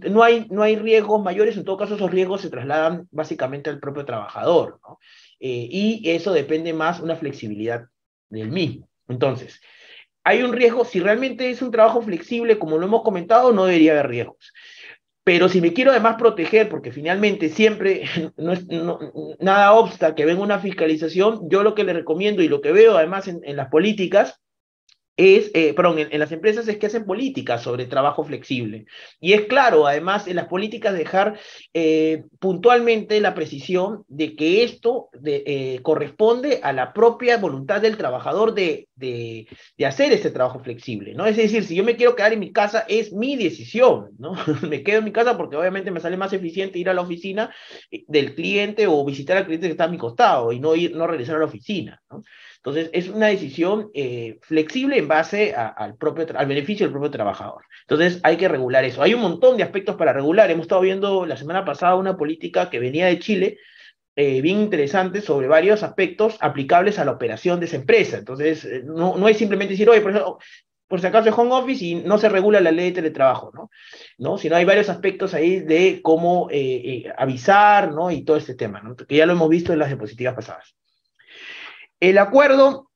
no 0.09 0.23
hay, 0.23 0.47
no 0.51 0.63
hay 0.63 0.77
riesgos 0.77 1.23
mayores, 1.23 1.57
en 1.57 1.65
todo 1.65 1.77
caso 1.77 1.95
esos 1.95 2.11
riesgos 2.11 2.41
se 2.41 2.51
trasladan 2.51 3.09
básicamente 3.11 3.71
al 3.71 3.81
propio 3.81 4.05
trabajador, 4.05 4.81
¿no? 4.83 4.99
Eh, 5.41 5.69
y 5.71 6.11
eso 6.11 6.33
depende 6.33 6.73
más 6.73 7.01
una 7.01 7.17
flexibilidad 7.17 7.87
del 8.31 8.51
mismo. 8.51 8.89
Entonces, 9.09 9.61
hay 10.25 10.43
un 10.43 10.53
riesgo, 10.53 10.85
si 10.85 11.01
realmente 11.01 11.51
es 11.51 11.63
un 11.63 11.71
trabajo 11.71 12.03
flexible, 12.03 12.59
como 12.59 12.79
lo 12.79 12.87
hemos 12.87 13.03
comentado, 13.03 13.53
no 13.53 13.67
debería 13.67 13.93
haber 13.93 14.09
riesgos. 14.09 14.53
Pero 15.23 15.49
si 15.49 15.61
me 15.61 15.73
quiero 15.73 15.91
además 15.91 16.17
proteger, 16.19 16.69
porque 16.69 16.93
finalmente 16.93 17.49
siempre 17.49 18.05
nada 19.41 19.73
obsta 19.73 20.15
que 20.15 20.25
venga 20.25 20.43
una 20.43 20.59
fiscalización, 20.59 21.49
yo 21.51 21.63
lo 21.63 21.75
que 21.75 21.85
le 21.85 21.93
recomiendo 21.93 22.43
y 22.43 22.49
lo 22.49 22.61
que 22.61 22.73
veo 22.73 22.97
además 22.97 23.29
en 23.29 23.57
las 23.57 23.69
políticas 23.69 24.41
es, 25.17 25.51
eh, 25.55 25.73
perdón, 25.75 25.99
en, 25.99 26.19
las 26.21 26.31
empresas 26.33 26.69
es 26.69 26.77
que 26.77 26.87
hacen 26.87 27.07
políticas 27.07 27.63
sobre 27.63 27.87
trabajo 27.87 28.23
flexible. 28.23 28.85
Y 29.19 29.33
es 29.33 29.43
claro, 29.43 29.87
además, 29.87 30.27
en 30.29 30.37
las 30.37 30.47
políticas 30.47 30.95
dejar 30.95 31.39
eh, 31.73 32.25
puntualmente 32.39 33.21
la 33.21 33.35
precisión 33.35 34.05
de 34.09 34.37
que 34.37 34.63
esto 34.63 35.09
eh, 35.25 35.81
corresponde 35.83 36.61
a 36.63 36.73
la 36.73 36.93
propia 36.93 37.39
voluntad 37.39 37.81
del 37.81 37.97
trabajador 37.97 38.53
de, 38.55 38.89
de, 38.95 39.49
de, 39.79 39.87
hacer 39.87 40.13
ese 40.13 40.31
trabajo 40.31 40.61
flexible, 40.61 41.15
¿no? 41.15 41.27
Es 41.27 41.37
decir, 41.37 41.65
si 41.65 41.75
yo 41.75 41.85
me 41.85 41.97
quiero 41.97 42.15
quedar 42.15 42.35
en 42.35 42.41
mi 42.41 42.53
casa, 42.53 42.85
es 42.89 43.13
mi 43.13 43.37
decisión, 43.37 44.11
¿no? 44.19 44.35
me 44.69 44.83
quedo 44.83 44.99
en 44.99 45.05
mi 45.05 45.13
casa 45.13 45.37
porque 45.39 45.57
obviamente 45.57 45.91
me 45.91 46.01
sale 46.01 46.19
más 46.19 46.33
eficiente 46.35 46.79
ir 46.79 46.91
a 46.91 46.95
la 46.95 47.03
oficina 47.03 47.55
del 48.07 48.35
cliente 48.35 48.87
o 48.87 49.03
visitar 49.05 49.39
al 49.39 49.47
cliente 49.47 49.69
que 49.69 49.73
está 49.73 49.85
a 49.85 49.89
mi 49.89 49.99
costado 49.99 50.53
y 50.53 50.61
no, 50.61 50.75
ir, 50.75 50.95
no 50.95 51.07
regresar 51.07 51.37
a 51.37 51.41
la 51.41 51.47
oficina, 51.47 52.03
¿no? 52.11 52.23
Entonces, 52.67 52.91
es 52.93 53.09
una 53.09 53.29
decisión 53.29 53.93
eh, 53.95 54.39
flexible 54.43 54.99
en 54.99 55.07
base 55.07 55.55
al, 55.55 55.95
propio 55.95 56.27
al 56.37 56.49
beneficio 56.49 56.85
del 56.85 56.93
propio 56.93 57.13
trabajador. 57.13 57.63
Entonces, 57.83 58.19
hay 58.25 58.37
que 58.37 58.49
regular 58.49 58.85
eso. 58.85 59.05
Hay 59.05 59.15
un 59.15 59.21
montón 59.21 59.57
de 59.57 59.63
aspectos 59.63 59.95
para 59.95 60.13
regular. 60.13 60.51
Hemos 60.51 60.65
estado 60.65 60.81
viendo 60.81 61.27
la 61.27 61.37
semana 61.37 61.65
pasada 61.65 61.95
una 61.95 62.17
política 62.17 62.69
que 62.69 62.81
venía 62.81 63.07
de 63.07 63.21
Chile, 63.21 63.59
eh, 64.17 64.41
bien 64.41 64.59
interesante, 64.59 65.21
sobre 65.21 65.47
varios 65.47 65.85
aspectos 65.85 66.39
aplicables 66.41 66.99
a 66.99 67.05
la 67.05 67.13
operación 67.13 67.61
de 67.61 67.67
esa 67.67 67.77
empresa. 67.77 68.19
Entonces, 68.19 68.65
eh, 68.65 68.83
no, 68.85 69.17
no 69.17 69.29
es 69.29 69.37
simplemente 69.37 69.75
decir, 69.75 69.89
oye, 69.89 70.01
por, 70.01 70.11
eso, 70.11 70.39
por 70.89 71.01
si 71.01 71.07
acaso 71.07 71.33
home 71.37 71.53
office 71.53 71.85
y 71.85 71.95
no 71.95 72.19
se 72.19 72.29
regula 72.29 72.61
la 72.61 72.73
ley 72.73 72.87
de 72.87 72.97
teletrabajo, 72.97 73.53
¿no? 73.55 73.71
¿No? 74.19 74.39
Sino 74.39 74.57
hay 74.57 74.65
varios 74.65 74.89
aspectos 74.89 75.35
ahí 75.35 75.61
de 75.61 76.01
cómo 76.03 76.49
avisar, 77.17 77.93
¿no? 77.93 78.11
Y 78.11 78.25
todo 78.25 78.39
este 78.39 78.57
tema, 78.57 78.81
¿no? 78.81 78.97
Que 78.97 79.15
ya 79.15 79.27
lo 79.27 79.35
hemos 79.35 79.51
visto 79.51 79.73
en 79.73 79.79
las 79.79 79.87
diapositivas 79.87 80.35
pasadas. 80.35 80.75
El 82.01 82.19
acuerdo, 82.19 82.91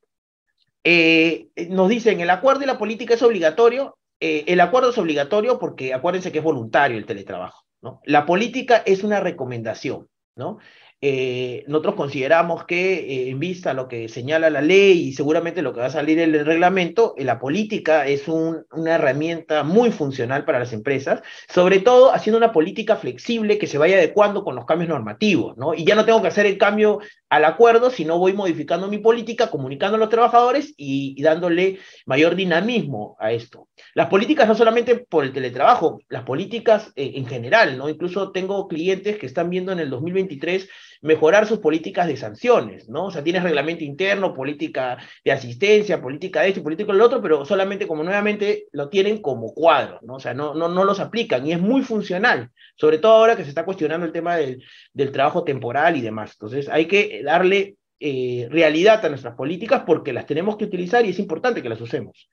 eh, 0.85 1.48
nos 1.68 1.89
dicen, 1.89 2.20
el 2.20 2.31
acuerdo 2.31 2.62
y 2.62 2.66
la 2.66 2.78
política 2.78 3.14
es 3.14 3.22
obligatorio. 3.22 3.97
Eh, 4.20 4.44
el 4.48 4.60
acuerdo 4.60 4.90
es 4.90 4.98
obligatorio 4.98 5.59
porque 5.59 5.94
acuérdense 5.94 6.31
que 6.32 6.39
es 6.39 6.44
voluntario 6.44 6.98
el 6.98 7.06
teletrabajo. 7.06 7.64
¿no? 7.81 8.01
La 8.05 8.27
política 8.27 8.82
es 8.85 9.02
una 9.02 9.20
recomendación. 9.20 10.09
¿no? 10.36 10.59
eh, 11.02 11.64
nosotros 11.66 11.94
consideramos 11.94 12.64
que 12.66 12.94
eh, 12.94 13.31
en 13.31 13.39
vista 13.39 13.70
a 13.70 13.74
lo 13.74 13.89
que 13.89 14.09
señala 14.09 14.51
la 14.51 14.60
ley 14.60 15.09
y 15.09 15.12
seguramente 15.14 15.62
lo 15.62 15.72
que 15.72 15.81
va 15.81 15.86
a 15.86 15.90
salir 15.90 16.18
en 16.18 16.35
el 16.35 16.44
reglamento, 16.44 17.14
la 17.16 17.39
política 17.39 18.06
es 18.06 18.28
una 18.28 18.94
herramienta 18.94 19.62
muy 19.62 19.93
funcional 19.93 20.44
para 20.44 20.59
las 20.59 20.74
empresas, 20.74 21.22
sobre 21.48 21.81
todo 21.81 22.12
haciendo 22.12 22.36
una 22.36 22.52
política 22.52 22.97
flexible 22.97 23.56
que 23.59 23.66
se 23.66 23.78
vaya 23.78 23.97
adecuando 23.97 24.44
con 24.44 24.55
los 24.55 24.66
cambios 24.66 24.90
normativos, 24.90 25.56
¿no? 25.56 25.72
Y 25.72 25.85
ya 25.85 25.94
no 25.94 26.05
tengo 26.05 26.20
que 26.20 26.28
hacer 26.28 26.44
el 26.44 26.59
cambio 26.59 27.01
al 27.31 27.44
acuerdo, 27.44 27.90
sino 27.90 28.19
voy 28.19 28.32
modificando 28.32 28.89
mi 28.89 28.98
política, 28.98 29.51
comunicando 29.51 29.94
a 29.97 30.01
los 30.01 30.09
trabajadores 30.09 30.74
y, 30.77 31.20
dándole 31.23 31.78
mayor 32.05 32.35
dinamismo 32.35 33.16
a 33.20 33.31
esto. 33.31 33.69
Las 33.94 34.09
políticas 34.09 34.48
no 34.48 34.57
solamente 34.57 34.97
por 34.97 35.24
el 35.24 35.32
teletrabajo, 35.32 36.01
las 36.09 36.24
políticas 36.24 36.93
en 36.97 37.27
general, 37.27 37.78
¿no? 37.78 37.89
Incluso 37.89 38.32
tengo 38.32 38.66
clientes 38.66 39.16
que 39.16 39.27
están 39.27 39.48
viendo 39.48 39.70
en 39.70 39.78
el 39.78 39.90
2023 39.90 40.69
mejorar 41.02 41.47
sus 41.47 41.61
políticas 41.61 42.07
de 42.07 42.16
sanciones, 42.16 42.89
¿no? 42.89 43.07
O 43.07 43.11
sea, 43.11 43.24
tienes 43.24 43.43
reglamento 43.43 43.85
interno, 43.85 44.35
política 44.35 44.98
de 45.24 45.32
asistencia, 45.32 46.02
política 46.02 46.43
de 46.43 46.48
esto, 46.48 46.62
política 46.62 46.93
del 46.93 47.01
otro, 47.01 47.23
pero 47.23 47.44
solamente 47.44 47.86
como 47.86 48.02
nuevamente 48.02 48.66
lo 48.73 48.89
tienen 48.89 49.23
como 49.23 49.55
cuadro, 49.55 49.98
¿no? 50.02 50.15
O 50.15 50.20
sea, 50.20 50.35
no, 50.35 50.55
no, 50.55 50.69
no 50.69 50.85
los 50.85 51.01
aplican 51.01 51.47
y 51.47 51.52
es 51.52 51.61
muy 51.61 51.82
funcional, 51.82 52.51
sobre 52.77 52.98
todo 52.98 53.12
ahora 53.12 53.36
que 53.36 53.44
se 53.44 53.48
está 53.48 53.65
cuestionando 53.65 54.05
el 54.05 54.12
tema 54.12 54.36
del, 54.36 54.62
del 54.93 55.12
trabajo 55.12 55.44
temporal 55.44 55.97
y 55.97 56.02
demás. 56.02 56.32
Entonces, 56.32 56.69
hay 56.69 56.86
que 56.86 57.19
darle 57.22 57.76
eh, 57.98 58.48
realidad 58.51 59.05
a 59.05 59.09
nuestras 59.09 59.34
políticas 59.34 59.82
porque 59.86 60.12
las 60.12 60.26
tenemos 60.26 60.56
que 60.56 60.64
utilizar 60.64 61.05
y 61.05 61.10
es 61.10 61.18
importante 61.18 61.62
que 61.62 61.68
las 61.68 61.80
usemos. 61.80 62.30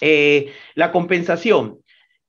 Eh, 0.00 0.52
la 0.74 0.90
compensación. 0.90 1.78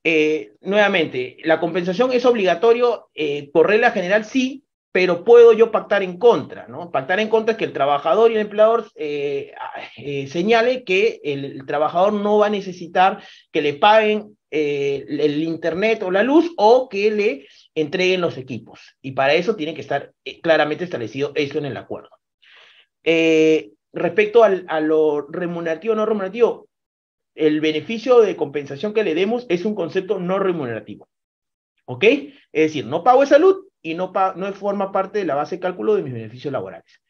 Eh, 0.02 0.52
nuevamente, 0.60 1.36
la 1.44 1.60
compensación 1.60 2.12
es 2.12 2.24
obligatorio 2.24 3.10
por 3.52 3.68
regla 3.68 3.90
general, 3.90 4.24
sí, 4.24 4.64
pero 4.92 5.24
puedo 5.24 5.52
yo 5.52 5.70
pactar 5.70 6.02
en 6.02 6.18
contra, 6.18 6.66
¿no? 6.66 6.90
Pactar 6.90 7.20
en 7.20 7.28
contra 7.28 7.52
es 7.52 7.58
que 7.58 7.64
el 7.64 7.72
trabajador 7.72 8.30
y 8.30 8.34
el 8.34 8.40
empleador 8.40 8.90
eh, 8.96 9.52
eh, 9.96 10.26
señale 10.26 10.82
que 10.84 11.20
el, 11.22 11.64
trabajador 11.64 12.12
no 12.12 12.38
va 12.38 12.46
a 12.46 12.50
necesitar 12.50 13.22
que 13.52 13.62
le 13.62 13.74
paguen 13.74 14.36
eh, 14.50 15.04
el 15.08 15.42
internet 15.44 16.02
o 16.02 16.10
la 16.10 16.24
luz 16.24 16.52
o 16.56 16.88
que 16.88 17.10
le 17.10 17.46
entreguen 17.74 18.20
los 18.20 18.36
equipos. 18.36 18.80
Y 19.00 19.12
para 19.12 19.34
eso 19.34 19.54
tiene 19.54 19.74
que 19.74 19.80
estar 19.80 20.12
claramente 20.42 20.84
establecido 20.84 21.32
eso 21.36 21.58
en 21.58 21.66
el 21.66 21.76
acuerdo. 21.76 22.10
respecto 23.92 24.42
al, 24.42 24.64
a 24.68 24.80
lo 24.80 25.22
remunerativo 25.22 25.94
o 25.94 25.96
no 25.96 26.06
remunerativo, 26.06 26.68
el 27.36 27.60
beneficio 27.60 28.20
de 28.20 28.36
compensación 28.36 28.92
que 28.92 29.04
le 29.04 29.14
demos 29.14 29.46
es 29.48 29.64
un 29.64 29.76
concepto 29.76 30.18
no 30.18 30.40
remunerativo. 30.40 31.08
¿Ok? 31.84 32.04
Es 32.04 32.32
decir, 32.52 32.86
no 32.86 33.02
pago 33.02 33.20
de 33.20 33.26
salud, 33.28 33.69
y 33.82 33.94
no, 33.94 34.12
no 34.36 34.52
forma 34.52 34.92
parte 34.92 35.20
de 35.20 35.24
la 35.24 35.34
base 35.34 35.56
de 35.56 35.60
cálculo 35.60 35.94
de 35.94 36.02
mis 36.02 36.12
beneficios 36.12 36.52
laborales. 36.52 37.00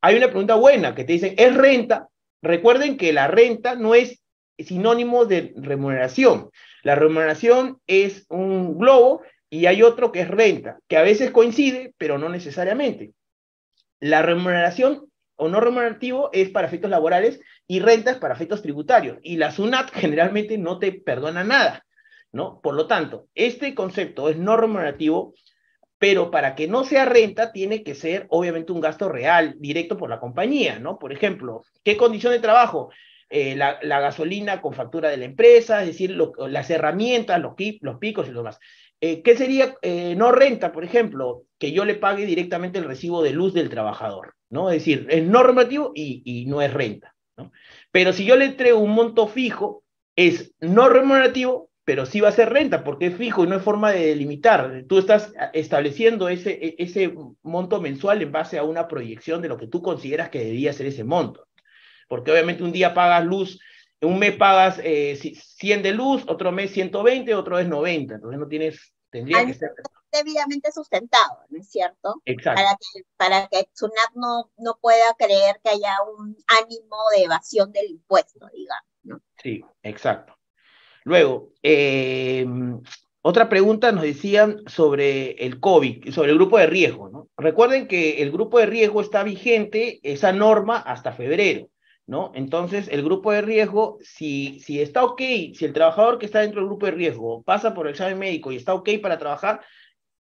Hay 0.00 0.16
una 0.16 0.28
pregunta 0.28 0.54
buena 0.54 0.94
que 0.94 1.04
te 1.04 1.12
dicen, 1.12 1.34
¿es 1.36 1.54
renta? 1.54 2.08
Recuerden 2.42 2.96
que 2.96 3.12
la 3.12 3.26
renta 3.28 3.74
no 3.74 3.94
es 3.94 4.22
sinónimo 4.58 5.26
de 5.26 5.52
remuneración. 5.56 6.50
La 6.82 6.94
remuneración 6.94 7.80
es 7.86 8.24
un 8.28 8.78
globo 8.78 9.22
y 9.50 9.66
hay 9.66 9.82
otro 9.82 10.12
que 10.12 10.20
es 10.20 10.28
renta, 10.28 10.78
que 10.88 10.96
a 10.96 11.02
veces 11.02 11.30
coincide, 11.30 11.92
pero 11.98 12.18
no 12.18 12.28
necesariamente. 12.28 13.12
La 13.98 14.22
remuneración 14.22 15.06
o 15.36 15.48
no 15.48 15.60
remunerativo 15.60 16.30
es 16.32 16.50
para 16.50 16.66
efectos 16.66 16.90
laborales 16.90 17.40
y 17.66 17.80
renta 17.80 18.12
es 18.12 18.18
para 18.18 18.34
efectos 18.34 18.62
tributarios. 18.62 19.18
Y 19.22 19.36
la 19.36 19.50
SUNAT 19.50 19.90
generalmente 19.94 20.56
no 20.56 20.78
te 20.78 20.92
perdona 20.92 21.44
nada, 21.44 21.84
¿no? 22.32 22.60
Por 22.60 22.74
lo 22.74 22.86
tanto, 22.86 23.26
este 23.34 23.74
concepto 23.74 24.28
es 24.28 24.36
no 24.36 24.56
remunerativo 24.56 25.34
pero 26.00 26.30
para 26.30 26.54
que 26.54 26.66
no 26.66 26.82
sea 26.84 27.04
renta 27.04 27.52
tiene 27.52 27.84
que 27.84 27.94
ser 27.94 28.26
obviamente 28.30 28.72
un 28.72 28.80
gasto 28.80 29.10
real, 29.10 29.54
directo 29.58 29.98
por 29.98 30.08
la 30.08 30.18
compañía, 30.18 30.78
¿no? 30.78 30.98
Por 30.98 31.12
ejemplo, 31.12 31.62
¿qué 31.84 31.98
condición 31.98 32.32
de 32.32 32.38
trabajo? 32.38 32.90
Eh, 33.28 33.54
la, 33.54 33.78
gasolina 33.82 34.62
con 34.62 34.72
factura 34.72 35.10
de 35.10 35.18
la 35.18 35.26
empresa, 35.26 35.82
es 35.82 35.88
decir, 35.88 36.18
las 36.38 36.70
herramientas, 36.70 37.38
los, 37.38 37.52
los, 37.82 37.98
picos 37.98 38.26
y 38.26 38.30
lo 38.30 38.40
demás. 38.40 38.58
Eh, 38.98 39.20
¿Qué 39.22 39.36
sería 39.36 39.76
eh, 39.82 40.14
no 40.16 40.32
renta, 40.32 40.72
por 40.72 40.84
ejemplo? 40.84 41.42
Que 41.58 41.72
yo 41.72 41.84
le 41.84 41.96
pague 41.96 42.24
directamente 42.24 42.78
el 42.78 42.86
recibo 42.86 43.22
de 43.22 43.32
luz 43.32 43.52
del 43.52 43.68
trabajador, 43.68 44.36
¿no? 44.48 44.70
Es 44.70 44.78
decir, 44.78 45.06
es 45.10 45.22
normativo 45.22 45.92
y, 45.94 46.22
y 46.24 46.46
no 46.46 46.62
es 46.62 46.72
renta, 46.72 47.14
¿no? 47.36 47.52
Pero 47.92 48.14
si 48.14 48.24
yo 48.24 48.36
le 48.36 48.46
entrego 48.46 48.78
un 48.78 48.92
monto 48.92 49.28
fijo, 49.28 49.84
es 50.16 50.54
no 50.60 50.88
remunerativo, 50.88 51.69
pero 51.84 52.06
sí 52.06 52.20
va 52.20 52.28
a 52.28 52.32
ser 52.32 52.50
renta 52.50 52.84
porque 52.84 53.06
es 53.06 53.16
fijo 53.16 53.44
y 53.44 53.46
no 53.46 53.54
hay 53.54 53.60
forma 53.60 53.90
de 53.90 54.06
delimitar. 54.06 54.84
Tú 54.88 54.98
estás 54.98 55.32
estableciendo 55.52 56.28
ese, 56.28 56.52
e, 56.52 56.74
ese 56.78 57.14
monto 57.42 57.80
mensual 57.80 58.22
en 58.22 58.32
base 58.32 58.58
a 58.58 58.64
una 58.64 58.86
proyección 58.86 59.42
de 59.42 59.48
lo 59.48 59.56
que 59.56 59.66
tú 59.66 59.82
consideras 59.82 60.30
que 60.30 60.40
debería 60.40 60.72
ser 60.72 60.86
ese 60.86 61.04
monto. 61.04 61.48
Porque 62.08 62.32
obviamente 62.32 62.62
un 62.62 62.72
día 62.72 62.94
pagas 62.94 63.24
luz, 63.24 63.58
un 64.02 64.18
mes 64.18 64.36
pagas 64.36 64.76
100 64.76 64.84
eh, 64.84 65.82
de 65.82 65.92
luz, 65.92 66.24
otro 66.26 66.52
mes 66.52 66.70
120, 66.72 67.34
otro 67.34 67.58
es 67.58 67.68
90. 67.68 68.14
Entonces 68.14 68.38
no 68.38 68.48
tienes, 68.48 68.92
tendría 69.10 69.44
que 69.46 69.54
ser 69.54 69.70
debidamente 70.12 70.72
sustentado, 70.72 71.44
¿no 71.48 71.60
es 71.60 71.70
cierto? 71.70 72.20
Exacto. 72.24 72.60
Para 72.60 72.76
que, 72.76 73.02
para 73.16 73.48
que 73.48 73.68
SUNAT 73.72 74.12
no, 74.14 74.50
no 74.56 74.78
pueda 74.80 75.14
creer 75.18 75.60
que 75.62 75.70
haya 75.70 75.96
un 76.02 76.36
ánimo 76.46 76.96
de 77.14 77.24
evasión 77.24 77.72
del 77.72 77.90
impuesto, 77.90 78.48
digamos. 78.52 78.90
¿no? 79.04 79.20
Sí, 79.42 79.64
exacto. 79.82 80.39
Luego, 81.04 81.50
eh, 81.62 82.46
otra 83.22 83.48
pregunta 83.48 83.92
nos 83.92 84.02
decían 84.02 84.62
sobre 84.66 85.32
el 85.44 85.60
COVID, 85.60 86.10
sobre 86.10 86.30
el 86.30 86.38
grupo 86.38 86.58
de 86.58 86.66
riesgo. 86.66 87.28
Recuerden 87.36 87.86
que 87.86 88.22
el 88.22 88.30
grupo 88.30 88.58
de 88.58 88.66
riesgo 88.66 89.00
está 89.00 89.22
vigente, 89.22 90.00
esa 90.02 90.32
norma, 90.32 90.78
hasta 90.78 91.12
febrero. 91.12 91.68
¿no? 92.06 92.32
Entonces, 92.34 92.88
el 92.88 93.04
grupo 93.04 93.30
de 93.30 93.42
riesgo, 93.42 93.98
si, 94.02 94.58
si 94.60 94.80
está 94.80 95.04
ok, 95.04 95.20
si 95.54 95.64
el 95.64 95.72
trabajador 95.72 96.18
que 96.18 96.26
está 96.26 96.40
dentro 96.40 96.60
del 96.60 96.68
grupo 96.68 96.86
de 96.86 96.92
riesgo 96.92 97.42
pasa 97.42 97.72
por 97.72 97.86
el 97.86 97.92
examen 97.92 98.18
médico 98.18 98.50
y 98.50 98.56
está 98.56 98.74
ok 98.74 98.88
para 99.00 99.18
trabajar, 99.18 99.60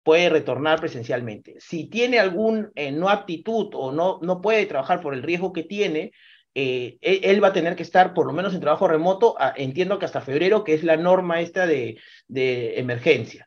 puede 0.03 0.29
retornar 0.29 0.81
presencialmente. 0.81 1.55
Si 1.61 1.89
tiene 1.89 2.19
algún 2.19 2.71
eh, 2.75 2.91
no 2.91 3.09
aptitud 3.09 3.71
o 3.75 3.93
no, 3.93 4.19
no 4.23 4.41
puede 4.41 4.67
trabajar 4.67 5.01
por 5.01 5.15
el 5.15 5.23
riesgo 5.23 5.53
que 5.53 5.63
tiene, 5.63 6.13
eh, 6.61 6.99
él 7.01 7.43
va 7.43 7.49
a 7.49 7.53
tener 7.53 7.77
que 7.77 7.85
estar 7.85 8.15
por 8.15 8.27
lo 8.27 8.33
menos 8.33 8.53
en 8.53 8.61
trabajo 8.61 8.89
remoto, 8.89 9.37
entiendo 9.55 10.01
que 10.01 10.07
hasta 10.07 10.21
febrero, 10.21 10.65
que 10.65 10.75
es 10.75 10.83
la 10.83 10.97
norma 10.97 11.41
esta 11.41 11.69
de, 11.69 12.01
de 12.27 12.81
emergencia, 12.81 13.47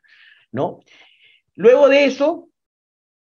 ¿no? 0.50 0.80
Luego 1.54 1.90
de 1.90 2.06
eso, 2.06 2.48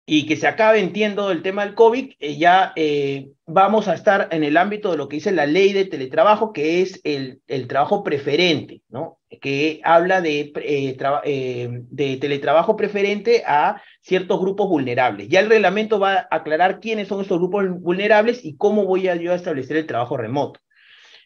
y 0.06 0.26
que 0.26 0.36
se 0.36 0.46
acabe, 0.46 0.78
entiendo, 0.78 1.32
el 1.32 1.42
tema 1.42 1.64
del 1.64 1.74
COVID, 1.74 2.12
eh, 2.20 2.36
ya 2.36 2.72
eh, 2.76 3.30
vamos 3.46 3.88
a 3.88 3.94
estar 3.94 4.28
en 4.30 4.44
el 4.44 4.56
ámbito 4.56 4.92
de 4.92 4.96
lo 4.96 5.09
que 5.09 5.16
dice 5.16 5.32
la 5.32 5.46
ley 5.46 5.72
de 5.72 5.86
teletrabajo, 5.86 6.52
que 6.52 6.80
es 6.82 7.01
el, 7.02 7.40
el 7.48 7.66
trabajo 7.66 8.05
preferente, 8.05 8.82
¿no? 8.88 9.18
Que 9.40 9.81
habla 9.85 10.20
de, 10.20 10.52
eh, 10.56 11.69
de 11.70 12.16
teletrabajo 12.16 12.77
preferente 12.77 13.43
a 13.47 13.82
ciertos 14.01 14.40
grupos 14.40 14.69
vulnerables. 14.69 15.28
Ya 15.28 15.40
el 15.40 15.48
reglamento 15.48 15.98
va 15.98 16.15
a 16.15 16.28
aclarar 16.31 16.81
quiénes 16.81 17.09
son 17.09 17.20
esos 17.20 17.39
grupos 17.39 17.65
vulnerables 17.81 18.44
y 18.44 18.56
cómo 18.56 18.85
voy 18.85 19.09
a 19.09 19.15
establecer 19.15 19.77
el 19.77 19.86
trabajo 19.86 20.16
remoto, 20.16 20.61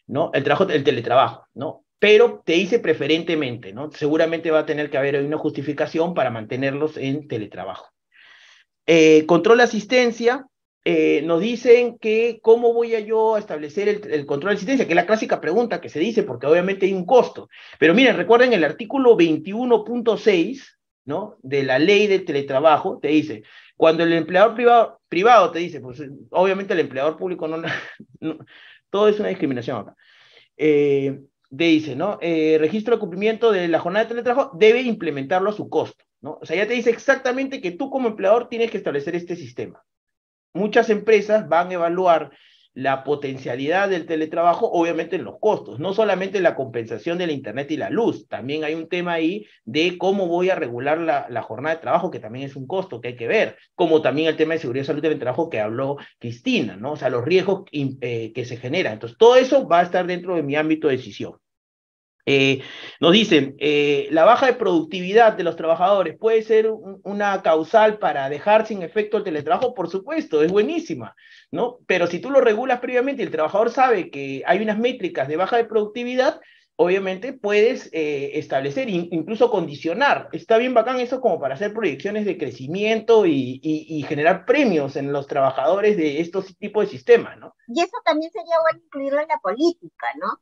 ¿no? 0.07 0.31
El 0.33 0.43
trabajo, 0.43 0.69
el 0.69 0.83
teletrabajo, 0.83 1.47
¿no? 1.53 1.83
Pero 1.99 2.41
te 2.45 2.53
dice 2.53 2.79
preferentemente, 2.79 3.73
¿no? 3.73 3.91
Seguramente 3.91 4.51
va 4.51 4.59
a 4.59 4.65
tener 4.65 4.89
que 4.89 4.97
haber 4.97 5.21
una 5.21 5.37
justificación 5.37 6.13
para 6.13 6.29
mantenerlos 6.29 6.95
en 6.97 7.27
teletrabajo. 7.27 7.89
Eh, 8.85 9.25
control 9.27 9.57
de 9.57 9.65
asistencia, 9.65 10.45
eh, 10.91 11.21
nos 11.21 11.39
dicen 11.39 11.99
que 11.99 12.39
cómo 12.41 12.73
voy 12.73 12.95
a 12.95 12.99
yo 12.99 13.35
a 13.35 13.39
establecer 13.39 13.87
el, 13.87 14.25
control 14.25 14.53
de 14.53 14.55
asistencia, 14.55 14.87
que 14.87 14.93
es 14.93 14.95
la 14.95 15.05
clásica 15.05 15.39
pregunta 15.39 15.79
que 15.79 15.87
se 15.87 15.99
dice, 15.99 16.23
porque 16.23 16.47
obviamente 16.47 16.87
hay 16.87 16.93
un 16.93 17.05
costo. 17.05 17.47
Pero 17.77 17.93
miren, 17.93 18.17
recuerden 18.17 18.53
el 18.53 18.63
artículo 18.63 19.15
21.6 19.15 20.63
¿no? 21.05 21.37
de 21.43 21.61
la 21.61 21.77
ley 21.77 22.07
de 22.07 22.17
teletrabajo, 22.17 22.97
te 22.99 23.09
dice, 23.09 23.43
cuando 23.77 24.01
el 24.01 24.13
empleador 24.13 24.55
privado, 24.55 24.99
privado 25.07 25.51
te 25.51 25.59
dice, 25.59 25.79
pues 25.79 26.01
obviamente 26.31 26.73
el 26.73 26.79
empleador 26.79 27.17
público 27.17 27.47
no, 28.19 28.39
todo 28.89 29.09
es 29.09 29.19
una 29.19 29.29
discriminación 29.29 29.81
acá. 29.81 29.95
Eh, 30.57 31.19
te 31.55 31.63
dice, 31.65 31.95
¿no? 31.95 32.17
registro 32.19 32.95
de 32.95 32.99
cumplimiento 32.99 33.51
de 33.51 33.67
la 33.67 33.79
jornada 33.79 34.05
de 34.05 34.09
teletrabajo 34.09 34.57
debe 34.57 34.81
implementarlo 34.81 35.51
a 35.51 35.53
su 35.53 35.69
costo. 35.69 36.03
¿no? 36.21 36.39
O 36.41 36.47
sea, 36.47 36.57
ya 36.57 36.67
te 36.67 36.73
dice 36.73 36.89
exactamente 36.89 37.61
que 37.61 37.73
tú 37.73 37.91
como 37.91 38.07
empleador 38.07 38.49
tienes 38.49 38.71
que 38.71 38.77
establecer 38.77 39.15
este 39.15 39.35
sistema. 39.35 39.83
Muchas 40.53 40.89
empresas 40.89 41.47
van 41.47 41.69
a 41.69 41.73
evaluar 41.73 42.31
la 42.73 43.03
potencialidad 43.03 43.89
del 43.89 44.05
teletrabajo, 44.05 44.71
obviamente 44.71 45.15
en 45.15 45.25
los 45.25 45.39
costos, 45.39 45.79
no 45.79 45.93
solamente 45.93 46.39
la 46.39 46.55
compensación 46.55 47.17
de 47.17 47.27
la 47.27 47.33
Internet 47.33 47.69
y 47.71 47.77
la 47.77 47.89
luz, 47.89 48.27
también 48.27 48.63
hay 48.63 48.75
un 48.75 48.87
tema 48.87 49.13
ahí 49.13 49.47
de 49.65 49.97
cómo 49.97 50.27
voy 50.27 50.49
a 50.49 50.55
regular 50.55 50.99
la, 50.99 51.41
jornada 51.41 51.75
de 51.75 51.81
trabajo, 51.81 52.11
que 52.11 52.19
también 52.19 52.45
es 52.45 52.55
un 52.55 52.67
costo 52.67 53.01
que 53.01 53.09
hay 53.09 53.15
que 53.15 53.27
ver, 53.27 53.57
como 53.75 54.01
también 54.01 54.27
el 54.27 54.37
tema 54.37 54.53
de 54.53 54.59
seguridad 54.59 54.83
y 54.83 54.87
salud 54.87 55.01
del 55.01 55.19
trabajo 55.19 55.49
que 55.49 55.59
habló 55.59 55.97
Cristina, 56.19 56.77
¿no? 56.77 56.93
O 56.93 56.95
sea, 56.95 57.09
los 57.09 57.25
riesgos 57.25 57.63
eh, 57.71 58.31
que 58.33 58.45
se 58.45 58.57
generan. 58.57 58.93
Entonces, 58.93 59.17
todo 59.17 59.35
eso 59.35 59.67
va 59.67 59.79
a 59.79 59.83
estar 59.83 60.05
dentro 60.05 60.35
de 60.35 60.43
mi 60.43 60.55
ámbito 60.55 60.87
de 60.87 60.97
decisión. 60.97 61.33
Eh, 62.25 62.61
nos 62.99 63.13
dicen, 63.13 63.55
eh, 63.59 64.07
la 64.11 64.25
baja 64.25 64.45
de 64.45 64.53
productividad 64.53 65.33
de 65.33 65.43
los 65.43 65.55
trabajadores 65.55 66.17
puede 66.17 66.41
ser 66.43 66.69
una 66.69 67.41
causal 67.41 67.97
para 67.97 68.29
dejar 68.29 68.67
sin 68.67 68.83
efecto 68.83 69.17
el 69.17 69.23
teletrabajo, 69.23 69.73
por 69.73 69.89
supuesto, 69.89 70.43
es 70.43 70.51
buenísima, 70.51 71.15
¿no? 71.51 71.79
Pero 71.87 72.07
si 72.07 72.19
tú 72.19 72.29
lo 72.29 72.41
regulas 72.41 72.79
previamente 72.79 73.21
y 73.21 73.25
el 73.25 73.31
trabajador 73.31 73.71
sabe 73.71 74.11
que 74.11 74.43
hay 74.45 74.59
unas 74.61 74.77
métricas 74.77 75.27
de 75.27 75.37
baja 75.37 75.57
de 75.57 75.65
productividad, 75.65 76.39
obviamente 76.81 77.33
puedes 77.33 77.89
eh, 77.91 78.39
establecer, 78.39 78.87
incluso 78.89 79.51
condicionar. 79.51 80.29
Está 80.31 80.57
bien 80.57 80.73
bacán 80.73 81.01
eso 81.01 81.19
como 81.19 81.37
para 81.37 81.55
hacer 81.55 81.73
proyecciones 81.73 82.25
de 82.25 82.37
crecimiento 82.37 83.25
y, 83.25 83.59
y, 83.61 84.01
generar 84.03 84.45
premios 84.45 84.95
en 84.95 85.11
los 85.11 85.27
trabajadores 85.27 85.97
de 85.97 86.21
estos 86.21 86.57
tipos 86.57 86.85
de 86.85 86.91
sistemas, 86.91 87.37
¿no? 87.37 87.53
Y 87.67 87.81
eso 87.81 87.97
también 88.05 88.31
sería 88.31 88.55
bueno 88.61 88.85
incluirlo 88.85 89.19
en 89.19 89.27
la 89.27 89.39
política, 89.39 90.07
¿no? 90.21 90.39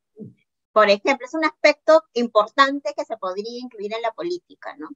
Por 0.78 0.92
ejemplo, 0.92 1.26
es 1.26 1.34
un 1.34 1.44
aspecto 1.44 2.04
importante 2.14 2.94
que 2.96 3.04
se 3.04 3.18
podría 3.18 3.58
incluir 3.60 3.92
en 3.96 4.02
la 4.04 4.12
política, 4.12 4.76
¿no? 4.78 4.90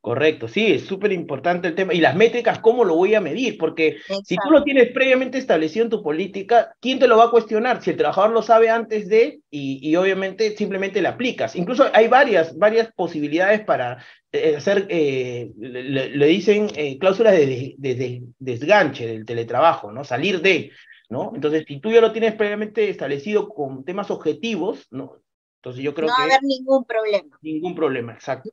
Correcto, 0.00 0.46
sí, 0.46 0.74
es 0.74 0.84
súper 0.84 1.10
importante 1.10 1.66
el 1.66 1.74
tema. 1.74 1.92
Y 1.92 1.98
las 1.98 2.14
métricas, 2.14 2.60
¿cómo 2.60 2.84
lo 2.84 2.94
voy 2.94 3.16
a 3.16 3.20
medir? 3.20 3.58
Porque 3.58 3.96
si 4.24 4.36
tú 4.36 4.48
lo 4.48 4.62
tienes 4.62 4.92
previamente 4.92 5.38
establecido 5.38 5.86
en 5.86 5.90
tu 5.90 6.04
política, 6.04 6.76
¿quién 6.80 7.00
te 7.00 7.08
lo 7.08 7.16
va 7.16 7.24
a 7.24 7.30
cuestionar? 7.32 7.82
Si 7.82 7.90
el 7.90 7.96
trabajador 7.96 8.30
lo 8.30 8.42
sabe 8.42 8.70
antes 8.70 9.08
de 9.08 9.40
y, 9.50 9.96
obviamente 9.96 10.56
simplemente 10.56 11.02
le 11.02 11.08
aplicas. 11.08 11.56
Incluso 11.56 11.86
hay 11.92 12.06
varias, 12.06 12.56
varias 12.56 12.92
posibilidades 12.92 13.62
para 13.62 14.04
eh, 14.30 14.54
hacer, 14.54 14.86
eh, 14.88 15.50
le, 15.58 16.26
dicen 16.26 16.68
eh, 16.76 16.96
cláusulas 17.00 17.32
de, 17.32 17.74
de, 17.76 18.22
desganche 18.38 19.04
del 19.04 19.26
teletrabajo, 19.26 19.90
¿no? 19.90 20.04
Salir 20.04 20.40
de, 20.42 20.70
¿no? 21.08 21.32
Entonces, 21.34 21.64
si 21.66 21.80
tú 21.80 21.90
ya 21.90 22.00
lo 22.00 22.12
tienes 22.12 22.34
previamente 22.34 22.88
establecido 22.90 23.48
con 23.48 23.84
temas 23.84 24.10
objetivos, 24.10 24.86
¿no? 24.90 25.20
Entonces 25.56 25.82
yo 25.82 25.94
creo 25.94 26.06
que... 26.06 26.12
No 26.12 26.18
va 26.18 26.22
a 26.22 26.26
haber 26.26 26.42
ningún 26.42 26.84
problema. 26.84 27.38
Ningún 27.42 27.74
problema, 27.74 28.12
exacto. 28.12 28.50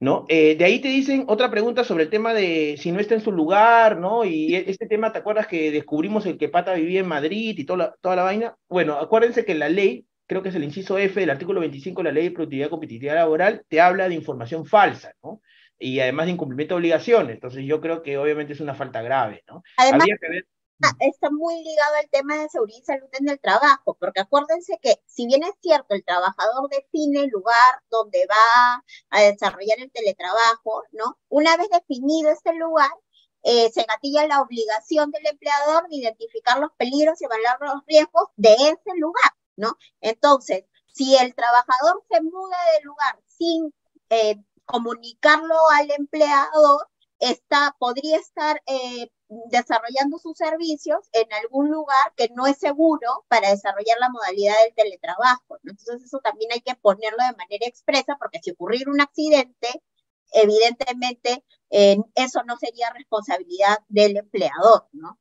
¿no? 0.00 0.26
Eh, 0.28 0.56
de 0.56 0.64
ahí 0.64 0.80
te 0.80 0.88
dicen 0.88 1.24
otra 1.28 1.50
pregunta 1.50 1.84
sobre 1.84 2.04
el 2.04 2.10
tema 2.10 2.34
de 2.34 2.76
si 2.78 2.92
no 2.92 3.00
está 3.00 3.14
en 3.14 3.20
su 3.20 3.32
lugar, 3.32 3.98
¿no? 3.98 4.24
Y 4.24 4.54
e, 4.54 4.70
este 4.70 4.86
tema, 4.86 5.12
¿te 5.12 5.18
acuerdas 5.18 5.46
que 5.46 5.70
descubrimos 5.70 6.26
el 6.26 6.36
que 6.36 6.48
Pata 6.48 6.74
vivía 6.74 7.00
en 7.00 7.08
Madrid 7.08 7.58
y 7.58 7.64
toda 7.64 7.78
la, 7.78 7.94
toda 8.00 8.16
la 8.16 8.22
vaina? 8.22 8.56
Bueno, 8.68 8.98
acuérdense 8.98 9.44
que 9.44 9.54
la 9.54 9.68
ley, 9.68 10.06
creo 10.26 10.42
que 10.42 10.50
es 10.50 10.54
el 10.54 10.64
inciso 10.64 10.98
F 10.98 11.18
del 11.18 11.30
artículo 11.30 11.60
25 11.60 12.02
de 12.02 12.04
la 12.04 12.12
Ley 12.12 12.24
de 12.24 12.30
Productividad 12.32 12.66
y 12.66 12.70
Competitividad 12.70 13.14
Laboral, 13.14 13.64
te 13.68 13.80
habla 13.80 14.08
de 14.08 14.14
información 14.14 14.66
falsa, 14.66 15.14
¿no? 15.22 15.40
Y 15.78 16.00
además 16.00 16.26
de 16.26 16.32
incumplimiento 16.32 16.74
de 16.74 16.80
obligaciones. 16.80 17.34
Entonces 17.34 17.64
yo 17.64 17.80
creo 17.80 18.02
que 18.02 18.18
obviamente 18.18 18.52
es 18.52 18.60
una 18.60 18.74
falta 18.74 19.02
grave, 19.02 19.42
¿no? 19.48 19.62
Además, 19.76 20.06
que 20.20 20.28
ver 20.28 20.46
está 21.00 21.30
muy 21.30 21.62
ligado 21.62 21.96
al 21.96 22.08
tema 22.10 22.36
de 22.36 22.48
seguridad 22.48 22.78
y 22.78 22.84
salud 22.84 23.08
en 23.12 23.28
el 23.28 23.40
trabajo, 23.40 23.96
porque 23.98 24.20
acuérdense 24.20 24.78
que 24.82 24.96
si 25.06 25.26
bien 25.26 25.42
es 25.42 25.54
cierto, 25.60 25.94
el 25.94 26.04
trabajador 26.04 26.68
define 26.70 27.20
el 27.20 27.30
lugar 27.30 27.82
donde 27.90 28.26
va 28.28 28.84
a 29.10 29.22
desarrollar 29.22 29.78
el 29.80 29.90
teletrabajo, 29.90 30.84
¿no? 30.92 31.18
Una 31.28 31.56
vez 31.56 31.68
definido 31.70 32.30
este 32.30 32.52
lugar, 32.54 32.90
eh, 33.42 33.70
se 33.72 33.84
gatilla 33.84 34.26
la 34.26 34.40
obligación 34.40 35.10
del 35.10 35.26
empleador 35.26 35.88
de 35.88 35.96
identificar 35.96 36.58
los 36.58 36.72
peligros 36.76 37.20
y 37.20 37.26
evaluar 37.26 37.58
los 37.60 37.84
riesgos 37.86 38.28
de 38.36 38.54
ese 38.54 38.98
lugar, 38.98 39.32
¿no? 39.56 39.76
Entonces, 40.00 40.64
si 40.92 41.16
el 41.16 41.34
trabajador 41.34 42.02
se 42.10 42.22
muda 42.22 42.56
del 42.74 42.84
lugar 42.84 43.20
sin 43.26 43.74
eh, 44.10 44.36
comunicarlo 44.64 45.56
al 45.70 45.90
empleador, 45.90 46.88
está, 47.18 47.76
podría 47.78 48.18
estar 48.18 48.62
eh, 48.66 49.10
desarrollando 49.50 50.18
sus 50.18 50.36
servicios 50.36 51.08
en 51.12 51.32
algún 51.32 51.70
lugar 51.70 52.12
que 52.16 52.28
no 52.34 52.46
es 52.46 52.58
seguro 52.58 53.24
para 53.28 53.50
desarrollar 53.50 53.98
la 53.98 54.10
modalidad 54.10 54.54
del 54.64 54.74
teletrabajo. 54.74 55.58
Entonces 55.62 56.02
eso 56.04 56.20
también 56.22 56.50
hay 56.52 56.60
que 56.60 56.74
ponerlo 56.76 57.18
de 57.18 57.36
manera 57.36 57.66
expresa 57.66 58.16
porque 58.18 58.40
si 58.42 58.52
ocurriera 58.52 58.90
un 58.90 59.00
accidente, 59.00 59.82
evidentemente 60.32 61.44
eso 61.70 62.42
no 62.44 62.56
sería 62.56 62.90
responsabilidad 62.90 63.78
del 63.88 64.16
empleador, 64.16 64.88
¿no? 64.92 65.18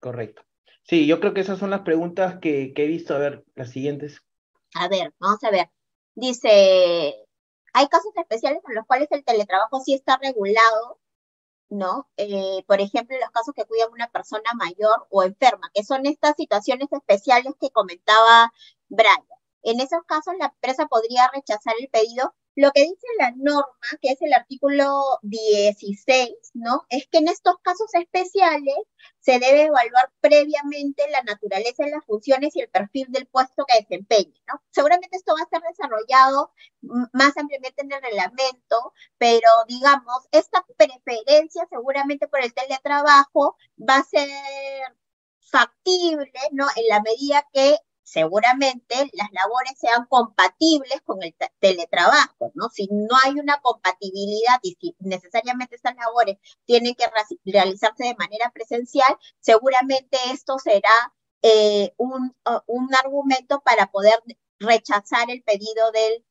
Correcto. 0.00 0.42
Sí, 0.82 1.06
yo 1.06 1.20
creo 1.20 1.32
que 1.32 1.40
esas 1.40 1.58
son 1.58 1.70
las 1.70 1.82
preguntas 1.82 2.38
que, 2.40 2.72
que 2.74 2.84
he 2.84 2.88
visto. 2.88 3.14
A 3.14 3.18
ver, 3.18 3.44
las 3.54 3.70
siguientes. 3.70 4.20
A 4.74 4.88
ver, 4.88 5.14
vamos 5.20 5.42
a 5.44 5.50
ver. 5.50 5.70
Dice, 6.14 7.14
hay 7.72 7.88
casos 7.88 8.12
especiales 8.16 8.62
en 8.68 8.74
los 8.74 8.86
cuales 8.86 9.08
el 9.12 9.24
teletrabajo 9.24 9.80
sí 9.80 9.94
está 9.94 10.18
regulado, 10.18 10.98
¿no? 11.72 12.06
Eh, 12.18 12.64
por 12.66 12.80
ejemplo, 12.80 13.16
los 13.18 13.30
casos 13.30 13.54
que 13.54 13.64
cuidan 13.64 13.92
una 13.92 14.08
persona 14.08 14.52
mayor 14.54 15.06
o 15.10 15.22
enferma, 15.22 15.70
que 15.74 15.84
son 15.84 16.04
estas 16.06 16.34
situaciones 16.36 16.88
especiales 16.92 17.54
que 17.60 17.70
comentaba 17.70 18.52
Brian. 18.88 19.24
En 19.62 19.80
esos 19.80 20.02
casos, 20.06 20.34
la 20.38 20.46
empresa 20.46 20.86
podría 20.86 21.30
rechazar 21.32 21.74
el 21.80 21.88
pedido 21.88 22.34
lo 22.54 22.70
que 22.72 22.82
dice 22.82 23.06
la 23.18 23.32
norma, 23.32 23.66
que 24.00 24.10
es 24.10 24.22
el 24.22 24.32
artículo 24.34 25.18
16, 25.22 26.30
¿no? 26.54 26.84
Es 26.90 27.06
que 27.08 27.18
en 27.18 27.28
estos 27.28 27.56
casos 27.62 27.88
especiales 27.94 28.74
se 29.20 29.38
debe 29.38 29.62
evaluar 29.64 30.12
previamente 30.20 31.08
la 31.10 31.22
naturaleza 31.22 31.84
de 31.84 31.92
las 31.92 32.04
funciones 32.04 32.54
y 32.56 32.60
el 32.60 32.68
perfil 32.68 33.06
del 33.10 33.26
puesto 33.26 33.64
que 33.66 33.80
desempeñe, 33.80 34.34
¿no? 34.46 34.62
Seguramente 34.70 35.16
esto 35.16 35.34
va 35.38 35.44
a 35.44 35.48
ser 35.48 35.62
desarrollado 35.68 36.52
más 37.12 37.36
ampliamente 37.36 37.82
en 37.82 37.92
el 37.92 38.02
reglamento, 38.02 38.92
pero 39.18 39.48
digamos, 39.68 40.26
esta 40.32 40.64
preferencia 40.76 41.66
seguramente 41.70 42.28
por 42.28 42.40
el 42.42 42.52
teletrabajo 42.52 43.56
va 43.78 43.96
a 43.96 44.04
ser 44.04 44.28
factible, 45.40 46.32
¿no? 46.52 46.66
En 46.76 46.88
la 46.88 47.00
medida 47.02 47.46
que 47.52 47.76
seguramente 48.02 49.10
las 49.12 49.28
labores 49.32 49.78
sean 49.78 50.06
compatibles 50.06 51.00
con 51.04 51.22
el 51.22 51.34
teletrabajo, 51.60 52.52
¿no? 52.54 52.68
Si 52.70 52.88
no 52.90 53.16
hay 53.24 53.32
una 53.38 53.60
compatibilidad 53.60 54.58
y 54.62 54.76
si 54.80 54.96
necesariamente 55.00 55.76
estas 55.76 55.96
labores 55.96 56.38
tienen 56.66 56.94
que 56.94 57.06
realizarse 57.44 58.04
de 58.04 58.16
manera 58.16 58.50
presencial, 58.50 59.16
seguramente 59.40 60.18
esto 60.32 60.58
será 60.58 61.12
eh, 61.42 61.92
un, 61.96 62.34
argumento 63.04 63.60
para 63.60 63.86
poder 63.90 64.14
rechazar 64.58 65.30
el 65.30 65.42
pedido 65.42 65.90
del, 65.92 66.24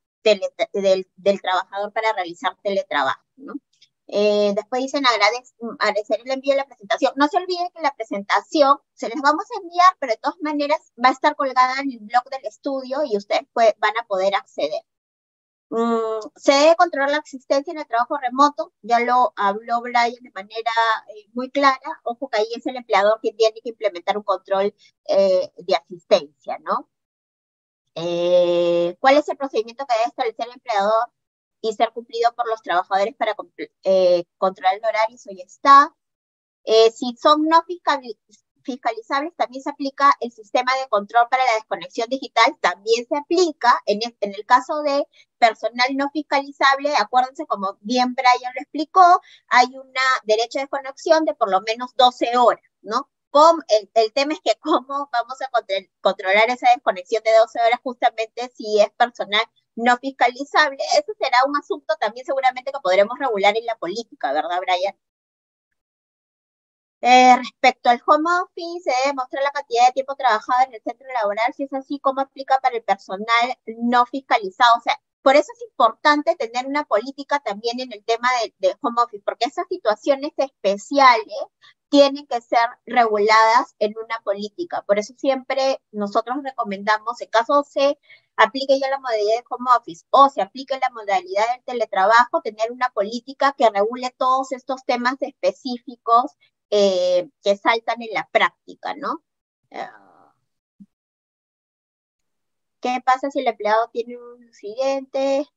del, 0.73 1.07
del 1.15 1.41
trabajador 1.41 1.91
para 1.91 2.13
realizar 2.13 2.55
teletrabajo, 2.63 3.23
¿no? 3.35 3.53
Eh, 4.13 4.51
después 4.55 4.81
dicen 4.81 5.05
agradecer 5.05 6.19
el 6.25 6.31
envío 6.31 6.51
de 6.53 6.57
la 6.57 6.65
presentación. 6.65 7.13
No 7.15 7.27
se 7.29 7.37
olviden 7.37 7.69
que 7.73 7.81
la 7.81 7.95
presentación 7.95 8.77
se 8.93 9.07
les 9.07 9.21
vamos 9.21 9.45
a 9.55 9.61
enviar, 9.61 9.95
pero 9.99 10.11
de 10.11 10.19
todas 10.21 10.37
maneras 10.41 10.91
va 11.03 11.09
a 11.09 11.13
estar 11.13 11.35
colgada 11.37 11.79
en 11.79 11.91
el 11.93 11.99
blog 11.99 12.23
del 12.29 12.45
estudio 12.45 13.03
y 13.05 13.15
ustedes 13.17 13.43
van 13.55 13.97
a 13.97 14.05
poder 14.07 14.35
acceder. 14.35 14.81
Mm, 15.69 16.19
se 16.35 16.51
debe 16.51 16.75
controlar 16.75 17.11
la 17.11 17.17
existencia 17.17 17.71
en 17.71 17.79
el 17.79 17.87
trabajo 17.87 18.17
remoto, 18.17 18.73
ya 18.81 18.99
lo 18.99 19.31
habló 19.37 19.81
Brian 19.81 20.11
de 20.21 20.31
manera 20.31 20.71
eh, 21.15 21.29
muy 21.33 21.49
clara, 21.49 21.79
ojo 22.03 22.27
que 22.29 22.41
ahí 22.41 22.47
es 22.53 22.65
el 22.67 22.75
empleador 22.75 23.19
quien 23.21 23.37
tiene 23.37 23.61
que 23.63 23.69
implementar 23.69 24.17
un 24.17 24.23
control 24.23 24.75
eh, 25.07 25.51
de 25.57 25.75
asistencia, 25.75 26.59
¿no? 26.59 26.89
¿Cuál 28.99 29.17
es 29.17 29.29
el 29.29 29.37
procedimiento 29.37 29.85
que 29.85 29.93
debe 29.95 30.07
establecer 30.09 30.47
el 30.47 30.53
empleador 30.53 31.11
y 31.61 31.73
ser 31.73 31.91
cumplido 31.93 32.33
por 32.33 32.47
los 32.47 32.61
trabajadores 32.61 33.15
para 33.15 33.35
eh, 33.83 34.25
controlar 34.37 34.75
el 34.75 34.85
horario, 34.85 35.15
eso 35.15 35.29
ya 35.31 35.43
está. 35.43 35.95
Eh, 36.63 36.91
si 36.91 37.15
son 37.21 37.47
no 37.47 37.63
fiscalizables, 38.63 39.35
también 39.35 39.63
se 39.63 39.69
aplica 39.69 40.11
el 40.19 40.31
sistema 40.31 40.71
de 40.75 40.87
control 40.89 41.27
para 41.29 41.45
la 41.45 41.53
desconexión 41.53 42.09
digital, 42.09 42.57
también 42.59 43.05
se 43.07 43.17
aplica. 43.17 43.79
En, 43.85 43.99
en 44.03 44.33
el 44.35 44.45
caso 44.45 44.81
de 44.81 45.05
personal 45.37 45.87
no 45.95 46.09
fiscalizable, 46.11 46.93
acuérdense, 46.97 47.45
como 47.47 47.77
bien 47.81 48.13
Brian 48.15 48.53
lo 48.55 48.61
explicó, 48.61 49.21
hay 49.47 49.67
un 49.67 49.91
derecho 50.23 50.59
de 50.59 50.65
desconexión 50.65 51.25
de 51.25 51.33
por 51.35 51.49
lo 51.49 51.61
menos 51.61 51.91
12 51.95 52.37
horas, 52.37 52.63
¿no? 52.81 53.09
El, 53.69 53.89
el, 53.93 54.11
tema 54.13 54.33
es 54.33 54.41
que 54.41 54.55
cómo 54.61 55.09
vamos 55.11 55.41
a 55.41 55.49
controlar 56.01 56.49
esa 56.49 56.69
desconexión 56.71 57.23
de 57.23 57.31
12 57.37 57.59
horas 57.65 57.79
justamente 57.83 58.51
si 58.55 58.81
es 58.81 58.91
personal 58.91 59.43
no 59.75 59.97
fiscalizable. 59.97 60.77
Eso 60.93 61.13
será 61.19 61.37
un 61.47 61.57
asunto 61.57 61.95
también 61.99 62.25
seguramente 62.25 62.71
que 62.71 62.79
podremos 62.81 63.17
regular 63.19 63.55
en 63.57 63.65
la 63.65 63.75
política, 63.77 64.33
¿verdad, 64.33 64.59
Brian? 64.61 64.95
Eh, 67.01 67.35
respecto 67.35 67.89
al 67.89 68.01
home 68.05 68.29
office, 68.43 68.91
se 68.91 69.01
debe 69.01 69.13
mostrar 69.15 69.43
la 69.43 69.51
cantidad 69.51 69.87
de 69.87 69.93
tiempo 69.93 70.15
trabajado 70.15 70.65
en 70.67 70.75
el 70.75 70.81
centro 70.83 71.07
laboral, 71.13 71.51
si 71.55 71.63
es 71.63 71.73
así, 71.73 71.99
cómo 71.99 72.21
aplica 72.21 72.59
para 72.59 72.75
el 72.77 72.83
personal 72.83 73.57
no 73.65 74.05
fiscalizado. 74.05 74.77
O 74.77 74.81
sea, 74.81 74.99
por 75.23 75.35
eso 75.35 75.47
es 75.53 75.63
importante 75.69 76.35
tener 76.35 76.67
una 76.67 76.83
política 76.85 77.39
también 77.39 77.79
en 77.79 77.91
el 77.91 78.03
tema 78.05 78.27
de, 78.43 78.53
de 78.59 78.75
home 78.81 79.01
office, 79.01 79.23
porque 79.25 79.45
esas 79.45 79.67
situaciones 79.67 80.31
especiales 80.37 81.25
tienen 81.89 82.25
que 82.27 82.39
ser 82.41 82.69
reguladas 82.85 83.75
en 83.79 83.93
una 83.97 84.19
política. 84.23 84.83
Por 84.83 84.97
eso 84.99 85.13
siempre 85.17 85.81
nosotros 85.91 86.37
recomendamos, 86.43 87.19
en 87.21 87.29
caso 87.29 87.63
se 87.63 87.99
aplique 88.41 88.79
ya 88.79 88.89
la 88.89 88.99
modalidad 88.99 89.37
de 89.37 89.43
home 89.49 89.71
office 89.77 90.05
o 90.09 90.29
se 90.29 90.41
aplique 90.41 90.79
la 90.79 90.89
modalidad 90.91 91.43
del 91.53 91.63
teletrabajo, 91.63 92.41
tener 92.41 92.71
una 92.71 92.89
política 92.89 93.53
que 93.57 93.69
regule 93.69 94.13
todos 94.17 94.51
estos 94.51 94.83
temas 94.85 95.15
específicos 95.21 96.31
eh, 96.71 97.29
que 97.43 97.57
saltan 97.57 98.01
en 98.01 98.13
la 98.13 98.27
práctica, 98.31 98.95
¿no? 98.95 99.23
¿Qué 102.79 102.99
pasa 103.05 103.29
si 103.29 103.39
el 103.39 103.47
empleado 103.47 103.89
tiene 103.89 104.17
un 104.17 104.43
accidente, 104.47 105.47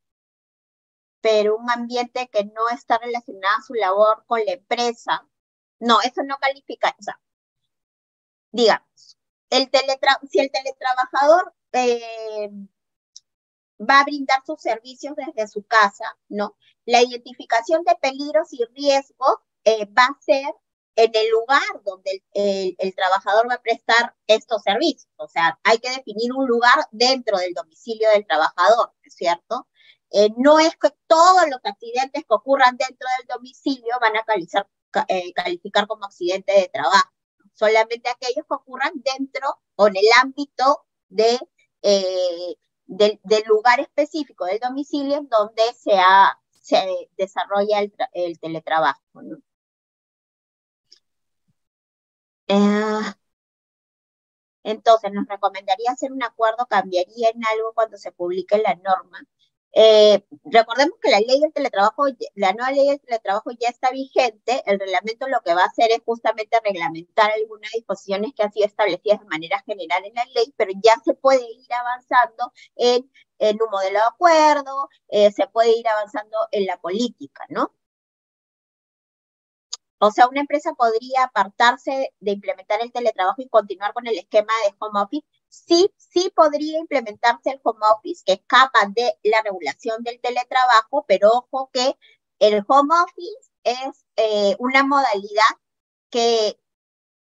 pero 1.20 1.56
un 1.56 1.70
ambiente 1.70 2.28
que 2.28 2.44
no 2.44 2.68
está 2.68 2.98
relacionado 2.98 3.56
a 3.58 3.62
su 3.62 3.74
labor 3.74 4.24
con 4.26 4.40
la 4.44 4.52
empresa? 4.52 5.26
No, 5.80 6.00
eso 6.02 6.22
no 6.22 6.36
califica. 6.38 6.94
O 6.98 7.02
sea, 7.02 7.20
digamos, 8.52 9.18
el 9.50 9.70
si 10.30 10.40
el 10.40 10.50
teletrabajador 10.50 11.54
eh, 11.72 12.50
va 13.80 14.00
a 14.00 14.04
brindar 14.04 14.42
sus 14.46 14.60
servicios 14.60 15.14
desde 15.16 15.48
su 15.48 15.64
casa, 15.64 16.16
¿no? 16.28 16.56
La 16.84 17.02
identificación 17.02 17.82
de 17.84 17.96
peligros 18.00 18.52
y 18.52 18.64
riesgos 18.74 19.36
eh, 19.64 19.86
va 19.86 20.04
a 20.04 20.20
ser 20.20 20.54
en 20.96 21.10
el 21.14 21.30
lugar 21.30 21.82
donde 21.84 22.22
el, 22.34 22.94
trabajador 22.94 23.50
va 23.50 23.54
a 23.54 23.62
prestar 23.62 24.14
estos 24.26 24.62
servicios. 24.62 25.10
O 25.16 25.28
sea, 25.28 25.58
hay 25.64 25.78
que 25.78 25.90
definir 25.90 26.32
un 26.32 26.46
lugar 26.46 26.86
dentro 26.92 27.38
del 27.38 27.52
domicilio 27.52 28.08
del 28.10 28.26
trabajador, 28.26 28.92
¿cierto? 29.08 29.66
Eh, 30.10 30.28
no 30.36 30.60
es 30.60 30.76
que 30.76 30.90
todos 31.06 31.48
los 31.48 31.58
accidentes 31.64 32.22
que 32.22 32.34
ocurran 32.34 32.76
dentro 32.76 33.08
del 33.18 33.26
domicilio 33.26 33.94
van 34.00 34.16
a 34.16 34.22
calificar, 34.22 34.68
eh, 35.08 35.32
como 35.88 36.04
accidente 36.04 36.52
de 36.52 36.70
trabajo. 36.72 37.10
Solamente 37.54 38.08
aquellos 38.08 38.46
que 38.46 38.54
ocurran 38.54 38.92
dentro 38.94 39.60
o 39.76 39.88
en 39.88 39.96
el 39.96 40.06
ámbito 40.22 40.86
de, 41.08 41.38
del, 42.86 43.20
lugar 43.46 43.80
específico 43.80 44.44
del 44.46 44.58
domicilio 44.60 45.26
donde 45.30 45.62
se, 45.74 45.92
se 46.60 47.08
desarrolla 47.16 47.80
el, 47.80 47.92
el 48.12 48.38
teletrabajo. 48.38 49.00
Eh, 52.48 53.14
entonces, 54.64 55.12
nos 55.12 55.26
recomendaría 55.28 55.92
hacer 55.92 56.10
un 56.12 56.22
acuerdo, 56.22 56.66
cambiaría 56.66 57.30
en 57.30 57.44
algo 57.46 57.72
cuando 57.74 57.96
se 57.98 58.12
publique 58.12 58.58
la 58.58 58.74
norma. 58.76 59.20
Eh, 59.76 60.24
recordemos 60.44 60.98
que 61.02 61.10
la 61.10 61.18
ley 61.18 61.40
del 61.40 61.52
teletrabajo, 61.52 62.04
la 62.34 62.52
nueva 62.52 62.70
ley 62.70 62.88
del 62.88 63.00
teletrabajo 63.00 63.50
ya 63.58 63.68
está 63.68 63.90
vigente. 63.90 64.62
El 64.66 64.78
reglamento 64.78 65.26
lo 65.28 65.40
que 65.44 65.54
va 65.54 65.62
a 65.62 65.66
hacer 65.66 65.90
es 65.90 66.00
justamente 66.04 66.60
reglamentar 66.64 67.30
algunas 67.32 67.72
disposiciones 67.72 68.32
que 68.34 68.44
han 68.44 68.52
sido 68.52 68.66
establecidas 68.66 69.20
de 69.20 69.26
manera 69.26 69.62
general 69.66 70.04
en 70.04 70.14
la 70.14 70.24
ley, 70.26 70.54
pero 70.56 70.70
ya 70.82 70.94
se 71.04 71.14
puede 71.14 71.42
ir 71.50 71.72
avanzando 71.72 72.52
en, 72.76 73.10
en 73.38 73.60
un 73.62 73.70
modelo 73.70 73.98
de 73.98 74.06
acuerdo, 74.06 74.88
eh, 75.08 75.32
se 75.32 75.46
puede 75.48 75.76
ir 75.76 75.88
avanzando 75.88 76.36
en 76.52 76.66
la 76.66 76.78
política, 76.78 77.44
¿no? 77.48 77.72
O 79.98 80.10
sea, 80.10 80.28
una 80.28 80.40
empresa 80.40 80.72
podría 80.74 81.24
apartarse 81.24 82.12
de 82.20 82.30
implementar 82.32 82.80
el 82.82 82.92
teletrabajo 82.92 83.42
y 83.42 83.48
continuar 83.48 83.92
con 83.92 84.06
el 84.06 84.18
esquema 84.18 84.52
de 84.64 84.74
home 84.78 85.00
office. 85.00 85.26
Sí, 85.66 85.90
sí 85.96 86.32
podría 86.34 86.78
implementarse 86.78 87.50
el 87.50 87.60
home 87.62 87.86
office 87.94 88.22
que 88.26 88.34
escapa 88.34 88.80
de 88.94 89.18
la 89.22 89.40
regulación 89.42 90.02
del 90.02 90.20
teletrabajo, 90.20 91.04
pero 91.06 91.30
ojo 91.30 91.70
que 91.72 91.96
el 92.40 92.64
home 92.66 92.94
office 93.02 93.50
es 93.62 94.04
eh, 94.16 94.56
una 94.58 94.82
modalidad 94.82 95.54
que 96.10 96.58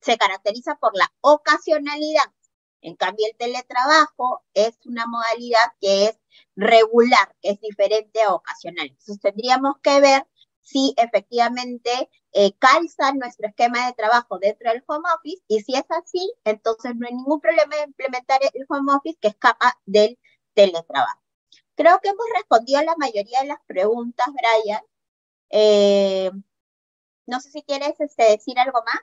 se 0.01 0.17
caracteriza 0.19 0.77
por 0.77 0.97
la 0.97 1.13
ocasionalidad. 1.21 2.33
En 2.81 2.97
cambio, 2.97 3.27
el 3.29 3.37
teletrabajo 3.37 4.45
es 4.55 4.79
una 4.87 5.07
modalidad 5.07 5.73
que 5.81 6.07
es 6.07 6.19
regular, 6.57 7.37
que 7.41 7.51
es 7.51 7.61
diferente 7.61 8.23
a 8.23 8.35
ocasional. 8.35 8.87
Entonces, 8.87 9.21
tendríamos 9.21 9.77
que 9.83 10.01
ver 10.01 10.27
si 10.61 10.95
efectivamente 10.97 12.09
eh, 12.33 12.53
calza 12.59 13.13
nuestro 13.13 13.49
esquema 13.49 13.87
de 13.87 13.93
trabajo 13.93 14.39
dentro 14.39 14.71
del 14.71 14.83
home 14.87 15.09
office 15.17 15.43
y 15.49 15.61
si 15.61 15.75
es 15.75 15.85
así, 15.91 16.33
entonces 16.45 16.95
no 16.97 17.07
hay 17.07 17.15
ningún 17.15 17.41
problema 17.41 17.77
de 17.77 17.85
implementar 17.85 18.41
el 18.43 18.65
home 18.69 18.93
office 18.95 19.19
que 19.21 19.29
escapa 19.29 19.79
del 19.85 20.19
teletrabajo. 20.55 21.21
Creo 21.75 22.01
que 22.03 22.09
hemos 22.11 22.27
respondido 22.35 22.81
a 22.81 22.85
la 22.85 22.97
mayoría 22.97 23.41
de 23.43 23.49
las 23.49 23.59
preguntas, 23.67 24.27
Brian. 24.29 24.83
Eh, 25.51 26.31
no 27.27 27.41
sé 27.41 27.51
si 27.51 27.63
quieres 27.63 28.01
este, 28.01 28.25
decir 28.25 28.59
algo 28.59 28.83
más. 28.85 29.01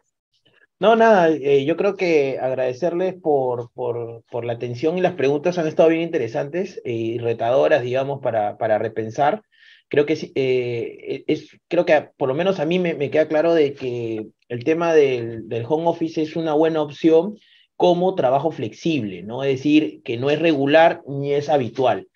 No, 0.80 0.96
nada, 0.96 1.28
eh, 1.30 1.66
yo 1.66 1.76
creo 1.76 1.98
que 1.98 2.40
agradecerles 2.40 3.14
por, 3.16 3.70
por, 3.74 4.24
por, 4.32 4.46
la 4.46 4.54
atención 4.54 4.98
y 4.98 5.02
las 5.02 5.16
preguntas 5.16 5.58
han 5.58 5.68
estado 5.68 5.90
bien 5.90 6.04
interesantes 6.04 6.82
y 6.86 7.18
retadoras, 7.18 7.82
digamos, 7.82 8.22
para, 8.22 8.58
para 8.58 8.78
repensar 8.78 9.44
creo 9.90 10.06
que, 10.06 10.32
eh, 10.36 11.24
es, 11.28 11.58
creo 11.68 11.86
que 11.86 12.10
por 12.16 12.30
lo 12.30 12.36
menos 12.36 12.60
a 12.60 12.66
mí 12.66 12.80
me, 12.80 13.10
queda 13.10 13.28
claro 13.28 13.54
de 13.54 13.74
que 13.74 14.28
el 14.48 14.64
tema 14.64 14.94
del, 14.94 15.50
del, 15.50 15.66
home 15.68 15.88
office 15.88 16.22
es 16.22 16.36
una 16.36 16.54
buena 16.54 16.82
opción 16.82 17.38
como 17.76 18.16
trabajo 18.16 18.52
flexible, 18.52 19.24
¿no? 19.24 19.44
Es 19.44 19.58
decir, 19.58 20.02
que 20.04 20.18
no 20.18 20.30
es 20.30 20.40
regular 20.40 21.02
ni 21.08 21.34
es 21.34 21.50
habitual, 21.50 22.08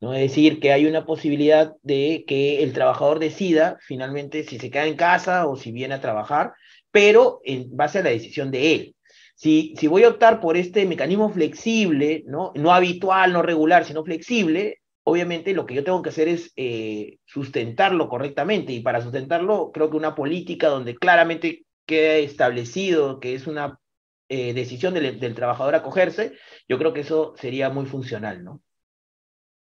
¿no? 0.00 0.14
Es 0.14 0.20
decir, 0.20 0.60
que 0.60 0.72
hay 0.72 0.84
una 0.86 1.06
posibilidad 1.06 1.72
de 1.82 2.24
que 2.26 2.62
el 2.62 2.72
trabajador 2.72 3.18
decida 3.18 3.78
finalmente 3.80 4.44
si 4.44 4.58
se 4.58 4.70
queda 4.70 4.86
en 4.86 4.96
casa 4.96 5.46
o 5.46 5.56
si 5.56 5.72
viene 5.72 5.94
a 5.94 6.00
trabajar, 6.00 6.52
pero 6.90 7.40
en 7.44 7.74
base 7.74 8.00
a 8.00 8.02
la 8.02 8.10
decisión 8.10 8.50
de 8.50 8.74
él. 8.74 8.96
Si, 9.34 9.74
si 9.78 9.86
voy 9.86 10.04
a 10.04 10.08
optar 10.08 10.40
por 10.40 10.56
este 10.56 10.84
mecanismo 10.86 11.30
flexible, 11.30 12.22
¿no? 12.26 12.52
no 12.54 12.72
habitual, 12.72 13.32
no 13.32 13.42
regular, 13.42 13.84
sino 13.84 14.04
flexible, 14.04 14.81
obviamente 15.04 15.54
lo 15.54 15.66
que 15.66 15.74
yo 15.74 15.84
tengo 15.84 16.02
que 16.02 16.10
hacer 16.10 16.28
es 16.28 16.52
eh, 16.56 17.18
sustentarlo 17.24 18.08
correctamente 18.08 18.72
y 18.72 18.80
para 18.80 19.00
sustentarlo 19.00 19.72
creo 19.72 19.90
que 19.90 19.96
una 19.96 20.14
política 20.14 20.68
donde 20.68 20.94
claramente 20.96 21.66
quede 21.86 22.24
establecido 22.24 23.20
que 23.20 23.34
es 23.34 23.46
una 23.46 23.80
eh, 24.28 24.54
decisión 24.54 24.94
del, 24.94 25.20
del, 25.20 25.34
trabajador 25.34 25.74
acogerse, 25.74 26.32
yo 26.68 26.78
creo 26.78 26.94
que 26.94 27.00
eso 27.00 27.34
sería 27.36 27.68
muy 27.68 27.84
funcional, 27.84 28.42
¿no? 28.42 28.62